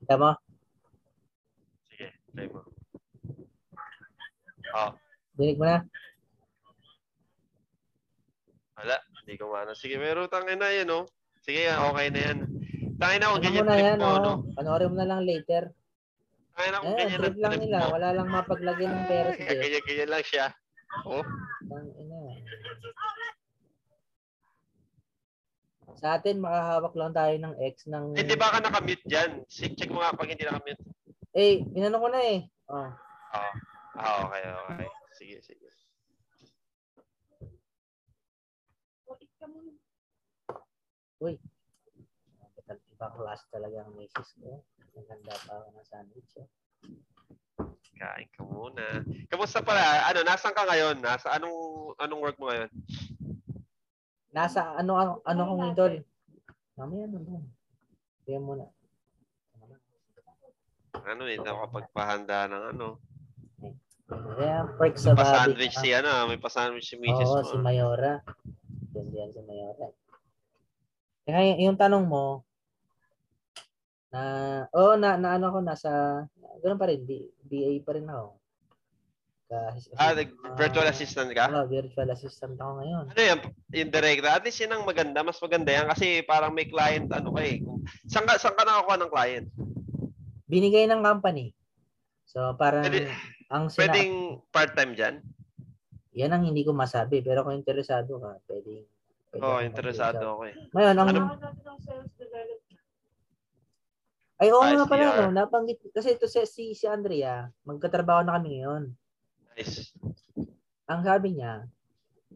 Kita 0.00 0.14
mo? 0.16 0.30
Sige, 1.86 2.08
try 2.32 2.46
mo. 2.50 2.60
Oh, 4.74 4.90
Dinig 5.34 5.58
mo 5.58 5.66
na? 5.66 5.78
wala. 8.80 8.96
Hindi 9.30 9.38
ko 9.38 9.46
maano. 9.46 9.78
Sige, 9.78 9.94
meron 9.94 10.26
tangin 10.26 10.58
na 10.58 10.74
yan, 10.74 10.90
oh. 10.90 11.06
Sige, 11.38 11.70
okay 11.70 12.10
na 12.10 12.18
yan. 12.18 12.38
Tangin 12.98 13.22
na 13.22 13.30
kung 13.30 13.38
Ano 13.38 13.46
ganyan 13.46 13.62
na 13.62 13.74
trip 13.78 13.86
yan, 13.86 13.98
mo, 14.02 14.10
no? 14.10 14.26
oh. 14.26 14.38
Panoorin 14.58 14.90
mo 14.90 14.96
na 14.98 15.06
lang 15.06 15.22
later. 15.22 15.62
Tangin 16.50 16.72
na 16.74 16.82
kung 16.82 16.90
Eh, 16.90 16.98
ganyan 16.98 17.20
trip 17.22 17.30
ang 17.30 17.38
lang 17.38 17.52
trip 17.54 17.62
nila. 17.62 17.78
mo. 17.78 17.94
Wala 17.94 18.08
lang 18.10 18.26
mapaglagyan 18.26 18.90
ng 18.90 19.04
pera 19.06 19.30
sa 19.30 19.42
ganyan-ganyan 19.62 20.10
lang 20.10 20.24
siya. 20.26 20.46
Oh. 21.06 21.22
Sa 25.94 26.18
atin, 26.18 26.42
makahawak 26.42 26.94
lang 26.98 27.12
tayo 27.14 27.34
ng 27.38 27.54
X 27.70 27.86
ng... 27.86 28.18
eh, 28.18 28.26
di 28.26 28.34
ba 28.34 28.50
ka 28.50 28.58
nakamute 28.58 29.06
dyan? 29.06 29.46
Check, 29.46 29.78
check 29.78 29.94
mo 29.94 30.02
nga 30.02 30.10
pag 30.10 30.26
hindi 30.26 30.42
nakamute. 30.42 30.82
Eh, 31.38 31.62
inano 31.70 32.02
ko 32.02 32.08
na 32.10 32.18
eh. 32.18 32.50
Oh. 32.66 32.90
Oh. 33.30 33.54
Ah, 33.94 34.26
okay, 34.26 34.42
okay. 34.42 34.86
Sige, 35.14 35.38
sige. 35.38 35.70
Ibang 43.00 43.14
class 43.16 43.40
talaga 43.48 43.80
ang 43.80 43.96
misis 43.96 44.36
ko. 44.36 44.60
Maganda 44.92 45.32
pa 45.32 45.52
ako 45.56 45.68
ng 45.72 45.86
sandwich. 45.88 46.32
Eh. 46.36 46.48
Kain 47.96 48.28
ka 48.28 48.44
muna. 48.44 48.84
Kamusta 49.32 49.64
pala? 49.64 50.04
Ano, 50.12 50.20
nasan 50.20 50.52
ka 50.52 50.68
ngayon? 50.68 51.00
Nasa 51.00 51.32
anong 51.32 51.56
anong 51.96 52.20
work 52.20 52.36
mo 52.36 52.52
ngayon? 52.52 52.68
Nasa 54.36 54.76
ano 54.76 55.00
ano, 55.00 55.12
ano 55.24 55.40
kong 55.48 55.62
idol? 55.72 55.94
Mamaya 56.76 57.04
na 57.08 57.20
doon. 57.24 57.44
Kaya 58.28 58.40
muna. 58.40 58.64
Ano 61.00 61.22
eh, 61.24 61.40
nakapagpahanda 61.40 62.52
ng 62.52 62.64
ano. 62.76 63.00
Kaya 64.10 64.68
perk 64.76 65.00
sa 65.00 65.16
babi. 65.16 65.24
Pa-sandwich 65.24 65.76
si 65.80 65.88
ano, 65.96 66.08
ah, 66.12 66.28
may 66.28 66.36
pa-sandwich 66.36 66.92
si 66.92 67.00
Mrs. 67.00 67.30
Oo, 67.30 67.40
mo. 67.40 67.48
si 67.48 67.56
Mayora. 67.56 68.20
Yan 68.90 69.06
yan 69.08 69.30
si 69.30 69.40
Mayora. 69.42 69.88
Kaya 71.22 71.54
yung 71.58 71.78
tanong 71.78 72.04
mo, 72.04 72.42
na, 74.10 74.20
oh, 74.72 74.98
na, 74.98 75.14
na 75.14 75.38
ano 75.38 75.54
ko, 75.54 75.58
nasa, 75.60 75.90
ganoon 76.58 76.74
pa 76.76 76.90
rin, 76.90 77.06
B, 77.06 77.10
BA 77.40 77.78
pa 77.80 77.94
rin 77.94 78.10
ako. 78.10 78.34
Ka, 79.46 79.58
Ah, 79.94 80.10
nag- 80.12 80.34
virtual 80.56 80.86
assistant 80.86 81.30
ka? 81.30 81.46
Oo, 81.48 81.66
virtual 81.66 82.10
assistant 82.10 82.54
ako 82.54 82.82
ngayon. 82.82 83.04
Ano 83.06 83.20
yan, 83.20 83.38
yung 83.72 83.92
direct, 83.92 84.22
at 84.24 84.42
least 84.42 84.58
yun 84.58 84.74
ang 84.74 84.82
maganda, 84.82 85.22
mas 85.22 85.38
maganda 85.38 85.70
yan 85.70 85.86
kasi 85.86 86.22
parang 86.22 86.50
may 86.50 86.66
client, 86.66 87.06
ano 87.10 87.30
ka 87.30 87.40
eh. 87.40 87.62
Saan 88.06 88.26
ka, 88.26 88.34
saan 88.36 88.54
ka 88.54 88.66
nakakuha 88.66 88.98
ng 88.98 89.12
client? 89.12 89.46
Binigay 90.44 90.90
ng 90.90 90.98
company. 91.00 91.54
So, 92.26 92.54
parang, 92.54 92.82
Pwede- 92.82 93.06
ang 93.46 93.66
sina- 93.66 93.78
Pwedeng 93.84 94.12
part-time 94.50 94.92
dyan? 94.94 95.14
Yan 96.14 96.32
ang 96.34 96.42
hindi 96.42 96.66
ko 96.66 96.74
masabi, 96.74 97.22
pero 97.22 97.46
kung 97.46 97.54
interesado 97.54 98.18
ka, 98.18 98.38
pwede 98.50 98.86
Oo, 99.38 99.58
oh, 99.58 99.60
interesado 99.62 100.22
ako 100.26 100.42
eh. 100.50 100.54
Ngayon, 100.74 100.96
ang, 100.98 101.08
Ano? 101.14 101.22
ay, 104.42 104.48
oo 104.50 104.64
nga 104.64 104.90
pala, 104.90 105.04
no, 105.22 105.30
nabanggit, 105.30 105.78
kasi 105.94 106.18
ito 106.18 106.26
si, 106.26 106.42
si, 106.50 106.64
si 106.74 106.84
Andrea, 106.90 107.46
magkatrabaho 107.62 108.26
na 108.26 108.34
kami 108.40 108.58
ngayon. 108.58 108.90
Nice. 109.54 109.94
ang 110.90 111.06
sabi 111.06 111.38
niya, 111.38 111.62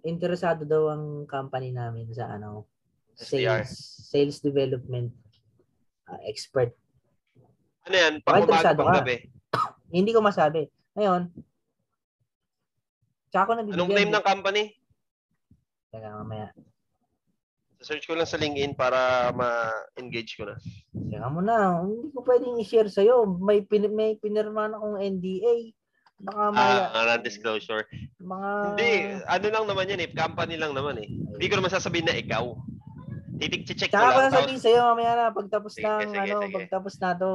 interesado 0.07 0.63
daw 0.63 0.95
ang 0.95 1.27
company 1.27 1.75
namin 1.75 2.07
sa 2.15 2.31
ano, 2.39 2.71
SDR. 3.19 3.67
sales, 3.67 3.71
sales 4.07 4.37
development 4.39 5.11
uh, 6.07 6.21
expert. 6.31 6.71
Ano 7.91 7.95
yan? 7.99 8.15
Pang 8.23 8.47
umaga, 8.47 8.71
ka. 8.71 9.03
gabi. 9.03 9.27
Hindi 9.97 10.15
ko 10.15 10.23
masabi. 10.23 10.71
Ngayon, 10.95 11.33
tsaka 13.35 13.45
ko 13.45 13.53
nabibigyan. 13.59 13.79
Anong 13.83 13.93
name 13.93 14.13
ng 14.15 14.23
company? 14.25 14.63
Teka, 15.91 16.09
mamaya. 16.15 16.49
Search 17.83 18.07
ko 18.07 18.15
lang 18.15 18.25
sa 18.25 18.39
LinkedIn 18.39 18.73
para 18.73 19.29
ma-engage 19.35 20.39
ko 20.39 20.47
na. 20.47 20.57
Teka 20.95 21.29
muna, 21.29 21.83
hindi 21.83 22.09
ko 22.09 22.23
pwedeng 22.23 22.57
i-share 22.57 22.89
sa'yo. 22.89 23.27
May, 23.27 23.61
pin, 23.61 23.91
may 23.91 24.15
pinirma 24.17 24.71
na 24.71 24.79
akong 24.79 24.97
NDA. 24.97 25.75
Baka 26.17 26.43
maya, 26.49 26.89
Ah, 26.89 27.05
non-disclosure. 27.11 27.85
mga... 28.17 28.49
Hindi, 28.71 28.91
ano 29.21 29.47
lang 29.51 29.65
naman 29.67 29.91
yan 29.91 30.01
eh. 30.01 30.11
Company 30.15 30.55
lang 30.57 30.73
naman 30.73 30.97
eh. 30.97 31.11
Hindi 31.11 31.47
ko 31.51 31.59
naman 31.59 31.69
sasabihin 31.69 32.07
na 32.07 32.17
ikaw. 32.17 32.55
Titik-check 33.35 33.91
ko 33.91 33.99
Tsaka 33.99 34.07
ko 34.07 34.09
lang. 34.09 34.17
na 34.17 34.31
Tapos, 34.31 34.39
sabihin 34.41 34.63
sa'yo 34.63 34.81
mamaya 34.87 35.13
na 35.13 35.35
pagtapos 35.35 35.73
Sige, 35.75 35.85
ng 35.85 36.01
sige, 36.07 36.23
ano, 36.25 36.39
sige. 36.41 36.55
pagtapos 36.57 36.95
na 36.97 37.11
to. 37.13 37.33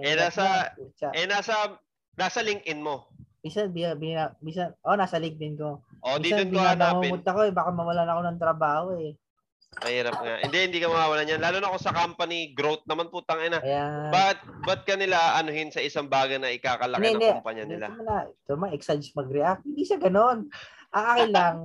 Eh, 0.00 0.16
nasa- 0.16 0.72
eh, 1.12 1.26
nasa, 1.28 1.54
nasa 2.16 2.40
LinkedIn 2.40 2.80
mo. 2.80 3.06
Bisa, 3.46 3.70
bisa, 3.70 3.94
bisa, 3.94 4.22
bisa, 4.42 4.62
oh, 4.82 4.98
nasa 4.98 5.22
LinkedIn 5.22 5.54
ko. 5.54 5.86
O, 6.02 6.18
di 6.18 6.34
Minsan, 6.34 6.50
doon 6.50 6.50
ko 6.50 6.58
hanapin. 6.58 6.74
binabangungot 6.74 7.24
ako 7.24 7.40
eh, 7.46 7.52
baka 7.54 7.70
mawalan 7.70 8.10
ako 8.10 8.20
ng 8.26 8.40
trabaho 8.42 8.88
eh. 8.98 9.14
Mahirap 9.76 10.14
nga. 10.18 10.34
Hindi, 10.40 10.58
hindi 10.66 10.78
ka 10.80 10.88
mawawalan 10.88 11.30
yan. 11.30 11.42
Lalo 11.42 11.60
na 11.60 11.68
kung 11.68 11.78
sa 11.78 11.92
company 11.92 12.56
growth 12.56 12.82
naman 12.88 13.06
putang 13.06 13.44
ina. 13.44 13.60
Kaya, 13.60 14.08
Ba't, 14.08 14.38
ba't 14.64 14.82
ka 14.82 14.96
nila 14.96 15.36
anuhin 15.36 15.68
sa 15.68 15.78
isang 15.78 16.08
bagay 16.08 16.40
na 16.40 16.50
ikakalaki 16.50 16.98
Hindi, 16.98 17.12
ng 17.12 17.20
hindi. 17.20 17.30
kumpanya 17.38 17.64
nila? 17.68 17.86
Ito 17.92 18.02
na, 18.02 18.18
ito 18.26 18.52
ma, 18.56 18.66
exage 18.72 19.12
mag-react. 19.12 19.62
Hindi 19.62 19.82
siya 19.84 19.98
ganon. 20.00 20.48
Ang 20.90 21.06
akin 21.06 21.30
lang, 21.30 21.56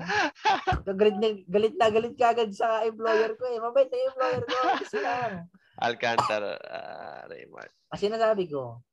galit 1.00 1.18
na, 1.18 1.28
galit 1.48 1.76
na 1.80 1.88
galit 1.88 2.14
ka 2.14 2.36
agad 2.36 2.52
sa 2.52 2.84
employer 2.84 3.32
ko 3.40 3.48
eh. 3.48 3.58
Mabait 3.58 3.88
na 3.88 3.98
employer 4.04 4.44
ko. 4.44 4.58
Kasi 4.84 4.98
lang. 5.00 5.32
Alcantara, 5.80 6.52
uh, 6.60 7.22
Raymart. 7.26 7.72
Kasi 7.88 8.12
nasabi 8.12 8.46
ko, 8.46 8.84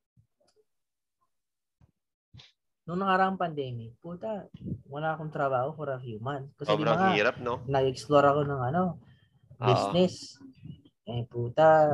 nung 2.88 3.04
nakaraang 3.04 3.36
pandemic, 3.36 3.92
puta, 4.00 4.48
wala 4.88 5.12
akong 5.12 5.28
trabaho 5.28 5.76
for 5.76 5.92
a 5.92 6.00
few 6.00 6.16
months. 6.24 6.56
Kasi 6.56 6.72
Sobrang 6.72 7.12
hirap, 7.12 7.36
no? 7.36 7.60
nag-explore 7.68 8.24
ako 8.24 8.48
ng 8.48 8.60
ano, 8.72 8.82
Oo. 9.60 9.68
business. 9.68 10.40
Eh, 11.04 11.28
puta, 11.28 11.92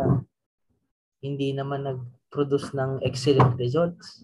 hindi 1.19 1.51
naman 1.51 1.83
nag-produce 1.83 2.79
ng 2.79 3.03
excellent 3.03 3.59
results. 3.59 4.23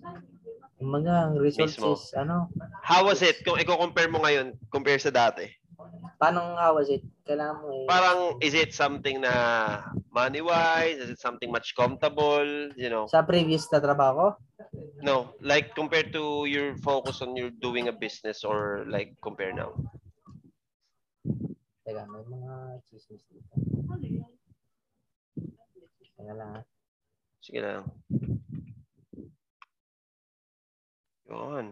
Umaga, 0.78 1.26
ang 1.26 1.42
results 1.42 1.74
Mismo. 1.74 1.98
is, 1.98 2.14
ano, 2.14 2.47
How 2.86 3.02
was 3.02 3.18
it? 3.20 3.42
Kung 3.42 3.59
i-compare 3.59 4.06
mo 4.06 4.22
ngayon, 4.22 4.55
compare 4.70 5.02
sa 5.02 5.10
dati. 5.10 5.51
Paano 6.20 6.57
how 6.59 6.77
was 6.77 6.89
it? 6.93 7.02
Kailangan 7.24 7.57
mo 7.62 7.69
eh. 7.73 7.86
Parang, 7.89 8.19
is 8.43 8.55
it 8.55 8.74
something 8.74 9.20
na 9.23 9.32
money-wise? 10.12 10.98
Is 10.98 11.11
it 11.11 11.20
something 11.20 11.51
much 11.51 11.73
comfortable? 11.78 12.44
You 12.77 12.90
know? 12.90 13.05
Sa 13.09 13.23
previous 13.23 13.70
na 13.73 13.81
trabaho 13.81 14.35
No, 15.01 15.32
like 15.40 15.74
compared 15.74 16.12
to 16.12 16.44
your 16.44 16.77
focus 16.85 17.24
on 17.24 17.32
your 17.35 17.48
doing 17.48 17.89
a 17.89 17.94
business 17.97 18.44
or 18.44 18.85
like 18.86 19.16
compare 19.24 19.52
now. 19.57 19.73
teka, 21.90 22.07
may 22.07 22.23
mga 22.23 22.55
chismis 22.86 23.27
dito. 23.27 23.51
Kaya 26.15 26.32
lang. 26.39 26.51
ah. 26.61 26.65
Sige 27.43 27.59
lang. 27.59 27.82
Yun. 31.27 31.66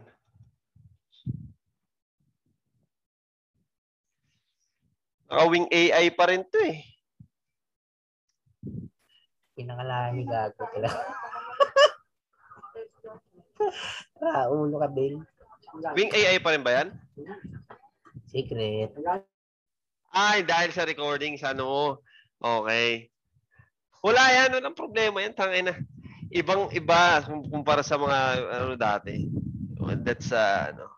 Nakawing 5.29 5.69
AI 5.69 6.09
pa 6.17 6.33
rin 6.33 6.41
to 6.49 6.57
eh. 6.65 6.81
Pinangalaan 9.53 10.17
ni 10.17 10.25
Gago. 10.25 10.65
Kaya. 10.73 10.89
ah, 14.25 14.49
ulo 14.49 14.81
ka, 14.81 14.89
Bill. 14.89 15.21
Wing 15.93 16.09
AI 16.17 16.41
pa 16.41 16.57
rin 16.57 16.65
ba 16.65 16.81
yan? 16.81 16.89
Secret. 18.33 18.97
Ay, 20.09 20.49
dahil 20.49 20.73
sa 20.73 20.89
recording 20.89 21.37
sa 21.37 21.53
ano. 21.53 22.01
Okay. 22.41 23.13
Wala 24.01 24.25
yan. 24.33 24.57
Walang 24.57 24.79
problema 24.79 25.21
yan. 25.21 25.37
Tangin 25.37 25.69
na. 25.69 25.77
Ibang 26.33 26.73
iba 26.73 27.21
kum- 27.25 27.49
kumpara 27.53 27.85
sa 27.85 28.01
mga 28.01 28.19
ano 28.49 28.75
dati. 28.81 29.29
That's 30.05 30.33
uh, 30.33 30.73
ano. 30.73 30.98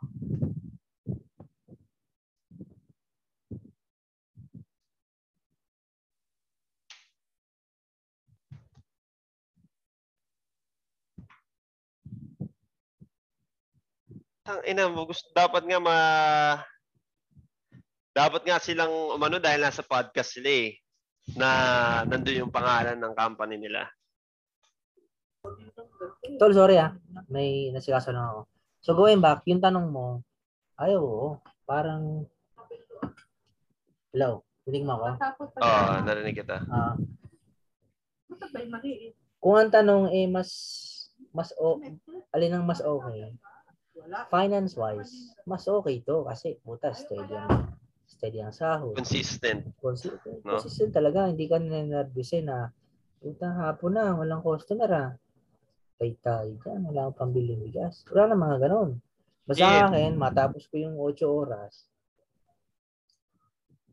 Tang 14.50 14.66
ina 14.66 14.90
mo 14.90 15.06
gusto 15.06 15.30
dapat 15.30 15.62
nga 15.62 15.78
ma 15.78 15.96
dapat 18.10 18.42
nga 18.42 18.58
silang 18.58 18.90
umano 19.14 19.38
dahil 19.38 19.62
nasa 19.62 19.86
podcast 19.86 20.34
sila 20.34 20.50
eh 20.50 20.74
na 21.38 21.50
nandun 22.02 22.42
yung 22.42 22.50
pangalan 22.50 22.98
ng 22.98 23.14
company 23.14 23.62
nila. 23.62 23.86
Tol, 26.34 26.50
sorry 26.50 26.82
ah. 26.82 26.90
May 27.30 27.70
nasikaso 27.70 28.10
lang 28.10 28.26
ako. 28.26 28.40
So 28.82 28.98
going 28.98 29.22
back, 29.22 29.46
yung 29.46 29.62
tanong 29.62 29.86
mo, 29.86 30.26
ay 30.82 30.98
oo, 30.98 31.38
parang 31.62 32.26
Hello, 34.10 34.42
hiling 34.66 34.82
mo 34.82 34.98
ako? 34.98 35.06
Oo, 35.62 35.94
narinig 36.02 36.42
kita. 36.42 36.58
Ah, 36.66 36.98
kung 39.38 39.54
ang 39.54 39.70
tanong 39.70 40.10
eh 40.10 40.26
mas 40.26 40.50
mas 41.30 41.54
o, 41.54 41.78
alin 42.34 42.58
ang 42.58 42.66
mas 42.66 42.82
okay? 42.82 43.30
Finance 44.10 44.74
wise, 44.74 45.38
mas 45.46 45.62
okay 45.70 46.02
to 46.02 46.26
kasi 46.26 46.58
puta 46.66 46.90
steady 46.90 47.30
ang 47.38 47.78
steady 48.10 48.42
ang 48.42 48.50
sahod. 48.50 48.98
Consistent. 48.98 49.70
Consistent, 49.78 50.42
No? 50.42 50.58
consistent 50.58 50.90
talaga, 50.90 51.30
hindi 51.30 51.46
ka 51.46 51.62
ninervyusin 51.62 52.50
na 52.50 52.74
puta 53.22 53.46
hapon 53.54 53.94
na, 53.94 54.12
walang 54.18 54.42
customer 54.42 54.90
ah. 54.90 55.10
Kay 56.00 56.16
tayo 56.24 56.50
dyan, 56.64 56.90
wala 56.90 57.06
akong 57.06 57.28
pambiling 57.28 57.60
bigas. 57.60 58.02
Wala 58.10 58.32
na 58.32 58.36
mga 58.36 58.56
ganon. 58.66 58.90
Basta 59.46 59.62
Yeah. 59.62 59.86
akin, 59.92 60.16
matapos 60.16 60.66
ko 60.66 60.74
yung 60.80 60.96
8 60.98 61.22
oras, 61.28 61.86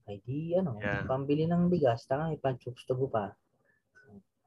ay 0.08 0.24
di 0.24 0.56
ano, 0.56 0.80
Yeah. 0.80 1.04
pambili 1.04 1.44
ng 1.46 1.68
bigas, 1.68 2.08
tanga, 2.08 2.32
ipanchups 2.32 2.88
to 2.88 2.96
pa. 3.12 3.36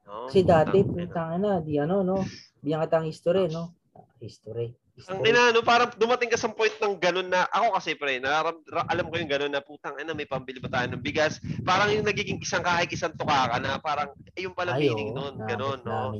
No? 0.09 0.25
Kasi 0.27 0.41
dati, 0.41 0.81
putang 0.81 1.37
na, 1.37 1.61
di 1.61 1.77
ano, 1.77 2.01
no? 2.01 2.25
Biyang 2.65 2.81
katang 2.89 3.05
history, 3.05 3.45
no? 3.47 3.77
History. 4.17 4.73
Ang 4.91 5.23
history. 5.23 5.31
ina, 5.31 5.55
no, 5.55 5.63
parang 5.63 5.89
dumating 5.95 6.27
ka 6.27 6.35
sa 6.35 6.51
point 6.51 6.75
ng 6.77 6.99
ganun 6.99 7.31
na, 7.31 7.47
ako 7.47 7.79
kasi 7.79 7.95
pre, 7.95 8.19
nararam, 8.19 8.59
ra- 8.67 8.85
alam 8.91 9.07
ko 9.07 9.15
yung 9.15 9.31
ganun 9.31 9.53
na, 9.55 9.63
putang 9.63 9.95
ina, 9.95 10.11
may 10.11 10.27
pambili 10.27 10.59
ba 10.59 10.67
tayo 10.67 10.91
ng 10.91 10.99
bigas? 10.99 11.39
Parang 11.63 11.89
yung 11.95 12.03
nagiging 12.03 12.43
isang 12.43 12.61
kahig, 12.61 12.91
isang 12.91 13.15
tuka 13.15 13.55
ka 13.55 13.57
na, 13.63 13.79
parang, 13.79 14.11
eh, 14.35 14.43
yung 14.43 14.51
pala 14.51 14.75
Ay, 14.75 14.91
meaning 14.91 15.15
nun, 15.15 15.39
ganun, 15.47 15.79
no? 15.87 16.11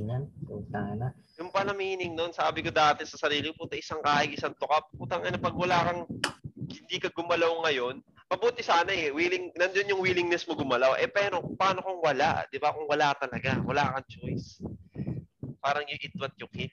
na. 0.96 1.12
Yung 1.36 1.52
pala 1.52 1.76
meaning 1.76 2.16
nun, 2.16 2.32
sabi 2.32 2.64
ko 2.64 2.72
dati 2.72 3.04
sa 3.04 3.20
sarili, 3.20 3.52
puta, 3.52 3.76
isang 3.76 4.00
kahig, 4.00 4.40
isang 4.40 4.56
tuka, 4.56 4.82
putang 4.96 5.28
ina, 5.28 5.36
pag 5.36 5.54
wala 5.54 5.78
kang, 5.92 6.02
hindi 6.72 6.98
ka 6.98 7.12
gumalaw 7.12 7.68
ngayon, 7.68 8.00
mabuti 8.32 8.64
sana 8.64 8.96
eh, 8.96 9.12
willing, 9.12 9.52
nandun 9.60 9.92
yung 9.92 10.00
willingness 10.00 10.48
mo 10.48 10.56
gumalaw, 10.56 10.96
eh, 10.96 11.12
pero 11.12 11.44
paano 11.60 11.84
kung 11.84 12.00
wala? 12.00 12.48
Di 12.48 12.56
ba? 12.56 12.72
Kung 12.72 12.88
wala 12.88 13.12
talaga, 13.20 13.60
wala 13.68 14.00
kang 14.00 14.08
choice. 14.08 14.64
Parang 15.60 15.84
you 15.86 16.00
eat 16.00 16.16
what 16.16 16.32
you 16.40 16.48
kill. 16.50 16.72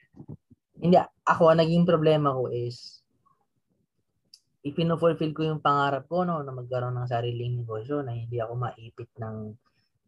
Hindi, 0.79 0.95
ako, 1.27 1.43
ang 1.51 1.59
naging 1.59 1.83
problema 1.83 2.31
ko 2.31 2.47
is, 2.47 3.03
ipinofulfill 4.63 5.35
ko 5.35 5.43
yung 5.43 5.63
pangarap 5.63 6.07
ko, 6.07 6.23
no, 6.23 6.39
na 6.39 6.55
magkaroon 6.55 6.95
ng 6.95 7.11
sariling 7.11 7.63
negosyo, 7.63 7.99
na 7.99 8.15
hindi 8.15 8.39
ako 8.39 8.53
maipit 8.55 9.11
ng, 9.19 9.37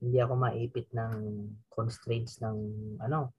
hindi 0.01 0.17
ako 0.17 0.33
maipit 0.39 0.87
ng 0.95 1.13
constraints 1.67 2.39
ng, 2.39 2.57
ano, 3.03 3.35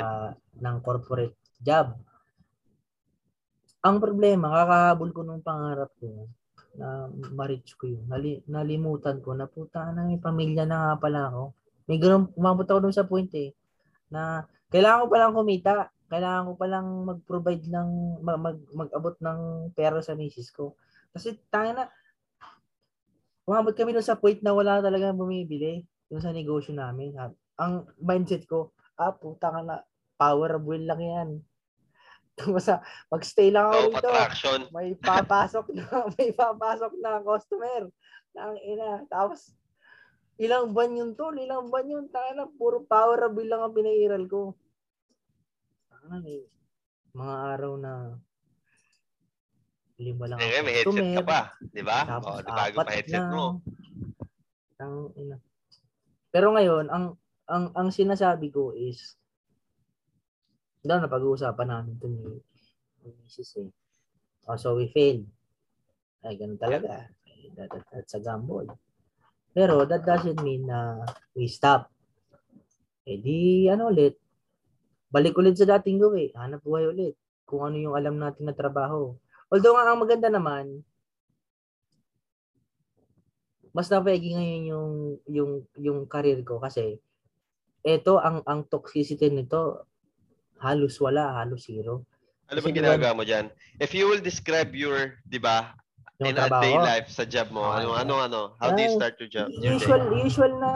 ah, 0.00 0.32
ng 0.36 0.76
corporate 0.80 1.36
job. 1.60 1.92
Ang 3.84 4.00
problema, 4.00 4.48
kakahabol 4.64 5.10
ko 5.12 5.20
nung 5.20 5.44
pangarap 5.44 5.92
ko 6.00 6.28
na 6.74 7.06
ma-reach 7.36 7.78
ko 7.78 7.86
yun. 7.86 8.04
Nali, 8.10 8.42
nalimutan 8.50 9.22
ko 9.22 9.36
na 9.36 9.46
puta 9.46 9.92
na 9.94 10.08
may 10.08 10.18
pamilya 10.18 10.66
na 10.66 10.90
nga 10.90 10.94
pala 10.98 11.30
ako. 11.30 11.54
May 11.86 12.00
ganun, 12.00 12.32
umabot 12.34 12.66
ako 12.66 12.88
dun 12.88 12.96
sa 12.96 13.06
point 13.06 13.28
eh, 13.36 13.52
na 14.08 14.48
kailangan 14.72 15.04
ko 15.04 15.06
palang 15.12 15.36
kumita. 15.36 15.93
Kailangan 16.12 16.46
ko 16.46 16.52
palang 16.60 16.88
mag-provide 17.08 17.64
ng, 17.68 17.90
mag, 18.20 18.38
mag, 18.40 18.58
mag-abot 18.76 19.16
ng 19.18 19.70
pera 19.72 19.98
sa 20.04 20.12
misis 20.12 20.52
ko. 20.52 20.76
Kasi 21.14 21.38
tayo 21.48 21.72
na, 21.72 21.88
umabot 23.48 23.72
kami 23.72 23.92
dun 23.92 24.04
sa 24.04 24.18
point 24.18 24.40
na 24.40 24.52
wala 24.52 24.80
talaga 24.80 25.12
bumibili 25.16 25.84
dun 26.08 26.20
sa 26.20 26.32
negosyo 26.32 26.76
namin. 26.76 27.16
Ang 27.56 27.88
mindset 28.00 28.44
ko, 28.44 28.76
ah, 29.00 29.12
puta 29.14 29.48
ka 29.48 29.60
na, 29.64 29.80
power 30.14 30.60
of 30.60 30.64
will 30.64 30.84
lang 30.84 31.02
yan. 31.02 31.28
Basta 32.54 32.82
mag-stay 33.10 33.50
lang 33.50 33.70
ako 33.70 33.78
dito. 33.94 34.10
attraction. 34.10 34.60
May 34.74 34.94
papasok 34.98 35.66
na, 35.74 35.86
may 36.18 36.30
papasok 36.34 36.92
na 36.98 37.22
customer. 37.22 37.82
Nang 38.34 38.58
ina. 38.58 39.06
Tapos, 39.06 39.54
ilang 40.38 40.74
buwan 40.74 40.98
yun 40.98 41.10
tol, 41.14 41.34
ilang 41.38 41.70
buwan 41.70 41.86
yun. 41.86 42.04
Taka 42.10 42.34
na, 42.34 42.50
puro 42.50 42.82
power 42.82 43.30
of 43.30 43.34
will 43.38 43.46
lang 43.46 43.62
ang 43.62 43.74
pinairal 43.74 44.24
ko. 44.26 44.58
May 46.04 46.44
mga 47.14 47.34
araw 47.56 47.72
na 47.80 47.92
lima 49.96 50.24
lang 50.26 50.38
Eh, 50.42 50.60
may 50.60 50.74
headset 50.76 50.92
ka 51.14 51.22
customer. 51.22 51.24
pa. 51.24 51.40
Di 51.64 51.82
ba? 51.82 51.98
Tapos 52.04 52.34
Oh, 52.34 52.40
di 52.42 52.50
bago 52.50 52.76
pa 52.82 52.92
headset 52.92 53.24
na. 53.24 53.30
mo. 53.30 53.44
Ang 54.76 54.94
ina. 55.16 55.36
Pero 56.28 56.50
ngayon, 56.50 56.90
ang 56.90 57.04
ang 57.46 57.64
ang 57.72 57.88
sinasabi 57.88 58.50
ko 58.50 58.74
is 58.74 59.14
daw 60.82 60.98
na 60.98 61.08
pag-uusapan 61.08 61.68
namin 61.70 61.94
to 61.96 62.10
ni 62.10 62.20
ni 63.00 63.10
Mrs. 63.22 63.62
eh. 63.62 63.70
Oh, 64.44 64.58
so 64.58 64.76
we 64.76 64.90
failed. 64.90 65.24
Ay, 66.20 66.36
ganun 66.36 66.60
talaga. 66.60 67.08
That, 67.56 67.70
that, 67.70 67.84
that's 67.88 68.12
a 68.12 68.20
gamble. 68.20 68.68
Pero 69.54 69.86
that 69.86 70.02
doesn't 70.02 70.42
mean 70.42 70.66
na 70.66 71.00
we 71.32 71.46
stop. 71.46 71.88
Eh 73.06 73.16
di, 73.16 73.68
ano 73.70 73.88
ulit, 73.88 74.18
balik 75.14 75.38
ulit 75.38 75.54
sa 75.54 75.78
dating 75.78 76.02
gawin. 76.02 76.34
Hanap 76.34 76.58
buhay 76.66 76.90
ulit. 76.90 77.14
Kung 77.46 77.62
ano 77.62 77.78
yung 77.78 77.94
alam 77.94 78.18
natin 78.18 78.50
na 78.50 78.54
trabaho. 78.56 79.14
Although 79.46 79.78
nga 79.78 79.86
ang 79.86 80.02
maganda 80.02 80.26
naman, 80.26 80.82
mas 83.70 83.86
napegi 83.90 84.34
ngayon 84.34 84.62
yung 84.70 84.90
yung 85.26 85.50
yung 85.78 85.98
career 86.06 86.42
ko 86.46 86.62
kasi 86.62 86.98
eto 87.82 88.22
ang 88.22 88.42
ang 88.46 88.62
toxicity 88.66 89.30
nito 89.30 89.86
halos 90.62 90.96
wala, 91.02 91.36
halos 91.42 91.66
zero. 91.68 92.06
Ano 92.48 92.58
ba- 92.62 92.72
ginagawa 92.72 93.12
mo 93.12 93.22
dyan? 93.26 93.50
If 93.76 93.92
you 93.92 94.08
will 94.08 94.22
describe 94.22 94.72
your, 94.72 95.18
di 95.26 95.36
ba, 95.36 95.74
in 96.22 96.38
a 96.38 96.48
day 96.62 96.72
life 96.72 97.10
sa 97.12 97.26
job 97.26 97.50
mo, 97.52 97.66
Ah, 97.66 97.82
ano, 97.82 97.88
yeah. 97.92 98.00
ano, 98.00 98.14
ano, 98.20 98.40
how 98.62 98.72
do 98.72 98.80
you 98.80 98.92
Ah, 98.92 98.96
start 98.96 99.14
your 99.20 99.28
job? 99.28 99.48
Your? 99.50 99.76
Usual 99.76 100.02
usual 100.16 100.52
na 100.56 100.70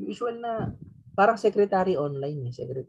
usual 0.00 0.40
na 0.40 0.72
parang 1.12 1.36
secretary 1.36 1.94
online 1.94 2.48
eh, 2.48 2.52
secretary. 2.54 2.88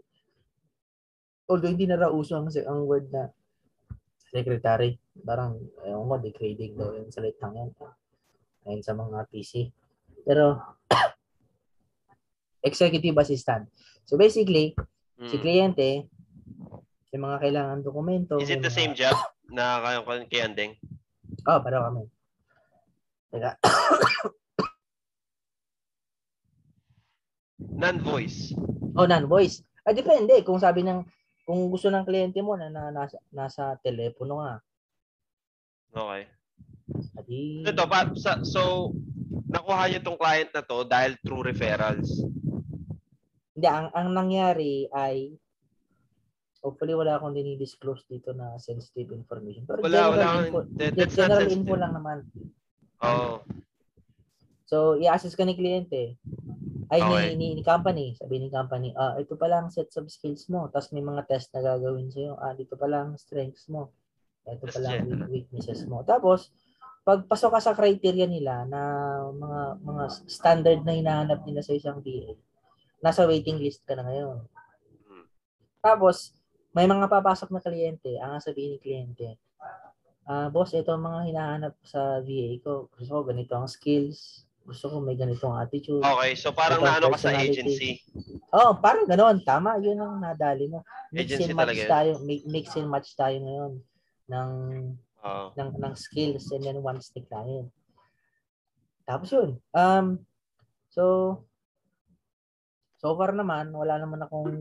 Although 1.52 1.72
hindi 1.72 1.84
na 1.84 2.00
raw 2.00 2.12
uso 2.12 2.40
ang, 2.40 2.48
ang 2.48 2.88
word 2.88 3.12
na 3.12 3.28
secretary. 4.32 4.96
Parang, 5.28 5.60
ewan 5.84 6.08
ko, 6.08 6.16
degrading 6.24 6.80
daw 6.80 6.96
yung 6.96 7.12
salitang 7.12 7.52
yan. 7.52 7.70
Ayun 8.64 8.80
sa 8.80 8.96
mga 8.96 9.28
PC. 9.28 9.68
Pero, 10.24 10.56
executive 12.64 13.18
assistant. 13.20 13.68
So 14.08 14.16
basically, 14.16 14.72
si 15.28 15.36
Mm. 15.38 15.44
kliyente, 15.44 15.90
yung 17.12 17.24
mga 17.28 17.38
kailangan 17.44 17.84
dokumento. 17.84 18.40
Is 18.40 18.48
it 18.50 18.64
the 18.64 18.72
mga- 18.72 18.80
same 18.80 18.94
job 18.96 19.18
na 19.52 19.84
kayo 19.84 20.00
kay 20.32 20.48
Andeng? 20.48 20.80
Oh, 21.44 21.60
pareho 21.60 21.84
kami. 21.84 22.08
Teka. 23.36 23.52
Non-voice. 27.74 28.54
Oh, 28.96 29.08
non-voice. 29.08 29.64
Ah, 29.82 29.96
depende. 29.96 30.44
Kung 30.44 30.62
sabi 30.62 30.86
ng, 30.86 31.02
kung 31.48 31.72
gusto 31.72 31.90
ng 31.90 32.06
kliyente 32.06 32.40
mo 32.44 32.54
na, 32.56 32.70
na 32.70 32.92
nasa, 32.94 33.18
nasa 33.34 33.64
telepono 33.82 34.44
nga. 34.44 34.56
Okay. 35.92 36.22
Adi, 37.20 37.64
Ito, 37.64 37.84
pa, 37.88 38.12
sa, 38.16 38.44
so, 38.44 38.92
nakuha 39.48 39.88
niyo 39.88 40.00
tong 40.04 40.20
client 40.20 40.52
na 40.52 40.64
to 40.64 40.84
dahil 40.84 41.16
through 41.24 41.48
referrals. 41.48 42.08
hindi, 43.52 43.68
ang, 43.68 43.92
ang 43.94 44.10
nangyari 44.16 44.88
ay 44.90 45.36
hopefully 46.62 46.94
wala 46.94 47.18
akong 47.18 47.36
dinidisclose 47.36 48.06
dito 48.08 48.32
na 48.32 48.56
sensitive 48.62 49.12
information. 49.12 49.66
Pero 49.66 49.82
Wala, 49.82 50.08
general 50.08 50.14
wala. 50.14 50.46
info, 50.46 50.60
That, 50.78 50.92
that's 50.96 51.18
not 51.18 51.22
general 51.36 51.48
info 51.50 51.76
lang 51.76 51.94
naman. 51.98 52.18
Oo. 53.02 53.42
So, 54.72 54.96
i-assess 54.96 55.36
ka 55.36 55.44
ni 55.44 55.58
kliyente. 55.58 56.16
Ay, 56.92 57.00
Okay. 57.00 57.40
ni, 57.40 57.40
ni, 57.40 57.48
ni 57.56 57.64
company. 57.64 58.12
Sabi 58.20 58.36
ni 58.36 58.52
company, 58.52 58.92
ah, 58.94 59.16
ito 59.16 59.40
pa 59.40 59.48
lang 59.48 59.72
sets 59.72 59.96
of 59.96 60.12
skills 60.12 60.52
mo. 60.52 60.68
Tapos 60.68 60.92
may 60.92 61.00
mga 61.00 61.24
test 61.24 61.48
na 61.56 61.64
gagawin 61.64 62.12
sa'yo. 62.12 62.36
Ah, 62.36 62.52
dito 62.52 62.76
pa 62.76 62.84
lang 62.92 63.16
strengths 63.16 63.72
mo. 63.72 63.96
Ito 64.44 64.68
pa 64.68 64.76
Yes, 64.76 64.84
lang 64.84 64.94
yeah. 65.00 65.08
weak- 65.08 65.30
weaknesses 65.32 65.88
mo. 65.88 66.04
Tapos, 66.04 66.52
pag 67.02 67.24
pasok 67.26 67.58
ka 67.58 67.62
sa 67.64 67.74
criteria 67.74 68.28
nila 68.28 68.68
na 68.68 68.82
mga 69.32 69.62
mga 69.82 70.04
standard 70.28 70.82
na 70.84 70.94
hinahanap 70.94 71.40
nila 71.48 71.64
sa 71.64 71.74
isang 71.74 72.04
DA, 72.04 72.36
nasa 73.00 73.24
waiting 73.26 73.58
list 73.58 73.82
ka 73.88 73.96
na 73.96 74.06
ngayon. 74.06 74.44
Hmm. 75.08 75.26
Tapos, 75.80 76.36
may 76.76 76.86
mga 76.86 77.08
papasok 77.08 77.50
na 77.50 77.64
kliyente, 77.64 78.20
ang 78.20 78.38
sabihin 78.38 78.76
ni 78.76 78.80
kliyente, 78.80 79.40
ah 80.28 80.48
boss, 80.48 80.72
ito 80.72 80.94
ang 80.94 81.04
mga 81.04 81.34
hinahanap 81.34 81.74
sa 81.82 82.22
VA 82.22 82.60
ko. 82.62 82.88
Gusto 82.94 83.12
ko 83.12 83.22
ganito 83.26 83.58
ang 83.58 83.66
skills. 83.66 84.46
Gusto 84.62 84.86
ko 84.94 84.96
may 85.02 85.18
ganitong 85.18 85.58
attitude. 85.58 86.06
Okay, 86.06 86.32
so 86.38 86.54
parang 86.54 86.86
naano 86.86 87.10
ka 87.14 87.30
sa 87.30 87.34
agency. 87.34 87.98
Oh, 88.54 88.78
parang 88.78 89.10
ganoon. 89.10 89.42
Tama, 89.42 89.82
yun 89.82 89.98
ang 89.98 90.22
nadali 90.22 90.70
mo. 90.70 90.86
Mix 91.12 91.34
Agency 91.34 91.52
and 91.52 91.58
match 91.58 91.66
talaga 91.68 91.84
tayo, 91.90 92.12
mi- 92.24 92.46
mix 92.48 92.66
and 92.78 92.88
match 92.88 93.10
tayo 93.18 93.36
ngayon 93.42 93.74
ng 94.32 94.52
Oo. 95.22 95.46
ng 95.54 95.70
ng 95.78 95.94
skills 95.98 96.50
and 96.56 96.64
then 96.64 96.80
one 96.80 97.00
stick 97.04 97.28
client. 97.28 97.68
Tapos 99.04 99.30
yun. 99.34 99.60
Um 99.76 100.24
so 100.92 101.04
so 103.02 103.12
far 103.18 103.36
naman 103.36 103.74
wala 103.76 104.00
naman 104.00 104.24
akong 104.24 104.52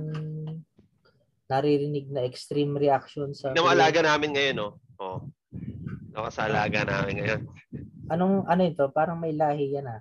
naririnig 1.50 2.06
na 2.10 2.22
extreme 2.22 2.74
reaction 2.78 3.34
sa 3.34 3.50
mo 3.54 3.66
alaga 3.66 4.02
namin 4.02 4.30
ngayon, 4.34 4.56
no? 4.58 4.68
Oo. 6.10 6.16
Nakasalaga 6.20 6.80
namin 6.88 7.14
ngayon. 7.18 7.40
Anong 8.08 8.42
ano 8.44 8.62
ito? 8.62 8.84
Parang 8.90 9.16
may 9.16 9.32
lahi 9.32 9.72
yan 9.72 9.86
ah. 9.86 10.00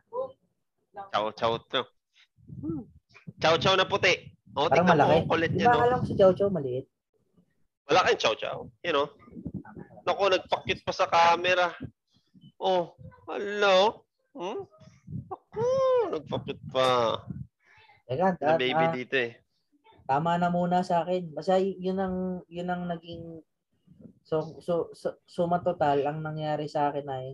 Chow 1.12 1.30
chow 1.32 1.56
to. 1.64 1.82
Chow 3.38 3.56
chow 3.56 3.74
na 3.74 3.86
puti. 3.86 4.34
O, 4.52 4.66
Parang 4.66 4.84
tingnan 4.84 4.98
malaki. 4.98 5.08
mo 5.08 5.16
ang 5.16 5.30
kulit 5.30 5.52
Di 5.52 5.58
niya, 5.58 5.70
ba 5.70 5.78
no? 5.78 5.84
alam 5.86 5.98
ko 6.02 6.06
si 6.06 6.16
Chow 6.16 6.34
Chow 6.34 6.50
maliit? 6.50 6.86
Malaki 7.86 8.10
yung 8.12 8.22
chow 8.22 8.34
chow. 8.36 8.58
You 8.82 8.92
know? 8.92 9.08
Naku, 10.04 10.24
nagpakit 10.28 10.82
pa 10.82 10.92
sa 10.92 11.06
camera. 11.06 11.74
Oh, 12.58 12.94
hello? 13.26 14.04
Hmm? 14.34 14.66
Ako, 15.28 15.62
nagpakit 16.12 16.60
pa. 16.68 17.18
Teka, 18.06 18.38
Na 18.38 18.54
at, 18.54 18.60
baby 18.60 18.74
ah, 18.84 18.92
dito 18.92 19.16
eh. 19.16 19.38
tama 20.04 20.36
na 20.36 20.50
muna 20.50 20.82
sa 20.82 21.02
akin. 21.02 21.30
Basta 21.30 21.58
y- 21.58 21.78
yun 21.78 21.98
ang 21.98 22.18
yun 22.46 22.66
ang 22.66 22.86
naging 22.86 23.46
so 24.30 24.62
so 24.62 24.94
so 24.94 25.18
suma 25.26 25.58
total 25.66 26.06
ang 26.06 26.22
nangyari 26.22 26.70
sa 26.70 26.94
akin 26.94 27.08
ay 27.10 27.34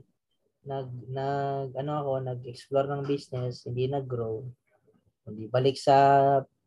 nag 0.64 0.88
nag 1.12 1.76
ano 1.76 1.92
ako 2.00 2.12
nag-explore 2.24 2.88
ng 2.90 3.04
business, 3.04 3.68
hindi 3.68 3.86
nag-grow. 3.86 4.42
Hindi 5.28 5.46
balik 5.52 5.76
sa 5.78 5.98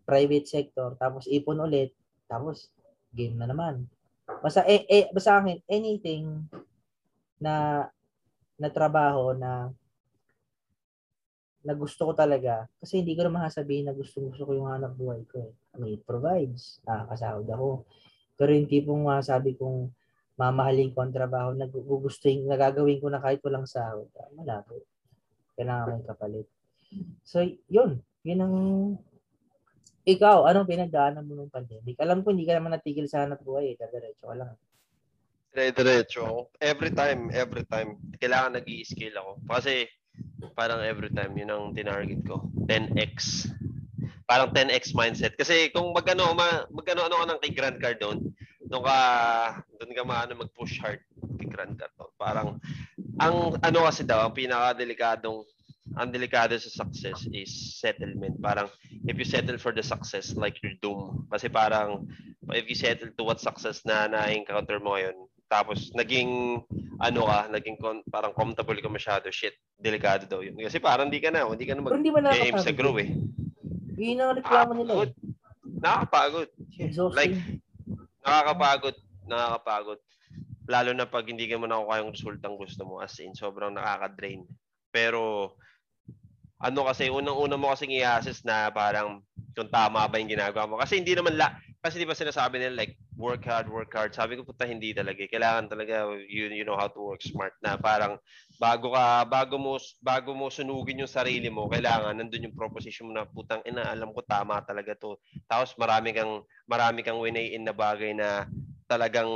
private 0.05 0.47
sector, 0.47 0.95
tapos 1.01 1.27
ipon 1.27 1.65
ulit, 1.65 1.97
tapos 2.29 2.71
game 3.11 3.35
na 3.41 3.49
naman. 3.49 3.89
Basta 4.45 4.63
eh, 4.69 4.85
eh 4.87 5.09
basta 5.11 5.41
akin 5.41 5.65
anything 5.67 6.47
na 7.41 7.87
na 8.61 8.69
trabaho 8.69 9.33
na 9.33 9.73
na 11.65 11.75
gusto 11.75 12.07
ko 12.07 12.13
talaga 12.15 12.71
kasi 12.79 13.03
hindi 13.03 13.19
ko 13.19 13.27
naman 13.27 13.51
sasabihin 13.51 13.91
na 13.91 13.95
gusto 13.97 14.23
gusto 14.23 14.47
ko 14.47 14.53
yung 14.55 14.71
hanap 14.71 14.95
buhay 14.95 15.27
ko 15.27 15.43
eh. 15.43 15.53
I 15.75 15.77
mean, 15.83 15.99
it 15.99 16.07
provides 16.07 16.79
nakakasahod 16.87 17.49
ako 17.51 17.83
pero 18.39 18.55
yung 18.55 18.71
tipong 18.71 19.03
masabi 19.11 19.59
kong 19.59 19.91
mamahalin 20.39 20.95
ko 20.95 21.03
ang 21.03 21.13
trabaho 21.13 21.51
nagagawin 21.53 23.03
ko 23.03 23.07
na 23.11 23.19
kahit 23.19 23.43
walang 23.43 23.67
sahod 23.67 24.07
ah, 24.17 24.31
malabo 24.39 24.81
kailangan 25.59 25.99
may 25.99 26.07
kapalit 26.07 26.47
so 27.27 27.43
yun 27.67 27.99
yun 28.23 28.41
ang 28.41 28.55
ikaw 30.09 30.47
anong 30.49 30.71
pinagdaanan 30.71 31.27
mo 31.27 31.35
nung 31.37 31.53
pandemic 31.53 31.99
alam 31.99 32.23
ko 32.23 32.31
hindi 32.31 32.47
ka 32.47 32.55
naman 32.55 32.73
natigil 32.73 33.11
sa 33.11 33.27
hanap 33.27 33.43
buhay 33.43 33.75
eh 33.75 33.77
diretso 33.77 34.31
ka 34.31 34.39
lang 34.39 34.55
Dire-diretso. 35.49 36.53
Every 36.61 36.93
time, 36.93 37.33
every 37.33 37.65
time. 37.67 37.97
Kailangan 38.21 38.61
nag 38.61 38.69
scale 38.85 39.17
ako. 39.17 39.33
Kasi 39.49 39.89
parang 40.53 40.85
every 40.85 41.09
time, 41.11 41.33
yun 41.35 41.51
ang 41.51 41.73
tinarget 41.73 42.21
ko. 42.29 42.47
10x. 42.69 43.49
Parang 44.29 44.53
10x 44.53 44.93
mindset. 44.93 45.35
Kasi 45.41 45.73
kung 45.73 45.91
magano 45.97 46.37
ma, 46.37 46.69
magano 46.69 47.09
ano 47.09 47.25
ka 47.25 47.27
ng 47.33 47.41
kay 47.41 47.53
Grand 47.57 47.79
Cardone, 47.81 48.29
doon 48.69 48.83
ka 48.85 48.99
doon 49.81 49.93
ka 49.97 50.03
maano 50.05 50.33
mag-push 50.37 50.79
hard 50.79 51.01
kay 51.41 51.49
Grand 51.49 51.75
Cardone. 51.75 52.15
Parang 52.17 52.49
ang 53.19 53.57
ano 53.59 53.79
kasi 53.89 54.05
daw, 54.05 54.23
ang 54.23 54.37
pinaka-delikadong 54.37 55.43
ang 55.97 56.13
delikado 56.13 56.53
sa 56.61 56.85
success 56.85 57.25
is 57.33 57.49
settlement. 57.81 58.37
Parang 58.39 58.69
if 59.09 59.17
you 59.17 59.25
settle 59.25 59.57
for 59.57 59.73
the 59.73 59.81
success, 59.81 60.37
like 60.37 60.61
you're 60.61 60.77
doomed. 60.85 61.25
Kasi 61.33 61.49
parang 61.49 62.05
if 62.53 62.69
you 62.69 62.77
settle 62.77 63.09
to 63.17 63.23
what 63.25 63.41
success 63.41 63.81
na 63.89 64.05
na-encounter 64.05 64.77
mo 64.79 64.95
ngayon, 64.95 65.17
tapos 65.49 65.89
naging 65.97 66.61
ano 67.01 67.21
ka, 67.25 67.49
naging 67.49 67.81
con- 67.81 68.05
parang 68.13 68.37
comfortable 68.37 68.77
ka 68.77 68.93
masyado, 68.93 69.33
shit, 69.33 69.57
delikado 69.81 70.29
daw 70.29 70.45
yun. 70.45 70.61
Kasi 70.61 70.77
parang 70.77 71.09
hindi 71.09 71.25
ka 71.25 71.33
na, 71.33 71.49
hindi 71.49 71.65
ka 71.65 71.73
na 71.73 71.89
mag-aim 71.89 72.61
sa 72.61 72.69
grow 72.77 73.01
eh. 73.01 73.09
yun 73.97 74.21
ang 74.21 74.37
reklamo 74.37 74.77
nila 74.77 74.93
Nakakapagod. 74.93 75.11
eh 75.11 75.81
Nakakapagod. 75.81 76.49
exhausting 76.79 77.17
Like, 77.17 77.35
nakakapagod, 78.29 78.97
nakakapagod. 79.25 80.01
Lalo 80.69 80.91
na 80.93 81.09
pag 81.09 81.25
hindi 81.25 81.49
ka 81.49 81.57
mo 81.57 81.65
nakuha 81.65 82.05
yung 82.05 82.13
resultang 82.13 82.61
gusto 82.61 82.85
mo 82.85 83.01
as 83.01 83.17
in, 83.25 83.33
sobrang 83.33 83.73
nakaka-drain. 83.73 84.45
Pero, 84.93 85.57
ano 86.61 86.81
kasi, 86.85 87.09
unang-una 87.09 87.57
mo 87.57 87.73
kasing 87.73 87.97
i-assess 87.97 88.45
na 88.45 88.69
parang 88.69 89.25
kung 89.57 89.73
tama 89.73 90.05
ba 90.05 90.21
yung 90.21 90.29
ginagawa 90.29 90.69
mo. 90.69 90.77
Kasi 90.77 91.01
hindi 91.01 91.17
naman, 91.17 91.41
la 91.41 91.57
kasi 91.79 91.97
di 91.97 92.07
ba 92.07 92.13
sinasabi 92.13 92.59
nila 92.59 92.85
like, 92.85 92.99
work 93.15 93.43
hard, 93.47 93.67
work 93.67 93.91
hard. 93.91 94.15
Sabi 94.15 94.35
ko, 94.35 94.47
puta, 94.47 94.63
hindi 94.67 94.95
talaga. 94.95 95.19
eh. 95.19 95.31
Kailangan 95.31 95.67
talaga, 95.67 96.07
you, 96.27 96.47
you 96.51 96.63
know 96.63 96.79
how 96.79 96.87
to 96.87 96.99
work 97.03 97.19
smart 97.23 97.55
na 97.59 97.75
parang 97.75 98.19
bago 98.59 98.95
ka, 98.95 99.27
bago 99.27 99.59
mo, 99.59 99.75
bago 99.99 100.31
mo 100.35 100.51
sunugin 100.51 101.03
yung 101.03 101.11
sarili 101.11 101.51
mo, 101.51 101.67
kailangan 101.67 102.15
nandun 102.15 102.47
yung 102.47 102.55
proposition 102.59 103.11
mo 103.11 103.19
na, 103.19 103.27
putang 103.27 103.63
ina, 103.67 103.91
alam 103.91 104.11
ko 104.11 104.23
tama 104.23 104.59
talaga 104.63 104.95
to. 104.95 105.19
Tapos 105.47 105.75
marami 105.75 106.15
kang, 106.15 106.43
marami 106.67 107.03
kang 107.03 107.19
winayin 107.19 107.63
na 107.63 107.75
bagay 107.75 108.15
na 108.15 108.47
talagang 108.87 109.31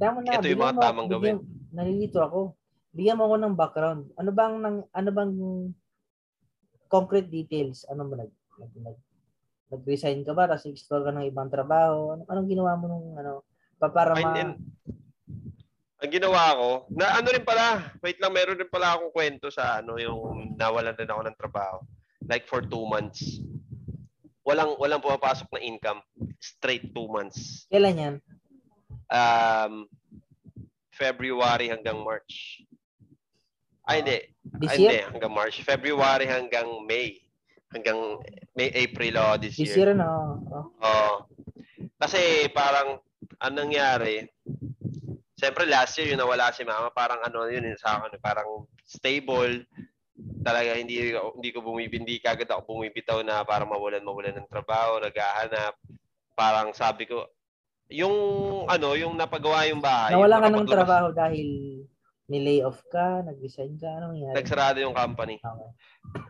Tama 0.00 0.24
na, 0.24 0.40
Ito 0.40 0.48
yung 0.48 0.64
mga 0.64 0.76
mo- 0.76 0.82
tamang 0.82 1.08
bigyan- 1.12 1.44
Nalilito 1.70 2.18
ako. 2.24 2.56
Bigyan 2.90 3.20
mo 3.20 3.28
ako 3.28 3.36
ng 3.36 3.54
background. 3.54 4.02
Ano 4.16 4.30
bang 4.32 4.54
nang 4.58 4.76
ano 4.90 5.10
bang 5.12 5.32
concrete 6.88 7.28
details? 7.28 7.86
Ano 7.86 8.08
mo 8.08 8.16
nag 8.16 8.32
nag, 8.58 8.72
nag 8.80 8.98
nag-resign 9.70 10.26
ka 10.26 10.34
ba 10.34 10.50
tapos 10.50 10.66
explore 10.66 11.06
ka 11.06 11.14
ng 11.14 11.30
ibang 11.30 11.48
trabaho? 11.48 12.18
Ano, 12.18 12.22
anong 12.26 12.50
ginawa 12.50 12.74
mo 12.74 12.84
nung 12.90 13.08
ano 13.14 13.46
pa 13.78 13.88
para 13.88 14.12
ma 14.18 14.34
din. 14.34 14.58
Ang 16.00 16.10
ginawa 16.10 16.56
ko, 16.56 16.68
na 16.96 17.20
ano 17.20 17.28
rin 17.28 17.44
pala, 17.44 17.92
wait 18.00 18.16
lang, 18.18 18.32
meron 18.32 18.56
rin 18.56 18.72
pala 18.72 18.96
akong 18.96 19.12
kwento 19.12 19.52
sa 19.52 19.84
ano, 19.84 20.00
yung 20.00 20.56
nawalan 20.56 20.96
din 20.96 21.08
ako 21.08 21.20
ng 21.28 21.38
trabaho. 21.38 21.78
Like 22.24 22.48
for 22.48 22.64
two 22.64 22.84
months. 22.88 23.40
Walang 24.44 24.80
walang 24.80 25.04
pumapasok 25.04 25.48
na 25.54 25.60
income. 25.60 26.00
Straight 26.40 26.90
two 26.96 27.08
months. 27.08 27.68
kailan 27.68 28.00
yan? 28.00 28.14
Um, 29.12 29.84
February 30.92 31.68
hanggang 31.68 32.00
March. 32.00 32.64
Ay, 33.84 34.04
hindi. 34.04 34.18
This 34.60 34.70
Ay, 34.72 34.76
hindi. 34.76 34.98
Hanggang 35.04 35.32
March. 35.32 35.56
February 35.64 36.26
hanggang 36.28 36.68
May. 36.84 37.24
Hanggang 37.70 38.18
May, 38.58 38.70
April, 38.74 39.14
oh, 39.18 39.38
this, 39.38 39.54
This 39.54 39.74
year. 39.74 39.90
year 39.90 39.98
no. 39.98 40.42
Oh. 40.50 40.66
Oo. 40.82 41.14
Kasi 42.00 42.50
parang 42.50 42.98
anong 43.38 43.58
nangyari, 43.70 44.26
Siyempre 45.40 45.64
last 45.64 45.96
year 45.96 46.12
yung 46.12 46.20
nawala 46.20 46.52
si 46.52 46.68
mama, 46.68 46.92
parang 46.92 47.24
ano 47.24 47.48
yun 47.48 47.72
sa 47.80 47.96
akin, 47.96 48.20
parang 48.20 48.68
stable. 48.84 49.64
Talaga 50.44 50.76
hindi 50.76 51.16
hindi 51.16 51.48
ko 51.48 51.64
bumibili, 51.64 52.04
hindi 52.04 52.16
kagad 52.20 52.52
ako 52.52 52.76
bumibitaw 52.76 53.24
na 53.24 53.40
parang 53.40 53.72
mawalan 53.72 54.04
mawalan 54.04 54.36
ng 54.36 54.52
trabaho, 54.52 55.00
naghahanap. 55.00 55.80
Parang 56.36 56.76
sabi 56.76 57.08
ko, 57.08 57.24
yung 57.88 58.12
ano, 58.68 58.92
yung 59.00 59.16
napagawa 59.16 59.64
yung 59.64 59.80
bahay. 59.80 60.12
Nawala 60.12 60.44
ka 60.44 60.48
ng 60.52 60.68
trabaho 60.68 61.08
dahil 61.08 61.48
ni-lay 62.30 62.62
off 62.62 62.78
ka, 62.86 63.26
nag-resign 63.26 63.74
ka, 63.74 63.98
anong 63.98 64.14
nangyari? 64.14 64.34
Nagsarado 64.38 64.78
yung 64.78 64.94
company. 64.94 65.42
Okay. 65.42 65.70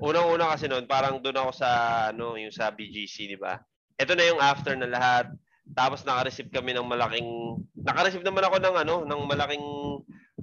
Unang-una 0.00 0.56
kasi 0.56 0.64
noon, 0.64 0.88
parang 0.88 1.20
doon 1.20 1.36
ako 1.36 1.50
sa 1.52 1.68
ano, 2.08 2.40
yung 2.40 2.50
sa 2.50 2.72
BGC, 2.72 3.28
di 3.28 3.36
ba? 3.36 3.60
Ito 4.00 4.16
na 4.16 4.24
yung 4.24 4.40
after 4.40 4.72
na 4.72 4.88
lahat. 4.88 5.28
Tapos 5.76 6.02
naka-receive 6.02 6.48
kami 6.48 6.72
ng 6.72 6.88
malaking 6.88 7.60
naka-receive 7.76 8.24
naman 8.24 8.48
ako 8.48 8.56
ng 8.58 8.76
ano, 8.80 8.94
ng 9.04 9.20
malaking 9.28 9.66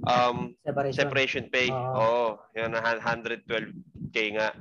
um, 0.05 0.53
separation, 0.61 1.01
separation 1.01 1.43
pay. 1.49 1.73
Oo, 1.73 2.37
oh, 2.37 2.53
yun, 2.53 2.71
112K 2.77 4.17
nga. 4.37 4.53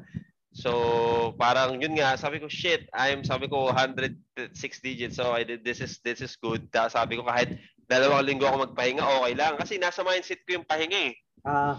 So, 0.56 1.36
parang 1.36 1.76
yun 1.84 1.92
nga, 2.00 2.16
sabi 2.16 2.40
ko, 2.40 2.48
shit, 2.48 2.88
I'm, 2.96 3.20
sabi 3.20 3.44
ko, 3.44 3.68
106 3.68 4.56
digits. 4.80 5.20
So, 5.20 5.36
I 5.36 5.44
did, 5.44 5.60
this 5.60 5.84
is, 5.84 6.00
this 6.00 6.24
is 6.24 6.32
good. 6.40 6.72
Sabi 6.72 7.20
ko, 7.20 7.28
kahit 7.28 7.60
dalawang 7.86 8.26
linggo 8.26 8.46
ako 8.46 8.70
magpahinga, 8.70 9.02
okay 9.02 9.34
lang. 9.34 9.54
Kasi 9.58 9.78
nasa 9.78 10.02
mindset 10.02 10.42
ko 10.42 10.60
yung 10.60 10.66
pahinga 10.66 11.10
eh. 11.10 11.14
Ah. 11.46 11.74
Uh, 11.74 11.76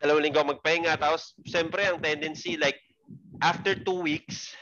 dalawang 0.00 0.24
linggo 0.24 0.40
ako 0.40 0.56
magpahinga. 0.56 0.96
Tapos, 0.96 1.36
siyempre, 1.44 1.84
ang 1.84 2.00
tendency, 2.00 2.56
like, 2.56 2.80
after 3.44 3.76
two 3.76 4.00
weeks, 4.00 4.56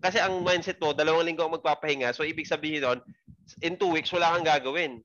kasi 0.00 0.20
ang 0.20 0.44
mindset 0.44 0.80
mo, 0.80 0.96
dalawang 0.96 1.28
linggo 1.28 1.44
ako 1.44 1.60
magpapahinga. 1.60 2.12
So, 2.16 2.24
ibig 2.24 2.48
sabihin 2.48 2.84
doon, 2.84 2.98
in 3.60 3.76
two 3.76 3.92
weeks, 3.92 4.12
wala 4.12 4.36
kang 4.36 4.48
gagawin. 4.48 5.04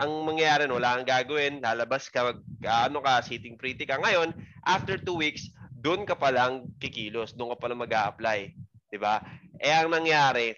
Ang 0.00 0.24
mangyayari, 0.24 0.70
wala 0.70 0.96
kang 0.98 1.08
gagawin, 1.08 1.60
lalabas 1.60 2.08
ka, 2.08 2.32
mag, 2.32 2.38
ano 2.64 3.02
ka, 3.02 3.20
sitting 3.20 3.58
pretty 3.58 3.84
ka. 3.84 4.00
Ngayon, 4.00 4.32
after 4.64 4.96
two 4.96 5.18
weeks, 5.18 5.50
doon 5.82 6.06
ka 6.06 6.14
pa 6.14 6.30
lang 6.30 6.70
kikilos, 6.78 7.34
doon 7.34 7.52
ka 7.54 7.58
pa 7.58 7.66
lang 7.68 7.82
mag 7.82 7.90
apply 7.90 8.54
Di 8.92 9.00
ba? 9.00 9.18
Eh, 9.58 9.72
ang 9.72 9.90
nangyari, 9.90 10.52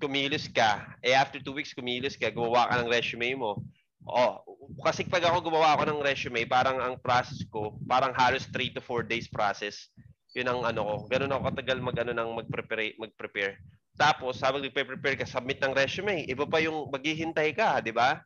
kumilos 0.00 0.48
ka, 0.48 0.96
eh 1.04 1.12
after 1.12 1.38
two 1.38 1.52
weeks 1.52 1.76
kumilos 1.76 2.16
ka, 2.16 2.32
gumawa 2.32 2.72
ka 2.72 2.80
ng 2.80 2.88
resume 2.88 3.36
mo. 3.36 3.60
Oh, 4.08 4.40
kasi 4.80 5.04
pag 5.04 5.28
ako 5.28 5.52
gumawa 5.52 5.76
ako 5.76 5.92
ng 5.92 6.00
resume, 6.00 6.48
parang 6.48 6.80
ang 6.80 6.96
process 6.96 7.44
ko, 7.52 7.76
parang 7.84 8.16
halos 8.16 8.48
3 8.48 8.72
to 8.72 8.80
4 8.80 9.04
days 9.04 9.28
process. 9.28 9.92
Yun 10.32 10.48
ang 10.48 10.60
ano 10.64 10.80
ko. 10.82 10.94
Ganun 11.12 11.36
ako 11.36 11.52
katagal 11.52 11.78
mag 11.84 11.98
ano 12.00 12.12
nang 12.16 12.32
mag-prepare, 12.32 12.96
mag-prepare. 12.96 13.60
Tapos, 14.00 14.40
habang 14.40 14.64
nagpe-prepare 14.64 15.20
ka, 15.20 15.28
submit 15.28 15.60
ng 15.60 15.76
resume. 15.76 16.24
Iba 16.24 16.48
pa 16.48 16.62
yung 16.64 16.88
maghihintay 16.88 17.52
ka, 17.52 17.84
di 17.84 17.92
ba? 17.92 18.24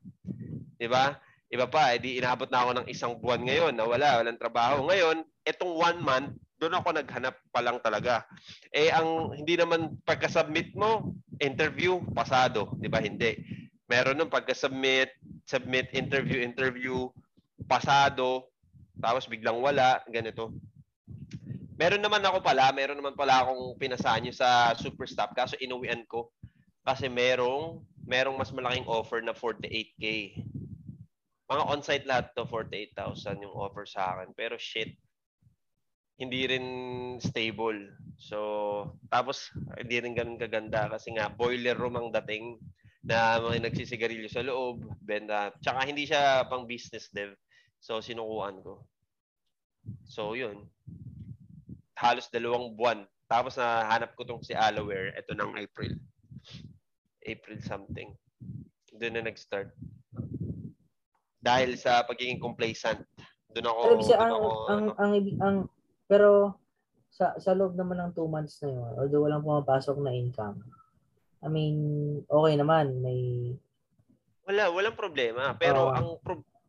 Di 0.79 0.87
ba? 0.87 1.19
Iba 1.51 1.67
pa, 1.67 1.97
edi 1.97 2.23
inabot 2.23 2.47
na 2.47 2.63
ako 2.63 2.71
ng 2.79 2.87
isang 2.87 3.19
buwan 3.19 3.43
ngayon 3.43 3.75
na 3.75 3.83
wala, 3.89 4.23
walang 4.23 4.39
trabaho. 4.39 4.87
Ngayon, 4.87 5.27
etong 5.43 5.75
one 5.75 5.99
month, 5.99 6.31
doon 6.63 6.79
ako 6.79 6.95
naghanap 6.95 7.35
pa 7.51 7.61
lang 7.65 7.83
talaga. 7.83 8.23
Eh, 8.71 8.95
ang 8.95 9.35
hindi 9.35 9.59
naman 9.59 9.99
pagka-submit 10.07 10.77
mo, 10.79 11.11
interview, 11.41 12.03
pasado. 12.13 12.75
Di 12.79 12.89
ba? 12.91 13.03
Hindi. 13.03 13.37
Meron 13.89 14.17
nung 14.17 14.33
pagka-submit, 14.33 15.13
submit, 15.45 15.93
interview, 15.93 16.41
interview, 16.41 17.09
pasado, 17.69 18.49
tapos 18.99 19.29
biglang 19.29 19.61
wala, 19.61 20.01
ganito. 20.09 20.55
Meron 21.75 22.01
naman 22.01 22.23
ako 22.23 22.39
pala, 22.41 22.71
meron 22.71 22.97
naman 22.97 23.19
pala 23.19 23.43
akong 23.43 23.75
pinasahan 23.77 24.31
sa 24.31 24.73
Superstop 24.79 25.35
kaso 25.35 25.59
inuwian 25.59 26.07
ko 26.07 26.31
kasi 26.87 27.11
merong 27.11 27.83
merong 28.05 28.37
mas 28.37 28.53
malaking 28.55 28.87
offer 28.87 29.25
na 29.25 29.35
48k. 29.35 30.39
Mga 31.51 31.63
on-site 31.69 32.07
lahat 32.09 32.33
to 32.37 32.47
48,000 32.49 33.45
yung 33.45 33.57
offer 33.57 33.85
sa 33.85 34.17
akin. 34.17 34.33
Pero 34.37 34.57
shit, 34.57 34.97
hindi 36.19 36.47
rin 36.47 36.67
stable. 37.19 37.91
So, 38.19 38.39
tapos 39.11 39.51
hindi 39.75 39.99
rin 39.99 40.15
ganun 40.15 40.39
kaganda 40.39 40.87
kasi 40.87 41.11
nga 41.15 41.27
boiler 41.27 41.75
room 41.75 41.99
ang 41.99 42.15
dating 42.23 42.63
na 43.05 43.37
mga 43.37 43.69
nagsisigarilyo 43.69 44.31
sa 44.33 44.47
loob, 44.47 44.87
benta. 45.05 45.53
Tsaka 45.61 45.85
hindi 45.85 46.09
siya 46.09 46.49
pang 46.49 46.65
business 46.65 47.13
dev. 47.13 47.37
So, 47.77 48.01
sinukuan 48.01 48.65
ko. 48.65 48.81
So, 50.09 50.33
yun. 50.33 50.65
Halos 52.01 52.33
dalawang 52.33 52.73
buwan. 52.73 53.05
Tapos 53.29 53.61
na 53.61 53.85
hanap 53.93 54.17
ko 54.17 54.25
tong 54.25 54.41
si 54.41 54.57
Alaware. 54.57 55.13
Ito 55.21 55.37
ng 55.37 55.53
April. 55.61 56.01
April 57.29 57.61
something. 57.61 58.17
Doon 58.97 59.21
na 59.21 59.29
nag-start. 59.29 59.77
Dahil 61.45 61.77
sa 61.77 62.09
pagiging 62.09 62.41
complacent. 62.41 63.05
Doon 63.53 63.69
ako, 63.69 63.81
Pero 63.85 63.95
doon 64.01 64.17
ang, 64.17 64.33
ako, 64.33 64.49
ang, 64.49 64.49
ano, 64.49 64.65
ang, 64.65 64.85
ang, 64.97 65.13
ang, 65.45 65.57
pero 66.15 66.55
sa 67.11 67.35
sa 67.43 67.59
loob 67.59 67.75
naman 67.75 67.99
ng 67.99 68.13
2 68.15 68.23
months 68.31 68.63
na 68.63 68.71
yun, 68.71 68.93
although 68.95 69.27
walang 69.27 69.43
pumapasok 69.43 69.99
na 69.99 70.15
income, 70.15 70.63
I 71.43 71.51
mean, 71.51 71.77
okay 72.31 72.55
naman, 72.55 73.03
may 73.03 73.51
wala, 74.47 74.71
walang 74.71 74.95
problema. 74.95 75.59
Pero 75.59 75.91
uh, 75.91 75.99
ang 75.99 76.07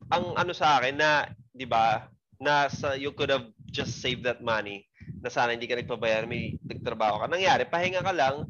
ang 0.10 0.26
ano 0.34 0.52
sa 0.58 0.82
akin 0.82 0.98
na, 0.98 1.30
'di 1.54 1.70
ba, 1.70 2.10
na 2.42 2.66
sa 2.74 2.98
you 2.98 3.14
could 3.14 3.30
have 3.30 3.46
just 3.70 4.02
saved 4.02 4.26
that 4.26 4.42
money 4.42 4.90
na 5.22 5.30
sana 5.30 5.54
hindi 5.54 5.70
ka 5.70 5.78
nagpabayar, 5.78 6.26
may 6.26 6.58
nagtrabaho 6.66 7.22
ka. 7.22 7.26
Nangyari, 7.30 7.70
pahinga 7.70 8.02
ka 8.02 8.14
lang, 8.14 8.50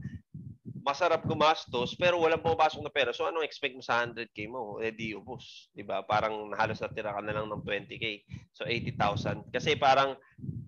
masarap 0.86 1.26
gumastos 1.26 1.98
pero 1.98 2.22
walang 2.22 2.46
pumapasok 2.46 2.86
na 2.86 2.94
pera. 2.94 3.10
So 3.10 3.26
anong 3.26 3.42
expect 3.42 3.74
mo 3.74 3.82
sa 3.82 4.06
100k 4.06 4.46
mo? 4.46 4.78
Eh 4.78 4.94
di 4.94 5.18
ubos, 5.18 5.74
'di 5.74 5.82
ba? 5.82 6.06
Parang 6.06 6.54
halos 6.54 6.78
natira 6.78 7.18
ka 7.18 7.26
na 7.26 7.34
lang 7.34 7.50
ng 7.50 7.66
20k. 7.66 8.22
So 8.54 8.70
80,000. 8.70 9.50
Kasi 9.50 9.74
parang 9.82 10.14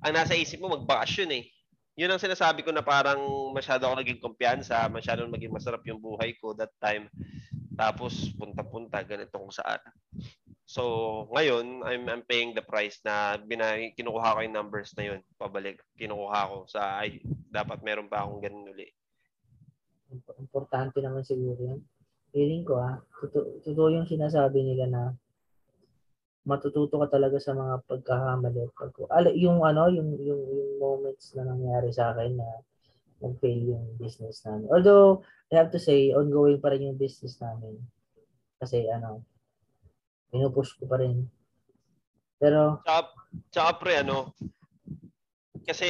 ang 0.02 0.14
nasa 0.18 0.34
isip 0.34 0.58
mo 0.58 0.74
magbakasyon 0.74 1.30
eh. 1.38 1.46
Yun 1.98 2.10
ang 2.10 2.22
sinasabi 2.22 2.66
ko 2.66 2.74
na 2.74 2.82
parang 2.82 3.22
masyado 3.54 3.86
ako 3.86 4.02
naging 4.02 4.22
kumpiyansa, 4.22 4.90
masyado 4.90 5.22
maging 5.30 5.54
masarap 5.54 5.86
yung 5.86 6.02
buhay 6.02 6.34
ko 6.42 6.58
that 6.58 6.74
time. 6.82 7.10
Tapos 7.78 8.34
punta-punta 8.34 9.06
ganito 9.06 9.38
kung 9.38 9.54
saan. 9.54 9.82
So, 10.68 10.84
ngayon, 11.32 11.88
I'm, 11.88 12.06
I'm 12.12 12.26
paying 12.28 12.52
the 12.52 12.62
price 12.62 13.00
na 13.02 13.40
binay, 13.40 13.96
kinukuha 13.96 14.36
ko 14.36 14.40
yung 14.44 14.58
numbers 14.58 14.92
na 15.00 15.14
yun, 15.14 15.20
pabalik. 15.40 15.80
Kinukuha 15.96 16.40
ko 16.52 16.58
sa, 16.68 17.00
ay, 17.02 17.24
dapat 17.48 17.80
meron 17.82 18.12
pa 18.12 18.28
akong 18.28 18.44
ganun 18.44 18.76
uli 18.76 18.92
importante 20.40 20.98
naman 21.04 21.24
siguro 21.24 21.60
yan. 21.60 21.82
Feeling 22.32 22.64
ko 22.68 22.80
ah, 22.80 23.00
totoo, 23.24 23.64
totoo 23.64 23.88
yung 23.92 24.08
sinasabi 24.08 24.64
nila 24.64 24.86
na 24.88 25.02
matututo 26.48 26.96
ka 27.04 27.08
talaga 27.12 27.38
sa 27.44 27.52
mga 27.52 27.84
pagkakamali. 27.84 28.72
Pag, 28.72 28.92
ala, 29.12 29.30
yung 29.36 29.68
ano, 29.68 29.92
yung, 29.92 30.16
yung, 30.16 30.42
yung 30.48 30.72
moments 30.80 31.36
na 31.36 31.44
nangyari 31.44 31.92
sa 31.92 32.16
akin 32.16 32.40
na 32.40 32.48
nag-fail 33.20 33.76
yung 33.76 33.86
business 34.00 34.40
namin. 34.48 34.72
Although, 34.72 35.28
I 35.52 35.60
have 35.60 35.76
to 35.76 35.82
say, 35.82 36.16
ongoing 36.16 36.64
pa 36.64 36.72
rin 36.72 36.88
yung 36.88 37.00
business 37.00 37.36
namin. 37.44 37.76
Kasi 38.64 38.88
ano, 38.88 39.28
pinupush 40.32 40.80
ko 40.80 40.88
pa 40.88 41.04
rin. 41.04 41.28
Pero... 42.40 42.80
Tsaka, 42.88 43.12
tsaka 43.52 43.72
pre, 43.84 43.94
ano, 44.08 44.32
kasi 45.68 45.88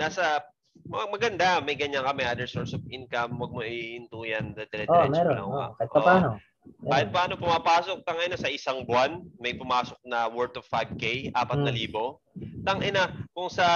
nasa 0.00 0.40
maganda, 0.88 1.60
may 1.60 1.76
ganyan 1.76 2.04
kami, 2.04 2.24
other 2.24 2.48
source 2.48 2.72
of 2.72 2.82
income, 2.88 3.36
wag 3.36 3.52
mo 3.52 3.60
iinto 3.60 4.24
yan, 4.24 4.56
dire-diretso 4.56 4.92
oh, 4.92 5.12
meron. 5.12 5.34
lang. 5.36 5.48
Oh, 5.48 5.70
kahit 5.76 5.90
pa 5.92 6.00
paano. 6.00 6.28
Meron. 6.36 6.46
Kahit 6.84 7.08
paano 7.10 7.34
pumapasok, 7.40 7.96
tangay 8.04 8.28
na 8.28 8.38
sa 8.38 8.52
isang 8.52 8.84
buwan, 8.84 9.24
may 9.40 9.56
pumasok 9.56 9.96
na 10.04 10.28
worth 10.28 10.60
of 10.60 10.68
5K, 10.68 11.32
4,000. 11.32 11.64
Hmm. 11.64 12.16
Tangina, 12.62 13.08
kung 13.32 13.48
sa 13.48 13.66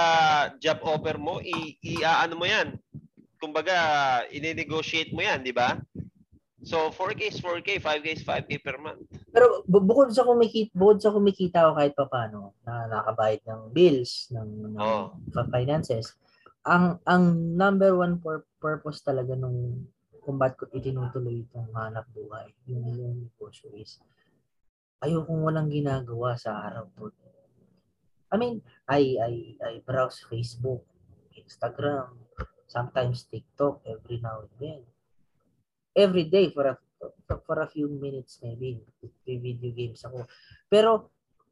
job 0.61 0.79
offer 0.85 1.17
mo, 1.17 1.41
i, 1.41 1.75
i 1.81 2.05
ano 2.05 2.37
mo 2.37 2.45
yan. 2.45 2.77
Kumbaga, 3.41 3.75
i-negotiate 4.29 5.11
mo 5.11 5.25
yan, 5.25 5.43
di 5.43 5.51
ba? 5.51 5.81
So, 6.63 6.95
4K 6.95 7.21
is 7.27 7.39
4K, 7.43 7.83
5K 7.83 8.07
is 8.07 8.23
5K 8.23 8.51
per 8.63 8.79
month. 8.79 9.03
Pero 9.35 9.67
bukod 9.67 10.15
sa 10.15 10.23
kumikita, 10.23 10.71
bukod 10.71 11.03
sa 11.03 11.11
kumikita 11.11 11.67
ako 11.67 11.71
kahit 11.75 11.93
pa 11.97 12.05
paano, 12.07 12.55
na 12.63 12.87
nakabayad 12.87 13.43
ng 13.43 13.61
bills, 13.75 14.31
ng, 14.31 14.71
ng 14.71 14.79
oh. 14.79 15.11
finances, 15.51 16.15
ang 16.63 16.99
ang 17.03 17.23
number 17.59 17.91
one 17.91 18.19
for 18.23 18.47
purpose 18.59 19.03
talaga 19.03 19.35
nung 19.35 19.83
kung 20.23 20.39
ba't 20.39 20.55
ko 20.55 20.71
itinutuloy 20.71 21.43
itong 21.43 21.67
hanap 21.75 22.07
buhay, 22.15 22.47
yung, 22.71 22.87
yung 22.95 23.27
negosyo 23.27 23.67
is, 23.75 23.99
ayokong 25.03 25.43
walang 25.43 25.67
ginagawa 25.67 26.39
sa 26.39 26.63
araw 26.63 26.87
po. 26.95 27.11
I 28.31 28.39
mean, 28.39 28.63
I, 28.87 29.19
I, 29.19 29.33
I 29.59 29.73
browse 29.83 30.23
Facebook, 30.25 30.87
Instagram, 31.35 32.15
sometimes 32.71 33.27
TikTok 33.27 33.83
every 33.83 34.23
now 34.23 34.47
and 34.47 34.55
then. 34.57 34.81
Every 35.93 36.25
day 36.25 36.49
for 36.49 36.65
a 36.71 36.75
for 37.43 37.59
a 37.59 37.67
few 37.67 37.91
minutes 37.91 38.39
maybe 38.41 38.79
video 39.27 39.69
games 39.75 40.01
ako. 40.07 40.25
Pero 40.71 41.11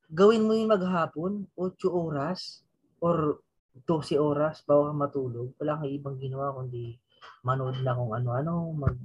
gawin 0.09 0.47
mo 0.47 0.55
yung 0.55 0.71
maghapon, 0.71 1.45
8 1.59 1.91
oras 1.91 2.63
or 3.03 3.43
12 3.87 4.19
oras 4.19 4.61
bago 4.67 4.91
ka 4.91 4.93
matulog, 4.93 5.47
wala 5.57 5.79
kang 5.79 5.91
ibang 5.91 6.17
ginawa 6.19 6.51
kundi 6.51 6.99
manood 7.45 7.79
na 7.81 7.95
kung 7.95 8.11
ano-ano, 8.11 8.71
mag, 8.75 8.95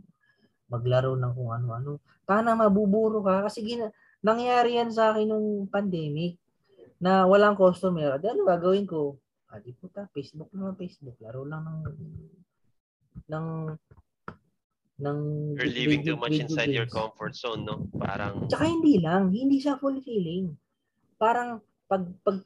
maglaro 0.67 1.15
ng 1.15 1.33
kung 1.33 1.51
ano-ano. 1.55 2.03
Tana 2.27 2.59
mabuburo 2.59 3.23
ka 3.23 3.47
kasi 3.47 3.63
gina, 3.63 3.89
nangyari 4.21 4.77
yan 4.77 4.91
sa 4.91 5.15
akin 5.15 5.31
nung 5.31 5.71
pandemic 5.71 6.37
na 6.99 7.25
walang 7.29 7.55
customer. 7.55 8.19
At 8.19 8.25
ano 8.27 8.43
gagawin 8.43 8.89
ko? 8.89 9.21
Ah, 9.47 9.63
di 9.63 9.71
puta, 9.71 10.11
Facebook 10.11 10.51
naman, 10.51 10.75
Facebook. 10.75 11.15
Laro 11.23 11.47
lang 11.47 11.63
ng 11.63 11.81
ng 13.31 13.47
ng 14.97 15.19
You're 15.61 15.71
living 15.71 16.03
too 16.03 16.17
much 16.17 16.35
inside 16.41 16.73
games. 16.73 16.79
your 16.83 16.89
comfort 16.89 17.37
zone, 17.37 17.63
no? 17.69 17.87
Parang 18.01 18.49
Tsaka 18.49 18.65
hindi 18.65 18.99
lang, 18.99 19.29
hindi 19.31 19.61
siya 19.61 19.77
fulfilling. 19.77 20.57
Parang 21.21 21.61
pag 21.87 22.03
pag 22.25 22.43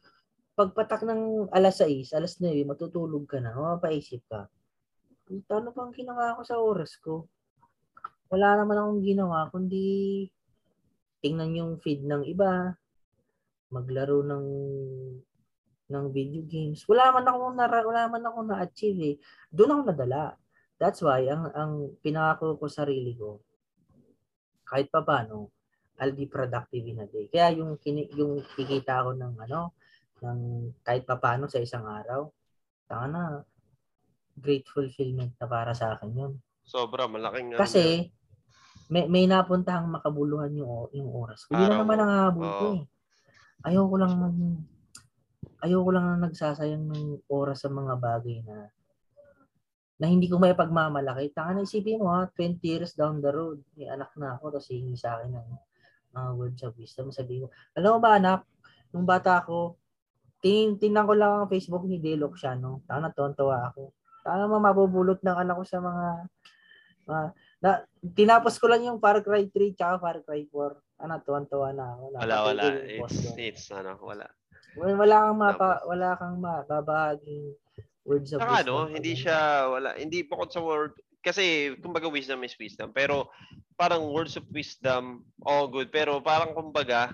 pagpatak 0.61 1.09
ng 1.09 1.49
alas 1.57 1.81
6, 1.81 2.13
alas 2.13 2.37
9, 2.37 2.69
matutulog 2.69 3.25
ka 3.25 3.41
na, 3.41 3.57
mapapaisip 3.57 4.21
ka. 4.29 4.45
Ano 5.49 5.73
pang 5.73 5.89
ginawa 5.97 6.37
ko 6.37 6.45
sa 6.45 6.61
oras 6.61 7.01
ko? 7.01 7.25
Wala 8.29 8.61
naman 8.61 8.77
akong 8.77 9.01
ginawa, 9.01 9.49
kundi 9.49 10.29
tingnan 11.25 11.57
yung 11.57 11.73
feed 11.81 12.05
ng 12.05 12.29
iba, 12.29 12.77
maglaro 13.73 14.21
ng 14.21 14.47
ng 15.91 16.07
video 16.13 16.45
games. 16.45 16.85
Wala 16.85 17.09
man 17.11 17.25
ako 17.25 17.57
na 17.57 17.67
wala 17.67 18.03
man 18.13 18.23
ako 18.29 18.39
na-achieve 18.47 19.01
eh. 19.01 19.17
Doon 19.49 19.81
ako 19.81 19.83
nadala. 19.91 20.37
That's 20.77 21.01
why 21.01 21.25
ang 21.27 21.51
ang 21.57 21.73
pinangako 22.05 22.61
ko 22.61 22.69
sa 22.69 22.85
sarili 22.85 23.17
ko 23.17 23.43
kahit 24.71 24.87
pa 24.87 25.03
paano 25.03 25.51
I'll 26.01 26.17
be 26.17 26.31
productive 26.31 26.87
in 26.87 27.03
a 27.03 27.07
day. 27.11 27.29
Kaya 27.29 27.61
yung 27.61 27.77
kini, 27.77 28.09
yung 28.17 28.41
kikita 28.57 29.05
ko 29.05 29.13
ng 29.13 29.37
ano 29.37 29.77
ng 30.21 30.73
kahit 30.85 31.05
pa 31.09 31.17
paano 31.17 31.49
sa 31.49 31.61
isang 31.61 31.85
araw, 31.85 32.29
tanga 32.89 33.07
na 33.09 33.23
great 34.37 34.65
fulfillment 34.69 35.37
na 35.37 35.47
para 35.47 35.73
sa 35.77 35.97
akin 35.97 36.11
yun. 36.13 36.33
Sobra 36.65 37.11
malaking 37.11 37.57
ano 37.57 37.61
Kasi 37.61 38.09
may 38.91 39.07
may 39.07 39.25
napuntahang 39.27 39.91
makabuluhan 39.91 40.51
yung 40.57 40.91
yung 40.97 41.11
oras. 41.11 41.47
Hindi 41.47 41.65
na 41.67 41.77
naman 41.83 41.99
ang 42.01 42.13
habol 42.13 42.49
ko 42.49 42.65
eh. 42.79 42.85
Ayoko 43.71 43.95
lang 44.01 44.15
ayoko 45.61 45.91
lang 45.93 46.05
na 46.09 46.29
nagsasayang 46.29 46.89
ng 46.89 47.05
oras 47.29 47.63
sa 47.65 47.71
mga 47.71 47.95
bagay 48.01 48.41
na 48.45 48.73
na 50.01 50.09
hindi 50.09 50.33
ko 50.33 50.41
may 50.41 50.57
pagmamalaki. 50.57 51.29
Taka 51.37 51.53
na 51.53 51.69
isipin 51.69 52.01
mo 52.01 52.09
ha, 52.09 52.25
20 52.33 52.57
years 52.65 52.97
down 52.97 53.21
the 53.21 53.29
road, 53.29 53.61
may 53.77 53.85
anak 53.85 54.09
na 54.17 54.41
ako, 54.41 54.57
tapos 54.57 54.73
hingi 54.73 54.97
sa 54.97 55.21
akin 55.21 55.37
ng 55.37 55.49
uh, 56.17 56.33
words 56.33 56.65
of 56.65 56.73
wisdom. 56.81 57.13
Sabi 57.13 57.45
ko, 57.45 57.53
alam 57.77 57.97
mo 57.97 57.99
ba 58.01 58.17
anak, 58.17 58.49
nung 58.97 59.05
bata 59.05 59.45
ako, 59.45 59.77
tin 60.41 60.81
tingnan 60.81 61.05
ko 61.05 61.15
lang 61.15 61.33
ang 61.45 61.53
Facebook 61.53 61.85
ni 61.85 62.01
Delok 62.01 62.37
siya, 62.37 62.57
no? 62.57 62.81
Taka 62.89 63.01
na, 63.01 63.13
tontawa 63.13 63.71
ako. 63.73 63.93
Taka 64.25 64.37
naman 64.41 64.65
mabubulot 64.65 65.21
ng 65.21 65.37
anak 65.37 65.57
ko 65.61 65.65
sa 65.65 65.79
mga, 65.81 66.07
uh, 67.09 67.29
na, 67.61 67.71
tinapos 68.01 68.57
ko 68.57 68.69
lang 68.73 68.85
yung 68.85 68.99
Far 69.01 69.21
Cry 69.21 69.49
3 69.53 69.77
tsaka 69.77 69.95
Far 70.01 70.19
Cry 70.25 70.49
4. 70.49 71.05
Ano, 71.05 71.15
tuwan-tuwa 71.25 71.69
na 71.73 71.85
ako. 71.97 72.03
Wala, 72.17 72.37
wala. 72.45 72.63
It's, 72.85 73.21
it's, 73.37 73.65
ano, 73.73 73.97
wala. 74.01 74.29
Wala 74.77 75.17
kang 75.29 75.39
mapa, 75.41 75.69
wala 75.89 76.09
kang 76.17 76.37
mababahaging 76.39 77.57
words 78.05 78.33
of 78.33 78.41
Saka 78.41 78.65
wisdom. 78.65 78.77
ano, 78.77 78.77
hindi 78.91 79.13
siya 79.13 79.39
wala, 79.69 79.91
hindi 79.99 80.19
bukod 80.25 80.51
sa 80.51 80.61
word 80.63 80.95
kasi 81.21 81.77
kumbaga 81.85 82.09
wisdom 82.09 82.41
is 82.49 82.57
wisdom 82.57 82.89
pero 82.97 83.29
parang 83.77 84.09
words 84.09 84.41
of 84.41 84.45
wisdom 84.49 85.21
all 85.45 85.69
good 85.69 85.93
pero 85.93 86.17
parang 86.25 86.57
kumbaga 86.57 87.13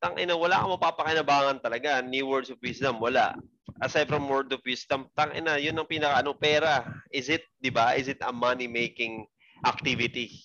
tang 0.00 0.16
ina 0.16 0.34
wala 0.34 0.64
kang 0.64 0.72
mapapakinabangan 0.74 1.60
talaga. 1.60 2.00
Ni 2.00 2.24
words 2.24 2.48
of 2.48 2.58
wisdom 2.64 2.98
wala. 2.98 3.36
Aside 3.80 4.08
from 4.08 4.28
word 4.28 4.52
of 4.52 4.60
wisdom 4.64 5.08
tang 5.14 5.32
ina 5.36 5.60
yun 5.60 5.76
ang 5.76 5.88
pinaka 5.88 6.24
ano 6.24 6.34
pera. 6.34 6.82
Is 7.12 7.28
it 7.28 7.44
di 7.60 7.70
ba? 7.70 7.94
Is 7.94 8.08
it 8.08 8.20
a 8.24 8.32
money 8.32 8.66
making 8.66 9.28
activity? 9.62 10.40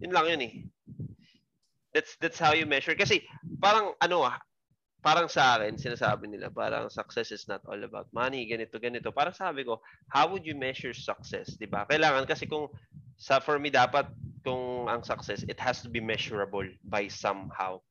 Yun 0.00 0.14
lang 0.14 0.26
yun 0.30 0.42
eh. 0.46 0.54
That's 1.92 2.16
that's 2.22 2.40
how 2.40 2.56
you 2.56 2.64
measure. 2.64 2.96
Kasi 2.96 3.20
parang 3.60 3.92
ano 4.00 4.24
ah 4.24 4.40
parang 5.02 5.26
sa 5.26 5.58
akin, 5.58 5.74
sinasabi 5.74 6.30
nila, 6.30 6.46
parang 6.48 6.86
success 6.86 7.34
is 7.34 7.50
not 7.50 7.60
all 7.66 7.82
about 7.82 8.06
money, 8.14 8.46
ganito, 8.46 8.78
ganito. 8.78 9.10
Parang 9.10 9.34
sabi 9.34 9.66
ko, 9.66 9.82
how 10.06 10.30
would 10.30 10.46
you 10.46 10.54
measure 10.54 10.94
success? 10.94 11.58
di 11.58 11.66
ba? 11.66 11.82
Kailangan 11.90 12.24
kasi 12.24 12.46
kung, 12.46 12.70
sa 13.18 13.42
for 13.42 13.58
me, 13.58 13.68
dapat 13.68 14.06
kung 14.46 14.86
ang 14.86 15.02
success, 15.02 15.42
it 15.50 15.58
has 15.58 15.82
to 15.82 15.90
be 15.90 15.98
measurable 15.98 16.64
by 16.86 17.10
somehow. 17.10 17.82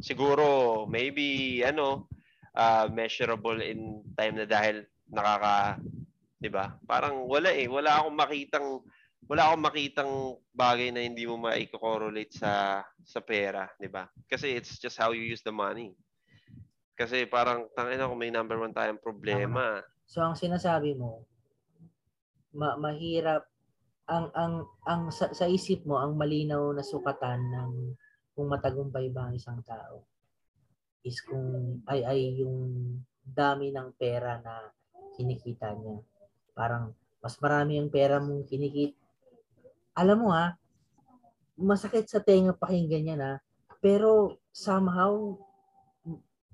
Siguro, 0.00 0.84
maybe, 0.88 1.60
ano, 1.64 2.08
uh, 2.56 2.88
measurable 2.88 3.60
in 3.60 4.00
time 4.16 4.40
na 4.40 4.48
dahil 4.48 4.88
nakaka, 5.12 5.78
di 6.36 6.50
ba 6.50 6.74
Parang 6.84 7.28
wala 7.28 7.52
eh. 7.52 7.68
Wala 7.68 8.00
akong 8.00 8.16
makitang, 8.16 8.68
wala 9.28 9.42
akong 9.48 9.64
makitang 9.64 10.12
bagay 10.56 10.90
na 10.90 11.04
hindi 11.04 11.28
mo 11.28 11.36
ma-correlate 11.36 12.32
sa 12.32 12.82
sa 13.06 13.20
pera, 13.22 13.70
di 13.78 13.86
ba? 13.86 14.08
Kasi 14.26 14.56
it's 14.56 14.80
just 14.82 14.98
how 14.98 15.14
you 15.14 15.22
use 15.22 15.44
the 15.44 15.54
money. 15.54 15.94
Kasi 16.96 17.28
parang 17.28 17.68
tangin 17.76 18.00
ako 18.00 18.16
may 18.16 18.32
number 18.32 18.56
one 18.56 18.72
tayong 18.72 18.98
problema. 18.98 19.84
So 20.08 20.24
ang 20.24 20.34
sinasabi 20.34 20.96
mo, 20.96 21.28
ma- 22.56 22.80
mahirap 22.80 23.44
ang 24.06 24.30
ang 24.32 24.54
ang 24.86 25.02
sa, 25.10 25.34
sa 25.34 25.44
isip 25.50 25.82
mo 25.84 25.98
ang 25.98 26.14
malinaw 26.16 26.72
na 26.72 26.80
sukatan 26.80 27.42
ng 27.52 27.70
kung 28.36 28.52
matagumpay 28.52 29.08
ba 29.08 29.26
ang 29.26 29.34
isang 29.34 29.64
tao 29.64 30.04
is 31.00 31.24
kung 31.24 31.80
ay 31.88 32.04
ay 32.04 32.20
yung 32.44 32.92
dami 33.24 33.72
ng 33.72 33.96
pera 33.96 34.36
na 34.44 34.68
kinikita 35.16 35.72
niya. 35.72 36.04
Parang 36.52 36.92
mas 37.24 37.40
marami 37.40 37.80
ang 37.80 37.88
pera 37.88 38.20
mong 38.20 38.44
kinikita. 38.44 39.00
Alam 39.96 40.28
mo 40.28 40.28
ha, 40.36 40.52
masakit 41.56 42.04
sa 42.04 42.20
tenga 42.20 42.52
pakinggan 42.52 43.02
niya 43.02 43.16
na, 43.16 43.32
pero 43.80 44.36
somehow 44.52 45.32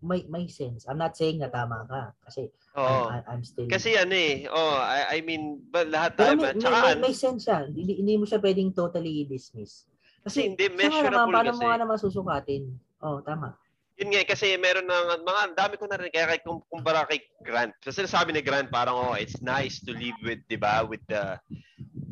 may 0.02 0.22
may 0.30 0.46
sense. 0.46 0.86
I'm 0.86 1.02
not 1.02 1.18
saying 1.18 1.42
na 1.42 1.50
tama 1.50 1.82
ka 1.86 2.14
kasi 2.26 2.50
oh. 2.78 3.10
I'm, 3.10 3.22
I'm 3.26 3.42
still 3.42 3.66
Kasi 3.70 3.98
ano 3.98 4.14
eh, 4.14 4.46
oh, 4.50 4.78
I, 4.78 5.18
I 5.18 5.26
mean, 5.26 5.62
but 5.70 5.90
lahat 5.90 6.18
tayo 6.18 6.38
may, 6.38 6.54
may, 6.54 6.70
may, 6.70 7.10
may 7.10 7.14
sense 7.14 7.46
siya. 7.46 7.66
Hindi, 7.66 8.02
hindi 8.02 8.14
mo 8.18 8.26
siya 8.26 8.42
pwedeng 8.42 8.74
totally 8.74 9.26
dismiss. 9.26 9.86
Kasi, 10.22 10.38
hindi 10.54 10.66
measurable 10.72 11.30
naman, 11.30 11.34
paano 11.34 11.50
kasi. 11.52 11.58
mo 11.58 11.64
nga 11.68 11.82
naman 11.82 11.96
susukatin? 11.98 12.62
Oh, 13.02 13.18
tama. 13.22 13.58
Yun 14.00 14.08
nga 14.08 14.24
kasi 14.24 14.56
meron 14.56 14.88
ng 14.88 15.22
mga 15.22 15.42
dami 15.52 15.74
ko 15.76 15.84
na 15.86 16.00
rin 16.00 16.10
kaya 16.10 16.34
kay 16.34 16.40
kumpara 16.42 17.04
kay 17.06 17.22
Grant. 17.44 17.76
Kasi 17.78 18.02
sinasabi 18.02 18.32
ni 18.32 18.40
Grant 18.40 18.72
parang 18.72 18.96
oh, 18.96 19.14
it's 19.14 19.38
nice 19.44 19.78
to 19.84 19.92
live 19.92 20.16
with, 20.24 20.40
'di 20.48 20.56
ba, 20.56 20.80
with 20.82 21.04
the 21.12 21.36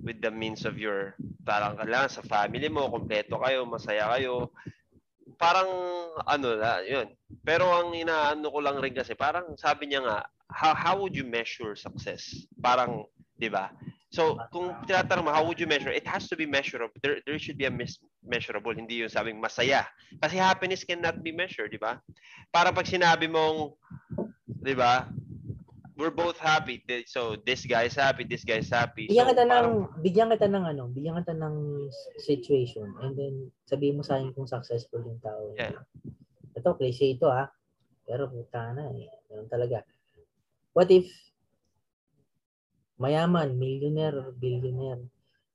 with 0.04 0.20
the 0.20 0.28
means 0.28 0.68
of 0.68 0.76
your 0.76 1.16
parang 1.42 1.80
kailangan 1.80 2.12
sa 2.12 2.22
family 2.28 2.68
mo, 2.68 2.92
kompleto 2.92 3.40
kayo, 3.40 3.64
masaya 3.64 4.12
kayo 4.12 4.52
parang 5.40 5.68
ano 6.28 6.48
na, 6.60 6.84
yun. 6.84 7.08
Pero 7.40 7.64
ang 7.72 7.96
inaano 7.96 8.52
ko 8.52 8.60
lang 8.60 8.76
rin 8.76 8.92
kasi 8.92 9.16
parang 9.16 9.56
sabi 9.56 9.88
niya 9.88 10.04
nga, 10.04 10.18
how, 10.52 10.76
how 10.76 10.94
would 11.00 11.16
you 11.16 11.24
measure 11.24 11.72
success? 11.72 12.44
Parang, 12.60 13.08
'di 13.40 13.48
ba? 13.48 13.72
So, 14.10 14.42
kung 14.50 14.74
tinatanong 14.90 15.24
mo, 15.26 15.30
how 15.30 15.46
would 15.46 15.62
you 15.62 15.70
measure? 15.70 15.94
It 15.94 16.06
has 16.10 16.26
to 16.28 16.36
be 16.36 16.42
measurable. 16.42 16.98
There, 16.98 17.22
there 17.22 17.38
should 17.38 17.54
be 17.54 17.70
a 17.70 17.70
mis- 17.70 18.02
measurable, 18.26 18.74
hindi 18.74 19.06
yung 19.06 19.08
sabing 19.08 19.38
masaya. 19.38 19.86
Kasi 20.18 20.34
happiness 20.34 20.82
cannot 20.82 21.22
be 21.22 21.30
measured, 21.30 21.70
di 21.70 21.78
ba? 21.78 22.02
Para 22.50 22.74
pag 22.74 22.90
sinabi 22.90 23.30
mong, 23.30 23.78
di 24.66 24.74
ba, 24.74 25.06
we're 26.00 26.10
both 26.10 26.40
happy. 26.40 26.80
So 27.04 27.36
this 27.44 27.68
guy 27.68 27.92
is 27.92 27.94
happy, 27.94 28.24
this 28.24 28.42
guy 28.42 28.64
is 28.64 28.72
happy. 28.72 29.04
Bigyan 29.12 29.28
so, 29.28 29.32
kita 29.36 29.44
ng 29.44 29.68
bigyan 30.00 30.32
kita 30.32 30.48
ng 30.48 30.64
ano, 30.64 30.88
bigyan 30.88 31.20
kita 31.20 31.36
ng 31.36 31.86
situation 32.16 32.88
and 33.04 33.12
then 33.14 33.52
sabihin 33.68 34.00
mo 34.00 34.02
sa 34.02 34.16
akin 34.16 34.32
kung 34.32 34.48
successful 34.48 35.04
yung 35.04 35.20
tao. 35.20 35.52
Yeah. 35.60 35.76
Ito 36.56 36.72
cliche 36.80 37.12
ito 37.12 37.28
ah. 37.28 37.52
Pero 38.08 38.32
puta 38.32 38.72
na 38.72 38.88
eh. 38.96 39.12
Ganun 39.28 39.52
talaga. 39.52 39.84
What 40.72 40.88
if 40.88 41.06
mayaman, 43.00 43.56
millionaire, 43.56 44.30
billionaire, 44.36 45.00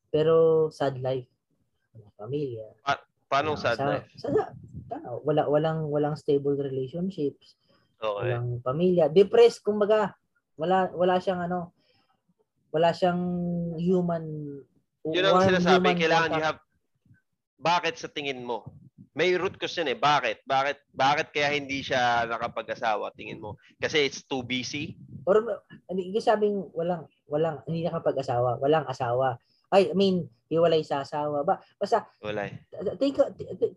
pero 0.09 0.67
sad 0.73 0.97
life. 0.97 1.29
Pamilya. 2.17 2.75
Pa- 2.81 3.05
paano 3.29 3.53
uh, 3.53 3.59
sad 3.59 3.77
sa, 3.77 3.85
life? 3.95 4.09
Sa, 4.17 4.33
wala 5.21 5.45
walang 5.45 5.87
walang 5.87 6.17
stable 6.17 6.57
relationships. 6.57 7.55
Okay. 8.01 8.33
Walang 8.33 8.59
pamilya. 8.65 9.07
Depressed, 9.07 9.61
kumbaga 9.61 10.17
wala 10.57 10.89
wala 10.95 11.21
siyang 11.21 11.45
ano 11.45 11.75
wala 12.71 12.91
siyang 12.91 13.21
human 13.79 14.23
yun 15.07 15.23
ang 15.23 15.47
sinasabi 15.47 15.95
kailangan 15.95 16.31
contact. 16.31 16.39
you 16.39 16.43
have 16.43 16.61
bakit 17.59 17.95
sa 17.99 18.11
tingin 18.11 18.43
mo 18.43 18.67
may 19.15 19.31
root 19.39 19.55
question 19.55 19.87
eh 19.87 19.95
bakit? 19.95 20.43
Bakit 20.43 20.91
bakit 20.91 21.27
kaya 21.31 21.55
hindi 21.55 21.79
siya 21.79 22.27
nakapag-asawa 22.27 23.15
tingin 23.15 23.39
mo? 23.39 23.55
Kasi 23.79 24.03
it's 24.03 24.27
too 24.27 24.43
busy? 24.43 24.99
Or 25.23 25.39
hindi 25.87 26.11
sabing 26.19 26.69
walang 26.75 27.07
walang 27.31 27.63
hindi 27.63 27.87
nakapag-asawa 27.87 28.59
walang 28.59 28.83
asawa. 28.85 29.39
I 29.71 29.95
mean 29.95 30.27
hiwalay 30.51 30.83
sa 30.85 31.01
asawa 31.01 31.47
ba? 31.47 31.63
Basta 31.79 32.05
walay 32.21 32.53
think 32.99 33.17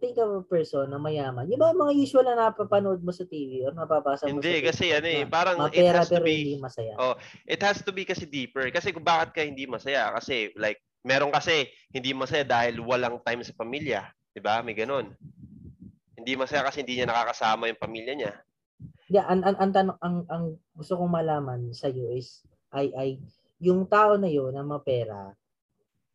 think 0.03 0.19
of 0.21 0.43
a 0.43 0.45
person 0.45 0.91
na 0.91 0.99
mayaman. 0.99 1.49
Yung 1.49 1.63
ba 1.63 1.73
mga 1.73 1.97
usual 1.97 2.27
na 2.27 2.51
napapanood 2.51 3.01
mo 3.01 3.15
sa 3.15 3.25
TV 3.25 3.63
or 3.65 3.73
napapasa 3.73 4.27
mo 4.27 4.43
hindi 4.43 4.59
sa 4.61 4.75
kasi 4.75 4.91
ano 4.93 5.07
eh 5.07 5.25
parang 5.25 5.57
mapera, 5.57 5.81
it 5.81 5.97
has 6.03 6.11
to 6.11 6.21
be 6.21 6.59
masaya. 6.59 6.93
oh 6.99 7.15
it 7.47 7.63
has 7.63 7.79
to 7.81 7.95
be 7.95 8.03
kasi 8.03 8.27
deeper. 8.27 8.69
Kasi 8.75 8.91
kung 8.91 9.07
bakit 9.07 9.31
ka 9.33 9.41
hindi 9.47 9.65
masaya? 9.71 10.11
Kasi 10.19 10.51
like 10.59 10.83
meron 11.07 11.31
kasi 11.31 11.71
hindi 11.95 12.11
masaya 12.11 12.43
dahil 12.43 12.83
walang 12.83 13.23
time 13.23 13.41
sa 13.47 13.55
pamilya 13.55 14.03
di 14.39 14.43
ba 14.43 14.63
may 14.63 14.79
ganun 14.79 15.11
hindi 16.15 16.39
masaya 16.39 16.63
kasi 16.63 16.87
hindi 16.87 17.03
niya 17.03 17.11
nakakasama 17.11 17.67
yung 17.67 17.83
pamilya 17.83 18.15
niya 18.15 18.35
Yeah, 19.09 19.25
ang 19.25 19.41
ang 19.41 19.57
ang, 19.57 19.73
tanong, 19.73 19.99
ang, 20.05 20.17
ang 20.29 20.45
gusto 20.77 21.01
kong 21.01 21.09
malaman 21.09 21.73
sa 21.73 21.89
iyo 21.89 22.13
is 22.13 22.45
ay 22.77 22.93
ay 22.93 23.09
yung 23.57 23.89
tao 23.89 24.21
na 24.21 24.29
yon 24.29 24.53
na 24.53 24.61
mapera 24.61 25.33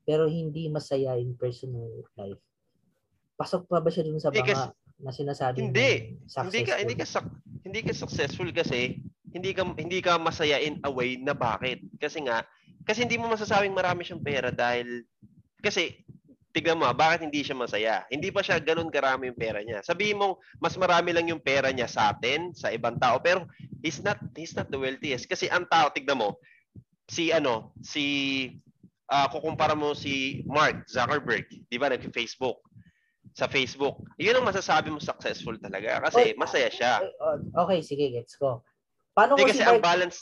pero 0.06 0.30
hindi 0.30 0.68
masaya 0.68 1.16
in 1.18 1.34
personal 1.34 1.90
life. 2.20 2.40
Pasok 3.40 3.66
pa 3.66 3.82
ba 3.82 3.90
siya 3.90 4.06
dun 4.06 4.22
sa 4.22 4.30
mga 4.30 4.46
kasi, 4.46 4.68
na 5.02 5.10
sinasabi 5.10 5.58
Hindi. 5.58 6.22
Hindi 6.30 6.62
ka 6.62 6.74
hindi 6.78 6.96
ka 6.96 7.06
hindi 7.66 7.80
ka 7.82 7.92
successful 7.98 8.48
kasi 8.54 9.02
hindi 9.34 9.52
ka 9.58 9.66
hindi 9.74 10.00
ka 10.04 10.22
masaya 10.22 10.62
in 10.62 10.78
a 10.86 10.92
way 10.94 11.18
na 11.18 11.34
bakit? 11.34 11.82
Kasi 11.98 12.22
nga 12.30 12.46
kasi 12.86 13.10
hindi 13.10 13.18
mo 13.18 13.26
masasabing 13.32 13.74
marami 13.74 14.06
siyang 14.06 14.22
pera 14.22 14.54
dahil 14.54 15.02
kasi 15.66 16.03
tignan 16.54 16.78
mo, 16.78 16.86
bakit 16.94 17.26
hindi 17.26 17.42
siya 17.42 17.58
masaya? 17.58 17.96
Hindi 18.14 18.30
pa 18.30 18.46
siya 18.46 18.62
ganun 18.62 18.94
karami 18.94 19.34
yung 19.34 19.40
pera 19.40 19.60
niya. 19.66 19.82
Sabihin 19.82 20.22
mo, 20.22 20.38
mas 20.62 20.78
marami 20.78 21.10
lang 21.12 21.26
yung 21.28 21.42
pera 21.42 21.74
niya 21.74 21.90
sa 21.90 22.14
atin, 22.14 22.54
sa 22.54 22.70
ibang 22.70 23.02
tao, 23.02 23.18
pero 23.18 23.50
he's 23.82 24.00
not 24.06 24.22
he's 24.38 24.54
not 24.54 24.70
the 24.70 24.78
wealthiest 24.78 25.26
kasi 25.26 25.50
ang 25.50 25.66
tao, 25.68 25.90
tignan 25.90 26.22
mo, 26.22 26.38
si 27.10 27.34
ano, 27.34 27.74
si 27.82 28.06
uh, 29.10 29.28
kukumpara 29.34 29.74
mo 29.74 29.98
si 29.98 30.46
Mark 30.46 30.86
Zuckerberg, 30.86 31.50
'di 31.50 31.78
ba, 31.82 31.90
nag-Facebook 31.90 32.62
sa 33.34 33.50
Facebook. 33.50 33.98
Yun 34.22 34.38
ang 34.38 34.46
masasabi 34.46 34.94
mo 34.94 35.02
successful 35.02 35.58
talaga 35.58 36.06
kasi 36.06 36.38
masaya 36.38 36.70
siya. 36.70 37.02
Okay, 37.66 37.82
sige, 37.82 38.14
gets 38.14 38.38
ko. 38.38 38.62
Paano 39.18 39.34
ko 39.34 39.50
si 39.50 39.58
Mark, 39.62 39.70
ang 39.74 39.82
balance 39.82 40.22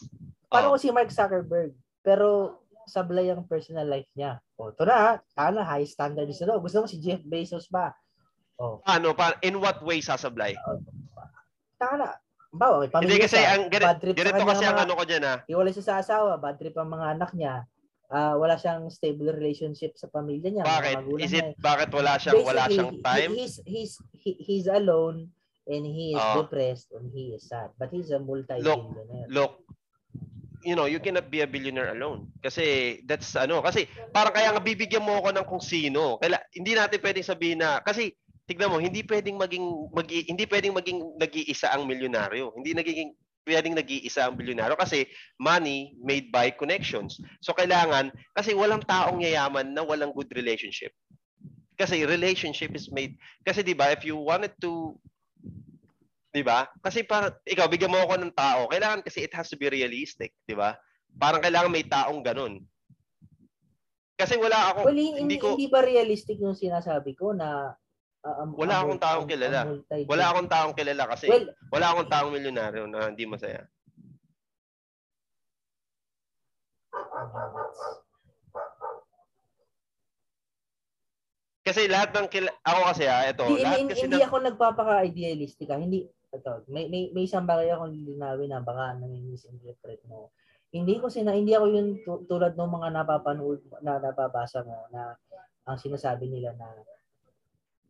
Paano 0.52 0.68
oh. 0.68 0.72
ko 0.76 0.78
si 0.84 0.92
Mark 0.92 1.08
Zuckerberg? 1.08 1.72
Pero 2.04 2.60
sablay 2.92 3.32
ang 3.32 3.48
personal 3.48 3.88
life 3.88 4.12
niya. 4.20 4.44
O, 4.60 4.76
ito 4.76 4.84
na, 4.84 5.24
sana 5.32 5.64
high 5.64 5.88
standard 5.88 6.28
is 6.28 6.44
na. 6.44 6.60
Gusto 6.60 6.84
mo 6.84 6.88
si 6.92 7.00
Jeff 7.00 7.24
Bezos 7.24 7.72
ba? 7.72 7.96
O. 8.60 8.84
Ano, 8.84 9.16
pa, 9.16 9.40
in 9.40 9.56
what 9.58 9.80
way 9.80 10.04
sasablay? 10.04 10.60
Uh, 10.68 10.84
Taka 11.80 12.20
Bawa, 12.52 12.84
may 12.84 12.92
pamilya 12.92 13.16
Hindi 13.16 13.24
kasi 13.24 13.40
siya, 13.40 13.56
ang 13.56 13.64
ganito, 13.72 14.12
ganito 14.12 14.44
kasi 14.44 14.64
ang 14.68 14.80
ano 14.84 14.92
ko 15.00 15.04
diyan 15.08 15.24
ha. 15.24 15.36
Iwalay 15.48 15.72
siya 15.72 15.88
sa 15.88 15.96
asawa, 16.04 16.36
bad 16.36 16.60
trip 16.60 16.76
ang 16.76 16.92
mga 16.92 17.16
anak 17.16 17.32
niya 17.32 17.64
uh, 18.12 18.36
wala 18.36 18.60
siyang 18.60 18.92
stable 18.92 19.32
relationship 19.32 19.96
sa 19.96 20.12
pamilya 20.12 20.52
niya. 20.52 20.64
Bakit? 20.68 20.96
Is 21.24 21.34
it, 21.34 21.56
niya. 21.56 21.64
bakit 21.64 21.90
wala 21.96 22.20
siyang, 22.20 22.36
Basically, 22.44 22.52
wala 22.52 22.64
siyang 22.68 22.92
time? 23.00 23.32
He's, 23.32 23.56
he's, 23.64 23.94
he, 24.12 24.32
he's 24.38 24.68
alone 24.68 25.32
and 25.66 25.84
he 25.88 26.14
is 26.14 26.22
oh. 26.22 26.44
depressed 26.44 26.92
and 26.92 27.08
he 27.16 27.34
is 27.34 27.48
sad. 27.48 27.72
But 27.80 27.96
he's 27.96 28.12
a 28.12 28.20
multi-billionaire. 28.20 29.32
Look, 29.32 29.64
look, 29.64 29.71
you 30.62 30.78
know, 30.78 30.86
you 30.86 31.02
cannot 31.02 31.30
be 31.30 31.42
a 31.42 31.50
billionaire 31.50 31.94
alone. 31.94 32.30
Kasi 32.42 33.00
that's 33.06 33.34
ano, 33.36 33.62
kasi 33.62 33.90
parang 34.14 34.34
kaya 34.34 34.54
nga 34.54 34.62
bibigyan 34.62 35.06
mo 35.06 35.18
ako 35.20 35.30
ng 35.34 35.48
kung 35.48 35.64
sino. 35.64 36.18
Kaya 36.22 36.42
hindi 36.54 36.78
natin 36.78 37.02
pwedeng 37.02 37.26
sabihin 37.26 37.60
na 37.62 37.82
kasi 37.82 38.14
tignan 38.46 38.74
mo, 38.74 38.78
hindi 38.82 39.02
pwedeng 39.06 39.38
maging 39.38 39.66
mag, 39.94 40.08
hindi 40.10 40.44
pwedeng 40.50 40.76
maging 40.76 41.00
nag-iisa 41.18 41.72
ang 41.74 41.88
milyonaryo. 41.88 42.54
Hindi 42.58 42.76
nagiging 42.76 43.12
pwedeng 43.48 43.74
nag-iisa 43.74 44.30
ang 44.30 44.38
bilyonaryo 44.38 44.78
kasi 44.78 45.10
money 45.42 45.98
made 46.02 46.30
by 46.30 46.54
connections. 46.54 47.18
So 47.42 47.58
kailangan, 47.58 48.14
kasi 48.38 48.54
walang 48.54 48.86
taong 48.86 49.26
yayaman 49.26 49.74
na 49.74 49.82
walang 49.82 50.14
good 50.14 50.30
relationship. 50.38 50.94
Kasi 51.80 52.06
relationship 52.06 52.78
is 52.78 52.94
made, 52.94 53.18
kasi 53.42 53.66
di 53.66 53.74
ba, 53.74 53.90
if 53.90 54.06
you 54.06 54.14
wanted 54.14 54.54
to, 54.62 54.94
di 56.32 56.42
ba? 56.42 56.66
Kasi 56.80 57.04
para, 57.04 57.36
ikaw, 57.44 57.68
bigyan 57.68 57.92
mo 57.92 58.00
ako 58.02 58.16
ng 58.24 58.34
tao, 58.34 58.72
kailangan 58.72 59.04
kasi 59.04 59.28
it 59.28 59.34
has 59.36 59.52
to 59.52 59.60
be 59.60 59.68
realistic, 59.68 60.32
di 60.48 60.56
ba? 60.56 60.80
Parang 61.20 61.44
kailangan 61.44 61.72
may 61.72 61.84
taong 61.84 62.24
ganun. 62.24 62.64
Kasi 64.16 64.40
wala 64.40 64.72
ako, 64.72 64.88
well, 64.88 64.96
hindi, 64.96 65.20
hindi 65.20 65.38
ko... 65.38 65.60
Hindi 65.60 65.68
ba 65.68 65.84
realistic 65.84 66.40
yung 66.40 66.56
sinasabi 66.56 67.14
ko 67.14 67.36
na 67.36 67.76
Uh, 68.22 68.46
um, 68.46 68.54
wala 68.54 68.86
akong 68.86 69.02
taong 69.02 69.26
kilala. 69.26 69.82
Wala 70.06 70.26
akong 70.30 70.46
taong 70.46 70.78
kilala 70.78 71.10
kasi 71.10 71.26
well, 71.26 71.50
wala 71.74 71.86
akong 71.90 72.06
taong 72.06 72.30
milyonaryo 72.30 72.86
na 72.86 73.10
hindi 73.10 73.26
masaya. 73.26 73.66
Kasi 81.66 81.90
lahat 81.90 82.14
ng 82.14 82.30
kila- 82.30 82.58
ako 82.62 82.82
kasi 82.94 83.04
ah, 83.10 83.26
ito, 83.26 83.46
hindi, 83.46 83.66
lahat 83.66 83.90
kasi 83.90 84.06
hindi 84.06 84.22
ng... 84.22 84.26
ako 84.30 84.38
nagpapaka-idealistic 84.54 85.68
ah. 85.74 85.82
Hindi 85.82 86.06
ito, 86.32 86.64
may 86.72 86.88
may 86.88 87.12
may 87.12 87.28
isang 87.28 87.44
bagay 87.44 87.76
akong 87.76 87.92
linawin 87.92 88.56
na 88.56 88.64
baka 88.64 88.96
nami-misinterpret 88.96 90.00
mo. 90.08 90.32
Hindi 90.72 90.96
ko 91.04 91.12
sina 91.12 91.36
hindi 91.36 91.52
ako 91.52 91.66
yung 91.68 91.90
tulad 92.28 92.56
ng 92.56 92.72
mga 92.72 92.90
napapanood 92.96 93.60
na 93.84 94.00
nababasa 94.00 94.64
mo 94.64 94.88
na 94.96 95.20
ang 95.68 95.76
sinasabi 95.76 96.32
nila 96.32 96.56
na 96.56 96.68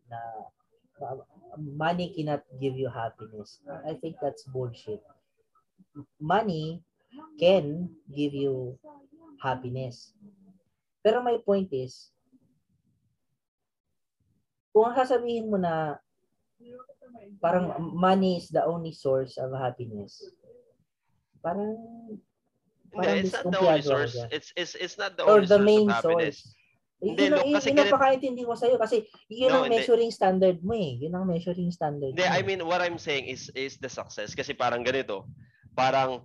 na 0.09 0.19
money 1.57 2.09
cannot 2.17 2.41
give 2.57 2.73
you 2.73 2.89
happiness. 2.89 3.61
I 3.85 3.93
think 3.93 4.17
that's 4.17 4.45
bullshit. 4.49 5.05
Money 6.17 6.81
can 7.37 7.93
give 8.09 8.33
you 8.33 8.77
happiness. 9.37 10.17
Pero 11.01 11.21
my 11.21 11.37
point 11.41 11.69
is, 11.73 12.13
kung 14.71 14.93
sasabihin 14.93 15.49
mo 15.49 15.57
na 15.57 15.97
parang 17.41 17.73
money 17.79 18.37
is 18.37 18.49
the 18.49 18.63
only 18.63 18.93
source 18.93 19.37
of 19.37 19.51
happiness, 19.53 20.21
parang 21.41 21.77
parang 22.93 23.23
it's 23.23 23.33
not 23.33 23.49
the 23.49 23.59
only 23.59 23.81
source. 23.81 24.15
It's, 24.31 24.53
it's, 24.55 24.75
it's 24.75 24.97
not 24.97 25.17
the 25.17 25.23
only 25.23 25.33
or 25.33 25.41
the 25.47 25.57
source 25.57 25.65
main 25.65 25.87
of 25.89 25.95
happiness. 25.95 26.37
Source. 26.43 26.59
Hindi, 27.01 27.23
yun, 27.25 27.33
look, 27.33 27.49
kasi 27.57 27.73
yun, 27.73 27.81
napakaintindi 27.81 28.45
ko 28.45 28.53
sa'yo 28.53 28.77
kasi 28.77 29.09
yun 29.25 29.49
no, 29.49 29.65
ang 29.65 29.73
measuring 29.73 30.13
hindi. 30.13 30.19
standard 30.21 30.61
mo 30.61 30.77
eh. 30.77 31.01
Yun 31.01 31.17
ang 31.17 31.25
measuring 31.25 31.73
standard 31.73 32.13
Hindi, 32.13 32.29
I 32.29 32.45
mean, 32.45 32.61
what 32.61 32.77
I'm 32.77 33.01
saying 33.01 33.25
is 33.25 33.49
is 33.57 33.81
the 33.81 33.89
success. 33.89 34.37
Kasi 34.37 34.53
parang 34.53 34.85
ganito. 34.85 35.25
Parang 35.73 36.21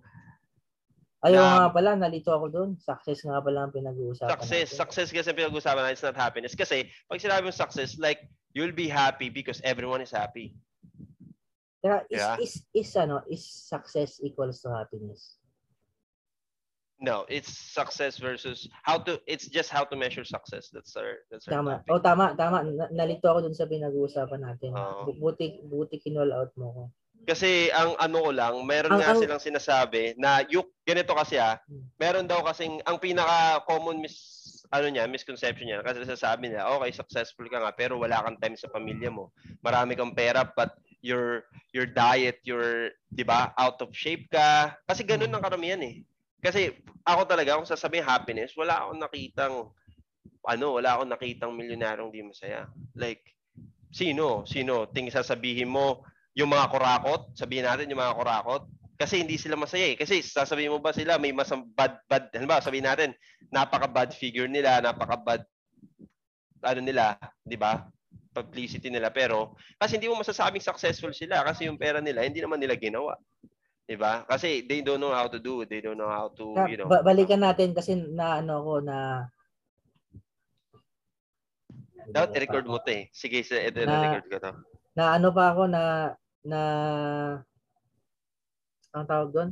Ayaw 1.24 1.40
na, 1.40 1.52
nga 1.56 1.68
pala, 1.72 1.96
nalito 1.96 2.28
ako 2.28 2.52
doon. 2.52 2.70
Success 2.76 3.24
nga 3.24 3.40
pala 3.40 3.64
ang 3.64 3.72
pinag-uusapan 3.72 4.36
Success. 4.36 4.68
natin. 4.68 4.80
Success 4.84 5.08
kasi 5.16 5.26
ang 5.32 5.38
pinag-uusapan 5.40 5.80
natin. 5.80 5.96
It's 5.96 6.04
not 6.04 6.20
happiness. 6.20 6.52
Kasi 6.52 6.92
pag 7.08 7.24
sinabi 7.24 7.48
mo 7.48 7.56
success, 7.56 7.96
like, 7.96 8.28
you'll 8.52 8.76
be 8.76 8.84
happy 8.84 9.32
because 9.32 9.64
everyone 9.64 10.04
is 10.04 10.12
happy. 10.12 10.52
Kaya 11.86 12.02
is, 12.10 12.18
yeah? 12.18 12.36
is, 12.42 12.54
is, 12.74 12.90
ano, 12.98 13.22
is 13.30 13.46
success 13.46 14.18
equals 14.18 14.58
to 14.66 14.74
happiness? 14.74 15.38
No, 16.98 17.22
it's 17.28 17.52
success 17.52 18.18
versus 18.18 18.66
how 18.82 18.98
to 19.04 19.20
it's 19.28 19.46
just 19.52 19.68
how 19.68 19.84
to 19.84 19.94
measure 19.94 20.24
success. 20.24 20.72
That's 20.72 20.96
our 20.96 21.22
that's 21.30 21.46
our 21.46 21.60
Tama. 21.60 21.84
Topic. 21.84 21.92
Oh, 21.92 22.00
tama, 22.00 22.32
tama. 22.34 22.64
Nalito 22.88 23.28
ako 23.28 23.44
dun 23.44 23.54
sa 23.54 23.68
pinag-uusapan 23.68 24.40
natin. 24.40 24.72
Uh, 24.72 25.04
buti 25.20 25.60
buti 25.68 26.00
kinol 26.00 26.32
out 26.32 26.56
mo 26.56 26.66
ko. 26.72 26.82
Kasi 27.28 27.68
ang 27.68 28.00
ano 28.00 28.16
ko 28.24 28.30
lang, 28.32 28.54
meron 28.64 28.96
ang, 28.96 29.00
nga 29.04 29.12
ang, 29.12 29.20
silang 29.20 29.42
sinasabi 29.44 30.16
na 30.16 30.40
yung 30.48 30.64
ganito 30.88 31.12
kasi 31.12 31.36
ah, 31.36 31.60
hmm. 31.68 32.00
meron 32.00 32.24
daw 32.24 32.40
kasing 32.48 32.80
ang 32.88 32.96
pinaka 32.96 33.60
common 33.68 34.00
mis 34.00 34.16
ano 34.72 34.88
niya, 34.88 35.04
misconception 35.06 35.68
niya 35.68 35.84
kasi 35.84 36.02
sasabi 36.02 36.48
niya, 36.50 36.66
okay, 36.66 36.90
successful 36.96 37.46
ka 37.46 37.60
nga 37.60 37.76
pero 37.76 38.00
wala 38.00 38.24
kang 38.24 38.40
time 38.40 38.56
sa 38.56 38.72
pamilya 38.72 39.12
mo. 39.12 39.36
Marami 39.60 39.94
kang 39.94 40.16
pera 40.16 40.48
but 40.48 40.72
your 41.04 41.44
your 41.72 41.86
diet, 41.86 42.40
your 42.44 42.92
'di 43.12 43.24
ba, 43.24 43.52
out 43.56 43.80
of 43.82 43.92
shape 43.92 44.28
ka. 44.32 44.76
Kasi 44.88 45.04
ganoon 45.04 45.32
ang 45.32 45.44
karamihan 45.44 45.80
eh. 45.84 46.02
Kasi 46.40 46.72
ako 47.02 47.26
talaga, 47.26 47.56
kung 47.56 47.68
sasabihin 47.68 48.06
happiness, 48.06 48.54
wala 48.54 48.84
akong 48.84 49.00
nakitang, 49.00 49.54
ano, 50.46 50.66
wala 50.78 50.94
akong 50.94 51.10
nakitang 51.10 51.52
milyonaryong 51.54 52.12
di 52.12 52.22
masaya. 52.22 52.70
Like, 52.94 53.24
sino? 53.90 54.44
Sino? 54.46 54.86
Ting 54.92 55.10
sasabihin 55.10 55.70
mo, 55.70 56.06
yung 56.36 56.52
mga 56.52 56.68
kurakot, 56.70 57.32
sabihin 57.34 57.64
natin 57.64 57.88
yung 57.88 57.98
mga 57.98 58.14
kurakot, 58.14 58.68
kasi 58.96 59.20
hindi 59.20 59.36
sila 59.36 59.56
masaya 59.56 59.92
eh. 59.92 59.96
Kasi 59.96 60.24
sasabihin 60.24 60.72
mo 60.72 60.80
ba 60.80 60.92
sila 60.92 61.20
may 61.20 61.32
masam 61.32 61.68
bad 61.76 62.00
bad 62.08 62.32
ano 62.32 62.48
ba 62.48 62.64
sabihin 62.64 62.88
natin 62.88 63.12
napaka 63.52 63.88
bad 63.88 64.10
figure 64.16 64.48
nila, 64.48 64.80
napaka 64.80 65.16
bad 65.20 65.42
ano 66.64 66.80
nila, 66.80 67.16
'di 67.44 67.56
ba? 67.60 67.84
Publicity 68.36 68.92
nila 68.92 69.08
pero 69.08 69.56
kasi 69.80 69.96
hindi 69.96 70.12
mo 70.12 70.20
masasabing 70.20 70.60
successful 70.60 71.16
sila 71.16 71.40
kasi 71.48 71.64
yung 71.64 71.80
pera 71.80 72.04
nila 72.04 72.20
hindi 72.20 72.44
naman 72.44 72.60
nila 72.60 72.76
ginawa. 72.76 73.16
'Di 73.88 73.96
ba? 73.96 74.26
Kasi 74.28 74.66
they 74.66 74.84
don't 74.84 75.00
know 75.00 75.14
how 75.16 75.30
to 75.30 75.40
do 75.40 75.64
it. 75.64 75.72
They 75.72 75.80
don't 75.80 75.96
know 75.96 76.10
how 76.10 76.28
to, 76.36 76.44
you 76.68 76.76
know. 76.76 76.90
Ba- 76.90 77.06
balikan 77.06 77.40
natin 77.40 77.72
kasi 77.72 77.96
na 77.96 78.44
ano 78.44 78.60
ko 78.60 78.74
na 78.84 79.30
Dapat 82.06 82.38
i-record 82.38 82.66
mo 82.70 82.78
'to 82.78 82.90
eh. 82.94 83.04
Sige, 83.10 83.42
sa 83.42 83.58
ito 83.58 83.82
na, 83.82 83.98
record 83.98 84.26
ko 84.30 84.36
'to. 84.38 84.52
Na 84.94 85.18
ano 85.18 85.34
pa 85.34 85.50
ako 85.50 85.62
na 85.66 86.14
na 86.46 86.60
ang 88.94 89.06
tawag 89.06 89.30
doon? 89.34 89.50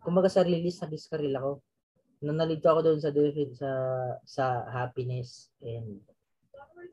Kumaga 0.00 0.32
sa 0.32 0.46
release 0.46 0.80
sa 0.80 0.88
diskaril 0.88 1.36
ako. 1.36 1.50
Nanalito 2.24 2.66
ako 2.72 2.80
doon 2.80 3.00
sa 3.00 3.12
sa 3.52 3.70
sa 4.24 4.44
happiness 4.72 5.52
and 5.60 6.00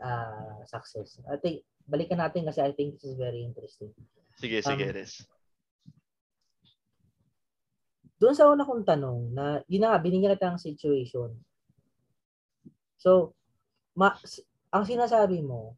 uh, 0.02 0.64
success. 0.66 1.20
I 1.28 1.38
think 1.38 1.68
balikan 1.86 2.22
natin 2.22 2.48
kasi 2.48 2.64
I 2.64 2.72
think 2.72 2.98
this 2.98 3.12
is 3.12 3.20
very 3.20 3.44
interesting. 3.44 3.92
Sige, 4.40 4.64
sige, 4.64 4.86
um, 4.90 4.96
Des 4.96 5.14
doon 8.24 8.40
sa 8.40 8.48
una 8.48 8.64
kong 8.64 8.88
tanong 8.88 9.36
na 9.36 9.60
yun 9.68 9.84
na 9.84 9.92
nga, 9.92 10.00
binigyan 10.00 10.32
kita 10.40 10.56
ng 10.56 10.64
situation. 10.64 11.36
So, 12.96 13.36
ma, 14.00 14.16
ang 14.72 14.88
sinasabi 14.88 15.44
mo, 15.44 15.76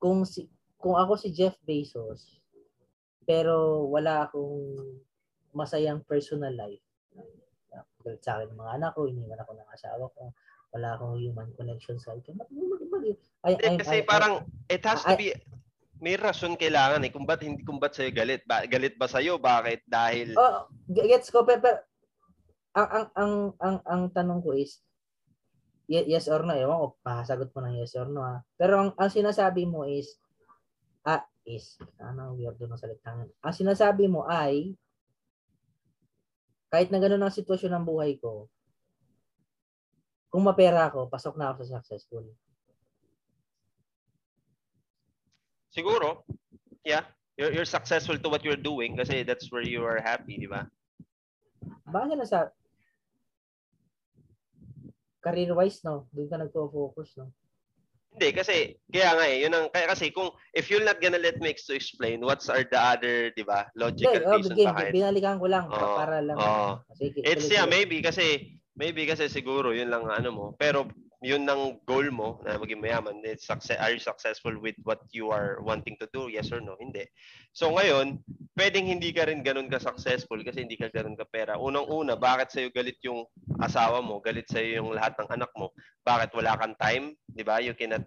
kung 0.00 0.24
si, 0.24 0.48
kung 0.80 0.96
ako 0.96 1.20
si 1.20 1.36
Jeff 1.36 1.52
Bezos, 1.68 2.40
pero 3.28 3.84
wala 3.92 4.24
akong 4.24 4.80
masayang 5.52 6.00
personal 6.08 6.56
life, 6.56 6.80
galit 8.00 8.24
sa 8.24 8.40
akin 8.40 8.56
ng 8.56 8.60
mga 8.62 8.74
anak 8.80 8.90
ko, 8.96 9.04
iniwan 9.04 9.42
ako 9.44 9.52
ng 9.52 9.68
asawa 9.68 10.04
ko, 10.16 10.32
wala 10.74 10.96
akong 10.96 11.20
human 11.20 11.48
connection 11.54 11.96
sa 12.00 12.16
akin. 12.16 12.40
I, 13.46 13.54
I, 13.54 13.76
Kasi 13.78 14.02
I, 14.02 14.06
parang, 14.06 14.46
it 14.66 14.82
has 14.82 15.04
to 15.06 15.14
be, 15.14 15.36
may 16.02 16.18
rason 16.18 16.58
kailangan 16.58 17.04
eh 17.06 17.10
kung 17.12 17.24
ba't 17.24 17.40
hindi 17.40 17.64
kung 17.64 17.80
ba't 17.80 17.96
sa'yo 17.96 18.12
galit 18.12 18.44
ba, 18.44 18.68
galit 18.68 19.00
ba 19.00 19.08
sa'yo 19.08 19.40
bakit 19.40 19.80
dahil 19.88 20.36
oh 20.36 20.68
gets 20.92 21.32
ko 21.32 21.40
pero, 21.40 21.64
ang 22.76 22.88
ang 22.92 23.08
ang 23.16 23.32
ang 23.56 23.76
ang 23.88 24.02
tanong 24.12 24.44
ko 24.44 24.52
is 24.52 24.84
yes 25.88 26.26
or 26.26 26.42
no, 26.42 26.54
ewan 26.54 26.82
ko, 26.82 26.88
pasagot 27.00 27.54
mo 27.54 27.62
ng 27.62 27.78
yes 27.78 27.94
or 27.94 28.10
no 28.10 28.22
ha. 28.22 28.42
Pero 28.58 28.82
ang, 28.82 28.90
ang 28.98 29.10
sinasabi 29.10 29.64
mo 29.70 29.86
is, 29.86 30.18
ah, 31.06 31.22
is, 31.46 31.78
ano, 32.02 32.34
weird 32.34 32.58
ng 32.58 32.74
salitang. 32.74 33.30
Ang 33.30 33.54
sinasabi 33.54 34.10
mo 34.10 34.26
ay, 34.26 34.74
kahit 36.66 36.90
na 36.90 36.98
gano'n 36.98 37.22
ang 37.22 37.34
sitwasyon 37.34 37.72
ng 37.78 37.86
buhay 37.86 38.18
ko, 38.18 38.50
kung 40.36 40.44
mapera 40.44 40.92
ako, 40.92 41.08
pasok 41.08 41.40
na 41.40 41.48
ako 41.48 41.64
sa 41.64 41.80
successful. 41.80 42.28
Siguro. 45.72 46.28
Yeah. 46.84 47.08
You're, 47.40 47.56
you're 47.56 47.64
successful 47.64 48.20
to 48.20 48.28
what 48.28 48.44
you're 48.44 48.60
doing 48.60 49.00
kasi 49.00 49.24
that's 49.24 49.48
where 49.48 49.64
you 49.64 49.80
are 49.80 49.96
happy, 49.96 50.36
di 50.36 50.44
ba? 50.44 50.68
Baka 51.88 52.20
na 52.20 52.28
sa 52.28 52.52
career-wise, 55.24 55.80
no? 55.88 56.04
Doon 56.12 56.28
ka 56.28 56.36
nagpo-focus, 56.36 57.16
no? 57.16 57.32
Hindi, 58.12 58.28
kasi, 58.36 58.76
kaya 58.92 59.16
nga 59.16 59.24
eh, 59.24 59.36
yun 59.40 59.56
ang, 59.56 59.72
kaya 59.72 59.88
kasi 59.88 60.12
kung, 60.12 60.36
if 60.52 60.68
you're 60.68 60.84
not 60.84 61.00
gonna 61.00 61.20
let 61.20 61.40
me 61.40 61.56
to 61.56 61.72
explain, 61.72 62.20
what's 62.20 62.52
are 62.52 62.64
the 62.64 62.76
other, 62.76 63.32
di 63.32 63.40
ba, 63.40 63.72
logical 63.72 64.20
Hindi, 64.20 64.28
oh, 64.28 64.36
reason 64.36 64.56
behind. 64.56 64.92
Binalikan 64.92 65.36
ko 65.40 65.48
lang, 65.48 65.64
Oo, 65.72 65.96
para 65.96 66.20
lang. 66.20 66.36
oo. 66.36 66.84
Kasi, 66.92 67.24
It's, 67.24 67.48
yeah, 67.48 67.64
maybe, 67.64 68.04
kasi, 68.04 68.56
maybe 68.76 69.08
kasi 69.08 69.26
siguro, 69.26 69.72
yun 69.72 69.90
lang 69.90 70.06
ano 70.06 70.30
mo, 70.30 70.46
pero, 70.54 70.86
yun 71.24 71.48
ang 71.48 71.80
goal 71.88 72.12
mo 72.12 72.44
na 72.44 72.60
maging 72.60 72.84
mayaman. 72.84 73.24
It's 73.24 73.48
success, 73.48 73.80
are 73.80 73.90
you 73.90 74.02
successful 74.02 74.52
with 74.60 74.76
what 74.84 75.00
you 75.16 75.32
are 75.32 75.56
wanting 75.64 75.96
to 75.98 76.06
do? 76.12 76.28
Yes 76.28 76.52
or 76.52 76.60
no? 76.60 76.76
Hindi. 76.76 77.08
So 77.56 77.72
ngayon, 77.72 78.20
pwedeng 78.52 78.84
hindi 78.84 79.16
ka 79.16 79.26
rin 79.26 79.40
ganun 79.40 79.72
ka 79.72 79.80
successful 79.80 80.36
kasi 80.44 80.68
hindi 80.68 80.76
ka 80.76 80.92
ganun 80.92 81.16
ka 81.16 81.24
pera. 81.24 81.56
Unang-una, 81.56 82.20
bakit 82.20 82.52
sa'yo 82.52 82.68
galit 82.68 83.00
yung 83.00 83.24
asawa 83.64 84.04
mo? 84.04 84.20
Galit 84.20 84.44
sa'yo 84.52 84.84
yung 84.84 84.92
lahat 84.92 85.16
ng 85.16 85.28
anak 85.32 85.48
mo? 85.56 85.72
Bakit 86.04 86.36
wala 86.36 86.52
kang 86.60 86.76
time? 86.76 87.16
Di 87.24 87.42
ba? 87.42 87.64
You 87.64 87.72
cannot 87.72 88.04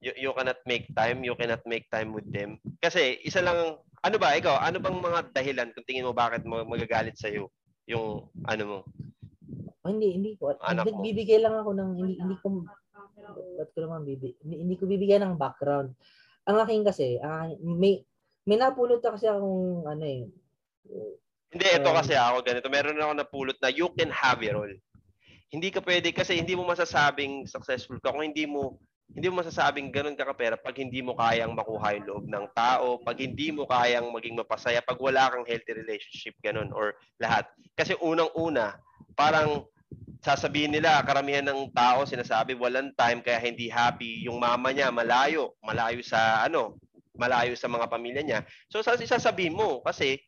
you, 0.00 0.12
you 0.16 0.30
cannot 0.32 0.58
make 0.64 0.88
time, 0.96 1.20
you 1.22 1.36
cannot 1.36 1.62
make 1.68 1.86
time 1.92 2.16
with 2.16 2.26
them. 2.32 2.56
Kasi 2.80 3.20
isa 3.20 3.44
lang, 3.44 3.76
ano 4.00 4.16
ba, 4.16 4.32
ikaw, 4.32 4.58
ano 4.64 4.80
bang 4.80 4.96
mga 4.96 5.20
dahilan 5.36 5.68
kung 5.76 5.84
tingin 5.84 6.08
mo 6.08 6.16
bakit 6.16 6.46
mo 6.48 6.64
magagalit 6.64 7.20
sa'yo 7.20 7.52
yung 7.84 8.26
ano 8.48 8.64
mo? 8.64 8.78
Oh, 9.88 9.92
hindi, 9.96 10.08
hindi 10.12 10.36
ko. 10.36 10.52
Anak 10.60 10.84
Hindi, 10.84 10.92
mo. 10.92 11.00
bibigay 11.00 11.38
lang 11.40 11.56
ako 11.56 11.70
ng, 11.72 11.90
hindi, 11.96 12.14
hindi 12.20 12.36
ko, 12.44 12.46
ba't 13.56 13.70
ko 13.72 13.78
naman 13.80 14.04
bibigay, 14.04 14.36
hindi, 14.44 14.56
hindi 14.60 14.74
ko 14.76 14.84
bibigyan 14.84 15.24
ng 15.24 15.40
background. 15.40 15.96
Ang 16.44 16.56
aking 16.60 16.84
kasi, 16.84 17.16
ang 17.24 17.56
may, 17.64 18.04
may 18.44 18.60
napulot 18.60 19.00
na 19.00 19.16
kasi 19.16 19.24
akong, 19.24 19.88
ano 19.88 20.04
eh, 20.04 20.28
Hindi, 21.48 21.64
ito 21.64 21.88
Um, 21.88 21.96
kasi 21.96 22.12
ako 22.12 22.44
ganito. 22.44 22.68
Meron 22.68 23.00
ako 23.00 23.12
napulot 23.16 23.56
na 23.64 23.72
you 23.72 23.88
can 23.96 24.12
have 24.12 24.44
it 24.44 24.52
all. 24.52 24.68
Hindi 25.48 25.72
ka 25.72 25.80
pwede 25.80 26.12
kasi 26.12 26.36
hindi 26.36 26.52
mo 26.52 26.68
masasabing 26.68 27.48
successful 27.48 27.96
ka 28.04 28.12
kung 28.12 28.28
hindi 28.28 28.44
mo 28.44 28.76
hindi 29.08 29.32
mo 29.32 29.40
masasabing 29.40 29.88
ganun 29.88 30.12
ka 30.12 30.28
kapera 30.28 30.60
pag 30.60 30.76
hindi 30.76 31.00
mo 31.00 31.16
kayang 31.16 31.56
makuha 31.56 31.96
yung 31.96 32.04
loob 32.04 32.24
ng 32.28 32.46
tao, 32.52 33.00
pag 33.00 33.16
hindi 33.16 33.48
mo 33.48 33.64
kayang 33.64 34.12
maging 34.12 34.36
mapasaya, 34.36 34.84
pag 34.84 35.00
wala 35.00 35.32
kang 35.32 35.48
healthy 35.48 35.72
relationship, 35.72 36.36
ganun, 36.44 36.68
or 36.76 36.92
lahat. 37.16 37.48
Kasi 37.72 37.96
unang-una, 38.04 38.76
parang 39.16 39.64
sasabihin 40.22 40.74
nila, 40.74 41.00
karamihan 41.06 41.46
ng 41.46 41.72
tao 41.72 42.04
sinasabi, 42.04 42.58
walang 42.58 42.92
time 42.98 43.22
kaya 43.22 43.38
hindi 43.40 43.70
happy. 43.70 44.26
Yung 44.26 44.36
mama 44.42 44.74
niya, 44.74 44.92
malayo, 44.92 45.54
malayo 45.62 46.02
sa 46.04 46.44
ano, 46.44 46.76
malayo 47.16 47.54
sa 47.54 47.70
mga 47.70 47.86
pamilya 47.90 48.22
niya. 48.22 48.40
So, 48.70 48.82
sa 48.84 48.98
sasabihin 48.98 49.56
mo, 49.56 49.80
kasi 49.82 50.20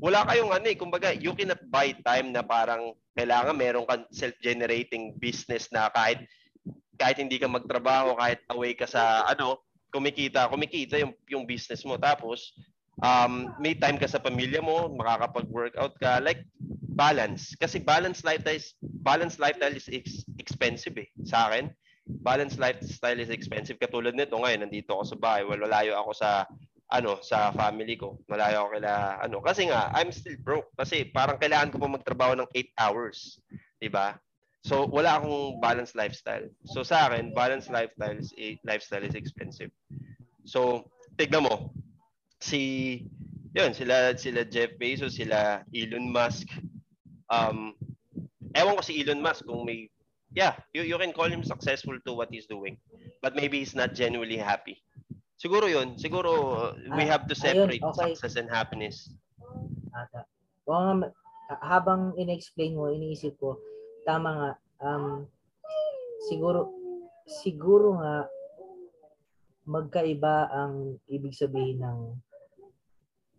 wala 0.00 0.24
kayong 0.24 0.52
ano 0.52 0.66
eh, 0.66 0.76
kumbaga, 0.76 1.12
you 1.12 1.36
cannot 1.36 1.60
buy 1.68 1.92
time 2.04 2.32
na 2.32 2.40
parang 2.40 2.96
kailangan 3.16 3.56
meron 3.56 3.88
kang 3.88 4.04
self-generating 4.12 5.16
business 5.16 5.68
na 5.72 5.88
kahit 5.92 6.24
kahit 6.96 7.20
hindi 7.20 7.36
ka 7.36 7.48
magtrabaho, 7.48 8.16
kahit 8.16 8.40
away 8.52 8.72
ka 8.72 8.88
sa 8.88 9.24
ano, 9.28 9.60
kumikita, 9.92 10.48
kumikita 10.48 11.00
yung 11.00 11.12
yung 11.28 11.44
business 11.44 11.84
mo. 11.84 11.96
Tapos 12.00 12.56
um 13.04 13.52
may 13.60 13.76
time 13.76 14.00
ka 14.00 14.08
sa 14.08 14.20
pamilya 14.20 14.64
mo, 14.64 14.88
makakapag-workout 14.96 15.94
ka, 16.00 16.20
like 16.24 16.44
balance. 16.96 17.52
Kasi 17.56 17.80
balance 17.80 18.24
lifestyle 18.24 18.56
is 18.56 18.72
balance 19.06 19.38
lifestyle 19.38 19.78
is 19.78 19.86
ex- 19.86 20.26
expensive 20.42 20.98
eh 20.98 21.06
sa 21.22 21.46
akin. 21.46 21.70
Balance 22.26 22.58
lifestyle 22.58 23.22
is 23.22 23.30
expensive. 23.30 23.78
Katulad 23.78 24.18
nito 24.18 24.34
ngayon, 24.34 24.66
nandito 24.66 24.98
ako 24.98 25.14
sa 25.14 25.18
bahay, 25.18 25.42
wala 25.46 25.70
layo 25.70 25.94
ako 25.94 26.10
sa 26.10 26.42
ano 26.90 27.18
sa 27.22 27.50
family 27.54 27.98
ko. 27.98 28.18
Malayo 28.30 28.66
ako 28.66 28.68
kila 28.78 28.92
ano 29.22 29.36
kasi 29.42 29.70
nga 29.70 29.90
I'm 29.94 30.14
still 30.14 30.38
broke 30.42 30.70
kasi 30.78 31.10
parang 31.10 31.38
kailangan 31.38 31.74
ko 31.74 31.82
pa 31.82 31.90
magtrabaho 31.90 32.38
ng 32.38 32.50
8 32.54 32.82
hours, 32.82 33.42
'di 33.82 33.90
ba? 33.90 34.14
So 34.66 34.86
wala 34.86 35.18
akong 35.18 35.58
balanced 35.62 35.98
lifestyle. 35.98 36.46
So 36.70 36.86
sa 36.86 37.10
akin, 37.10 37.34
balanced 37.34 37.70
lifestyle 37.74 38.18
is 38.18 38.34
lifestyle 38.62 39.02
is 39.02 39.18
expensive. 39.18 39.70
So 40.46 40.86
tignan 41.18 41.46
mo 41.46 41.74
si 42.38 43.02
yun 43.50 43.74
sila 43.74 44.14
sila 44.14 44.46
Jeff 44.46 44.78
Bezos, 44.78 45.18
sila 45.18 45.66
Elon 45.74 46.06
Musk. 46.14 46.46
Um 47.26 47.74
ewan 48.56 48.76
ko 48.76 48.82
si 48.82 48.98
Elon 49.00 49.20
Musk 49.20 49.44
kung 49.44 49.62
may 49.68 49.92
yeah, 50.34 50.56
you, 50.74 50.82
you 50.82 50.98
can 50.98 51.12
call 51.12 51.30
him 51.30 51.44
successful 51.44 51.96
to 52.04 52.12
what 52.12 52.28
he's 52.32 52.46
doing. 52.46 52.76
But 53.22 53.36
maybe 53.36 53.60
he's 53.60 53.74
not 53.76 53.94
genuinely 53.94 54.36
happy. 54.36 54.82
Siguro 55.36 55.68
yun. 55.68 56.00
Siguro 56.00 56.30
uh, 56.56 56.72
we 56.96 57.04
Ah, 57.04 57.16
have 57.16 57.24
to 57.28 57.34
ayun, 57.36 57.44
separate 57.44 57.84
okay. 57.84 58.14
success 58.16 58.36
and 58.40 58.48
happiness. 58.48 59.12
ata. 59.92 60.24
Kung 60.66 61.04
nga, 61.04 61.08
habang 61.62 62.12
in-explain 62.18 62.74
mo, 62.74 62.90
iniisip 62.90 63.38
ko, 63.38 63.56
tama 64.02 64.30
nga, 64.34 64.50
um, 64.82 65.24
siguro, 66.28 66.68
siguro 67.28 67.96
nga, 68.02 68.26
magkaiba 69.66 70.46
ang 70.50 70.98
ibig 71.10 71.34
sabihin 71.34 71.82
ng 71.82 71.98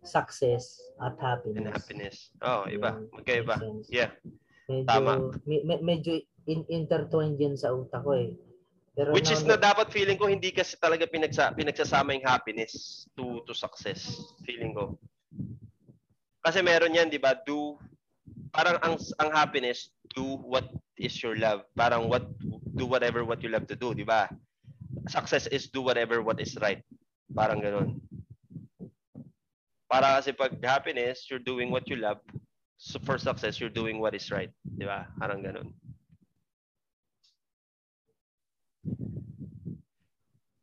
success 0.04 0.76
at 1.00 1.16
happiness. 1.20 1.58
And 1.58 1.68
happiness. 1.72 2.16
Oh, 2.44 2.68
iba. 2.68 3.00
Magkaiba. 3.12 3.60
Yeah. 3.88 4.12
Medyo, 4.68 4.84
Tama. 4.84 5.12
me- 5.48 5.64
me- 5.64 5.82
medyo 5.82 6.20
in 6.44 6.64
intertwined 6.68 7.40
yan 7.40 7.56
sa 7.56 7.72
utak 7.72 8.04
ko 8.04 8.12
eh. 8.12 8.36
Pero 8.92 9.14
Which 9.14 9.32
is 9.32 9.46
na 9.46 9.56
dapat 9.56 9.94
feeling 9.94 10.18
ko 10.18 10.26
hindi 10.28 10.50
kasi 10.50 10.74
talaga 10.76 11.06
pinagsa, 11.06 11.54
pinagsasama 11.54 12.18
yung 12.18 12.26
happiness 12.26 13.06
to 13.14 13.40
to 13.46 13.54
success. 13.54 14.10
Feeling 14.42 14.74
ko. 14.74 14.98
Kasi 16.42 16.60
meron 16.66 16.96
yan, 16.96 17.06
di 17.06 17.20
ba? 17.20 17.36
Do, 17.46 17.78
parang 18.50 18.80
ang, 18.82 18.96
ang 19.20 19.30
happiness, 19.30 19.92
do 20.16 20.40
what 20.42 20.66
is 20.98 21.14
your 21.22 21.38
love. 21.38 21.62
Parang 21.78 22.08
what, 22.10 22.26
do 22.74 22.88
whatever 22.88 23.22
what 23.22 23.38
you 23.44 23.52
love 23.52 23.68
to 23.70 23.78
do, 23.78 23.94
di 23.94 24.02
ba? 24.02 24.26
Success 25.06 25.46
is 25.48 25.70
do 25.70 25.84
whatever 25.84 26.20
what 26.24 26.40
is 26.42 26.56
right. 26.58 26.82
Parang 27.32 27.60
ganun. 27.62 28.00
Para 29.88 30.20
kasi 30.20 30.32
pag 30.34 30.52
happiness, 30.60 31.28
you're 31.30 31.42
doing 31.42 31.70
what 31.70 31.86
you 31.88 31.96
love. 31.96 32.20
So 32.78 33.02
for 33.02 33.18
success, 33.18 33.58
you're 33.58 33.74
doing 33.74 33.98
what 33.98 34.14
is 34.14 34.30
right. 34.30 34.54
Di 34.62 34.86
ba? 34.86 35.10
Parang 35.18 35.42
ganun. 35.42 35.74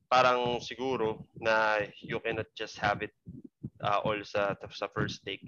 Parang 0.08 0.64
siguro 0.64 1.28
na 1.36 1.84
you 2.00 2.24
cannot 2.24 2.48
just 2.56 2.80
have 2.80 3.04
it 3.04 3.12
uh, 3.84 4.00
all 4.00 4.16
sa, 4.24 4.56
sa 4.72 4.88
first 4.96 5.28
take. 5.28 5.44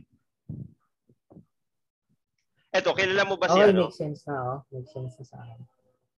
Eto, 2.75 2.91
kilala 2.91 3.23
mo 3.23 3.39
ba 3.39 3.47
si 3.47 3.55
Okay, 3.63 3.71
ano? 3.71 3.87
makes 3.87 3.97
sense 3.97 4.21
na, 4.27 4.35
oh. 4.35 4.59
Makes 4.75 4.91
sense 4.91 5.13
na 5.15 5.23
sa 5.23 5.37
akin. 5.39 5.59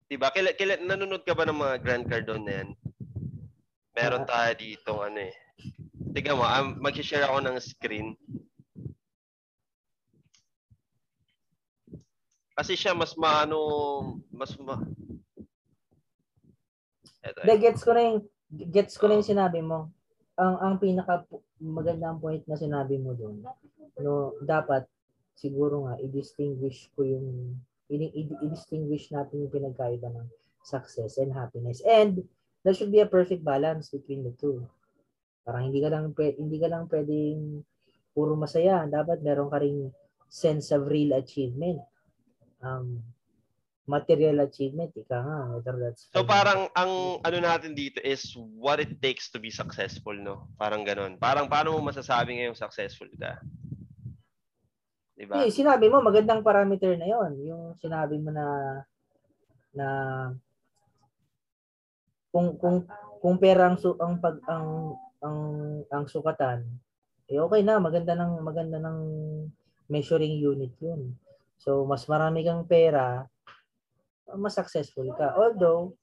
Diba? 0.09 0.33
Kila, 0.33 0.49
kila, 0.57 0.81
nanonood 0.81 1.21
ka 1.29 1.37
ba 1.37 1.45
ng 1.45 1.61
mga 1.61 1.75
Grand 1.85 2.05
Cardone 2.09 2.43
na 2.43 2.53
yan? 2.65 2.69
Meron 3.93 4.25
Ah. 4.25 4.29
tayo 4.33 4.51
dito 4.57 4.91
ano 4.97 5.29
eh. 5.29 5.35
Tignan 6.09 6.41
mo, 6.41 6.43
um, 6.49 6.73
mag-share 6.81 7.29
ako 7.29 7.37
ng 7.45 7.57
screen. 7.61 8.17
Kasi 12.59 12.75
siya 12.75 12.91
mas 12.91 13.15
maano, 13.15 14.19
mas 14.35 14.51
ma... 14.59 14.75
Eto, 17.23 17.39
Hindi, 17.47 17.55
gets 17.63 17.87
ko 17.87 17.95
na 17.95 18.01
yung, 18.03 18.19
gets 18.51 18.99
ko 18.99 19.07
na 19.07 19.15
yung 19.15 19.31
sinabi 19.31 19.63
mo. 19.63 19.95
Ang, 20.35 20.55
ang 20.59 20.75
pinaka 20.75 21.23
magandang 21.63 22.19
point 22.19 22.43
na 22.51 22.59
sinabi 22.59 22.99
mo 22.99 23.15
doon, 23.15 23.47
no, 24.03 24.35
dapat 24.43 24.83
siguro 25.39 25.87
nga 25.87 26.03
i-distinguish 26.03 26.91
ko 26.99 27.07
yung 27.07 27.55
i-distinguish 27.87 29.07
natin 29.15 29.47
yung 29.47 29.55
pinagkaiba 29.55 30.11
ng 30.11 30.27
success 30.59 31.15
and 31.15 31.31
happiness. 31.31 31.79
And 31.87 32.27
there 32.67 32.75
should 32.75 32.91
be 32.91 32.99
a 32.99 33.07
perfect 33.07 33.39
balance 33.39 33.87
between 33.87 34.27
the 34.27 34.35
two. 34.35 34.67
Parang 35.47 35.71
hindi 35.71 35.79
ka 35.79 35.95
lang 35.95 36.11
hindi 36.13 36.59
ka 36.59 36.67
lang 36.67 36.91
pwedeng 36.91 37.63
puro 38.11 38.35
masaya. 38.35 38.83
Dapat 38.83 39.23
meron 39.23 39.47
ka 39.47 39.63
ring 39.63 39.95
sense 40.27 40.75
of 40.75 40.91
real 40.91 41.15
achievement. 41.15 41.79
Um, 42.59 42.99
material 43.89 44.45
achievement, 44.45 44.93
ika 44.93 45.17
nga, 45.17 45.37
whether 45.49 45.75
that's 45.81 46.05
So 46.13 46.21
parang 46.21 46.69
ang 46.77 47.23
ano 47.25 47.37
natin 47.41 47.73
dito 47.73 47.97
is 48.05 48.37
what 48.37 48.77
it 48.77 49.01
takes 49.01 49.33
to 49.33 49.41
be 49.41 49.49
successful, 49.49 50.13
no? 50.13 50.45
Parang 50.61 50.85
ganun. 50.85 51.17
Parang 51.17 51.49
paano 51.49 51.73
mo 51.73 51.89
masasabi 51.89 52.37
ngayong 52.37 52.59
successful 52.59 53.09
ka? 53.17 53.41
Diba? 55.17 55.41
Eh, 55.41 55.51
sinabi 55.51 55.91
mo, 55.91 55.99
magandang 55.99 56.45
parameter 56.45 56.95
na 56.95 57.09
yon 57.09 57.31
Yung 57.43 57.63
sinabi 57.81 58.15
mo 58.21 58.31
na 58.31 58.45
na 59.73 59.87
kung 62.29 62.57
kung 62.61 62.85
kung 63.19 63.35
pera 63.41 63.69
ang 63.69 63.77
su, 63.77 63.97
ang 63.97 64.21
pag 64.21 64.37
ang 64.45 64.95
ang 65.19 65.39
ang 65.91 66.03
sukatan 66.07 66.63
eh 67.29 67.37
okay 67.37 67.61
na 67.61 67.77
maganda 67.77 68.15
ng 68.17 68.41
maganda 68.41 68.77
ng 68.81 68.97
measuring 69.89 70.39
unit 70.39 70.73
yun 70.81 71.13
so 71.59 71.83
mas 71.85 72.07
marami 72.07 72.41
kang 72.47 72.63
pera 72.65 73.27
mas 74.39 74.55
successful 74.55 75.05
ka 75.13 75.35
although 75.35 75.93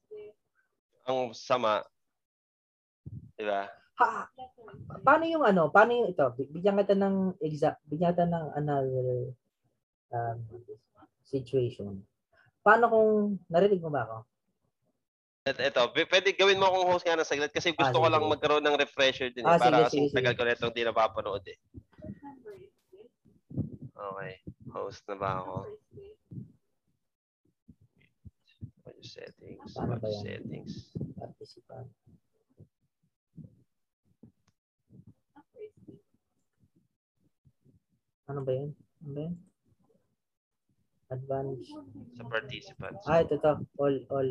Ang 1.06 1.30
sama. 1.32 1.86
Di 3.38 3.46
ba? 3.46 3.70
ha, 3.96 4.28
paano 5.00 5.24
yung 5.24 5.44
ano 5.46 5.72
paano 5.72 5.96
yung 5.96 6.08
ito 6.12 6.24
bigyan 6.52 6.76
kita 6.84 6.92
ng 6.98 7.16
exact 7.40 7.80
bigyan 7.88 8.12
kita 8.12 8.28
ng 8.28 8.46
another 8.58 9.32
um, 10.12 10.38
situation 11.24 12.04
paano 12.60 12.84
kung 12.92 13.08
narinig 13.48 13.80
mo 13.80 13.88
ba 13.88 14.04
ako 14.04 14.18
Et, 15.46 15.54
eto, 15.70 15.78
pwede 15.94 16.34
gawin 16.34 16.58
mo 16.58 16.66
akong 16.66 16.90
host 16.90 17.06
nga 17.06 17.14
ng 17.14 17.22
saglit 17.22 17.54
kasi 17.54 17.70
gusto 17.70 17.94
Ah, 17.94 18.02
ko 18.02 18.10
lang 18.10 18.26
magkaroon 18.26 18.66
ng 18.66 18.74
refresher 18.82 19.30
din. 19.30 19.46
Eh, 19.46 19.54
Ah, 19.54 19.62
para 19.62 19.86
sige, 19.86 20.10
sige, 20.10 20.10
tagal 20.10 20.34
ko 20.34 20.42
na 20.42 20.58
itong 20.58 20.74
di 20.74 20.82
napapanood 20.82 21.44
eh. 21.46 21.54
Okay. 23.96 24.32
Host 24.70 25.02
na 25.08 25.16
ba 25.16 25.40
ako? 25.40 25.56
Settings. 29.06 29.70
Paano 29.72 29.96
ba 30.02 30.08
Audio 30.08 30.10
yan? 30.10 30.24
settings. 30.24 30.74
participant 31.16 31.88
ano 38.26 38.40
ba 38.42 38.52
yun 38.52 38.70
ano 39.02 39.10
ba 39.14 39.20
yun 39.22 39.34
advanced 41.06 41.70
Sa 42.18 42.24
participants. 42.26 43.04
ah 43.06 43.22
ito 43.22 43.38
to 43.38 43.50
all 43.78 43.96
all 44.10 44.28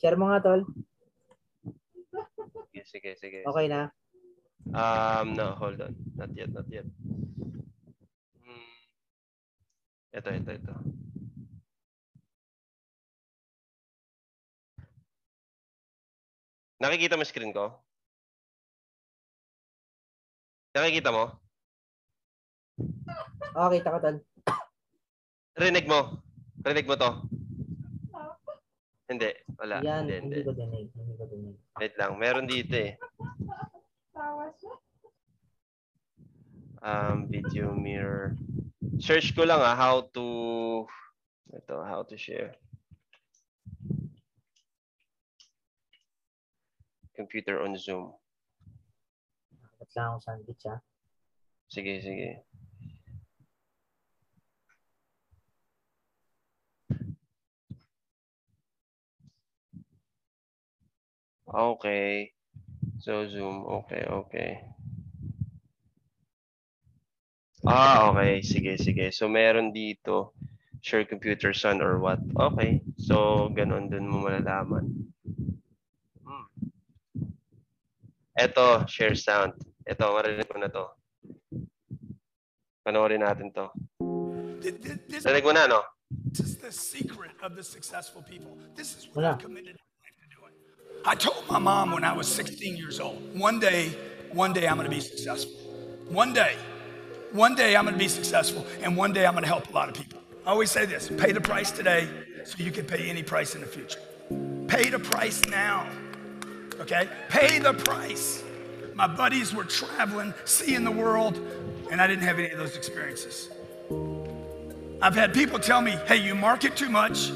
Share 0.00 0.16
mo 0.16 0.32
nga, 0.32 0.40
tol. 0.40 0.64
Sige, 2.72 2.88
sige, 2.88 3.10
sige. 3.20 3.38
Okay 3.44 3.68
na. 3.68 3.92
Um, 4.72 5.36
no, 5.36 5.52
hold 5.60 5.76
on. 5.84 5.92
Not 6.16 6.32
yet, 6.32 6.48
not 6.48 6.64
yet. 6.72 6.88
Hmm. 8.40 8.80
Ito, 10.16 10.28
ito, 10.32 10.50
ito. 10.56 10.74
Nakikita 16.80 17.20
mo 17.20 17.28
screen 17.28 17.52
ko? 17.52 17.68
Nakikita 20.72 21.12
mo? 21.12 21.28
Okay, 23.52 23.84
kita 23.84 23.92
ko, 23.92 23.98
tol. 24.00 24.16
Rinig 25.60 25.84
mo? 25.84 26.24
Rinig 26.64 26.88
mo 26.88 26.96
to? 26.96 27.39
Hindi, 29.10 29.30
wala. 29.58 29.82
Yan, 29.82 30.06
hindi, 30.06 30.14
hindi 30.22 30.36
hindi. 30.38 30.46
ko 30.46 30.52
dinig. 30.54 30.86
Hindi 30.94 31.14
ko 31.18 31.24
dinig. 31.26 31.56
Wait 31.82 31.94
lang, 31.98 32.14
meron 32.14 32.46
dito 32.46 32.78
eh. 32.78 32.94
Um, 36.78 37.26
video 37.26 37.74
mirror. 37.74 38.38
Search 39.02 39.34
ko 39.34 39.42
lang 39.42 39.58
ah, 39.58 39.74
how 39.74 40.06
to, 40.14 40.26
ito, 41.50 41.76
how 41.82 42.06
to 42.06 42.14
share. 42.14 42.54
Computer 47.18 47.66
on 47.66 47.74
Zoom. 47.74 48.14
Ba't 49.82 49.90
lang 49.98 50.06
akong 50.14 50.22
sandwich, 50.22 50.64
ha? 50.70 50.78
Sige, 51.66 51.98
sige. 51.98 52.46
Okay. 61.50 62.32
So 63.00 63.26
Zoom, 63.28 63.64
okay, 63.66 64.04
okay. 64.08 64.60
Ah, 67.66 68.08
okay. 68.10 68.40
Sige, 68.40 68.78
sige. 68.80 69.12
So 69.12 69.28
meron 69.28 69.72
dito, 69.74 70.32
share 70.80 71.04
computer 71.04 71.52
son 71.52 71.82
or 71.82 71.98
what. 71.98 72.20
Okay. 72.38 72.80
So 72.96 73.48
ganun 73.52 73.90
dun 73.90 74.08
mo 74.08 74.24
malalaman. 74.24 75.10
Hmm. 76.24 76.46
Eto, 78.38 78.86
share 78.88 79.14
sound. 79.18 79.52
Eto, 79.84 80.08
marinig 80.14 80.48
mo 80.48 80.56
na 80.60 80.70
to. 80.72 80.86
Panoorin 82.86 83.20
natin 83.20 83.52
to. 83.52 83.68
Th- 84.62 84.76
th- 84.80 85.00
This 85.08 85.24
Rinig 85.26 85.44
mo 85.44 85.52
na, 85.52 85.66
no? 85.68 85.82
is 86.32 86.56
the 86.56 86.72
secret 86.72 87.32
of 87.42 87.56
the 87.56 87.62
successful 87.64 88.22
people. 88.22 88.56
This 88.76 88.96
is 88.96 89.08
what. 89.12 89.24
I've 89.24 89.38
committed 89.42 89.76
I 91.04 91.14
told 91.14 91.48
my 91.48 91.58
mom 91.58 91.92
when 91.92 92.04
I 92.04 92.12
was 92.12 92.28
16 92.28 92.76
years 92.76 93.00
old, 93.00 93.38
one 93.38 93.58
day, 93.58 93.96
one 94.32 94.52
day 94.52 94.68
I'm 94.68 94.78
to 94.82 94.88
be 94.88 95.00
successful. 95.00 95.54
One 96.08 96.32
day, 96.32 96.56
one 97.32 97.54
day 97.54 97.76
I'm 97.76 97.86
to 97.86 97.92
be 97.92 98.08
successful, 98.08 98.66
and 98.82 98.96
one 98.96 99.12
day 99.12 99.24
I'm 99.24 99.36
to 99.36 99.46
help 99.46 99.70
a 99.70 99.72
lot 99.72 99.88
of 99.88 99.94
people. 99.94 100.20
I 100.44 100.50
always 100.50 100.70
say 100.70 100.84
this 100.84 101.08
pay 101.08 101.32
the 101.32 101.40
price 101.40 101.70
today 101.70 102.08
so 102.44 102.56
you 102.58 102.70
can 102.70 102.84
pay 102.84 103.08
any 103.08 103.22
price 103.22 103.54
in 103.54 103.60
the 103.60 103.66
future. 103.66 104.00
Pay 104.66 104.90
the 104.90 104.98
price 104.98 105.44
now. 105.46 105.88
Okay? 106.80 107.08
Pay 107.28 107.58
the 107.60 107.72
price. 107.72 108.42
My 108.94 109.06
buddies 109.06 109.54
were 109.54 109.64
traveling, 109.64 110.34
seeing 110.44 110.84
the 110.84 110.90
world, 110.90 111.40
and 111.90 112.00
I 112.00 112.06
didn't 112.06 112.24
have 112.24 112.38
any 112.38 112.50
of 112.50 112.58
those 112.58 112.76
experiences. 112.76 113.48
I've 115.00 115.14
had 115.14 115.32
people 115.32 115.58
tell 115.58 115.80
me, 115.80 115.92
hey, 116.06 116.16
you 116.16 116.34
market 116.34 116.76
too 116.76 116.90
much, 116.90 117.30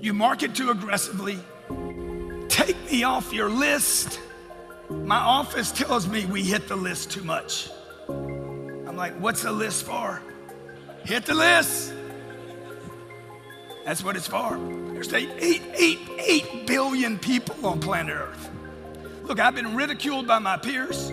you 0.00 0.14
market 0.14 0.54
too 0.54 0.70
aggressively, 0.70 1.38
take 2.64 2.90
me 2.90 3.04
off 3.04 3.32
your 3.32 3.48
list. 3.48 4.20
My 4.90 5.16
office 5.16 5.72
tells 5.72 6.06
me 6.06 6.26
we 6.26 6.42
hit 6.42 6.68
the 6.68 6.76
list 6.76 7.10
too 7.10 7.22
much. 7.22 7.70
I'm 8.08 8.96
like, 8.96 9.14
what's 9.14 9.42
the 9.42 9.52
list 9.52 9.84
for? 9.84 10.20
Hit 11.04 11.24
the 11.24 11.34
list. 11.34 11.94
That's 13.86 14.04
what 14.04 14.14
it's 14.14 14.26
for. 14.26 14.58
There's 14.92 15.12
eight, 15.14 15.30
eight, 15.38 15.62
eight, 15.74 15.98
eight 16.18 16.66
billion 16.66 17.18
people 17.18 17.66
on 17.66 17.80
planet 17.80 18.14
Earth. 18.14 18.50
Look, 19.22 19.40
I've 19.40 19.54
been 19.54 19.74
ridiculed 19.74 20.26
by 20.26 20.38
my 20.38 20.58
peers, 20.58 21.10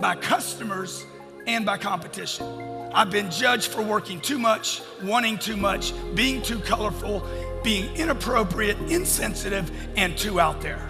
by 0.00 0.16
customers, 0.16 1.06
and 1.46 1.64
by 1.64 1.78
competition. 1.78 2.46
I've 2.92 3.10
been 3.10 3.30
judged 3.30 3.68
for 3.68 3.82
working 3.82 4.20
too 4.20 4.38
much, 4.38 4.82
wanting 5.04 5.38
too 5.38 5.56
much, 5.56 5.92
being 6.16 6.42
too 6.42 6.58
colorful, 6.58 7.24
being 7.62 7.94
inappropriate, 7.96 8.78
insensitive, 8.90 9.70
and 9.96 10.16
too 10.16 10.40
out 10.40 10.60
there. 10.60 10.88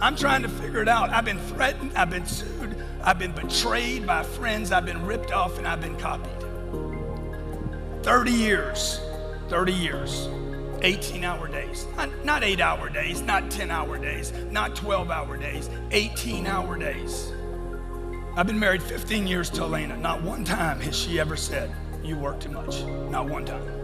I'm 0.00 0.16
trying 0.16 0.42
to 0.42 0.48
figure 0.48 0.82
it 0.82 0.88
out. 0.88 1.10
I've 1.10 1.24
been 1.24 1.38
threatened, 1.38 1.92
I've 1.94 2.10
been 2.10 2.26
sued, 2.26 2.76
I've 3.02 3.18
been 3.18 3.32
betrayed 3.32 4.06
by 4.06 4.22
friends, 4.22 4.72
I've 4.72 4.86
been 4.86 5.04
ripped 5.04 5.32
off, 5.32 5.58
and 5.58 5.66
I've 5.66 5.80
been 5.80 5.96
copied. 5.98 6.30
30 8.02 8.30
years, 8.30 9.00
30 9.48 9.72
years, 9.72 10.28
18 10.82 11.24
hour 11.24 11.48
days. 11.48 11.86
Not, 11.96 12.24
not 12.24 12.42
8 12.42 12.60
hour 12.60 12.88
days, 12.88 13.20
not 13.20 13.50
10 13.50 13.70
hour 13.70 13.98
days, 13.98 14.32
not 14.50 14.74
12 14.74 15.10
hour 15.10 15.36
days, 15.36 15.68
18 15.90 16.46
hour 16.46 16.78
days. 16.78 17.32
I've 18.36 18.46
been 18.46 18.58
married 18.58 18.82
15 18.82 19.26
years 19.26 19.50
to 19.50 19.62
Elena. 19.62 19.96
Not 19.96 20.22
one 20.22 20.44
time 20.44 20.80
has 20.80 20.96
she 20.96 21.20
ever 21.20 21.36
said, 21.36 21.70
You 22.02 22.16
work 22.16 22.40
too 22.40 22.50
much. 22.50 22.82
Not 23.10 23.28
one 23.28 23.44
time. 23.44 23.79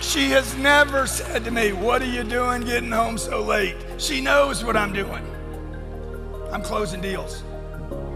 She 0.00 0.30
has 0.30 0.56
never 0.56 1.06
said 1.06 1.44
to 1.44 1.50
me, 1.50 1.72
What 1.72 2.02
are 2.02 2.06
you 2.06 2.22
doing 2.24 2.62
getting 2.62 2.90
home 2.90 3.18
so 3.18 3.42
late? 3.42 3.76
She 3.98 4.20
knows 4.20 4.64
what 4.64 4.76
I'm 4.76 4.92
doing. 4.92 5.24
I'm 6.52 6.62
closing 6.62 7.00
deals. 7.00 7.42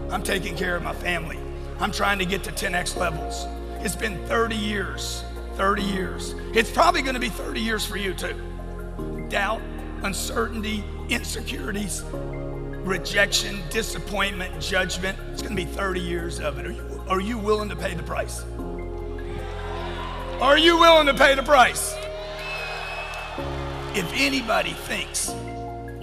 I'm 0.09 0.23
taking 0.23 0.55
care 0.55 0.75
of 0.75 0.83
my 0.83 0.93
family. 0.93 1.37
I'm 1.79 1.91
trying 1.91 2.19
to 2.19 2.25
get 2.25 2.43
to 2.45 2.51
10x 2.51 2.95
levels. 2.95 3.45
It's 3.83 3.95
been 3.95 4.17
30 4.27 4.55
years. 4.55 5.23
30 5.55 5.83
years. 5.83 6.35
It's 6.53 6.71
probably 6.71 7.01
going 7.01 7.15
to 7.15 7.19
be 7.19 7.29
30 7.29 7.59
years 7.59 7.85
for 7.85 7.97
you 7.97 8.13
too. 8.13 8.35
Doubt, 9.29 9.61
uncertainty, 10.03 10.83
insecurities, 11.09 12.03
rejection, 12.11 13.59
disappointment, 13.69 14.59
judgment. 14.61 15.17
It's 15.31 15.41
going 15.41 15.55
to 15.55 15.63
be 15.63 15.69
30 15.69 15.99
years 15.99 16.39
of 16.39 16.59
it. 16.59 16.65
Are 16.65 16.71
you, 16.71 17.03
are 17.07 17.21
you 17.21 17.37
willing 17.37 17.69
to 17.69 17.75
pay 17.75 17.93
the 17.93 18.03
price? 18.03 18.43
Are 20.43 20.59
you 20.59 20.75
willing 20.75 21.07
to 21.07 21.15
pay 21.15 21.39
the 21.39 21.41
price? 21.41 21.95
If 23.95 24.03
anybody 24.11 24.75
thinks 24.91 25.31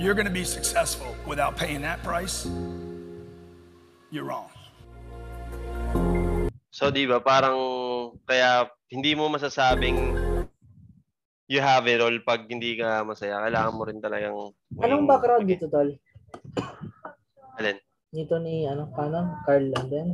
you're 0.01 0.17
going 0.17 0.25
to 0.25 0.33
be 0.33 0.49
successful 0.49 1.13
without 1.29 1.61
paying 1.61 1.85
that 1.85 2.01
price, 2.01 2.49
you're 4.09 4.25
wrong. 4.25 4.49
So, 6.73 6.89
di 6.89 7.05
ba, 7.05 7.21
parang 7.21 8.17
kaya 8.25 8.73
hindi 8.89 9.13
mo 9.13 9.29
masasabing 9.29 10.17
you 11.45 11.61
have 11.61 11.85
it 11.85 12.01
all 12.01 12.17
pag 12.25 12.49
hindi 12.49 12.81
ka 12.81 13.05
masaya. 13.05 13.45
Kailangan 13.45 13.77
mo 13.77 13.85
rin 13.85 14.01
talagang... 14.01 14.57
Anong 14.81 15.05
background 15.05 15.53
dito, 15.53 15.69
Tol? 15.69 15.93
Alin? 17.61 17.77
Nito 18.17 18.41
ni, 18.41 18.65
ano, 18.65 18.89
paano? 18.89 19.37
Carl, 19.45 19.69
and 19.77 19.93
then? 19.93 20.09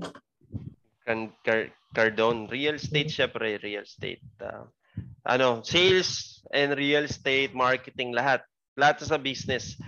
Can, 1.07 1.31
Car, 1.47 1.70
Cardone. 1.95 2.51
Real 2.51 2.74
estate, 2.74 3.09
syempre, 3.09 3.62
real 3.62 3.87
estate. 3.87 4.20
Uh, 4.43 4.66
ano, 5.23 5.62
sales 5.62 6.43
and 6.51 6.74
real 6.74 7.07
estate, 7.07 7.55
marketing, 7.55 8.11
lahat. 8.11 8.43
Lahat 8.74 8.99
sa 9.01 9.16
business. 9.16 9.78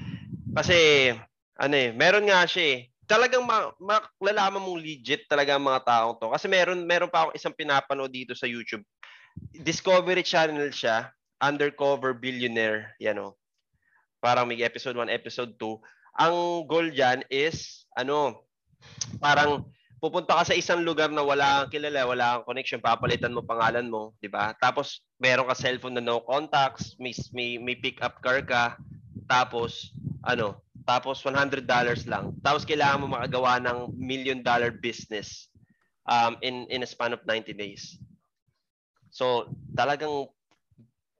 Kasi, 0.54 1.12
ano 1.58 1.74
eh, 1.74 1.90
meron 1.90 2.30
nga 2.30 2.46
siya 2.46 2.64
eh. 2.78 2.80
Talagang 3.08 3.42
ma- 3.42 3.74
maklalaman 3.80 4.62
mong 4.62 4.80
legit 4.80 5.26
talaga 5.26 5.58
ang 5.58 5.66
mga 5.66 5.82
taong 5.84 6.14
to. 6.22 6.30
Kasi 6.30 6.46
meron, 6.46 6.86
meron 6.86 7.10
pa 7.10 7.26
ako 7.26 7.30
isang 7.34 7.56
pinapanood 7.56 8.12
dito 8.12 8.32
sa 8.38 8.46
YouTube. 8.46 8.84
Discovery 9.52 10.22
Channel 10.22 10.70
siya. 10.70 11.10
Undercover 11.42 12.14
Billionaire. 12.14 12.94
Yan 13.02 13.22
o. 13.22 13.34
Parang 14.18 14.46
may 14.46 14.60
episode 14.66 14.98
1, 14.98 15.08
episode 15.10 15.54
2. 15.56 15.78
Ang 16.18 16.66
goal 16.66 16.90
dyan 16.90 17.22
is, 17.30 17.86
ano, 17.94 18.42
parang 19.22 19.62
pupunta 19.98 20.38
ka 20.38 20.46
sa 20.46 20.58
isang 20.58 20.86
lugar 20.86 21.10
na 21.10 21.22
wala 21.26 21.66
kang 21.66 21.78
kilala, 21.78 22.06
wala 22.06 22.26
kang 22.38 22.46
connection, 22.54 22.80
papalitan 22.82 23.34
mo 23.34 23.42
pangalan 23.42 23.90
mo, 23.90 24.14
'di 24.22 24.30
ba? 24.30 24.54
Tapos 24.58 25.02
meron 25.18 25.50
ka 25.50 25.58
cellphone 25.58 25.98
na 25.98 26.04
no 26.04 26.22
contacts, 26.22 26.94
may 27.02 27.14
may, 27.34 27.58
may 27.58 27.76
pick 27.78 27.98
up 28.02 28.22
car 28.22 28.42
ka, 28.42 28.78
tapos 29.26 29.92
ano, 30.22 30.62
tapos 30.88 31.20
$100 31.20 31.68
lang. 32.08 32.32
Tapos 32.40 32.64
kailangan 32.64 33.04
mo 33.04 33.06
makagawa 33.12 33.60
ng 33.60 33.92
million 33.92 34.40
dollar 34.40 34.72
business 34.72 35.52
um, 36.08 36.40
in 36.40 36.64
in 36.72 36.80
a 36.80 36.88
span 36.88 37.12
of 37.12 37.20
90 37.28 37.52
days. 37.52 38.00
So, 39.12 39.52
talagang 39.76 40.32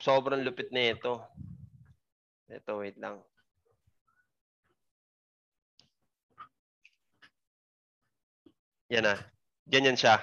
sobrang 0.01 0.45
lupit 0.45 0.73
na 0.73 0.97
ito. 0.97 1.21
Ito, 2.49 2.81
wait 2.81 2.97
lang. 2.97 3.21
Yan 8.89 9.05
na. 9.05 9.15
Ganyan 9.69 10.01
siya. 10.01 10.17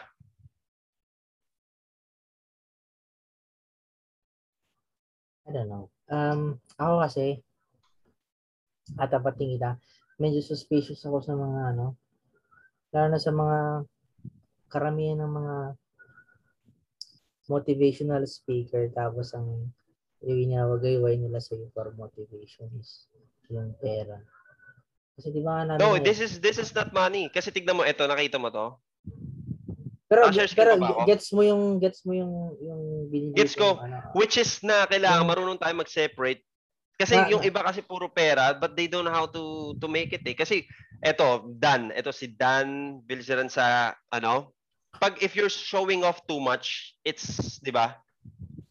I 5.46 5.54
don't 5.54 5.70
know. 5.70 5.94
Um, 6.10 6.58
ako 6.82 7.06
kasi, 7.06 7.26
at 8.98 9.14
tapating 9.14 9.58
kita, 9.58 9.78
medyo 10.18 10.42
suspicious 10.42 11.06
ako 11.06 11.22
sa 11.22 11.38
mga 11.38 11.78
ano, 11.78 11.94
lalo 12.90 13.08
na 13.14 13.22
sa 13.22 13.30
mga 13.30 13.58
karamihan 14.74 15.22
ng 15.22 15.34
mga 15.34 15.56
motivational 17.46 18.26
speaker 18.26 18.90
tapos 18.90 19.38
ang 19.38 19.70
iwinawagayway 20.26 21.14
nila 21.22 21.38
sa 21.38 21.54
for 21.78 21.94
motivation 21.94 22.66
is 22.82 23.06
yung 23.54 23.78
pera. 23.78 24.18
Kasi 25.16 25.32
di 25.32 25.42
ba 25.42 25.64
nga 25.64 25.80
No, 25.80 25.96
namin- 25.96 26.04
this 26.04 26.20
is 26.20 26.44
this 26.44 26.60
is 26.60 26.76
not 26.76 26.92
money. 26.92 27.32
Kasi 27.32 27.50
tignan 27.50 27.80
mo 27.80 27.84
ito, 27.84 28.04
nakita 28.04 28.36
mo 28.36 28.52
to. 28.52 28.76
pero 30.06 30.30
Ah, 30.30 30.36
pero 30.54 30.78
ba 30.78 31.02
gets 31.10 31.34
mo 31.34 31.42
yung 31.42 31.82
gets 31.82 32.06
mo 32.06 32.14
yung 32.14 32.54
yung 32.62 32.82
binibigay 33.10 33.42
Gets 33.42 33.58
ko. 33.58 33.82
ano, 33.82 34.06
Which 34.14 34.38
is 34.38 34.62
na 34.62 34.86
kailangan 34.86 35.26
Yung- 35.26 35.32
marunong 35.34 35.58
tayo 35.58 35.74
mag-separate. 35.74 36.46
Kasi 36.96 37.18
Na- 37.18 37.28
yung 37.28 37.42
iba 37.42 37.60
kasi 37.60 37.82
puro 37.82 38.06
pera, 38.08 38.54
but 38.54 38.78
they 38.78 38.86
don't 38.86 39.04
know 39.04 39.12
how 39.12 39.26
to 39.26 39.74
to 39.82 39.88
make 39.90 40.14
it 40.14 40.22
eh. 40.24 40.38
Kasi 40.38 40.64
eto, 41.02 41.50
Dan, 41.50 41.90
eto 41.92 42.14
si 42.14 42.30
Dan 42.30 43.02
Bilzeran 43.02 43.50
sa 43.50 43.92
ano, 44.14 44.54
pag 44.96 45.18
if 45.20 45.34
you're 45.34 45.52
showing 45.52 46.06
off 46.06 46.22
too 46.30 46.40
much, 46.40 46.96
it's, 47.02 47.58
'di 47.60 47.74
ba? 47.74 47.98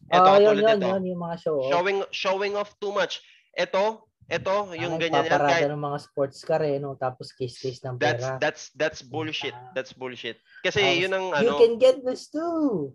Eto, 0.07 0.25
oh, 0.25 0.39
yun, 0.39 0.55
tulad 0.55 0.63
yun, 0.63 0.79
nito. 0.79 0.89
yun, 0.89 1.03
yung 1.13 1.21
mga 1.21 1.35
show. 1.37 1.55
off. 1.59 1.67
Showing 1.69 1.97
showing 2.15 2.53
off 2.55 2.71
too 2.79 2.95
much. 2.95 3.19
Eto, 3.53 4.07
eto, 4.25 4.73
yung 4.73 4.97
ganyan 4.97 5.25
yan 5.25 5.41
kahit 5.41 5.69
ng 5.69 5.79
mga 5.81 5.99
sports 6.01 6.41
car 6.41 6.61
eh, 6.65 6.81
no? 6.81 6.97
tapos 6.97 7.29
kiss-kiss 7.33 7.81
ng 7.85 8.01
that's 8.01 8.25
pera. 8.25 8.37
that's 8.41 8.63
that's 8.73 9.01
bullshit. 9.05 9.53
That's 9.77 9.93
bullshit. 9.93 10.41
Kasi 10.65 10.81
Tapos, 10.81 11.01
yun 11.05 11.11
ang 11.13 11.25
you 11.45 11.49
ano, 11.53 11.61
can 11.61 11.75
get 11.77 12.01
this 12.01 12.29
too. 12.33 12.93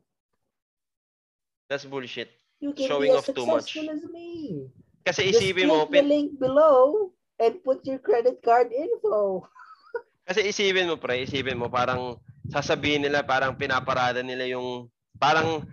that's 1.71 1.87
bullshit. 1.87 2.35
You 2.59 2.75
can 2.75 2.91
Showing 2.91 3.15
be 3.15 3.17
as 3.17 3.25
off 3.25 3.31
too 3.31 3.47
much. 3.47 3.73
as 3.79 4.03
me. 4.11 4.67
Kasi 5.07 5.31
Just 5.33 5.41
isipin 5.41 5.71
mo, 5.71 5.87
click 5.89 6.03
the 6.03 6.07
link 6.07 6.29
below 6.37 7.09
and 7.41 7.57
put 7.65 7.81
your 7.89 8.03
credit 8.03 8.43
card 8.45 8.69
info. 8.75 9.47
Kasi 10.29 10.45
isipin 10.51 10.91
mo, 10.91 11.01
pre, 11.01 11.25
isipin 11.25 11.57
mo, 11.57 11.73
parang 11.73 12.21
sasabihin 12.53 13.01
nila, 13.07 13.25
parang 13.25 13.57
pinaparada 13.57 14.21
nila 14.21 14.45
yung, 14.51 14.91
parang 15.17 15.65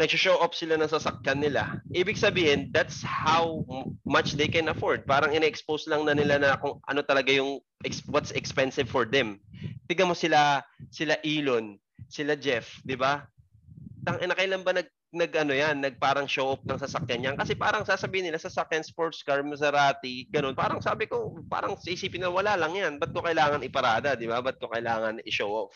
nag-show 0.00 0.40
off 0.40 0.56
sila 0.56 0.80
ng 0.80 0.88
sasakyan 0.88 1.44
nila. 1.44 1.84
Ibig 1.92 2.16
sabihin, 2.16 2.72
that's 2.72 3.04
how 3.04 3.60
much 4.08 4.40
they 4.40 4.48
can 4.48 4.72
afford. 4.72 5.04
Parang 5.04 5.36
ina-expose 5.36 5.84
lang 5.84 6.08
na 6.08 6.16
nila 6.16 6.40
na 6.40 6.56
kung 6.56 6.80
ano 6.88 7.04
talaga 7.04 7.28
yung, 7.28 7.60
what's 8.08 8.32
expensive 8.32 8.88
for 8.88 9.04
them. 9.04 9.36
Tignan 9.92 10.08
mo 10.08 10.16
sila, 10.16 10.64
sila 10.88 11.20
Elon, 11.20 11.76
sila 12.08 12.32
Jeff, 12.32 12.80
di 12.80 12.96
ba? 12.96 13.28
Tang 14.00 14.16
ina 14.24 14.32
kailan 14.32 14.64
ba 14.64 14.72
nag 14.72 14.88
nag 15.10 15.34
ano 15.36 15.52
yan, 15.52 15.82
nag 15.82 15.98
parang 15.98 16.24
show 16.24 16.54
off 16.54 16.62
ng 16.62 16.78
sasakyan 16.78 17.26
yan 17.26 17.36
kasi 17.36 17.58
parang 17.58 17.82
sasabihin 17.82 18.30
nila 18.30 18.38
sasakyan 18.38 18.86
sports 18.86 19.20
car, 19.26 19.44
Maserati, 19.44 20.24
ganun. 20.32 20.56
Parang 20.56 20.80
sabi 20.80 21.10
ko, 21.10 21.36
parang 21.50 21.76
isipin 21.84 22.24
na 22.24 22.32
wala 22.32 22.56
lang 22.56 22.72
yan. 22.72 22.92
Ba't 22.96 23.12
ko 23.12 23.20
kailangan 23.20 23.60
iparada, 23.60 24.16
di 24.16 24.30
ba? 24.30 24.40
Ba't 24.40 24.56
ko 24.56 24.70
kailangan 24.70 25.20
i-show 25.26 25.50
off? 25.50 25.74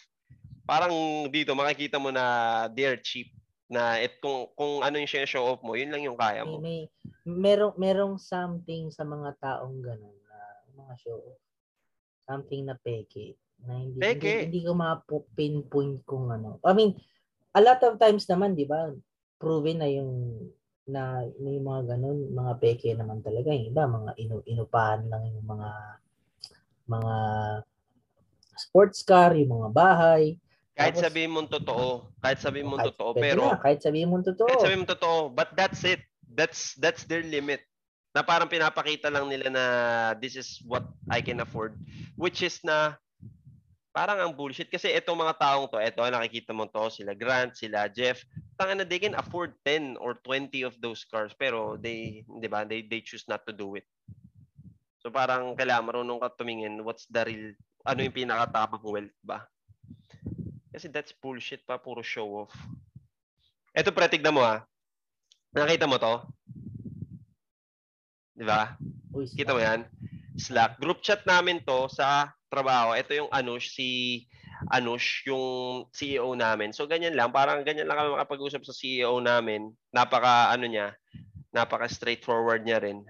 Parang 0.65 0.95
dito 1.29 1.53
makikita 1.53 2.01
mo 2.01 2.09
na 2.09 2.25
they're 2.73 2.97
cheap 2.97 3.29
na 3.75 3.99
it 3.99 4.23
kung 4.23 4.47
kung 4.55 4.81
ano 4.87 4.95
yung 5.03 5.11
show 5.11 5.45
off 5.51 5.61
mo, 5.67 5.75
yun 5.75 5.91
lang 5.91 6.07
yung 6.07 6.15
kaya 6.19 6.47
May, 6.47 6.51
mo. 6.51 6.63
may 6.63 6.81
merong 7.27 7.75
merong 7.75 8.15
something 8.23 8.95
sa 8.95 9.03
mga 9.03 9.35
taong 9.43 9.83
ganun 9.83 10.17
na 10.23 10.37
mga 10.79 10.95
show. 11.03 11.19
Something 12.25 12.71
na 12.71 12.79
peke 12.79 13.35
na 13.65 13.81
hindi 13.81 13.99
Peke. 13.99 14.23
hindi, 14.23 14.45
hindi 14.49 14.61
ko 14.65 14.73
ma-pinpoint 14.77 16.05
kung 16.07 16.31
ano. 16.31 16.61
I 16.63 16.73
mean, 16.77 16.93
a 17.57 17.61
lot 17.61 17.81
of 17.83 17.99
times 17.99 18.29
naman, 18.29 18.55
'di 18.55 18.67
ba? 18.69 18.93
Proven 19.41 19.83
na 19.83 19.89
yung 19.91 20.13
na 20.85 21.25
may 21.41 21.57
mga 21.57 21.97
ganun, 21.97 22.29
mga 22.33 22.53
peke 22.61 22.93
naman 22.93 23.25
talaga. 23.25 23.49
Yung 23.53 23.73
iba, 23.73 23.89
mga 23.89 24.11
inu 24.21 24.37
inupahan 24.45 25.09
lang 25.09 25.25
yung 25.33 25.47
mga 25.49 25.71
mga 26.85 27.15
sports 28.55 29.01
car, 29.01 29.33
yung 29.33 29.53
mga 29.61 29.71
bahay. 29.73 30.37
Kahit 30.75 30.99
Tapos- 30.99 31.07
sabihin 31.07 31.31
mong 31.31 31.49
totoo, 31.49 32.11
kahit 32.19 32.39
sabihin 32.43 32.67
mong 32.67 32.83
Kahit- 32.83 32.91
totoo, 32.99 33.11
pero 33.15 33.43
na, 33.47 33.63
kahit 33.63 33.79
sabihin 33.79 34.11
mo 34.11 34.19
totoo. 34.19 34.49
kahit 34.51 34.59
sabihin 34.61 34.81
mong 34.83 34.93
totoo, 34.99 35.19
but 35.31 35.49
that's 35.55 35.87
it. 35.87 36.03
That's 36.35 36.75
that's 36.83 37.07
their 37.07 37.23
limit. 37.23 37.63
Na 38.11 38.27
parang 38.27 38.51
pinapakita 38.51 39.07
lang 39.07 39.31
nila 39.31 39.55
na 39.55 39.65
this 40.19 40.35
is 40.35 40.59
what 40.67 40.83
I 41.07 41.23
can 41.23 41.39
afford. 41.39 41.79
Which 42.19 42.43
is 42.43 42.59
na 42.67 42.99
parang 43.95 44.19
ang 44.19 44.35
bullshit 44.35 44.67
kasi 44.67 44.91
itong 44.91 45.15
mga 45.15 45.39
taong 45.39 45.71
to, 45.71 45.79
ito 45.79 46.03
nakikita 46.03 46.51
mo 46.51 46.67
to, 46.67 46.91
sila 46.91 47.15
Grant, 47.15 47.55
sila 47.55 47.87
Jeff, 47.87 48.27
tanga 48.59 48.75
na 48.75 48.83
they 48.83 48.99
can 48.99 49.15
afford 49.15 49.55
10 49.63 49.95
or 50.03 50.19
20 50.27 50.67
of 50.67 50.75
those 50.83 51.07
cars 51.07 51.31
pero 51.39 51.79
they, 51.79 52.27
'di 52.27 52.51
ba, 52.51 52.67
they 52.67 52.83
they 52.83 52.99
choose 52.99 53.23
not 53.31 53.47
to 53.47 53.55
do 53.55 53.79
it. 53.79 53.87
So 54.99 55.15
parang 55.15 55.55
kailangan 55.55 55.87
marunong 55.87 56.19
ka 56.19 56.35
tumingin 56.35 56.83
what's 56.83 57.07
the 57.07 57.23
real 57.23 57.47
ano 57.87 57.99
yung 58.03 58.17
pinakatabang 58.19 58.83
wealth 58.83 59.15
ba? 59.23 59.47
Kasi 60.75 60.91
that's 60.91 61.15
bullshit 61.15 61.63
pa, 61.63 61.79
puro 61.79 62.03
show 62.03 62.27
off. 62.43 62.51
Ito 63.71 63.95
pre, 63.95 64.11
tignan 64.11 64.35
mo 64.35 64.43
ha. 64.43 64.67
Nakita 65.55 65.87
mo 65.87 66.03
to? 66.03 66.27
Di 68.35 68.43
ba? 68.43 68.75
Kita 69.15 69.55
mo 69.55 69.63
yan? 69.63 69.87
Slack. 70.35 70.83
Group 70.83 70.99
chat 70.99 71.23
namin 71.31 71.63
to 71.63 71.87
sa 71.87 72.35
trabaho. 72.51 72.91
Ito 72.91 73.15
yung 73.15 73.31
Anush, 73.31 73.71
si 73.71 73.89
Anush, 74.75 75.23
yung 75.31 75.87
CEO 75.95 76.35
namin. 76.35 76.75
So, 76.75 76.91
ganyan 76.91 77.15
lang. 77.15 77.31
Parang 77.31 77.63
ganyan 77.63 77.87
lang 77.87 77.95
kami 77.95 78.19
makapag-usap 78.19 78.67
sa 78.67 78.75
CEO 78.75 79.23
namin. 79.23 79.71
Napaka, 79.95 80.51
ano 80.51 80.67
niya, 80.67 80.99
napaka 81.55 81.87
straightforward 81.87 82.67
niya 82.67 82.83
rin. 82.83 83.07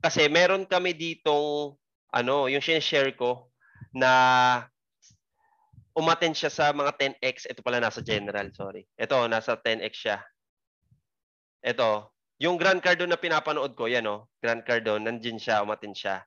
Kasi 0.00 0.24
meron 0.32 0.64
kami 0.64 0.96
ditong, 0.96 1.76
ano, 2.16 2.48
yung 2.48 2.64
share 2.64 3.12
ko 3.12 3.52
na 3.92 4.64
umaten 5.94 6.34
siya 6.34 6.50
sa 6.50 6.74
mga 6.74 6.94
10x. 6.98 7.48
Ito 7.48 7.62
pala 7.62 7.78
nasa 7.78 8.02
general, 8.02 8.50
sorry. 8.52 8.82
Ito, 8.98 9.30
nasa 9.30 9.54
10x 9.54 9.94
siya. 9.94 10.18
Ito, 11.64 12.12
yung 12.42 12.58
Grand 12.58 12.82
Cardone 12.82 13.14
na 13.14 13.20
pinapanood 13.20 13.78
ko, 13.78 13.86
yan 13.86 14.04
o. 14.10 14.28
Grand 14.42 14.60
Cardone, 14.66 15.06
nandyan 15.06 15.38
siya, 15.38 15.62
umatin 15.62 15.94
siya. 15.94 16.26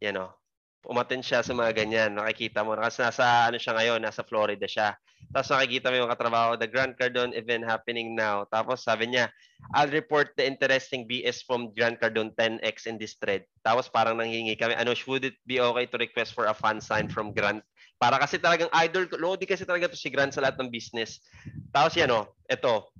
Yan 0.00 0.18
o. 0.18 0.41
Umatin 0.82 1.22
siya 1.22 1.46
sa 1.46 1.54
mga 1.54 1.70
ganyan. 1.78 2.18
Nakikita 2.18 2.66
mo. 2.66 2.74
Kasi 2.74 3.06
nasa, 3.06 3.46
ano 3.50 3.56
siya 3.58 3.78
ngayon, 3.78 4.00
nasa 4.02 4.26
Florida 4.26 4.66
siya. 4.66 4.98
Tapos 5.30 5.54
nakikita 5.54 5.94
mo 5.94 6.02
yung 6.02 6.10
katrabaho, 6.10 6.58
the 6.58 6.66
Grand 6.66 6.98
Cardone 6.98 7.32
event 7.38 7.62
happening 7.62 8.18
now. 8.18 8.42
Tapos 8.50 8.82
sabi 8.82 9.14
niya, 9.14 9.30
I'll 9.70 9.88
report 9.88 10.34
the 10.34 10.42
interesting 10.42 11.06
BS 11.06 11.46
from 11.46 11.70
Grand 11.70 12.02
Cardone 12.02 12.34
10X 12.34 12.90
in 12.90 12.98
this 12.98 13.14
thread. 13.14 13.46
Tapos 13.62 13.86
parang 13.86 14.18
nanghingi 14.18 14.58
kami, 14.58 14.74
ano, 14.74 14.90
would 15.06 15.24
it 15.24 15.38
be 15.46 15.62
okay 15.62 15.86
to 15.86 15.96
request 16.02 16.34
for 16.34 16.50
a 16.50 16.56
fan 16.56 16.82
sign 16.82 17.06
from 17.06 17.30
Grant? 17.30 17.62
Para 18.02 18.18
kasi 18.18 18.42
talagang 18.42 18.68
idol, 18.74 19.06
Lodi 19.22 19.46
kasi 19.46 19.62
talaga 19.62 19.94
to 19.94 19.96
si 19.96 20.10
Grant 20.10 20.34
sa 20.34 20.42
lahat 20.42 20.58
ng 20.58 20.74
business. 20.74 21.22
Tapos 21.70 21.94
yan 21.94 22.10
o, 22.10 22.26
ito, 22.50 22.90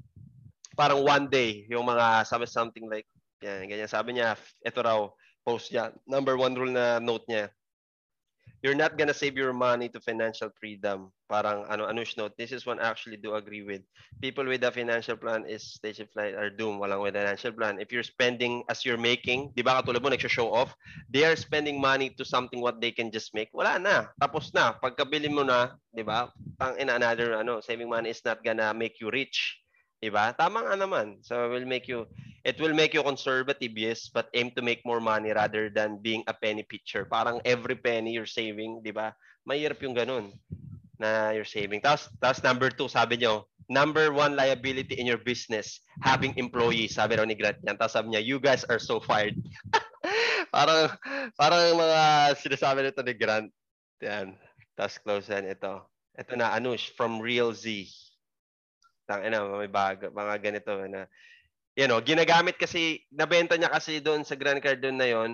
parang 0.78 1.02
one 1.02 1.26
day, 1.26 1.66
yung 1.66 1.84
mga 1.84 2.22
sabi 2.24 2.46
something 2.46 2.86
like, 2.86 3.10
yan, 3.42 3.66
ganyan. 3.66 3.90
Sabi 3.90 4.16
niya, 4.16 4.38
ito 4.62 4.78
raw, 4.78 5.10
post 5.42 5.74
niya, 5.74 5.90
number 6.06 6.38
one 6.38 6.54
rule 6.54 6.70
na 6.70 7.02
note 7.02 7.26
niya, 7.26 7.50
you're 8.62 8.78
not 8.78 8.97
gonna 8.97 9.12
save 9.14 9.34
your 9.36 9.52
money 9.52 9.90
to 9.90 9.98
financial 10.01 10.48
freedom. 10.55 11.10
Parang 11.26 11.66
ano 11.66 11.90
Anush 11.90 12.14
note, 12.14 12.30
this 12.39 12.55
is 12.55 12.62
one 12.62 12.78
I 12.78 12.86
actually 12.86 13.18
do 13.18 13.34
agree 13.34 13.66
with. 13.66 13.82
People 14.22 14.47
with 14.47 14.62
a 14.62 14.70
financial 14.70 15.18
plan 15.18 15.44
is 15.51 15.66
stage 15.66 15.98
of 15.98 16.09
flight 16.14 16.39
are 16.39 16.48
doomed. 16.48 16.78
Walang 16.78 17.02
with 17.02 17.18
financial 17.18 17.51
plan. 17.51 17.82
If 17.82 17.90
you're 17.90 18.06
spending 18.06 18.62
as 18.70 18.86
you're 18.86 19.01
making, 19.01 19.51
di 19.59 19.66
ba 19.66 19.82
katulad 19.82 20.01
mo 20.01 20.14
nagsho-show 20.14 20.47
off, 20.47 20.70
they 21.10 21.26
are 21.26 21.34
spending 21.34 21.82
money 21.82 22.14
to 22.14 22.22
something 22.22 22.62
what 22.62 22.78
they 22.78 22.94
can 22.94 23.10
just 23.10 23.34
make. 23.34 23.51
Wala 23.51 23.82
na. 23.82 24.14
Tapos 24.22 24.55
na. 24.55 24.78
Pagkabili 24.78 25.26
mo 25.26 25.43
na, 25.43 25.74
di 25.90 26.06
ba? 26.06 26.30
Pang 26.62 26.78
in 26.78 26.86
another 26.86 27.34
ano, 27.34 27.59
saving 27.59 27.90
money 27.90 28.14
is 28.14 28.22
not 28.22 28.44
gonna 28.47 28.70
make 28.70 29.02
you 29.02 29.10
rich. 29.10 29.61
Di 30.02 30.10
ba? 30.10 30.34
Tama 30.34 30.66
nga 30.66 30.74
naman. 30.74 31.22
So 31.22 31.46
will 31.46 31.62
make 31.62 31.86
you 31.86 32.10
it 32.42 32.58
will 32.58 32.74
make 32.74 32.90
you 32.90 33.06
conservative, 33.06 33.70
yes, 33.78 34.10
but 34.10 34.26
aim 34.34 34.50
to 34.58 34.62
make 34.66 34.82
more 34.82 34.98
money 34.98 35.30
rather 35.30 35.70
than 35.70 36.02
being 36.02 36.26
a 36.26 36.34
penny 36.34 36.66
pitcher. 36.66 37.06
Parang 37.06 37.38
every 37.46 37.78
penny 37.78 38.18
you're 38.18 38.26
saving, 38.26 38.82
di 38.82 38.90
ba? 38.90 39.14
Mahirap 39.46 39.78
yung 39.86 39.94
ganun 39.94 40.34
na 40.98 41.30
you're 41.30 41.46
saving. 41.46 41.78
Tapos, 41.78 42.10
tapos 42.18 42.42
number 42.42 42.66
two, 42.74 42.90
sabi 42.90 43.22
nyo, 43.22 43.46
number 43.70 44.10
one 44.10 44.34
liability 44.34 44.98
in 44.98 45.06
your 45.06 45.22
business, 45.22 45.80
having 46.02 46.34
employees. 46.34 46.98
Sabi 46.98 47.14
raw 47.14 47.26
ni 47.26 47.38
Grant 47.38 47.62
yan. 47.62 47.78
Tapos 47.78 47.94
sabi 47.94 48.10
niya, 48.10 48.22
you 48.26 48.42
guys 48.42 48.66
are 48.66 48.82
so 48.82 48.98
fired. 48.98 49.38
parang, 50.54 50.90
parang 51.38 51.78
mga 51.78 52.00
sinasabi 52.42 52.90
nito 52.90 53.02
ni 53.06 53.14
Grant. 53.14 53.48
Yan. 54.02 54.34
Tapos 54.74 54.98
close 54.98 55.30
yan. 55.30 55.46
Ito. 55.46 55.86
Ito 56.18 56.34
na, 56.34 56.52
Anush, 56.58 56.90
from 56.98 57.22
Real 57.22 57.54
Z. 57.54 57.86
Tang 59.08 59.22
ina, 59.26 59.42
may 59.58 59.70
bago, 59.70 60.10
mga 60.10 60.34
ganito 60.38 60.72
na 60.86 61.06
you 61.72 61.88
know, 61.88 62.04
ginagamit 62.04 62.60
kasi 62.60 63.00
nabenta 63.08 63.56
niya 63.56 63.72
kasi 63.72 63.96
doon 64.04 64.28
sa 64.28 64.36
Grand 64.36 64.60
Cardone 64.60 64.98
na 64.98 65.08
'yon 65.08 65.30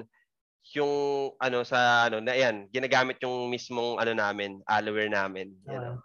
yung 0.76 0.92
ano 1.40 1.64
sa 1.64 2.06
ano 2.06 2.20
na 2.20 2.36
yan, 2.36 2.68
ginagamit 2.70 3.18
yung 3.24 3.48
mismong 3.48 3.98
ano 3.98 4.12
namin, 4.14 4.60
allower 4.68 5.08
namin, 5.10 5.50
you 5.66 5.78
know. 5.78 5.96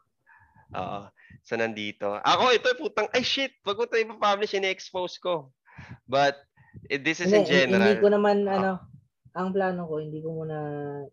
Oo. 0.73 1.01
So 1.45 1.53
nandito. 1.53 2.17
Ako 2.23 2.55
ito 2.55 2.69
putang 2.79 3.11
ay 3.13 3.21
shit, 3.21 3.53
wag 3.61 3.77
ko 3.77 3.85
'to 3.85 3.99
ipa-publish 4.01 4.57
ini-expose 4.57 5.21
ko. 5.21 5.51
But 6.09 6.39
eh, 6.89 6.97
this 6.97 7.21
is 7.21 7.29
in 7.29 7.45
general. 7.45 7.93
Hindi 7.93 8.01
ko 8.01 8.09
naman, 8.09 8.47
ano, 8.49 8.81
ang 9.35 9.53
plano 9.53 9.85
ko, 9.85 10.01
hindi 10.01 10.23
ko 10.23 10.33
muna 10.33 10.57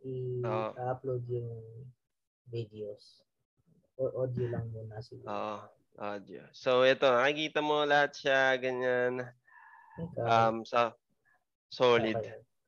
i-upload 0.00 1.28
yung 1.28 1.50
videos. 2.48 3.20
O 4.00 4.24
audio 4.24 4.48
lang 4.48 4.64
muna 4.72 4.96
siguro. 5.04 5.28
Oo. 5.28 5.79
Audio. 5.98 6.46
So 6.54 6.86
ito, 6.86 7.08
nakikita 7.08 7.58
mo 7.64 7.82
lahat 7.82 8.14
siya 8.14 8.54
ganyan. 8.60 9.26
Um 10.20 10.62
sa 10.62 10.94
solid. 11.70 12.18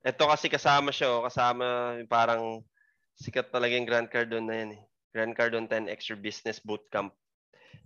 Ito 0.03 0.23
kasi 0.27 0.51
kasama 0.51 0.91
siya, 0.91 1.15
oh, 1.15 1.23
kasama 1.23 1.95
parang 2.11 2.59
sikat 3.15 3.53
talaga 3.53 3.77
yung 3.77 3.87
Grand 3.87 4.09
Cardone 4.11 4.47
na 4.47 4.55
yan 4.59 4.71
eh. 4.75 4.81
Grand 5.13 5.33
Cardone 5.37 5.69
10 5.69 5.87
Extra 5.87 6.17
Business 6.17 6.59
Bootcamp. 6.59 7.13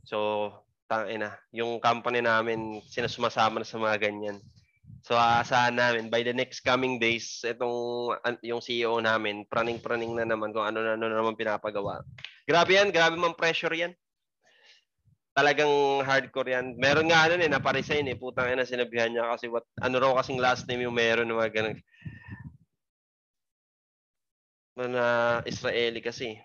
So, 0.08 0.50
tangina, 0.88 1.36
yung 1.52 1.84
company 1.84 2.24
namin 2.24 2.80
sinasumasama 2.88 3.62
na 3.62 3.68
sa 3.68 3.78
mga 3.78 4.08
ganyan. 4.08 4.40
So, 5.04 5.16
aasahan 5.16 5.76
namin 5.76 6.08
by 6.08 6.24
the 6.24 6.32
next 6.32 6.64
coming 6.64 6.98
days, 6.98 7.44
itong 7.44 8.16
yung 8.44 8.64
CEO 8.64 8.98
namin, 9.04 9.44
praning-praning 9.48 10.16
na 10.16 10.26
naman 10.28 10.56
kung 10.56 10.64
ano 10.64 10.80
na 10.84 10.96
ano 10.96 11.06
na 11.12 11.20
naman 11.20 11.36
pinapagawa. 11.38 12.02
Grabe 12.48 12.80
yan, 12.80 12.90
grabe 12.92 13.20
man 13.20 13.36
pressure 13.36 13.72
yan. 13.76 13.94
Talagang 15.38 16.02
hardcore 16.02 16.50
yan. 16.50 16.74
Meron 16.82 17.14
nga 17.14 17.30
ano 17.30 17.38
eh, 17.38 17.46
naparesign 17.46 18.10
eh. 18.10 18.18
Putang 18.18 18.50
ina, 18.50 18.66
sinabihan 18.66 19.14
niya 19.14 19.30
kasi 19.30 19.46
what, 19.46 19.70
ano 19.78 20.02
raw 20.02 20.18
kasing 20.18 20.42
last 20.42 20.66
name 20.66 20.90
yung 20.90 20.98
meron 20.98 21.30
ng 21.30 21.38
mga 21.38 21.54
ganun. 21.54 21.78
Na 24.74 25.38
Israeli 25.46 26.02
kasi. 26.02 26.42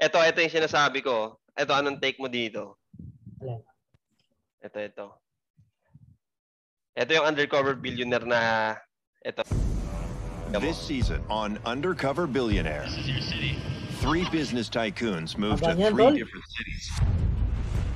Ito, 0.00 0.24
ito 0.24 0.40
yung 0.40 0.56
sinasabi 0.56 1.04
ko. 1.04 1.36
Ito, 1.52 1.76
anong 1.76 2.00
take 2.00 2.16
mo 2.16 2.32
dito? 2.32 2.80
Ito, 4.64 4.78
ito. 4.80 5.06
Ito 6.96 7.10
yung 7.12 7.28
undercover 7.28 7.76
billionaire 7.76 8.24
na 8.24 8.40
ito. 9.20 9.44
This 10.56 10.80
season 10.80 11.20
on 11.28 11.58
Undercover 11.66 12.24
Billionaire, 12.24 12.86
three 14.00 14.28
business 14.30 14.68
tycoons 14.68 15.36
moved 15.38 15.64
to 15.64 15.74
three 15.74 15.84
tol. 15.84 16.10
different 16.12 16.44
cities 16.48 16.90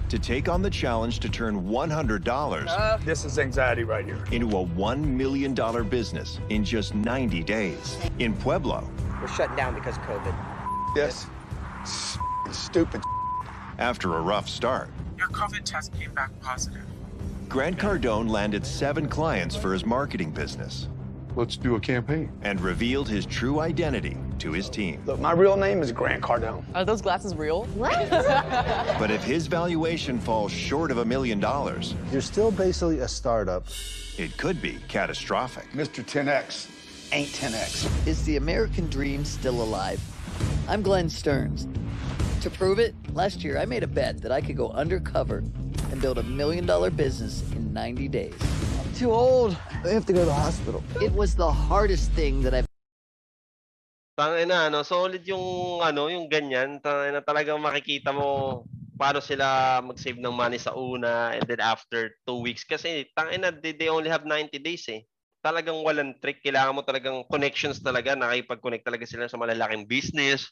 to 0.09 0.19
take 0.19 0.49
on 0.49 0.61
the 0.61 0.71
challenge 0.71 1.21
to 1.21 1.29
turn 1.29 1.63
$100 1.69 2.67
uh, 2.69 2.97
This 3.05 3.25
is 3.25 3.39
anxiety 3.39 3.85
right 3.85 4.05
here. 4.05 4.25
into 4.33 4.49
a 4.59 4.65
$1 4.67 5.05
million 5.05 5.55
business 5.89 6.41
in 6.49 6.65
just 6.65 6.97
90 6.97 7.45
days. 7.45 7.97
In 8.19 8.35
Pueblo, 8.35 8.91
We're 9.21 9.29
shutting 9.29 9.55
down 9.57 9.75
because 9.75 9.97
of 9.97 10.03
COVID. 10.03 10.35
Yes. 10.97 11.27
S- 11.83 12.19
Stupid. 12.51 13.03
after 13.79 14.17
a 14.17 14.21
rough 14.21 14.49
start, 14.49 14.89
Your 15.17 15.29
COVID 15.29 15.63
test 15.65 15.93
came 15.95 16.13
back 16.13 16.31
positive. 16.41 16.83
Grant 17.49 17.79
Cardone 17.79 18.29
landed 18.29 18.67
seven 18.67 19.07
clients 19.09 19.55
for 19.55 19.73
his 19.73 19.85
marketing 19.87 20.33
business 20.33 20.89
Let's 21.37 21.57
do 21.57 21.77
a 21.77 21.81
campaign. 21.81 22.31
and 22.43 22.61
revealed 22.61 23.09
his 23.09 23.25
true 23.25 23.61
identity 23.61 24.17
to 24.41 24.53
his 24.53 24.69
team. 24.69 25.03
Look, 25.07 25.21
my 25.21 25.33
real 25.33 25.57
name 25.57 25.81
is 25.83 25.93
Grant 25.93 26.23
Cardone. 26.23 26.65
Are 26.75 26.85
those 26.85 27.01
glasses 27.01 27.35
real? 27.35 27.67
But 27.79 29.11
if 29.11 29.23
his 29.23 29.47
valuation 29.47 30.19
falls 30.21 30.53
short 30.53 30.91
of 30.91 30.99
a 30.99 31.05
million 31.05 31.39
dollars, 31.41 31.95
You're 32.13 32.21
still 32.21 32.51
basically 32.51 32.99
a 33.01 33.09
startup. 33.09 33.67
it 34.19 34.37
could 34.37 34.61
be 34.61 34.79
catastrophic. 34.89 35.71
Mr. 35.73 36.05
10X 36.05 36.69
ain't 37.13 37.29
10X. 37.31 38.07
Is 38.07 38.25
the 38.25 38.37
American 38.37 38.89
dream 38.89 39.25
still 39.25 39.63
alive? 39.63 40.01
I'm 40.69 40.83
Glenn 40.83 41.09
Stearns. 41.09 41.67
To 42.43 42.51
prove 42.51 42.79
it, 42.79 42.95
last 43.13 43.43
year 43.45 43.59
I 43.59 43.65
made 43.67 43.83
a 43.83 43.87
bet 43.87 44.21
that 44.23 44.33
I 44.33 44.41
could 44.41 44.57
go 44.57 44.71
undercover 44.71 45.39
and 45.91 46.01
build 46.01 46.19
a 46.19 46.23
million 46.23 46.67
dollar 46.67 46.91
business 46.91 47.43
in 47.53 47.73
90 47.73 48.09
days. 48.09 48.35
Too 49.01 49.17
old. 49.17 49.57
I 49.81 49.97
have 49.97 50.05
to 50.05 50.13
go 50.13 50.21
to 50.21 50.29
the 50.29 50.37
hospital. 50.37 50.85
It 51.01 51.17
was 51.17 51.33
the 51.33 51.49
hardest 51.49 52.13
thing 52.13 52.45
that 52.45 52.53
I've 52.53 52.69
Tangina, 54.13 54.69
ano, 54.69 54.85
solid 54.85 55.25
yung 55.25 55.81
ano, 55.81 56.13
yung 56.13 56.29
ganyan. 56.29 56.85
Tangina, 56.85 57.25
talagang 57.25 57.65
makikita 57.65 58.13
mo 58.13 58.61
paano 59.01 59.25
sila 59.25 59.81
mag-save 59.81 60.21
ng 60.21 60.37
money 60.37 60.61
sa 60.61 60.77
una 60.77 61.33
and 61.33 61.49
then 61.49 61.65
after 61.65 62.13
two 62.29 62.45
weeks. 62.45 62.61
Kasi 62.69 63.09
tangina, 63.17 63.49
they, 63.49 63.73
they 63.73 63.89
only 63.89 64.13
have 64.13 64.29
90 64.29 64.53
days 64.61 64.85
eh. 64.93 65.09
Talagang 65.41 65.81
walang 65.81 66.21
trick. 66.21 66.45
Kailangan 66.45 66.77
mo 66.77 66.85
talagang 66.85 67.25
connections 67.33 67.81
talaga. 67.81 68.13
Nakipag-connect 68.13 68.85
talaga 68.85 69.09
sila 69.09 69.25
sa 69.33 69.41
malalaking 69.41 69.89
business. 69.89 70.45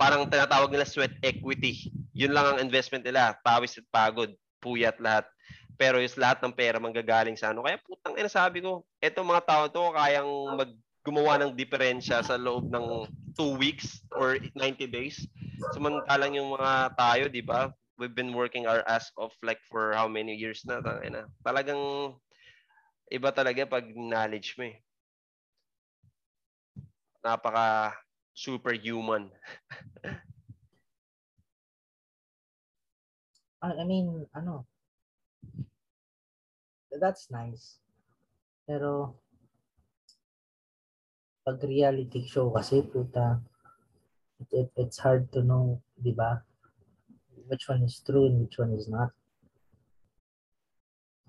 Parang 0.00 0.24
tinatawag 0.32 0.72
nila 0.72 0.88
sweat 0.88 1.12
equity. 1.20 1.92
Yun 2.16 2.32
lang 2.32 2.56
ang 2.56 2.58
investment 2.64 3.04
nila. 3.04 3.36
Pawis 3.44 3.76
at 3.76 3.84
pagod. 3.92 4.32
Puyat 4.64 4.96
lahat. 4.96 5.28
Pero 5.76 6.00
yung 6.00 6.16
lahat 6.16 6.40
ng 6.40 6.56
pera 6.56 6.80
manggagaling 6.80 7.36
sa 7.36 7.52
ano. 7.52 7.64
Kaya 7.64 7.76
putang 7.84 8.16
ina 8.16 8.32
sabi 8.32 8.64
ko, 8.64 8.84
etong 9.00 9.28
mga 9.28 9.44
tao 9.44 9.64
to 9.68 9.92
kayang 9.92 10.30
mag 10.56 10.72
gumawa 11.06 11.38
ng 11.38 11.54
diferensya 11.54 12.18
sa 12.26 12.34
loob 12.34 12.66
ng 12.66 13.06
2 13.38 13.54
weeks 13.54 14.02
or 14.18 14.42
90 14.58 14.90
days. 14.90 15.22
Samantalang 15.70 16.34
yung 16.34 16.50
mga 16.50 16.98
tayo, 16.98 17.24
di 17.30 17.46
ba? 17.46 17.70
We've 17.94 18.12
been 18.12 18.34
working 18.34 18.66
our 18.66 18.82
ass 18.90 19.14
off 19.14 19.32
like 19.46 19.62
for 19.70 19.94
how 19.94 20.10
many 20.10 20.34
years 20.34 20.66
na. 20.66 20.82
Tangina. 20.82 21.30
Talagang 21.46 21.78
iba 23.06 23.30
talaga 23.30 23.62
pag 23.70 23.86
knowledge 23.94 24.58
mo 24.58 24.66
eh. 24.66 24.82
Napaka 27.22 27.94
superhuman. 28.34 29.30
I 33.62 33.82
mean, 33.82 34.26
ano, 34.34 34.66
that's 36.98 37.30
nice. 37.30 37.78
Pero, 38.66 39.14
pag 41.46 41.62
reality 41.62 42.26
show 42.26 42.50
kasi, 42.50 42.82
puta, 42.82 43.38
it, 44.42 44.50
it, 44.50 44.70
it's 44.74 44.98
hard 44.98 45.30
to 45.30 45.46
know, 45.46 45.78
di 45.94 46.10
ba? 46.10 46.42
Which 47.46 47.70
one 47.70 47.86
is 47.86 48.02
true 48.02 48.26
and 48.26 48.42
which 48.42 48.58
one 48.58 48.74
is 48.74 48.90
not. 48.90 49.14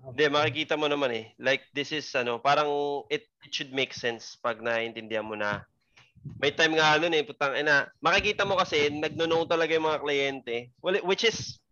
Hindi, 0.02 0.26
makikita 0.26 0.74
mo 0.74 0.90
naman 0.90 1.10
eh. 1.14 1.24
Like, 1.38 1.62
this 1.74 1.94
is, 1.94 2.06
ano, 2.18 2.42
parang 2.42 3.02
it, 3.06 3.30
it 3.46 3.50
should 3.54 3.70
make 3.70 3.94
sense 3.94 4.34
pag 4.38 4.58
naiintindihan 4.58 5.26
mo 5.26 5.38
na. 5.38 5.62
May 6.42 6.50
time 6.50 6.74
nga 6.74 6.98
nun 6.98 7.14
eh, 7.14 7.22
putang 7.22 7.54
ina. 7.54 7.86
Makikita 8.02 8.42
mo 8.42 8.58
kasi, 8.58 8.90
nagno-know 8.90 9.46
talaga 9.46 9.78
yung 9.78 9.86
mga 9.86 10.02
kliyente. 10.02 10.56
Well, 10.82 10.98
which 11.06 11.22
is, 11.22 11.62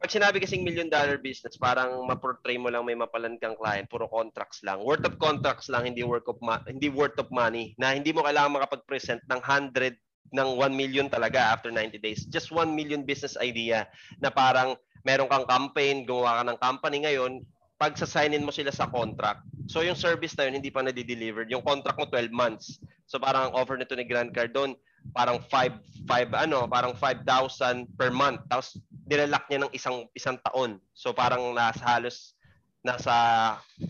pag 0.00 0.08
sinabi 0.08 0.40
kasing 0.40 0.64
million 0.64 0.88
dollar 0.88 1.20
business, 1.20 1.60
parang 1.60 2.08
ma-portray 2.08 2.56
mo 2.56 2.72
lang 2.72 2.88
may 2.88 2.96
mapalan 2.96 3.36
kang 3.36 3.52
client, 3.60 3.84
puro 3.84 4.08
contracts 4.08 4.64
lang. 4.64 4.80
Worth 4.80 5.04
of 5.04 5.20
contracts 5.20 5.68
lang, 5.68 5.92
hindi 5.92 6.00
worth 6.00 6.24
of 6.24 6.40
ma- 6.40 6.64
hindi 6.64 6.88
worth 6.88 7.20
of 7.20 7.28
money 7.28 7.76
na 7.76 7.92
hindi 7.92 8.08
mo 8.16 8.24
kailangan 8.24 8.56
makapag-present 8.56 9.20
ng 9.28 9.40
100 9.44 10.00
ng 10.32 10.48
1 10.56 10.72
million 10.72 11.06
talaga 11.12 11.52
after 11.52 11.68
90 11.68 12.00
days. 12.00 12.24
Just 12.32 12.48
1 12.48 12.72
million 12.72 13.04
business 13.04 13.36
idea 13.36 13.84
na 14.24 14.32
parang 14.32 14.72
meron 15.04 15.28
kang 15.28 15.44
campaign, 15.44 16.08
gumawa 16.08 16.40
ka 16.40 16.44
ng 16.48 16.58
company 16.64 16.96
ngayon, 17.04 17.32
pag 17.76 17.92
sa-sign-in 17.96 18.44
mo 18.44 18.52
sila 18.52 18.72
sa 18.72 18.88
contract. 18.88 19.44
So 19.68 19.84
yung 19.84 19.96
service 19.96 20.32
na 20.36 20.48
yun, 20.48 20.60
hindi 20.60 20.72
pa 20.72 20.80
na-delivered. 20.80 21.52
Yung 21.52 21.64
contract 21.64 22.00
mo 22.00 22.08
12 22.08 22.32
months. 22.32 22.80
So 23.04 23.20
parang 23.20 23.52
ang 23.52 23.54
offer 23.56 23.76
nito 23.76 23.96
ni 23.96 24.04
Grant 24.08 24.32
Cardone, 24.32 24.76
parang 25.12 25.42
5 25.42 26.06
5 26.08 26.32
ano, 26.34 26.66
parang 26.66 26.96
5,000 26.96 27.86
per 27.94 28.10
month. 28.10 28.42
Tapos 28.48 28.78
nilalak 29.06 29.46
niya 29.46 29.66
ng 29.66 29.72
isang 29.74 30.06
isang 30.16 30.36
taon. 30.42 30.80
So 30.96 31.12
parang 31.14 31.54
nasa 31.54 31.82
halos 31.84 32.34
nasa 32.80 33.14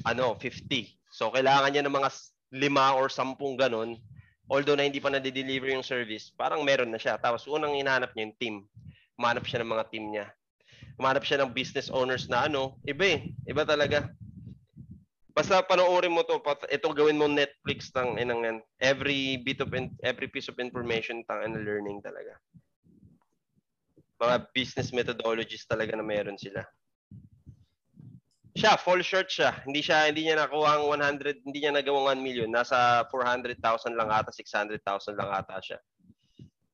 ano 0.04 0.34
50. 0.36 0.66
So 1.14 1.30
kailangan 1.30 1.70
niya 1.70 1.86
ng 1.86 1.94
mga 1.94 2.10
lima 2.56 2.98
or 2.98 3.06
sampung 3.08 3.54
ganun. 3.54 3.98
Although 4.50 4.74
na 4.74 4.82
hindi 4.82 4.98
pa 4.98 5.14
na-deliver 5.14 5.70
yung 5.70 5.86
service, 5.86 6.34
parang 6.34 6.66
meron 6.66 6.90
na 6.90 6.98
siya. 6.98 7.14
Tapos 7.22 7.46
unang 7.46 7.78
hinahanap 7.78 8.10
niya 8.18 8.24
yung 8.26 8.36
team. 8.42 8.56
Umanap 9.14 9.46
siya 9.46 9.62
ng 9.62 9.70
mga 9.70 9.84
team 9.94 10.10
niya. 10.10 10.26
Umanap 10.98 11.22
siya 11.22 11.38
ng 11.40 11.54
business 11.54 11.86
owners 11.86 12.26
na 12.26 12.50
ano, 12.50 12.74
iba 12.82 13.14
eh. 13.14 13.30
Iba 13.46 13.62
talaga. 13.62 14.10
Basta 15.40 15.64
panoorin 15.64 16.12
mo 16.12 16.20
to, 16.20 16.36
ito 16.68 16.92
gawin 16.92 17.16
mo 17.16 17.24
Netflix 17.24 17.88
tang 17.88 18.20
inang 18.20 18.44
yan. 18.44 18.58
Every 18.76 19.40
bit 19.40 19.64
of 19.64 19.72
every 20.04 20.28
piece 20.28 20.52
of 20.52 20.60
information 20.60 21.24
tang 21.24 21.40
and 21.40 21.64
learning 21.64 22.04
talaga. 22.04 22.36
Mga 24.20 24.52
business 24.52 24.92
methodologies 24.92 25.64
talaga 25.64 25.96
na 25.96 26.04
meron 26.04 26.36
sila. 26.36 26.60
Siya, 28.52 28.76
fall 28.76 29.00
short 29.00 29.32
siya. 29.32 29.64
Hindi 29.64 29.80
siya 29.80 30.12
hindi 30.12 30.28
niya 30.28 30.44
nakuha 30.44 30.76
ang 30.76 30.92
100, 30.92 31.48
hindi 31.48 31.64
niya 31.64 31.72
nagawang 31.72 32.20
1 32.20 32.20
million. 32.20 32.52
Nasa 32.52 33.08
400,000 33.08 33.96
lang 33.96 34.12
ata, 34.12 34.28
600,000 34.28 34.76
lang 35.16 35.30
ata 35.32 35.56
siya. 35.64 35.80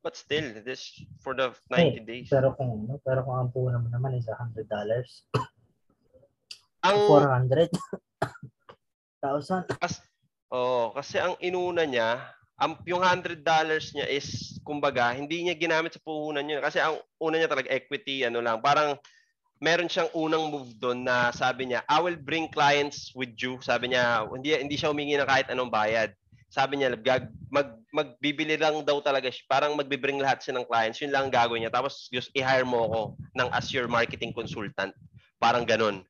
But 0.02 0.18
still, 0.18 0.58
this 0.66 0.90
for 1.22 1.38
the 1.38 1.54
90 1.70 1.70
hey, 1.70 2.02
days. 2.02 2.26
Pero 2.34 2.50
kung 2.58 2.90
ano, 2.90 2.98
pero 2.98 3.22
kung 3.22 3.46
ang 3.46 3.54
puhunan 3.54 3.86
mo 3.86 3.94
naman 3.94 4.18
is 4.18 4.26
$100. 4.26 4.58
Ang 6.82 6.96
400 7.06 7.70
thousand. 9.20 9.64
Kas, 9.80 10.00
oh, 10.52 10.92
kasi 10.94 11.18
ang 11.18 11.34
inuna 11.40 11.84
niya, 11.84 12.22
ang 12.56 12.80
yung 12.88 13.04
$100 13.04 13.44
niya 13.92 14.06
is 14.08 14.56
kumbaga 14.64 15.12
hindi 15.12 15.44
niya 15.44 15.54
ginamit 15.56 15.92
sa 15.92 16.00
puhunan 16.00 16.40
niya. 16.40 16.64
Kasi 16.64 16.80
ang 16.80 16.96
una 17.20 17.36
niya 17.36 17.52
talaga 17.52 17.68
equity 17.68 18.24
ano 18.24 18.40
lang. 18.40 18.64
Parang 18.64 18.96
meron 19.60 19.88
siyang 19.88 20.08
unang 20.16 20.48
move 20.48 20.72
doon 20.76 21.04
na 21.04 21.32
sabi 21.32 21.68
niya 21.68 21.80
I 21.88 22.00
will 22.00 22.16
bring 22.16 22.48
clients 22.48 23.12
with 23.12 23.36
you. 23.36 23.60
Sabi 23.60 23.92
niya 23.92 24.24
hindi 24.32 24.56
hindi 24.56 24.76
siya 24.76 24.88
humingi 24.88 25.20
ng 25.20 25.28
kahit 25.28 25.52
anong 25.52 25.68
bayad. 25.68 26.16
Sabi 26.48 26.80
niya 26.80 26.96
gag, 26.96 27.28
mag 27.52 27.76
magbibili 27.92 28.56
lang 28.56 28.80
daw 28.88 29.04
talaga 29.04 29.28
siya. 29.28 29.44
Parang 29.44 29.76
magbibring 29.76 30.16
lahat 30.16 30.40
siya 30.40 30.56
ng 30.56 30.64
clients. 30.64 30.96
Yun 31.04 31.12
lang 31.12 31.28
ang 31.28 31.34
gagawin 31.36 31.68
niya. 31.68 31.72
Tapos 31.74 32.08
just 32.08 32.32
i-hire 32.32 32.64
mo 32.64 32.88
ako 32.88 33.00
ng 33.36 33.48
as 33.52 33.68
your 33.68 33.84
marketing 33.84 34.32
consultant. 34.32 34.96
Parang 35.36 35.68
ganun 35.68 36.00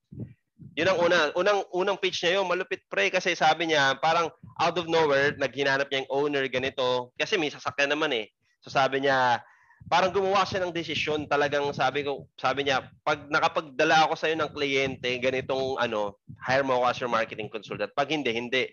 yun 0.77 0.89
ang 0.89 0.99
una. 1.01 1.19
Unang, 1.37 1.61
unang 1.73 1.99
pitch 2.01 2.25
niya 2.25 2.41
yun, 2.41 2.49
malupit 2.49 2.85
pre 2.89 3.09
kasi 3.13 3.37
sabi 3.37 3.73
niya, 3.73 3.97
parang 4.01 4.33
out 4.61 4.77
of 4.77 4.89
nowhere, 4.89 5.37
naghinanap 5.37 5.89
niya 5.89 6.05
yung 6.05 6.13
owner 6.13 6.45
ganito. 6.49 7.13
Kasi 7.17 7.37
may 7.37 7.53
sasakyan 7.53 7.93
naman 7.93 8.13
eh. 8.13 8.27
So 8.65 8.73
sabi 8.73 9.05
niya, 9.05 9.41
parang 9.87 10.13
gumawa 10.13 10.45
siya 10.49 10.65
ng 10.65 10.75
desisyon. 10.75 11.29
Talagang 11.29 11.69
sabi 11.77 12.05
ko, 12.05 12.29
sabi 12.41 12.67
niya, 12.67 12.89
pag 13.05 13.29
nakapagdala 13.29 14.09
ako 14.09 14.15
sa 14.17 14.29
iyo 14.29 14.37
ng 14.41 14.53
kliyente, 14.53 15.09
ganitong 15.21 15.77
ano, 15.81 16.19
hire 16.45 16.65
mo 16.65 16.81
ako 16.81 16.85
as 16.85 16.99
your 17.01 17.13
marketing 17.13 17.49
consultant. 17.53 17.93
Pag 17.95 18.11
hindi, 18.13 18.33
hindi. 18.33 18.65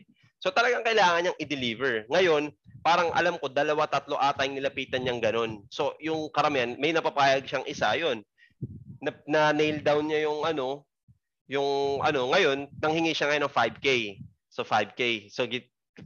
So 0.43 0.51
talagang 0.51 0.83
kailangan 0.83 1.23
niyang 1.23 1.39
i-deliver. 1.39 2.03
Ngayon, 2.11 2.51
parang 2.83 3.15
alam 3.15 3.39
ko, 3.39 3.47
dalawa, 3.47 3.87
tatlo 3.87 4.19
ata 4.19 4.43
yung 4.43 4.59
nilapitan 4.59 5.07
niyang 5.07 5.23
ganun. 5.23 5.63
So 5.71 5.95
yung 6.03 6.27
karamihan, 6.35 6.75
may 6.75 6.91
napapayag 6.91 7.47
siyang 7.47 7.63
isa, 7.63 7.95
yun. 7.95 8.27
Na, 8.99 9.11
na 9.27 9.41
nail 9.55 9.79
down 9.79 10.07
niya 10.07 10.27
yung 10.27 10.43
ano, 10.43 10.83
yung 11.47 11.99
ano 12.03 12.31
ngayon 12.31 12.71
nanghingi 12.79 13.15
siya 13.15 13.31
ngayon 13.31 13.49
ng 13.49 13.55
5k. 13.55 13.87
So 14.53 14.63
5k. 14.63 15.31
So 15.33 15.47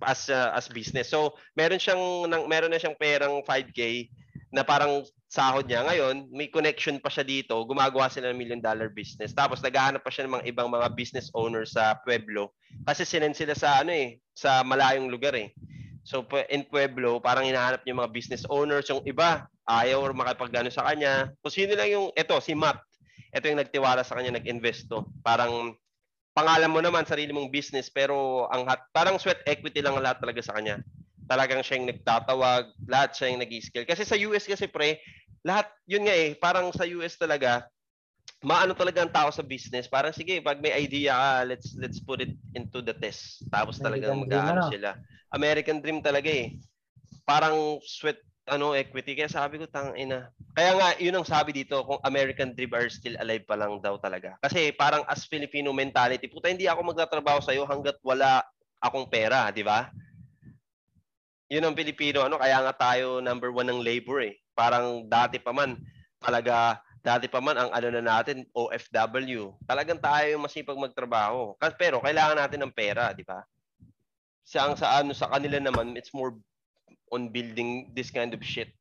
as 0.04 0.28
uh, 0.28 0.52
as 0.56 0.68
business. 0.68 1.12
So 1.12 1.40
meron 1.56 1.80
siyang 1.80 2.28
nang, 2.28 2.50
meron 2.52 2.72
na 2.74 2.80
siyang 2.82 2.98
perang 3.00 3.44
5k 3.46 4.12
na 4.52 4.64
parang 4.64 5.04
sahod 5.28 5.68
niya 5.68 5.84
ngayon, 5.84 6.32
may 6.32 6.48
connection 6.48 7.04
pa 7.04 7.12
siya 7.12 7.28
dito, 7.28 7.60
gumagawa 7.68 8.08
sila 8.08 8.32
ng 8.32 8.40
million 8.40 8.64
dollar 8.64 8.88
business. 8.88 9.36
Tapos 9.36 9.60
naghahanap 9.60 10.00
pa 10.00 10.12
siya 10.12 10.24
ng 10.24 10.40
mga 10.40 10.46
ibang 10.56 10.72
mga 10.72 10.88
business 10.96 11.28
owners 11.36 11.76
sa 11.76 12.00
Pueblo 12.08 12.56
kasi 12.88 13.04
sinend 13.04 13.36
sila 13.36 13.52
sa 13.52 13.84
ano 13.84 13.92
eh, 13.92 14.24
sa 14.32 14.64
malayong 14.64 15.12
lugar 15.12 15.36
eh. 15.36 15.52
So 16.08 16.24
in 16.48 16.64
Pueblo, 16.72 17.20
parang 17.20 17.44
hinahanap 17.44 17.84
niya 17.84 18.00
mga 18.00 18.16
business 18.16 18.48
owners, 18.48 18.88
yung 18.88 19.04
iba 19.04 19.44
ayaw 19.68 20.00
or 20.00 20.16
makapagano 20.16 20.72
sa 20.72 20.88
kanya. 20.88 21.28
Kung 21.44 21.52
sino 21.52 21.76
lang 21.76 21.92
yung 21.92 22.08
eto 22.16 22.40
si 22.40 22.56
Matt 22.56 22.80
ito 23.34 23.46
yung 23.48 23.60
nagtiwala 23.62 24.02
sa 24.04 24.16
kanya, 24.16 24.38
nag-invest 24.40 24.88
to. 24.92 25.04
Parang 25.24 25.76
pangalan 26.38 26.72
mo 26.72 26.80
naman, 26.80 27.04
sarili 27.04 27.34
mong 27.34 27.50
business, 27.50 27.90
pero 27.90 28.46
ang 28.54 28.70
hat, 28.70 28.86
parang 28.94 29.18
sweat 29.18 29.42
equity 29.50 29.82
lang 29.82 29.98
lahat 29.98 30.22
talaga 30.22 30.42
sa 30.46 30.56
kanya. 30.56 30.80
Talagang 31.28 31.60
siya 31.66 31.82
yung 31.82 31.90
nagtatawag, 31.92 32.72
lahat 32.88 33.12
siya 33.18 33.34
yung 33.34 33.42
nag-skill. 33.44 33.84
Kasi 33.84 34.08
sa 34.08 34.16
US 34.16 34.48
kasi 34.48 34.70
pre, 34.70 35.02
lahat, 35.44 35.68
yun 35.90 36.08
nga 36.08 36.16
eh, 36.16 36.38
parang 36.38 36.72
sa 36.72 36.88
US 36.88 37.20
talaga, 37.20 37.68
maano 38.46 38.78
talaga 38.78 39.02
ang 39.02 39.12
tao 39.12 39.30
sa 39.34 39.42
business. 39.42 39.90
Parang 39.90 40.14
sige, 40.14 40.38
pag 40.46 40.62
may 40.62 40.74
idea 40.78 41.18
ka, 41.18 41.32
let's 41.48 41.74
let's 41.80 41.98
put 41.98 42.22
it 42.22 42.34
into 42.54 42.86
the 42.86 42.94
test. 42.94 43.42
Tapos 43.50 43.82
talagang 43.82 44.22
mag-aano 44.28 44.70
sila. 44.70 44.94
American 45.34 45.82
dream 45.82 46.00
talaga 46.06 46.30
eh. 46.30 46.54
Parang 47.26 47.82
sweat 47.84 48.22
ano 48.48 48.74
equity. 48.74 49.14
Kaya 49.14 49.30
sabi 49.30 49.60
ko 49.60 49.68
tang 49.68 49.94
ina. 49.94 50.32
Kaya 50.56 50.74
nga 50.74 50.88
yun 50.98 51.14
ang 51.14 51.28
sabi 51.28 51.54
dito 51.54 51.84
kung 51.84 52.02
American 52.02 52.56
dream 52.56 52.72
are 52.74 52.90
still 52.90 53.14
alive 53.20 53.46
pa 53.46 53.60
lang 53.60 53.78
daw 53.84 54.00
talaga. 54.00 54.40
Kasi 54.42 54.74
parang 54.74 55.04
as 55.06 55.28
Filipino 55.28 55.70
mentality 55.76 56.26
puta 56.32 56.50
hindi 56.50 56.66
ako 56.66 56.96
magtatrabaho 56.96 57.44
sa 57.44 57.54
iyo 57.54 57.68
hangga't 57.68 58.00
wala 58.02 58.42
akong 58.82 59.06
pera 59.12 59.52
di 59.52 59.62
ba? 59.62 59.92
Yun 61.52 61.68
ang 61.68 61.78
Pilipino 61.78 62.24
ano 62.26 62.40
kaya 62.40 62.64
nga 62.64 62.74
tayo 62.74 63.20
number 63.20 63.52
one 63.52 63.68
ng 63.70 63.84
labor 63.84 64.24
eh. 64.24 64.40
Parang 64.58 65.06
dati 65.06 65.38
pa 65.38 65.54
man 65.54 65.78
talaga 66.18 66.82
dati 67.06 67.30
pa 67.30 67.40
man 67.40 67.56
ang 67.56 67.70
ano 67.72 67.88
na 67.94 68.04
natin 68.04 68.44
OFW 68.52 69.56
talagang 69.64 70.02
tayo 70.02 70.26
yung 70.34 70.44
masipag 70.44 70.80
magtrabaho. 70.80 71.54
Pero 71.78 72.02
kailangan 72.02 72.40
natin 72.40 72.66
ng 72.66 72.74
pera 72.74 73.14
di 73.14 73.22
ba? 73.22 73.44
Sa 74.48 74.64
ang 74.64 74.74
sa 74.80 75.04
ano 75.04 75.12
sa 75.12 75.28
kanila 75.28 75.60
naman 75.60 75.94
it's 76.00 76.16
more 76.16 76.34
on 77.12 77.32
building 77.32 77.92
this 77.96 78.12
kind 78.12 78.34
of 78.34 78.42
shit. 78.44 78.72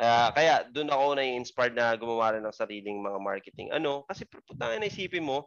Uh, 0.00 0.32
kaya 0.32 0.64
doon 0.72 0.88
ako 0.88 1.04
na-inspired 1.12 1.76
na 1.76 1.92
gumawa 1.92 2.32
rin 2.32 2.40
ng 2.40 2.56
sariling 2.56 3.04
mga 3.04 3.20
marketing. 3.20 3.68
Ano? 3.68 4.08
Kasi 4.08 4.24
putang 4.24 4.80
na 4.80 4.88
isipin 4.88 5.28
mo, 5.28 5.44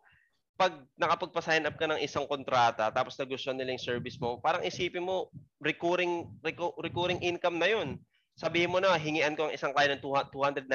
pag 0.53 0.77
nakapagpa-sign 1.01 1.65
up 1.65 1.73
ka 1.73 1.89
ng 1.89 1.97
isang 1.97 2.30
kontrata 2.30 2.93
tapos 2.93 3.17
nagustuhan 3.17 3.57
nila 3.57 3.73
yung 3.73 3.81
service 3.81 4.21
mo, 4.21 4.38
parang 4.38 4.61
isipin 4.61 5.01
mo 5.01 5.34
recurring 5.57 6.30
recurring 6.77 7.17
income 7.25 7.57
na 7.57 7.73
'yun. 7.73 7.97
Sabihin 8.38 8.69
mo 8.69 8.77
na 8.77 8.93
hingian 8.97 9.34
ko 9.34 9.49
ang 9.49 9.53
isang 9.53 9.73
client 9.73 9.97
ng 9.97 10.05
$299 10.05 10.69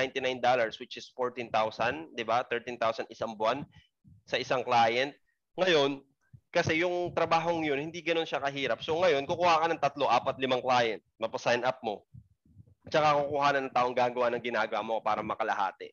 which 0.82 0.98
is 0.98 1.10
14,000, 1.14 2.14
'di 2.14 2.24
ba? 2.26 2.42
13,000 2.50 3.06
isang 3.10 3.38
buwan 3.38 3.62
sa 4.26 4.38
isang 4.38 4.66
client. 4.66 5.14
Ngayon, 5.54 6.02
kasi 6.48 6.80
yung 6.80 7.12
trabahong 7.12 7.60
yun, 7.64 7.76
hindi 7.76 8.00
ganoon 8.00 8.24
siya 8.24 8.40
kahirap. 8.40 8.80
So 8.80 8.96
ngayon, 8.96 9.28
kukuha 9.28 9.64
ka 9.64 9.66
ng 9.68 9.82
tatlo, 9.82 10.08
apat, 10.08 10.40
limang 10.40 10.64
client, 10.64 11.04
mapasign 11.20 11.60
up 11.64 11.78
mo. 11.84 12.08
Tsaka 12.88 13.20
kukuha 13.20 13.48
na 13.52 13.60
ng 13.68 13.74
taong 13.76 13.92
gagawa 13.92 14.32
ng 14.32 14.40
ginagawa 14.40 14.80
mo 14.80 14.96
para 15.04 15.20
makalahati. 15.20 15.92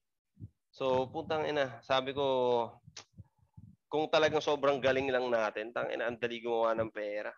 So, 0.76 1.08
puntang 1.08 1.48
ina, 1.48 1.80
sabi 1.84 2.12
ko, 2.12 2.68
kung 3.88 4.12
talagang 4.12 4.44
sobrang 4.44 4.80
galing 4.80 5.08
lang 5.08 5.28
natin, 5.28 5.72
tang 5.72 5.88
ina, 5.88 6.08
ang 6.08 6.20
dali 6.20 6.44
gumawa 6.44 6.76
ng 6.76 6.92
pera. 6.92 7.32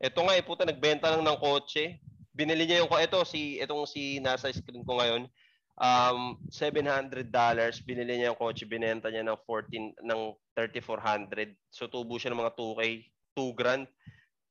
Ito 0.00 0.24
nga, 0.24 0.32
eh, 0.32 0.44
puta, 0.44 0.64
nagbenta 0.64 1.12
lang 1.12 1.24
ng 1.24 1.40
kotse. 1.40 2.00
Binili 2.32 2.64
niya 2.64 2.84
yung, 2.84 2.92
ito, 2.92 3.20
si, 3.28 3.60
itong 3.60 3.84
si 3.84 4.16
nasa 4.20 4.48
screen 4.48 4.84
ko 4.84 4.96
ngayon, 4.96 5.28
um, 5.78 6.36
$700, 6.50 7.30
binili 7.86 8.18
niya 8.18 8.34
yung 8.34 8.38
kotse, 8.38 8.66
binenta 8.66 9.08
niya 9.08 9.22
ng 9.22 9.38
14 9.46 9.94
ng 10.02 10.20
3400. 10.54 11.54
So 11.70 11.86
tubo 11.86 12.18
siya 12.18 12.34
ng 12.34 12.42
mga 12.42 12.54
2k, 12.58 12.80
2 13.38 13.58
grand. 13.58 13.84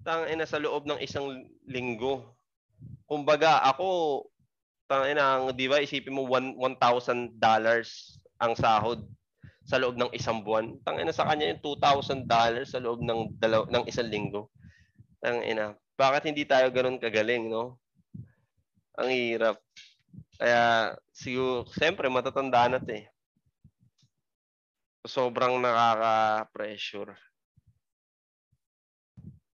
Tang 0.01 0.23
ina 0.31 0.47
sa 0.47 0.59
loob 0.59 0.87
ng 0.87 1.03
isang 1.03 1.27
linggo. 1.67 2.39
Kumbaga, 3.03 3.59
ako 3.67 4.23
tang 4.87 5.03
ina, 5.03 5.51
'di 5.51 5.67
ba, 5.67 5.83
isipin 5.83 6.15
mo 6.15 6.23
1,000 6.23 7.35
dollars 7.35 8.15
ang 8.39 8.55
sahod 8.55 9.03
sa 9.67 9.75
loob 9.75 9.99
ng 9.99 10.15
isang 10.15 10.39
buwan. 10.47 10.79
Tang 10.87 10.95
ina 10.95 11.11
sa 11.11 11.27
kanya 11.27 11.51
yung 11.51 11.59
2,000 11.59 12.23
dollars 12.23 12.71
sa 12.71 12.79
loob 12.79 13.03
ng 13.03 13.35
dalaw 13.35 13.67
ng 13.67 13.83
isang 13.83 14.07
linggo. 14.07 14.47
Tang 15.19 15.43
ina, 15.43 15.75
bakit 15.99 16.31
hindi 16.31 16.47
tayo 16.47 16.71
ganoon 16.71 17.03
kagaling, 17.03 17.51
no? 17.51 17.75
Ang 18.95 19.11
hirap. 19.11 19.59
Kaya 20.38 20.93
siguro, 21.09 21.65
siyempre 21.73 22.05
matatanda 22.14 22.69
na 22.69 22.77
'to 22.77 22.93
eh. 22.93 23.09
Sobrang 25.01 25.57
nakaka-pressure. 25.57 27.18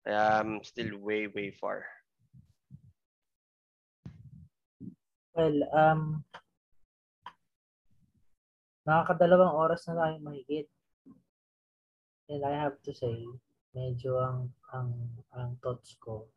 Kaya 0.07 0.39
I'm 0.39 0.63
still 0.63 1.03
way, 1.03 1.27
way 1.27 1.51
far. 1.51 1.83
Well, 5.35 5.59
um, 5.75 6.23
nakakadalawang 8.87 9.55
oras 9.55 9.83
na 9.91 9.99
tayo 9.99 10.17
mahigit. 10.23 10.71
And 12.31 12.43
I 12.47 12.55
have 12.55 12.79
to 12.87 12.95
say, 12.95 13.27
medyo 13.75 14.21
ang 14.23 14.55
ang 14.71 14.95
ang 15.35 15.59
thoughts 15.59 15.99
ko 15.99 16.31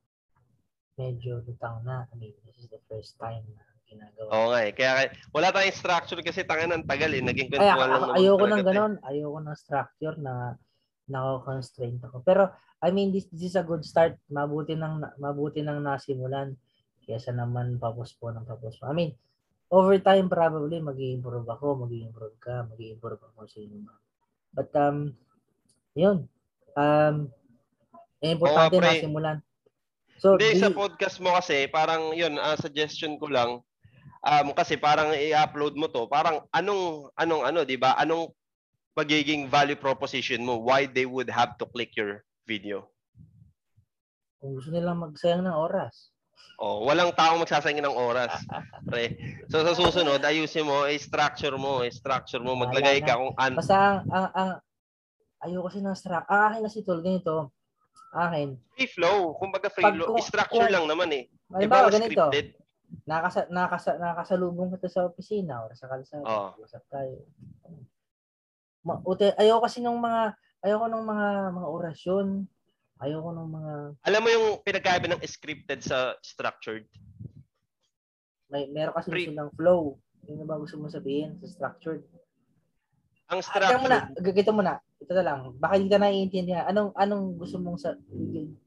medyo 0.97 1.45
lutang 1.45 1.85
na. 1.85 2.09
I 2.09 2.13
mean, 2.17 2.33
this 2.45 2.57
is 2.57 2.69
the 2.69 2.81
first 2.89 3.17
time 3.21 3.45
na 3.53 3.70
ginagawa. 3.91 4.27
Oo 4.31 4.47
nga 4.55 4.59
eh. 4.63 4.71
Kaya 4.71 4.91
wala 5.35 5.51
tayong 5.51 5.75
structure 5.75 6.21
kasi 6.23 6.47
tangan 6.47 6.71
ng 6.79 6.87
tagal 6.87 7.11
eh. 7.11 7.19
Naging 7.19 7.51
Ay, 7.51 7.59
kwentuhan 7.59 7.75
lang 7.75 7.91
ako, 7.91 8.03
naman 8.07 8.15
ayoko 8.15 8.45
ng 8.47 8.59
eh. 8.61 8.65
ganon. 8.65 8.93
Ayoko 9.03 9.39
ng 9.43 9.57
structure 9.59 10.15
na 10.23 10.33
nako-constraint 11.11 11.99
ako. 12.07 12.23
Pero, 12.23 12.43
I 12.79 12.89
mean, 12.95 13.11
this, 13.11 13.27
this 13.35 13.51
is 13.51 13.59
a 13.59 13.67
good 13.67 13.83
start. 13.83 14.15
Mabuti 14.31 14.79
nang, 14.79 15.03
mabuti 15.19 15.59
nang 15.59 15.83
nasimulan. 15.83 16.55
Kesa 17.03 17.35
naman 17.35 17.75
papos 17.75 18.15
po 18.15 18.31
ng 18.31 18.47
papos 18.47 18.79
po. 18.79 18.87
I 18.87 18.95
mean, 18.95 19.11
over 19.67 19.99
time 19.99 20.31
probably 20.31 20.79
mag 20.79 20.95
improve 20.95 21.47
ako, 21.51 21.83
mag 21.83 21.91
improve 21.91 22.37
ka, 22.39 22.63
mag 22.63 22.79
improve 22.79 23.19
ako 23.19 23.43
sa 23.43 23.59
inyo. 23.59 23.91
But, 24.55 24.71
um, 24.79 25.11
yun. 25.95 26.31
Um, 26.79 27.27
eh, 28.23 28.31
importante 28.31 28.79
Oo 28.79 28.79
nga, 28.79 28.87
pre. 28.87 28.99
nasimulan. 29.03 29.37
So, 30.21 30.37
Hindi, 30.37 30.61
sa 30.61 30.69
di- 30.69 30.77
podcast 30.77 31.17
mo 31.17 31.33
kasi, 31.33 31.65
parang 31.65 32.13
yun, 32.13 32.37
ah, 32.37 32.53
suggestion 32.53 33.17
ko 33.17 33.25
lang, 33.25 33.65
um, 34.25 34.53
kasi 34.53 34.77
parang 34.77 35.13
i-upload 35.13 35.77
mo 35.77 35.89
to, 35.89 36.05
parang 36.09 36.45
anong, 36.53 37.09
anong, 37.17 37.43
ano, 37.45 37.59
di 37.65 37.77
ba? 37.77 37.97
Anong 37.97 38.29
magiging 38.97 39.47
value 39.49 39.77
proposition 39.77 40.41
mo? 40.41 40.61
Why 40.61 40.85
they 40.89 41.05
would 41.05 41.29
have 41.29 41.57
to 41.61 41.65
click 41.69 41.93
your 41.97 42.25
video? 42.45 42.91
kung 44.41 44.57
gusto 44.57 44.73
nilang 44.73 44.97
magsayang 44.97 45.45
ng 45.45 45.53
oras. 45.53 46.09
Oh, 46.57 46.81
walang 46.85 47.13
taong 47.13 47.45
magsasayang 47.45 47.85
ng 47.85 47.93
oras. 47.93 48.33
Pre. 48.89 49.13
So 49.53 49.61
sa 49.61 49.77
susunod, 49.77 50.25
ayusin 50.25 50.65
mo, 50.65 50.89
i-structure 50.89 51.53
mo, 51.61 51.85
i-structure 51.85 52.41
mo, 52.41 52.57
maglagay 52.57 53.05
ka 53.05 53.21
kung 53.21 53.37
an 53.37 53.53
Basta 53.53 54.01
ang, 54.01 54.09
ang, 54.09 54.27
ang 54.33 54.51
ayoko 55.45 55.69
kasi 55.69 55.79
ng 55.85 55.93
structure. 55.93 56.29
Ah, 56.29 56.49
akin 56.49 56.65
kasi 56.65 56.81
tulad 56.81 57.05
ganito. 57.05 57.53
Akin, 58.11 58.57
free 58.75 58.89
flow. 58.91 59.37
Kumbaga 59.37 59.69
free 59.71 59.85
flow. 59.85 60.17
Structure 60.19 60.67
lang 60.67 60.89
naman 60.89 61.09
eh. 61.13 61.23
halimbawa 61.53 61.87
Iba 61.87 61.95
ganito, 62.01 62.09
scripted. 62.09 62.47
Nakasa, 63.05 63.47
nakasa, 63.49 63.95
nakasalubong 63.97 64.71
kita 64.75 64.87
sa 64.87 65.07
opisina 65.07 65.63
or 65.63 65.71
sa 65.73 65.87
kalsada. 65.87 66.25
Oo. 66.25 66.49
Usap 66.61 66.83
tayo. 66.87 67.23
Ma, 68.81 68.97
ute, 69.05 69.31
ayoko 69.37 69.65
kasi 69.65 69.79
ng 69.79 69.97
mga, 69.97 70.21
ayoko 70.65 70.85
ng 70.89 71.05
mga, 71.05 71.27
mga 71.53 71.67
orasyon. 71.69 72.27
Ayoko 73.01 73.29
ng 73.33 73.49
mga, 73.49 73.73
Alam 74.05 74.21
mo 74.21 74.29
yung 74.29 74.47
pinagkaiba 74.61 75.07
ng 75.09 75.21
scripted 75.25 75.81
sa 75.81 76.13
structured? 76.21 76.85
may, 78.51 78.67
meron 78.67 78.91
kasi 78.91 79.07
Pre- 79.09 79.31
ng 79.31 79.49
flow. 79.55 79.95
Yun 80.27 80.43
ba 80.45 80.59
gusto 80.59 80.75
mo 80.75 80.91
sabihin 80.91 81.39
sa 81.39 81.47
structured? 81.47 82.03
Ang 83.31 83.39
Ah, 83.39 83.63
Tingnan 83.63 83.79
mo 83.79 83.87
na, 83.87 83.99
structured, 84.05 84.25
gagito 84.27 84.51
mo 84.51 84.61
na. 84.61 84.75
Ito 85.01 85.11
na 85.17 85.23
lang. 85.23 85.39
Baka 85.55 85.73
hindi 85.79 85.89
ka 85.89 85.97
naiintindihan. 85.97 86.67
Anong, 86.67 86.91
anong 86.93 87.25
gusto 87.39 87.57
mong 87.57 87.79
sa, 87.79 87.95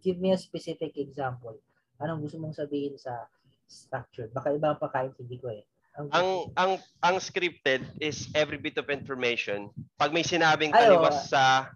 give 0.00 0.18
me 0.18 0.32
a 0.32 0.40
specific 0.40 0.96
example. 0.96 1.54
Anong 2.00 2.24
gusto 2.24 2.40
mong 2.40 2.56
sabihin 2.56 2.96
sa 2.98 3.28
structured? 3.66 4.30
Baka 4.32 4.54
iba 4.54 4.74
ang 4.74 4.80
pakaintindi 4.80 5.36
ko 5.40 5.50
eh. 5.52 5.62
Ang, 5.94 6.10
ang 6.10 6.28
ang 6.58 6.72
ang 7.06 7.16
scripted 7.22 7.86
is 8.02 8.26
every 8.34 8.58
bit 8.58 8.74
of 8.82 8.90
information. 8.90 9.70
Pag 9.94 10.10
may 10.10 10.26
sinabing 10.26 10.74
taliwas 10.74 11.30
sa 11.30 11.70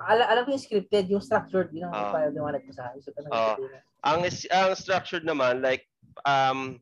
Ala, 0.00 0.24
alam 0.32 0.48
ko 0.48 0.56
yung 0.56 0.64
scripted, 0.64 1.12
yung 1.12 1.20
structured, 1.20 1.68
yun 1.76 1.84
ang 1.84 1.92
Ah. 1.92 2.08
ipaliwanag 2.08 2.64
ko 2.64 2.72
sa 2.72 2.88
akin. 2.88 3.04
So, 3.04 3.12
na, 3.20 3.84
ang 4.00 4.24
is- 4.24 4.48
ang 4.48 4.72
structured 4.72 5.28
naman 5.28 5.60
like 5.60 5.84
um 6.24 6.80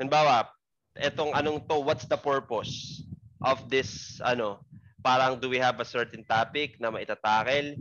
halimbawa 0.00 0.48
etong 0.96 1.36
anong 1.36 1.60
to 1.68 1.76
what's 1.80 2.08
the 2.08 2.16
purpose 2.16 3.04
of 3.44 3.68
this 3.68 4.18
ano 4.24 4.64
parang 5.04 5.38
do 5.38 5.46
we 5.46 5.60
have 5.60 5.78
a 5.78 5.86
certain 5.86 6.24
topic 6.26 6.80
na 6.80 6.90
maitatakel 6.90 7.78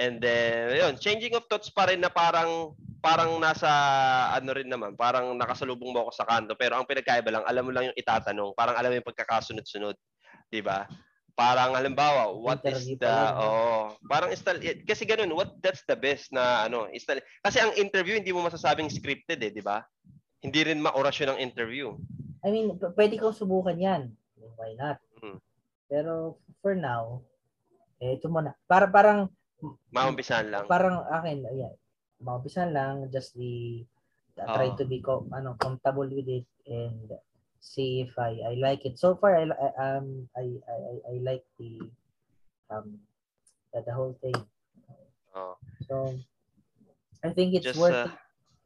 and 0.00 0.24
then 0.24 0.72
yun 0.72 0.96
changing 0.96 1.36
of 1.36 1.44
thoughts 1.52 1.68
pa 1.68 1.92
rin 1.92 2.00
na 2.00 2.08
parang 2.08 2.72
parang 3.04 3.36
nasa 3.36 3.68
ano 4.32 4.50
rin 4.56 4.68
naman 4.68 4.96
parang 4.96 5.36
nakasalubong 5.36 5.92
mo 5.92 6.08
ako 6.08 6.12
sa 6.16 6.24
kanto 6.24 6.56
pero 6.56 6.80
ang 6.80 6.88
pinagkaiba 6.88 7.28
lang 7.28 7.44
alam 7.44 7.62
mo 7.68 7.72
lang 7.72 7.92
yung 7.92 7.98
itatanong 8.00 8.56
parang 8.56 8.76
alam 8.80 8.88
mo 8.88 8.96
yung 8.96 9.08
pagkakasunod-sunod 9.12 9.96
di 10.48 10.64
ba 10.64 10.88
parang 11.36 11.76
halimbawa 11.76 12.32
what 12.32 12.64
is 12.64 12.88
the 12.96 13.14
oh 13.36 13.92
parang 14.08 14.32
style 14.32 14.60
kasi 14.88 15.04
ganun 15.04 15.32
what 15.36 15.56
that's 15.60 15.84
the 15.84 15.96
best 15.96 16.32
na 16.32 16.68
ano 16.68 16.88
style 16.96 17.20
kasi 17.44 17.60
ang 17.60 17.72
interview 17.76 18.16
hindi 18.16 18.32
mo 18.32 18.44
masasabing 18.44 18.88
scripted 18.88 19.40
eh 19.40 19.52
di 19.52 19.62
ba 19.62 19.84
hindi 20.40 20.60
rin 20.64 20.80
maorasyon 20.80 21.36
ang 21.36 21.40
interview 21.40 21.92
I 22.40 22.48
mean, 22.48 22.76
p- 22.80 22.92
pwede 22.96 23.20
kong 23.20 23.36
subukan 23.36 23.76
yan. 23.76 24.02
Why 24.56 24.72
not? 24.76 24.96
Mm. 25.20 25.38
Pero 25.88 26.40
for 26.64 26.72
now, 26.72 27.20
eh, 28.00 28.16
ito 28.16 28.32
muna. 28.32 28.56
Para, 28.64 28.88
parang, 28.88 29.28
maumpisahan 29.92 30.48
lang 30.48 30.64
parang 30.66 31.04
akin, 31.08 31.44
ayan, 31.48 31.74
maumpisan 32.20 32.72
lang, 32.72 33.08
just 33.12 33.36
the, 33.36 33.84
try 34.36 34.72
Oo. 34.72 34.76
to 34.78 34.84
be 34.88 35.00
co- 35.04 35.28
ano, 35.32 35.56
comfortable 35.60 36.08
with 36.08 36.28
it 36.28 36.46
and 36.68 37.12
see 37.60 38.00
if 38.00 38.12
I 38.16 38.40
I 38.40 38.52
like 38.56 38.88
it. 38.88 38.96
So 38.96 39.16
far, 39.20 39.36
I, 39.36 39.44
I 39.52 39.68
um 39.84 40.28
I 40.32 40.46
I 40.64 40.76
I- 40.80 41.04
I 41.12 41.14
like 41.20 41.44
the 41.60 41.76
um 42.72 43.04
the, 43.72 43.84
the 43.84 43.92
whole 43.92 44.16
thing. 44.24 44.36
oh. 45.36 45.60
So 45.84 46.16
I 47.20 47.36
think 47.36 47.52
it's 47.52 47.68
just 47.68 47.80
worth 47.80 48.00
uh, 48.00 48.08
it 48.08 48.16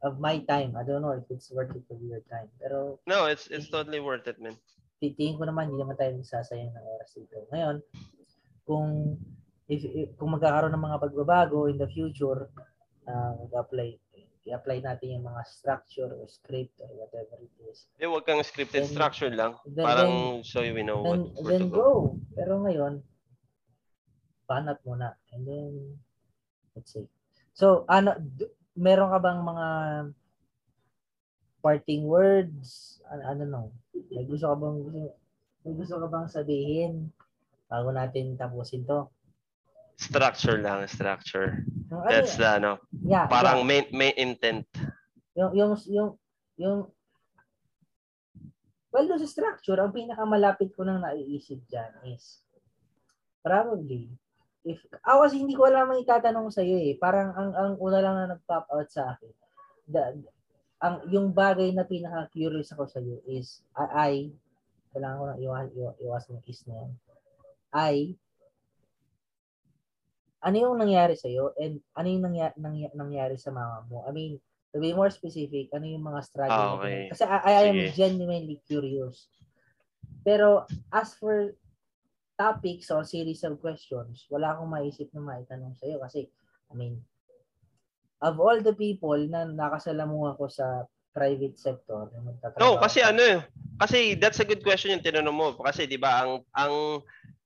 of 0.07 0.23
my 0.23 0.39
time. 0.47 0.79
I 0.79 0.87
don't 0.87 1.03
know 1.03 1.11
if 1.11 1.27
it's 1.27 1.51
worth 1.51 1.75
it 1.75 1.83
of 1.91 1.99
your 1.99 2.23
time. 2.31 2.47
Pero 2.63 3.03
no 3.03 3.27
it's 3.27 3.51
it's 3.51 3.67
totally 3.67 3.99
worth 3.99 4.27
it 4.31 4.39
man 4.39 4.55
titingin 5.03 5.35
ko 5.35 5.43
naman 5.43 5.67
hindi 5.67 5.83
naman 5.83 5.99
tayo 5.99 6.15
magsasayang 6.15 6.71
ng 6.71 6.85
oras 6.87 7.11
dito. 7.11 7.43
Ngayon, 7.51 7.75
kung 8.63 9.19
if, 9.67 9.81
if 9.83 10.09
kung 10.17 10.33
magkakaroon 10.33 10.73
ng 10.73 10.85
mga 10.85 11.01
pagbabago 11.01 11.65
in 11.69 11.77
the 11.77 11.89
future, 11.89 12.49
uh, 13.05 13.31
mag-apply 13.45 13.97
i-apply 14.45 14.77
natin 14.77 15.17
yung 15.17 15.25
mga 15.25 15.41
structure 15.49 16.05
or 16.13 16.29
script 16.29 16.77
or 16.77 16.85
whatever 16.93 17.33
it 17.41 17.49
is. 17.65 17.89
eh 17.97 18.05
wag 18.05 18.29
kang 18.29 18.45
scripted 18.45 18.85
Then- 18.85 18.93
structure 18.93 19.33
lang 19.33 19.57
then- 19.65 19.81
parang 19.81 20.13
so 20.45 20.61
we 20.61 20.85
know 20.85 21.01
Then, 21.01 21.33
what 21.33 21.49
then 21.49 21.61
to 21.65 21.73
go 21.73 21.81
go. 21.81 21.89
Pero 22.37 22.61
ngayon, 22.61 23.01
banat 24.45 24.77
muna. 24.85 25.17
And 25.33 25.41
then, 25.49 25.97
let's 26.77 26.93
see. 26.93 27.09
So, 27.57 27.89
ano, 27.89 28.13
d- 28.21 28.53
meron 28.77 29.09
ka 29.09 29.17
bang 29.17 29.41
mga 29.41 29.67
parting 31.65 32.05
words? 32.05 33.01
Ano, 33.09 33.21
ano 33.25 33.43
no? 33.49 33.61
May 34.13 34.29
gusto 34.29 34.45
ka 34.45 34.55
bang, 34.61 34.77
gusto, 34.85 34.99
may 35.65 35.73
gusto 35.73 35.95
ka 35.97 36.07
bang 36.07 36.27
sabihin 36.29 36.93
bago 37.65 37.89
natin 37.89 38.37
tapusin 38.37 38.85
to? 38.85 39.09
Structure 39.95 40.59
lang 40.59 40.83
structure 40.87 41.63
Yung, 41.91 42.03
ano, 42.03 42.09
that's 42.11 42.35
the 42.35 42.47
ano 42.47 42.71
yeah, 43.03 43.25
parang 43.27 43.63
yeah. 43.63 43.67
main 43.67 43.85
main 43.95 44.15
intent 44.15 44.67
yung, 45.35 45.51
yung, 45.51 45.71
yung, 45.91 46.09
yung, 46.55 46.79
well, 48.89 49.05
sa 49.19 49.27
structure, 49.27 49.75
ang 49.77 49.91
pinakamalapit 49.91 50.71
ko 50.71 50.87
nang 50.87 51.03
naiisip 51.03 51.59
dyan 51.67 51.91
is, 52.07 52.39
probably, 53.43 54.07
if, 54.63 54.79
ah, 55.03 55.19
kasi 55.19 55.43
hindi 55.43 55.53
ko 55.53 55.67
alam 55.67 55.91
ang 55.91 56.01
itatanong 56.01 56.49
sa 56.49 56.63
iyo 56.63 56.79
eh. 56.79 56.95
Parang 56.95 57.35
ang, 57.35 57.51
ang 57.53 57.73
una 57.77 57.99
lang 57.99 58.15
na 58.15 58.31
nag-pop 58.33 58.65
out 58.71 58.87
sa 58.87 59.13
akin, 59.13 59.31
the, 59.91 60.23
ang, 60.79 61.03
yung 61.11 61.35
bagay 61.35 61.75
na 61.75 61.83
pinaka-curious 61.83 62.71
ako 62.71 62.87
sa 62.87 63.03
iyo 63.03 63.19
is, 63.27 63.59
I, 63.75 63.85
I 63.91 64.13
kailangan 64.95 65.19
ko 65.19 65.25
na 65.27 65.37
iwas, 65.43 65.67
iwas, 65.75 65.95
iwas 65.99 66.25
ng 66.31 66.43
is 66.47 66.61
na 66.63 66.73
yan. 66.79 66.91
I, 67.75 67.95
ano 70.45 70.55
yung 70.61 70.77
nangyari 70.77 71.17
sa 71.17 71.25
iyo 71.25 71.57
and 71.57 71.81
ano 71.97 72.07
yung 72.07 72.23
nangyari, 72.29 72.53
nangyari, 72.61 72.93
nangyari 72.93 73.35
sa 73.41 73.49
mama 73.49 73.81
mo? 73.89 74.05
I 74.05 74.13
mean, 74.13 74.37
to 74.71 74.77
be 74.77 74.93
more 74.93 75.09
specific, 75.09 75.73
ano 75.73 75.89
yung 75.89 76.05
mga 76.05 76.21
struggle 76.21 76.53
Ah, 76.53 76.77
okay. 76.77 77.09
Kasi 77.09 77.23
I, 77.25 77.37
I 77.41 77.63
am 77.73 77.79
Sige. 77.81 77.97
genuinely 77.97 78.61
curious. 78.69 79.25
Pero 80.21 80.69
as 80.93 81.17
for 81.17 81.57
topics 82.37 82.93
or 82.93 83.01
series 83.01 83.41
of 83.41 83.57
questions, 83.57 84.29
wala 84.29 84.53
akong 84.53 84.69
maisip 84.69 85.09
na 85.17 85.25
maitanong 85.25 85.73
sa 85.81 85.89
iyo 85.89 85.97
kasi 86.05 86.29
I 86.69 86.73
mean, 86.77 87.01
of 88.21 88.37
all 88.37 88.61
the 88.61 88.77
people 88.77 89.17
na 89.25 89.49
nakasalamuha 89.49 90.37
ko 90.37 90.45
sa 90.45 90.85
private 91.15 91.55
sector, 91.55 92.11
No, 92.59 92.75
kasi 92.75 92.99
ano 92.99 93.23
eh. 93.23 93.39
Kasi 93.79 94.19
that's 94.19 94.39
a 94.39 94.47
good 94.47 94.63
question 94.63 94.95
yung 94.95 95.03
tinanong 95.03 95.35
mo. 95.35 95.47
Kasi 95.55 95.87
'di 95.87 95.99
ba 95.99 96.23
ang 96.23 96.43
ang 96.51 97.03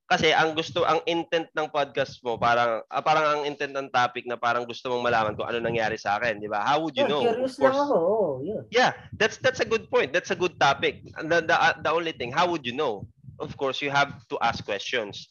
kasi 0.10 0.34
ang 0.34 0.58
gusto 0.58 0.82
ang 0.84 1.00
intent 1.06 1.46
ng 1.54 1.70
podcast 1.70 2.18
mo 2.26 2.34
parang 2.34 2.82
ah, 2.90 2.98
parang 3.00 3.26
ang 3.30 3.42
intent 3.46 3.78
ng 3.78 3.94
topic 3.94 4.26
na 4.26 4.34
parang 4.36 4.66
gusto 4.66 4.90
mong 4.90 5.06
malaman 5.06 5.38
kung 5.38 5.46
ano 5.46 5.62
nangyari 5.62 6.02
sa 6.02 6.18
akin, 6.18 6.42
'di 6.42 6.50
ba? 6.50 6.66
How 6.66 6.82
would 6.82 6.98
you 6.98 7.06
Yeah, 7.06 7.14
know? 7.14 7.22
Curious 7.22 7.54
Of 7.56 7.62
course. 7.62 7.78
lang 7.78 7.86
ako. 7.86 7.98
Oh, 8.02 8.32
yun. 8.42 8.64
Yeah, 8.74 8.92
that's 9.14 9.38
that's 9.38 9.62
a 9.62 9.70
good 9.70 9.86
point. 9.94 10.10
That's 10.10 10.34
a 10.34 10.40
good 10.40 10.58
topic. 10.58 11.06
The, 11.22 11.46
the 11.46 11.54
uh, 11.54 11.78
the 11.78 11.94
only 11.94 12.18
thing, 12.18 12.34
how 12.34 12.50
would 12.50 12.66
you 12.66 12.74
know? 12.74 13.06
Of 13.38 13.54
course, 13.56 13.80
you 13.80 13.94
have 13.94 14.18
to 14.28 14.36
ask 14.42 14.66
questions. 14.66 15.30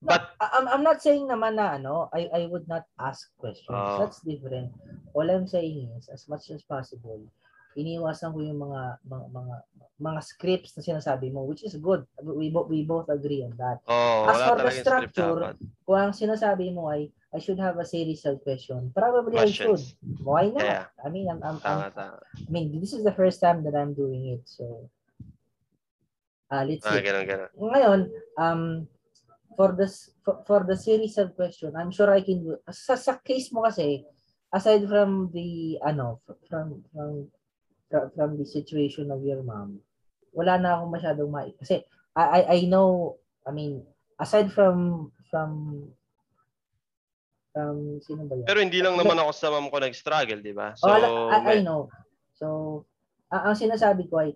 But 0.00 0.36
I- 0.40 0.52
I'm, 0.58 0.66
I'm 0.68 0.84
not 0.84 1.00
saying 1.00 1.28
naman 1.28 1.56
na 1.60 1.76
ano, 1.80 2.08
I, 2.12 2.28
I 2.28 2.42
would 2.48 2.66
not 2.66 2.84
ask 2.98 3.28
questions. 3.36 3.72
Oh. 3.72 4.00
That's 4.00 4.20
different. 4.20 4.72
All 5.16 5.24
I'm 5.28 5.46
saying 5.46 5.88
is, 5.96 6.08
as 6.12 6.26
much 6.28 6.50
as 6.50 6.60
possible, 6.64 7.24
iniwasan 7.74 8.32
ko 8.34 8.38
yung 8.40 8.60
mga 8.62 8.82
mga 9.06 9.26
mga, 9.30 9.56
mga 10.00 10.20
scripts 10.22 10.72
na 10.74 10.82
sinasabi 10.82 11.30
mo 11.30 11.46
which 11.46 11.62
is 11.62 11.78
good. 11.78 12.06
We 12.22 12.50
both 12.50 12.68
we 12.70 12.82
both 12.82 13.10
agree 13.10 13.42
on 13.46 13.54
that. 13.58 13.82
Oh, 13.86 14.26
As 14.30 14.38
for 14.42 14.58
the 14.58 14.72
structure. 14.74 15.54
Kung 15.86 15.98
ang 15.98 16.14
sinasabi 16.14 16.74
mo 16.74 16.90
ay 16.90 17.10
I 17.34 17.42
should 17.42 17.58
have 17.58 17.74
a 17.82 17.84
series 17.84 18.22
of 18.30 18.38
question. 18.46 18.94
Probably 18.94 19.42
I 19.42 19.50
should. 19.50 19.74
Questions. 19.74 19.98
Why 20.22 20.54
not? 20.54 20.62
Yeah. 20.62 20.86
I 21.02 21.10
mean, 21.10 21.26
I'm, 21.26 21.42
I'm, 21.42 21.58
Tama, 21.58 21.90
I'm, 21.90 21.92
tama. 21.92 22.18
I 22.22 22.46
mean, 22.50 22.78
this 22.78 22.94
is 22.94 23.02
the 23.02 23.10
first 23.10 23.42
time 23.42 23.66
that 23.66 23.74
I'm 23.74 23.90
doing 23.90 24.38
it. 24.38 24.46
So, 24.46 24.86
uh, 26.46 26.62
let's 26.62 26.86
Ah, 26.86 26.94
see. 26.94 27.02
ganun, 27.02 27.26
ganun. 27.26 27.50
Ngayon, 27.58 28.00
um, 28.38 28.62
for 29.58 29.74
the 29.74 29.90
for, 30.22 30.46
for 30.46 30.60
the 30.62 30.78
series 30.78 31.18
of 31.18 31.34
question, 31.34 31.74
I'm 31.74 31.90
sure 31.90 32.06
I 32.06 32.22
can 32.22 32.38
do. 32.46 32.54
Sa, 32.70 32.94
sa 32.94 33.18
case 33.18 33.50
mo 33.50 33.66
kasi, 33.66 34.06
aside 34.54 34.86
from 34.86 35.34
the 35.34 35.82
ano, 35.82 36.22
from 36.46 36.86
from 36.94 37.33
from, 38.14 38.38
the 38.38 38.46
situation 38.46 39.10
of 39.14 39.22
your 39.22 39.42
mom, 39.46 39.78
wala 40.34 40.58
na 40.58 40.78
akong 40.78 40.94
masyadong 40.94 41.30
mai. 41.30 41.54
Kasi 41.54 41.86
I, 42.14 42.22
I 42.22 42.40
I 42.46 42.58
know, 42.66 43.18
I 43.46 43.50
mean, 43.54 43.82
aside 44.18 44.50
from 44.50 45.10
from 45.30 45.50
from 47.54 48.02
sino 48.02 48.26
ba 48.26 48.34
yun? 48.34 48.46
Pero 48.46 48.60
hindi 48.62 48.82
lang 48.82 48.98
naman 48.98 49.18
ako 49.18 49.30
sa 49.30 49.50
mom 49.54 49.70
ko 49.70 49.78
nag-struggle, 49.78 50.42
di 50.42 50.50
ba? 50.50 50.74
So, 50.74 50.90
oh, 50.90 51.30
I, 51.30 51.38
I 51.38 51.40
may- 51.58 51.62
know. 51.62 51.86
So, 52.34 52.82
a- 53.30 53.46
ang 53.46 53.54
sinasabi 53.54 54.10
ko 54.10 54.26
ay, 54.26 54.34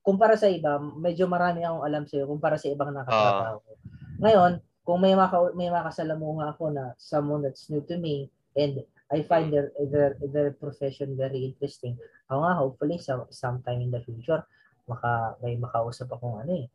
kumpara 0.00 0.34
sa 0.34 0.48
iba, 0.48 0.80
medyo 0.80 1.28
marami 1.28 1.62
akong 1.62 1.84
alam 1.84 2.04
sa'yo 2.08 2.26
kumpara 2.26 2.56
sa 2.58 2.72
ibang 2.72 2.90
nakatrabaho 2.90 3.60
ko. 3.62 3.72
Ngayon, 4.18 4.52
kung 4.82 4.98
may 4.98 5.14
maka 5.14 5.38
may 5.54 5.70
makasalamuha 5.70 6.58
ako 6.58 6.74
na 6.74 6.90
someone 6.98 7.38
that's 7.38 7.70
new 7.70 7.84
to 7.86 7.94
me 8.02 8.26
and 8.58 8.82
I 9.12 9.20
find 9.28 9.52
their 9.52 9.68
their 9.92 10.16
their 10.32 10.50
profession 10.56 11.14
very 11.14 11.52
interesting. 11.52 12.00
Ako 12.32 12.38
nga 12.40 12.54
hopefully 12.56 12.96
sa 12.96 13.28
sometime 13.28 13.84
in 13.84 13.92
the 13.92 14.00
future 14.00 14.40
maka 14.88 15.38
may 15.44 15.54
makausap 15.60 16.10
akong 16.10 16.42
ano 16.42 16.52
eh. 16.64 16.66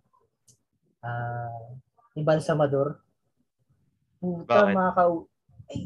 Ah, 1.02 1.50
uh, 2.14 2.24
balsamador. 2.24 3.02
Puta 4.18 4.70
Bakit? 4.70 4.74
maka 4.74 5.02
ay, 5.68 5.80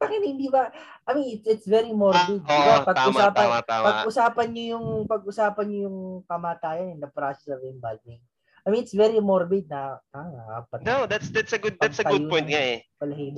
bakit 0.00 0.20
hindi 0.24 0.48
ba? 0.48 0.72
I 1.04 1.10
mean, 1.12 1.28
it's, 1.36 1.46
it's 1.46 1.66
very 1.68 1.92
morbid. 1.92 2.40
Ah, 2.48 2.80
oo, 2.80 2.88
Pag-usapan, 2.88 3.20
tama, 3.20 3.30
tama, 3.36 3.58
tama. 3.68 3.84
pag-usapan 3.92 4.48
niyo 4.48 4.64
yung 4.78 4.86
pag-usapan 5.04 5.66
niyo 5.68 5.80
yung 5.92 5.98
kamatayan 6.24 6.96
in 6.96 7.00
the 7.04 7.10
process 7.12 7.52
of 7.52 7.60
embalming. 7.60 8.22
I 8.64 8.68
mean, 8.68 8.84
it's 8.84 8.92
very 8.92 9.16
morbid 9.20 9.66
na 9.72 9.96
ah, 10.12 10.60
apat 10.60 10.84
No, 10.84 11.08
that's 11.08 11.32
that's 11.32 11.56
a 11.56 11.60
good 11.60 11.80
that's 11.80 12.00
a 12.00 12.06
good 12.06 12.28
point 12.28 12.48
nga 12.48 12.60
eh. 12.60 12.78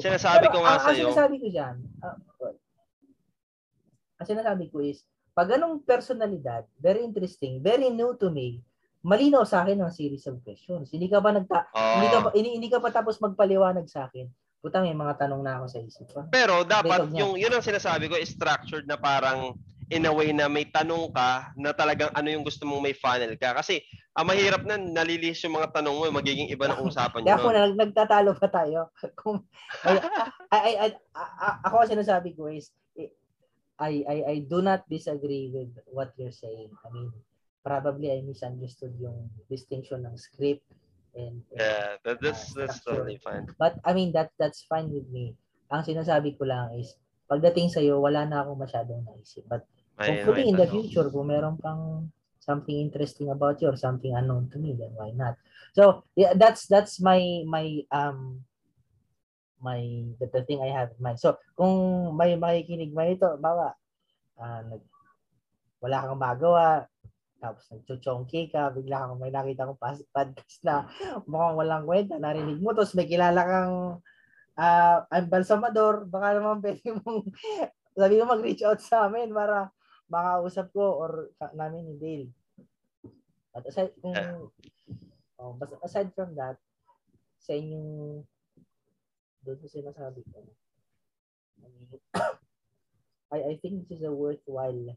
Sinasabi 0.02 0.50
Pero 0.50 0.54
ko 0.54 0.58
nga 0.66 0.82
sa 0.82 0.90
iyo. 0.90 1.10
sinasabi 1.10 1.34
ko 1.38 1.46
diyan, 1.46 1.76
ah, 2.02 2.16
well, 2.42 2.56
ang 4.18 4.26
sinasabi 4.26 4.64
ko 4.70 4.82
is, 4.82 5.02
pag 5.34 5.50
ganong 5.50 5.82
personalidad, 5.82 6.66
very 6.78 7.02
interesting, 7.02 7.62
very 7.62 7.90
new 7.90 8.14
to 8.18 8.30
me, 8.30 8.62
malinaw 9.02 9.42
sa 9.42 9.66
akin 9.66 9.82
ang 9.82 9.90
series 9.90 10.26
of 10.30 10.38
questions. 10.46 10.90
Hindi 10.90 11.10
ka 11.10 11.18
ba 11.18 11.34
nagta 11.34 11.70
hindi 11.74 12.08
ka 12.10 12.18
ba 12.22 12.28
hindi, 12.34 12.50
hindi 12.54 12.68
ka 12.70 12.78
pa 12.78 12.90
tapos 12.94 13.18
magpaliwanag 13.18 13.86
sa 13.90 14.06
akin. 14.06 14.30
Puta, 14.62 14.78
may 14.78 14.94
mga 14.94 15.18
tanong 15.26 15.42
na 15.42 15.58
ako 15.58 15.66
sa 15.66 15.78
isip 15.82 16.06
ko. 16.14 16.22
Pero 16.30 16.62
dapat 16.62 17.10
yung 17.18 17.34
yun 17.34 17.50
ang 17.50 17.66
sinasabi 17.66 18.06
ko 18.06 18.14
is 18.14 18.30
structured 18.30 18.86
na 18.86 18.94
parang 18.94 19.58
in 19.92 20.08
a 20.08 20.12
way 20.12 20.32
na 20.32 20.48
may 20.48 20.64
tanong 20.64 21.12
ka 21.12 21.52
na 21.54 21.76
talagang 21.76 22.08
ano 22.16 22.28
yung 22.32 22.42
gusto 22.42 22.64
mong 22.64 22.80
may 22.80 22.96
funnel 22.96 23.36
ka. 23.36 23.52
Kasi 23.52 23.84
ang 24.16 24.28
mahirap 24.28 24.64
na 24.64 24.80
nalilis 24.80 25.44
yung 25.44 25.60
mga 25.60 25.80
tanong 25.80 25.96
mo, 25.96 26.04
magiging 26.08 26.48
iba 26.48 26.68
ng 26.72 26.80
usapan 26.84 27.20
nyo. 27.24 27.36
ako 27.36 27.48
na 27.52 27.62
nagtatalo 27.76 28.32
pa 28.36 28.48
tayo. 28.48 28.88
Kung 29.20 29.44
ay, 29.84 30.00
ay, 30.52 30.60
ay, 30.60 30.90
ay, 30.96 31.52
ako 31.68 31.84
sinasabi 31.84 32.32
ko 32.32 32.48
is 32.48 32.72
I, 33.82 34.04
I 34.06 34.16
I 34.28 34.36
do 34.46 34.62
not 34.62 34.86
disagree 34.86 35.50
with 35.50 35.72
what 35.90 36.14
you're 36.14 36.34
saying. 36.34 36.70
I 36.70 36.88
mean, 36.92 37.10
probably 37.66 38.14
I 38.14 38.22
misunderstood 38.22 38.94
yung 39.00 39.26
distinction 39.50 40.06
ng 40.06 40.14
script 40.14 40.62
and, 41.18 41.42
and 41.50 41.58
Yeah, 41.58 41.98
that, 42.04 42.22
that's 42.22 42.54
uh, 42.54 42.62
that's 42.62 42.78
totally 42.84 43.18
fine. 43.18 43.50
But 43.58 43.82
I 43.82 43.92
mean 43.96 44.12
that 44.14 44.30
that's 44.38 44.62
fine 44.70 44.92
with 44.92 45.08
me. 45.10 45.34
Ang 45.72 45.82
sinasabi 45.82 46.38
ko 46.38 46.46
lang 46.46 46.76
is 46.78 46.94
pagdating 47.26 47.72
sa 47.72 47.80
iyo 47.80 47.98
wala 47.98 48.28
na 48.28 48.44
akong 48.44 48.60
masyadong 48.60 49.02
naisip. 49.08 49.48
But 49.48 49.64
hopefully 50.02 50.48
in 50.48 50.56
the 50.58 50.66
tanong. 50.66 50.74
future 50.74 51.06
kung 51.12 51.28
meron 51.30 51.56
pang 51.60 52.10
something 52.42 52.74
interesting 52.74 53.30
about 53.30 53.62
you 53.62 53.70
or 53.70 53.78
something 53.78 54.10
unknown 54.18 54.50
to 54.50 54.58
me 54.58 54.74
then 54.74 54.90
why 54.98 55.14
not. 55.14 55.38
So 55.72 56.02
yeah 56.18 56.34
that's 56.34 56.66
that's 56.66 56.98
my 56.98 57.46
my 57.46 57.86
um 57.94 58.42
my 59.62 59.78
the, 60.18 60.26
the 60.26 60.42
thing 60.42 60.58
I 60.58 60.74
have 60.74 60.90
in 60.98 61.00
mind. 61.00 61.22
So 61.22 61.38
kung 61.54 62.10
may 62.18 62.34
makikinig 62.34 62.90
man 62.90 63.14
ito, 63.14 63.30
bawa 63.38 63.78
ah, 64.42 64.60
nag 64.66 64.82
wala 65.78 66.02
kang 66.02 66.18
magawa, 66.18 66.68
tapos 67.38 67.66
nagchuchongki 67.70 68.50
ka, 68.50 68.70
bigla 68.74 69.06
kang 69.06 69.18
may 69.22 69.30
nakita 69.30 69.66
kong 69.66 69.78
podcast 70.10 70.58
na 70.66 70.86
mukhang 71.26 71.58
walang 71.58 71.86
kwenta, 71.86 72.18
narinig 72.18 72.58
mo, 72.58 72.74
tapos 72.74 72.94
may 72.98 73.06
kilala 73.06 73.42
kang 73.42 73.74
ah 74.58 75.06
ang 75.08 75.30
balsamador, 75.30 76.10
baka 76.10 76.38
naman 76.38 76.58
pwede 76.60 76.86
mong 77.02 77.30
sabi 77.98 78.20
mo 78.20 78.34
mag-reach 78.34 78.64
out 78.66 78.80
sa 78.82 79.06
amin 79.06 79.30
para 79.30 79.70
makausap 80.12 80.68
ko 80.76 81.00
or 81.00 81.32
namin 81.56 81.88
ni 81.88 81.94
Dale. 81.96 82.28
At 83.56 83.64
aside, 83.64 83.96
kung, 84.04 84.12
oh, 85.40 85.52
basta 85.56 85.80
aside 85.80 86.12
from 86.12 86.36
that, 86.36 86.60
sa 87.40 87.56
inyong 87.56 88.20
doon 89.42 89.58
sa 89.64 89.72
sinasabi 89.72 90.20
ko, 90.28 90.44
I 93.32 93.56
I, 93.56 93.56
think 93.64 93.88
this 93.88 93.96
is 93.96 94.04
a 94.04 94.12
worthwhile. 94.12 94.92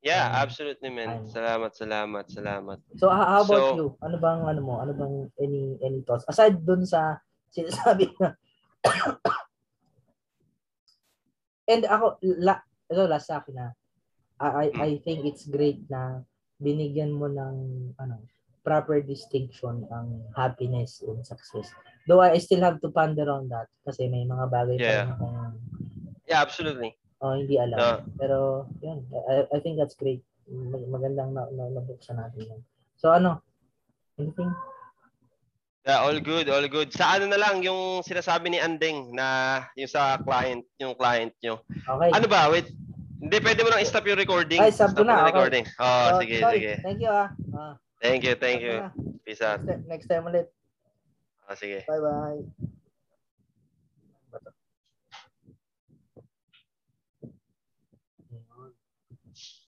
Yeah, 0.00 0.32
um, 0.32 0.40
absolutely 0.40 0.88
man. 0.88 1.20
ano. 1.20 1.28
Salamat, 1.28 1.76
salamat, 1.76 2.24
salamat. 2.32 2.78
So, 2.96 3.12
how, 3.12 3.44
about 3.44 3.76
So- 3.76 3.76
you? 3.76 3.88
Ano 4.00 4.16
bang, 4.16 4.40
ano 4.40 4.60
mo? 4.64 4.80
Ano 4.80 4.96
bang 4.96 5.16
any, 5.36 5.76
any 5.84 6.00
thoughts? 6.00 6.24
Aside 6.24 6.64
dun 6.64 6.88
sa 6.88 7.20
sinasabi 7.52 8.08
na 8.16 8.32
And 11.68 11.84
ako, 11.84 12.16
la, 12.40 12.64
ito 12.88 13.04
last 13.04 13.28
sa 13.28 13.44
akin 13.44 13.52
na, 13.52 13.76
I, 14.38 14.46
I, 14.46 14.66
I 14.74 14.88
think 15.02 15.26
it's 15.26 15.46
great 15.46 15.82
na 15.90 16.22
binigyan 16.58 17.14
mo 17.14 17.26
ng 17.26 17.54
ano 17.98 18.18
proper 18.62 19.00
distinction 19.00 19.86
ang 19.88 20.20
happiness 20.36 21.00
and 21.00 21.24
success. 21.24 21.70
Though 22.04 22.20
I 22.20 22.36
still 22.38 22.60
have 22.60 22.78
to 22.84 22.90
ponder 22.90 23.24
on 23.30 23.48
that 23.48 23.66
kasi 23.82 24.06
may 24.06 24.24
mga 24.24 24.44
bagay 24.46 24.76
pa 24.76 24.84
Yeah. 24.84 25.02
rin 25.04 25.12
akong 25.14 25.38
Yeah, 26.28 26.40
absolutely. 26.44 26.92
oh, 27.24 27.32
hindi 27.32 27.56
alam. 27.56 27.78
No. 27.80 27.90
Pero 28.20 28.38
yun, 28.84 29.00
I, 29.26 29.48
I 29.48 29.58
think 29.64 29.80
that's 29.80 29.96
great. 29.96 30.20
Mag- 30.44 30.84
Magandang 30.92 31.32
na, 31.32 31.48
na, 31.48 31.72
nabuksan 31.72 32.20
natin 32.20 32.44
yan. 32.44 32.60
So 33.00 33.10
ano? 33.10 33.40
Anything? 34.20 34.52
Yeah, 35.88 36.04
all 36.04 36.20
good, 36.20 36.52
all 36.52 36.68
good. 36.68 36.92
Sa 36.92 37.16
ano 37.16 37.24
na 37.32 37.40
lang 37.40 37.64
yung 37.64 38.04
sinasabi 38.04 38.52
ni 38.52 38.60
Andeng 38.60 39.08
na 39.16 39.62
yung 39.72 39.88
sa 39.88 40.20
client, 40.20 40.60
yung 40.76 40.92
client 40.92 41.32
nyo. 41.40 41.64
Okay. 41.72 42.10
Ano 42.12 42.26
ba? 42.28 42.52
Wait. 42.52 42.68
Hindi, 43.18 43.36
pwede 43.42 43.60
mo 43.66 43.68
lang 43.74 43.82
i-stop 43.82 44.06
yung 44.06 44.18
recording. 44.18 44.60
Ay, 44.62 44.70
stop 44.70 44.94
mo 44.94 45.02
na, 45.02 45.02
yung 45.02 45.18
okay. 45.18 45.30
recording. 45.34 45.64
Oh, 45.82 46.06
So, 46.14 46.20
sige, 46.22 46.36
sorry. 46.38 46.58
sige. 46.62 46.72
Thank 46.86 47.00
you 47.02 47.10
ah. 47.10 47.28
Ah, 47.54 47.74
Thank 47.98 48.22
you, 48.22 48.34
thank 48.38 48.62
stop 48.62 48.70
you. 48.70 48.76
na. 48.78 48.90
Peace 49.26 49.42
out. 49.42 49.60
Next, 49.66 49.84
next 49.90 50.06
time 50.06 50.24
ulit. 50.30 50.46
Oh, 51.50 51.56
sige. 51.58 51.82
Bye-bye. 51.84 52.70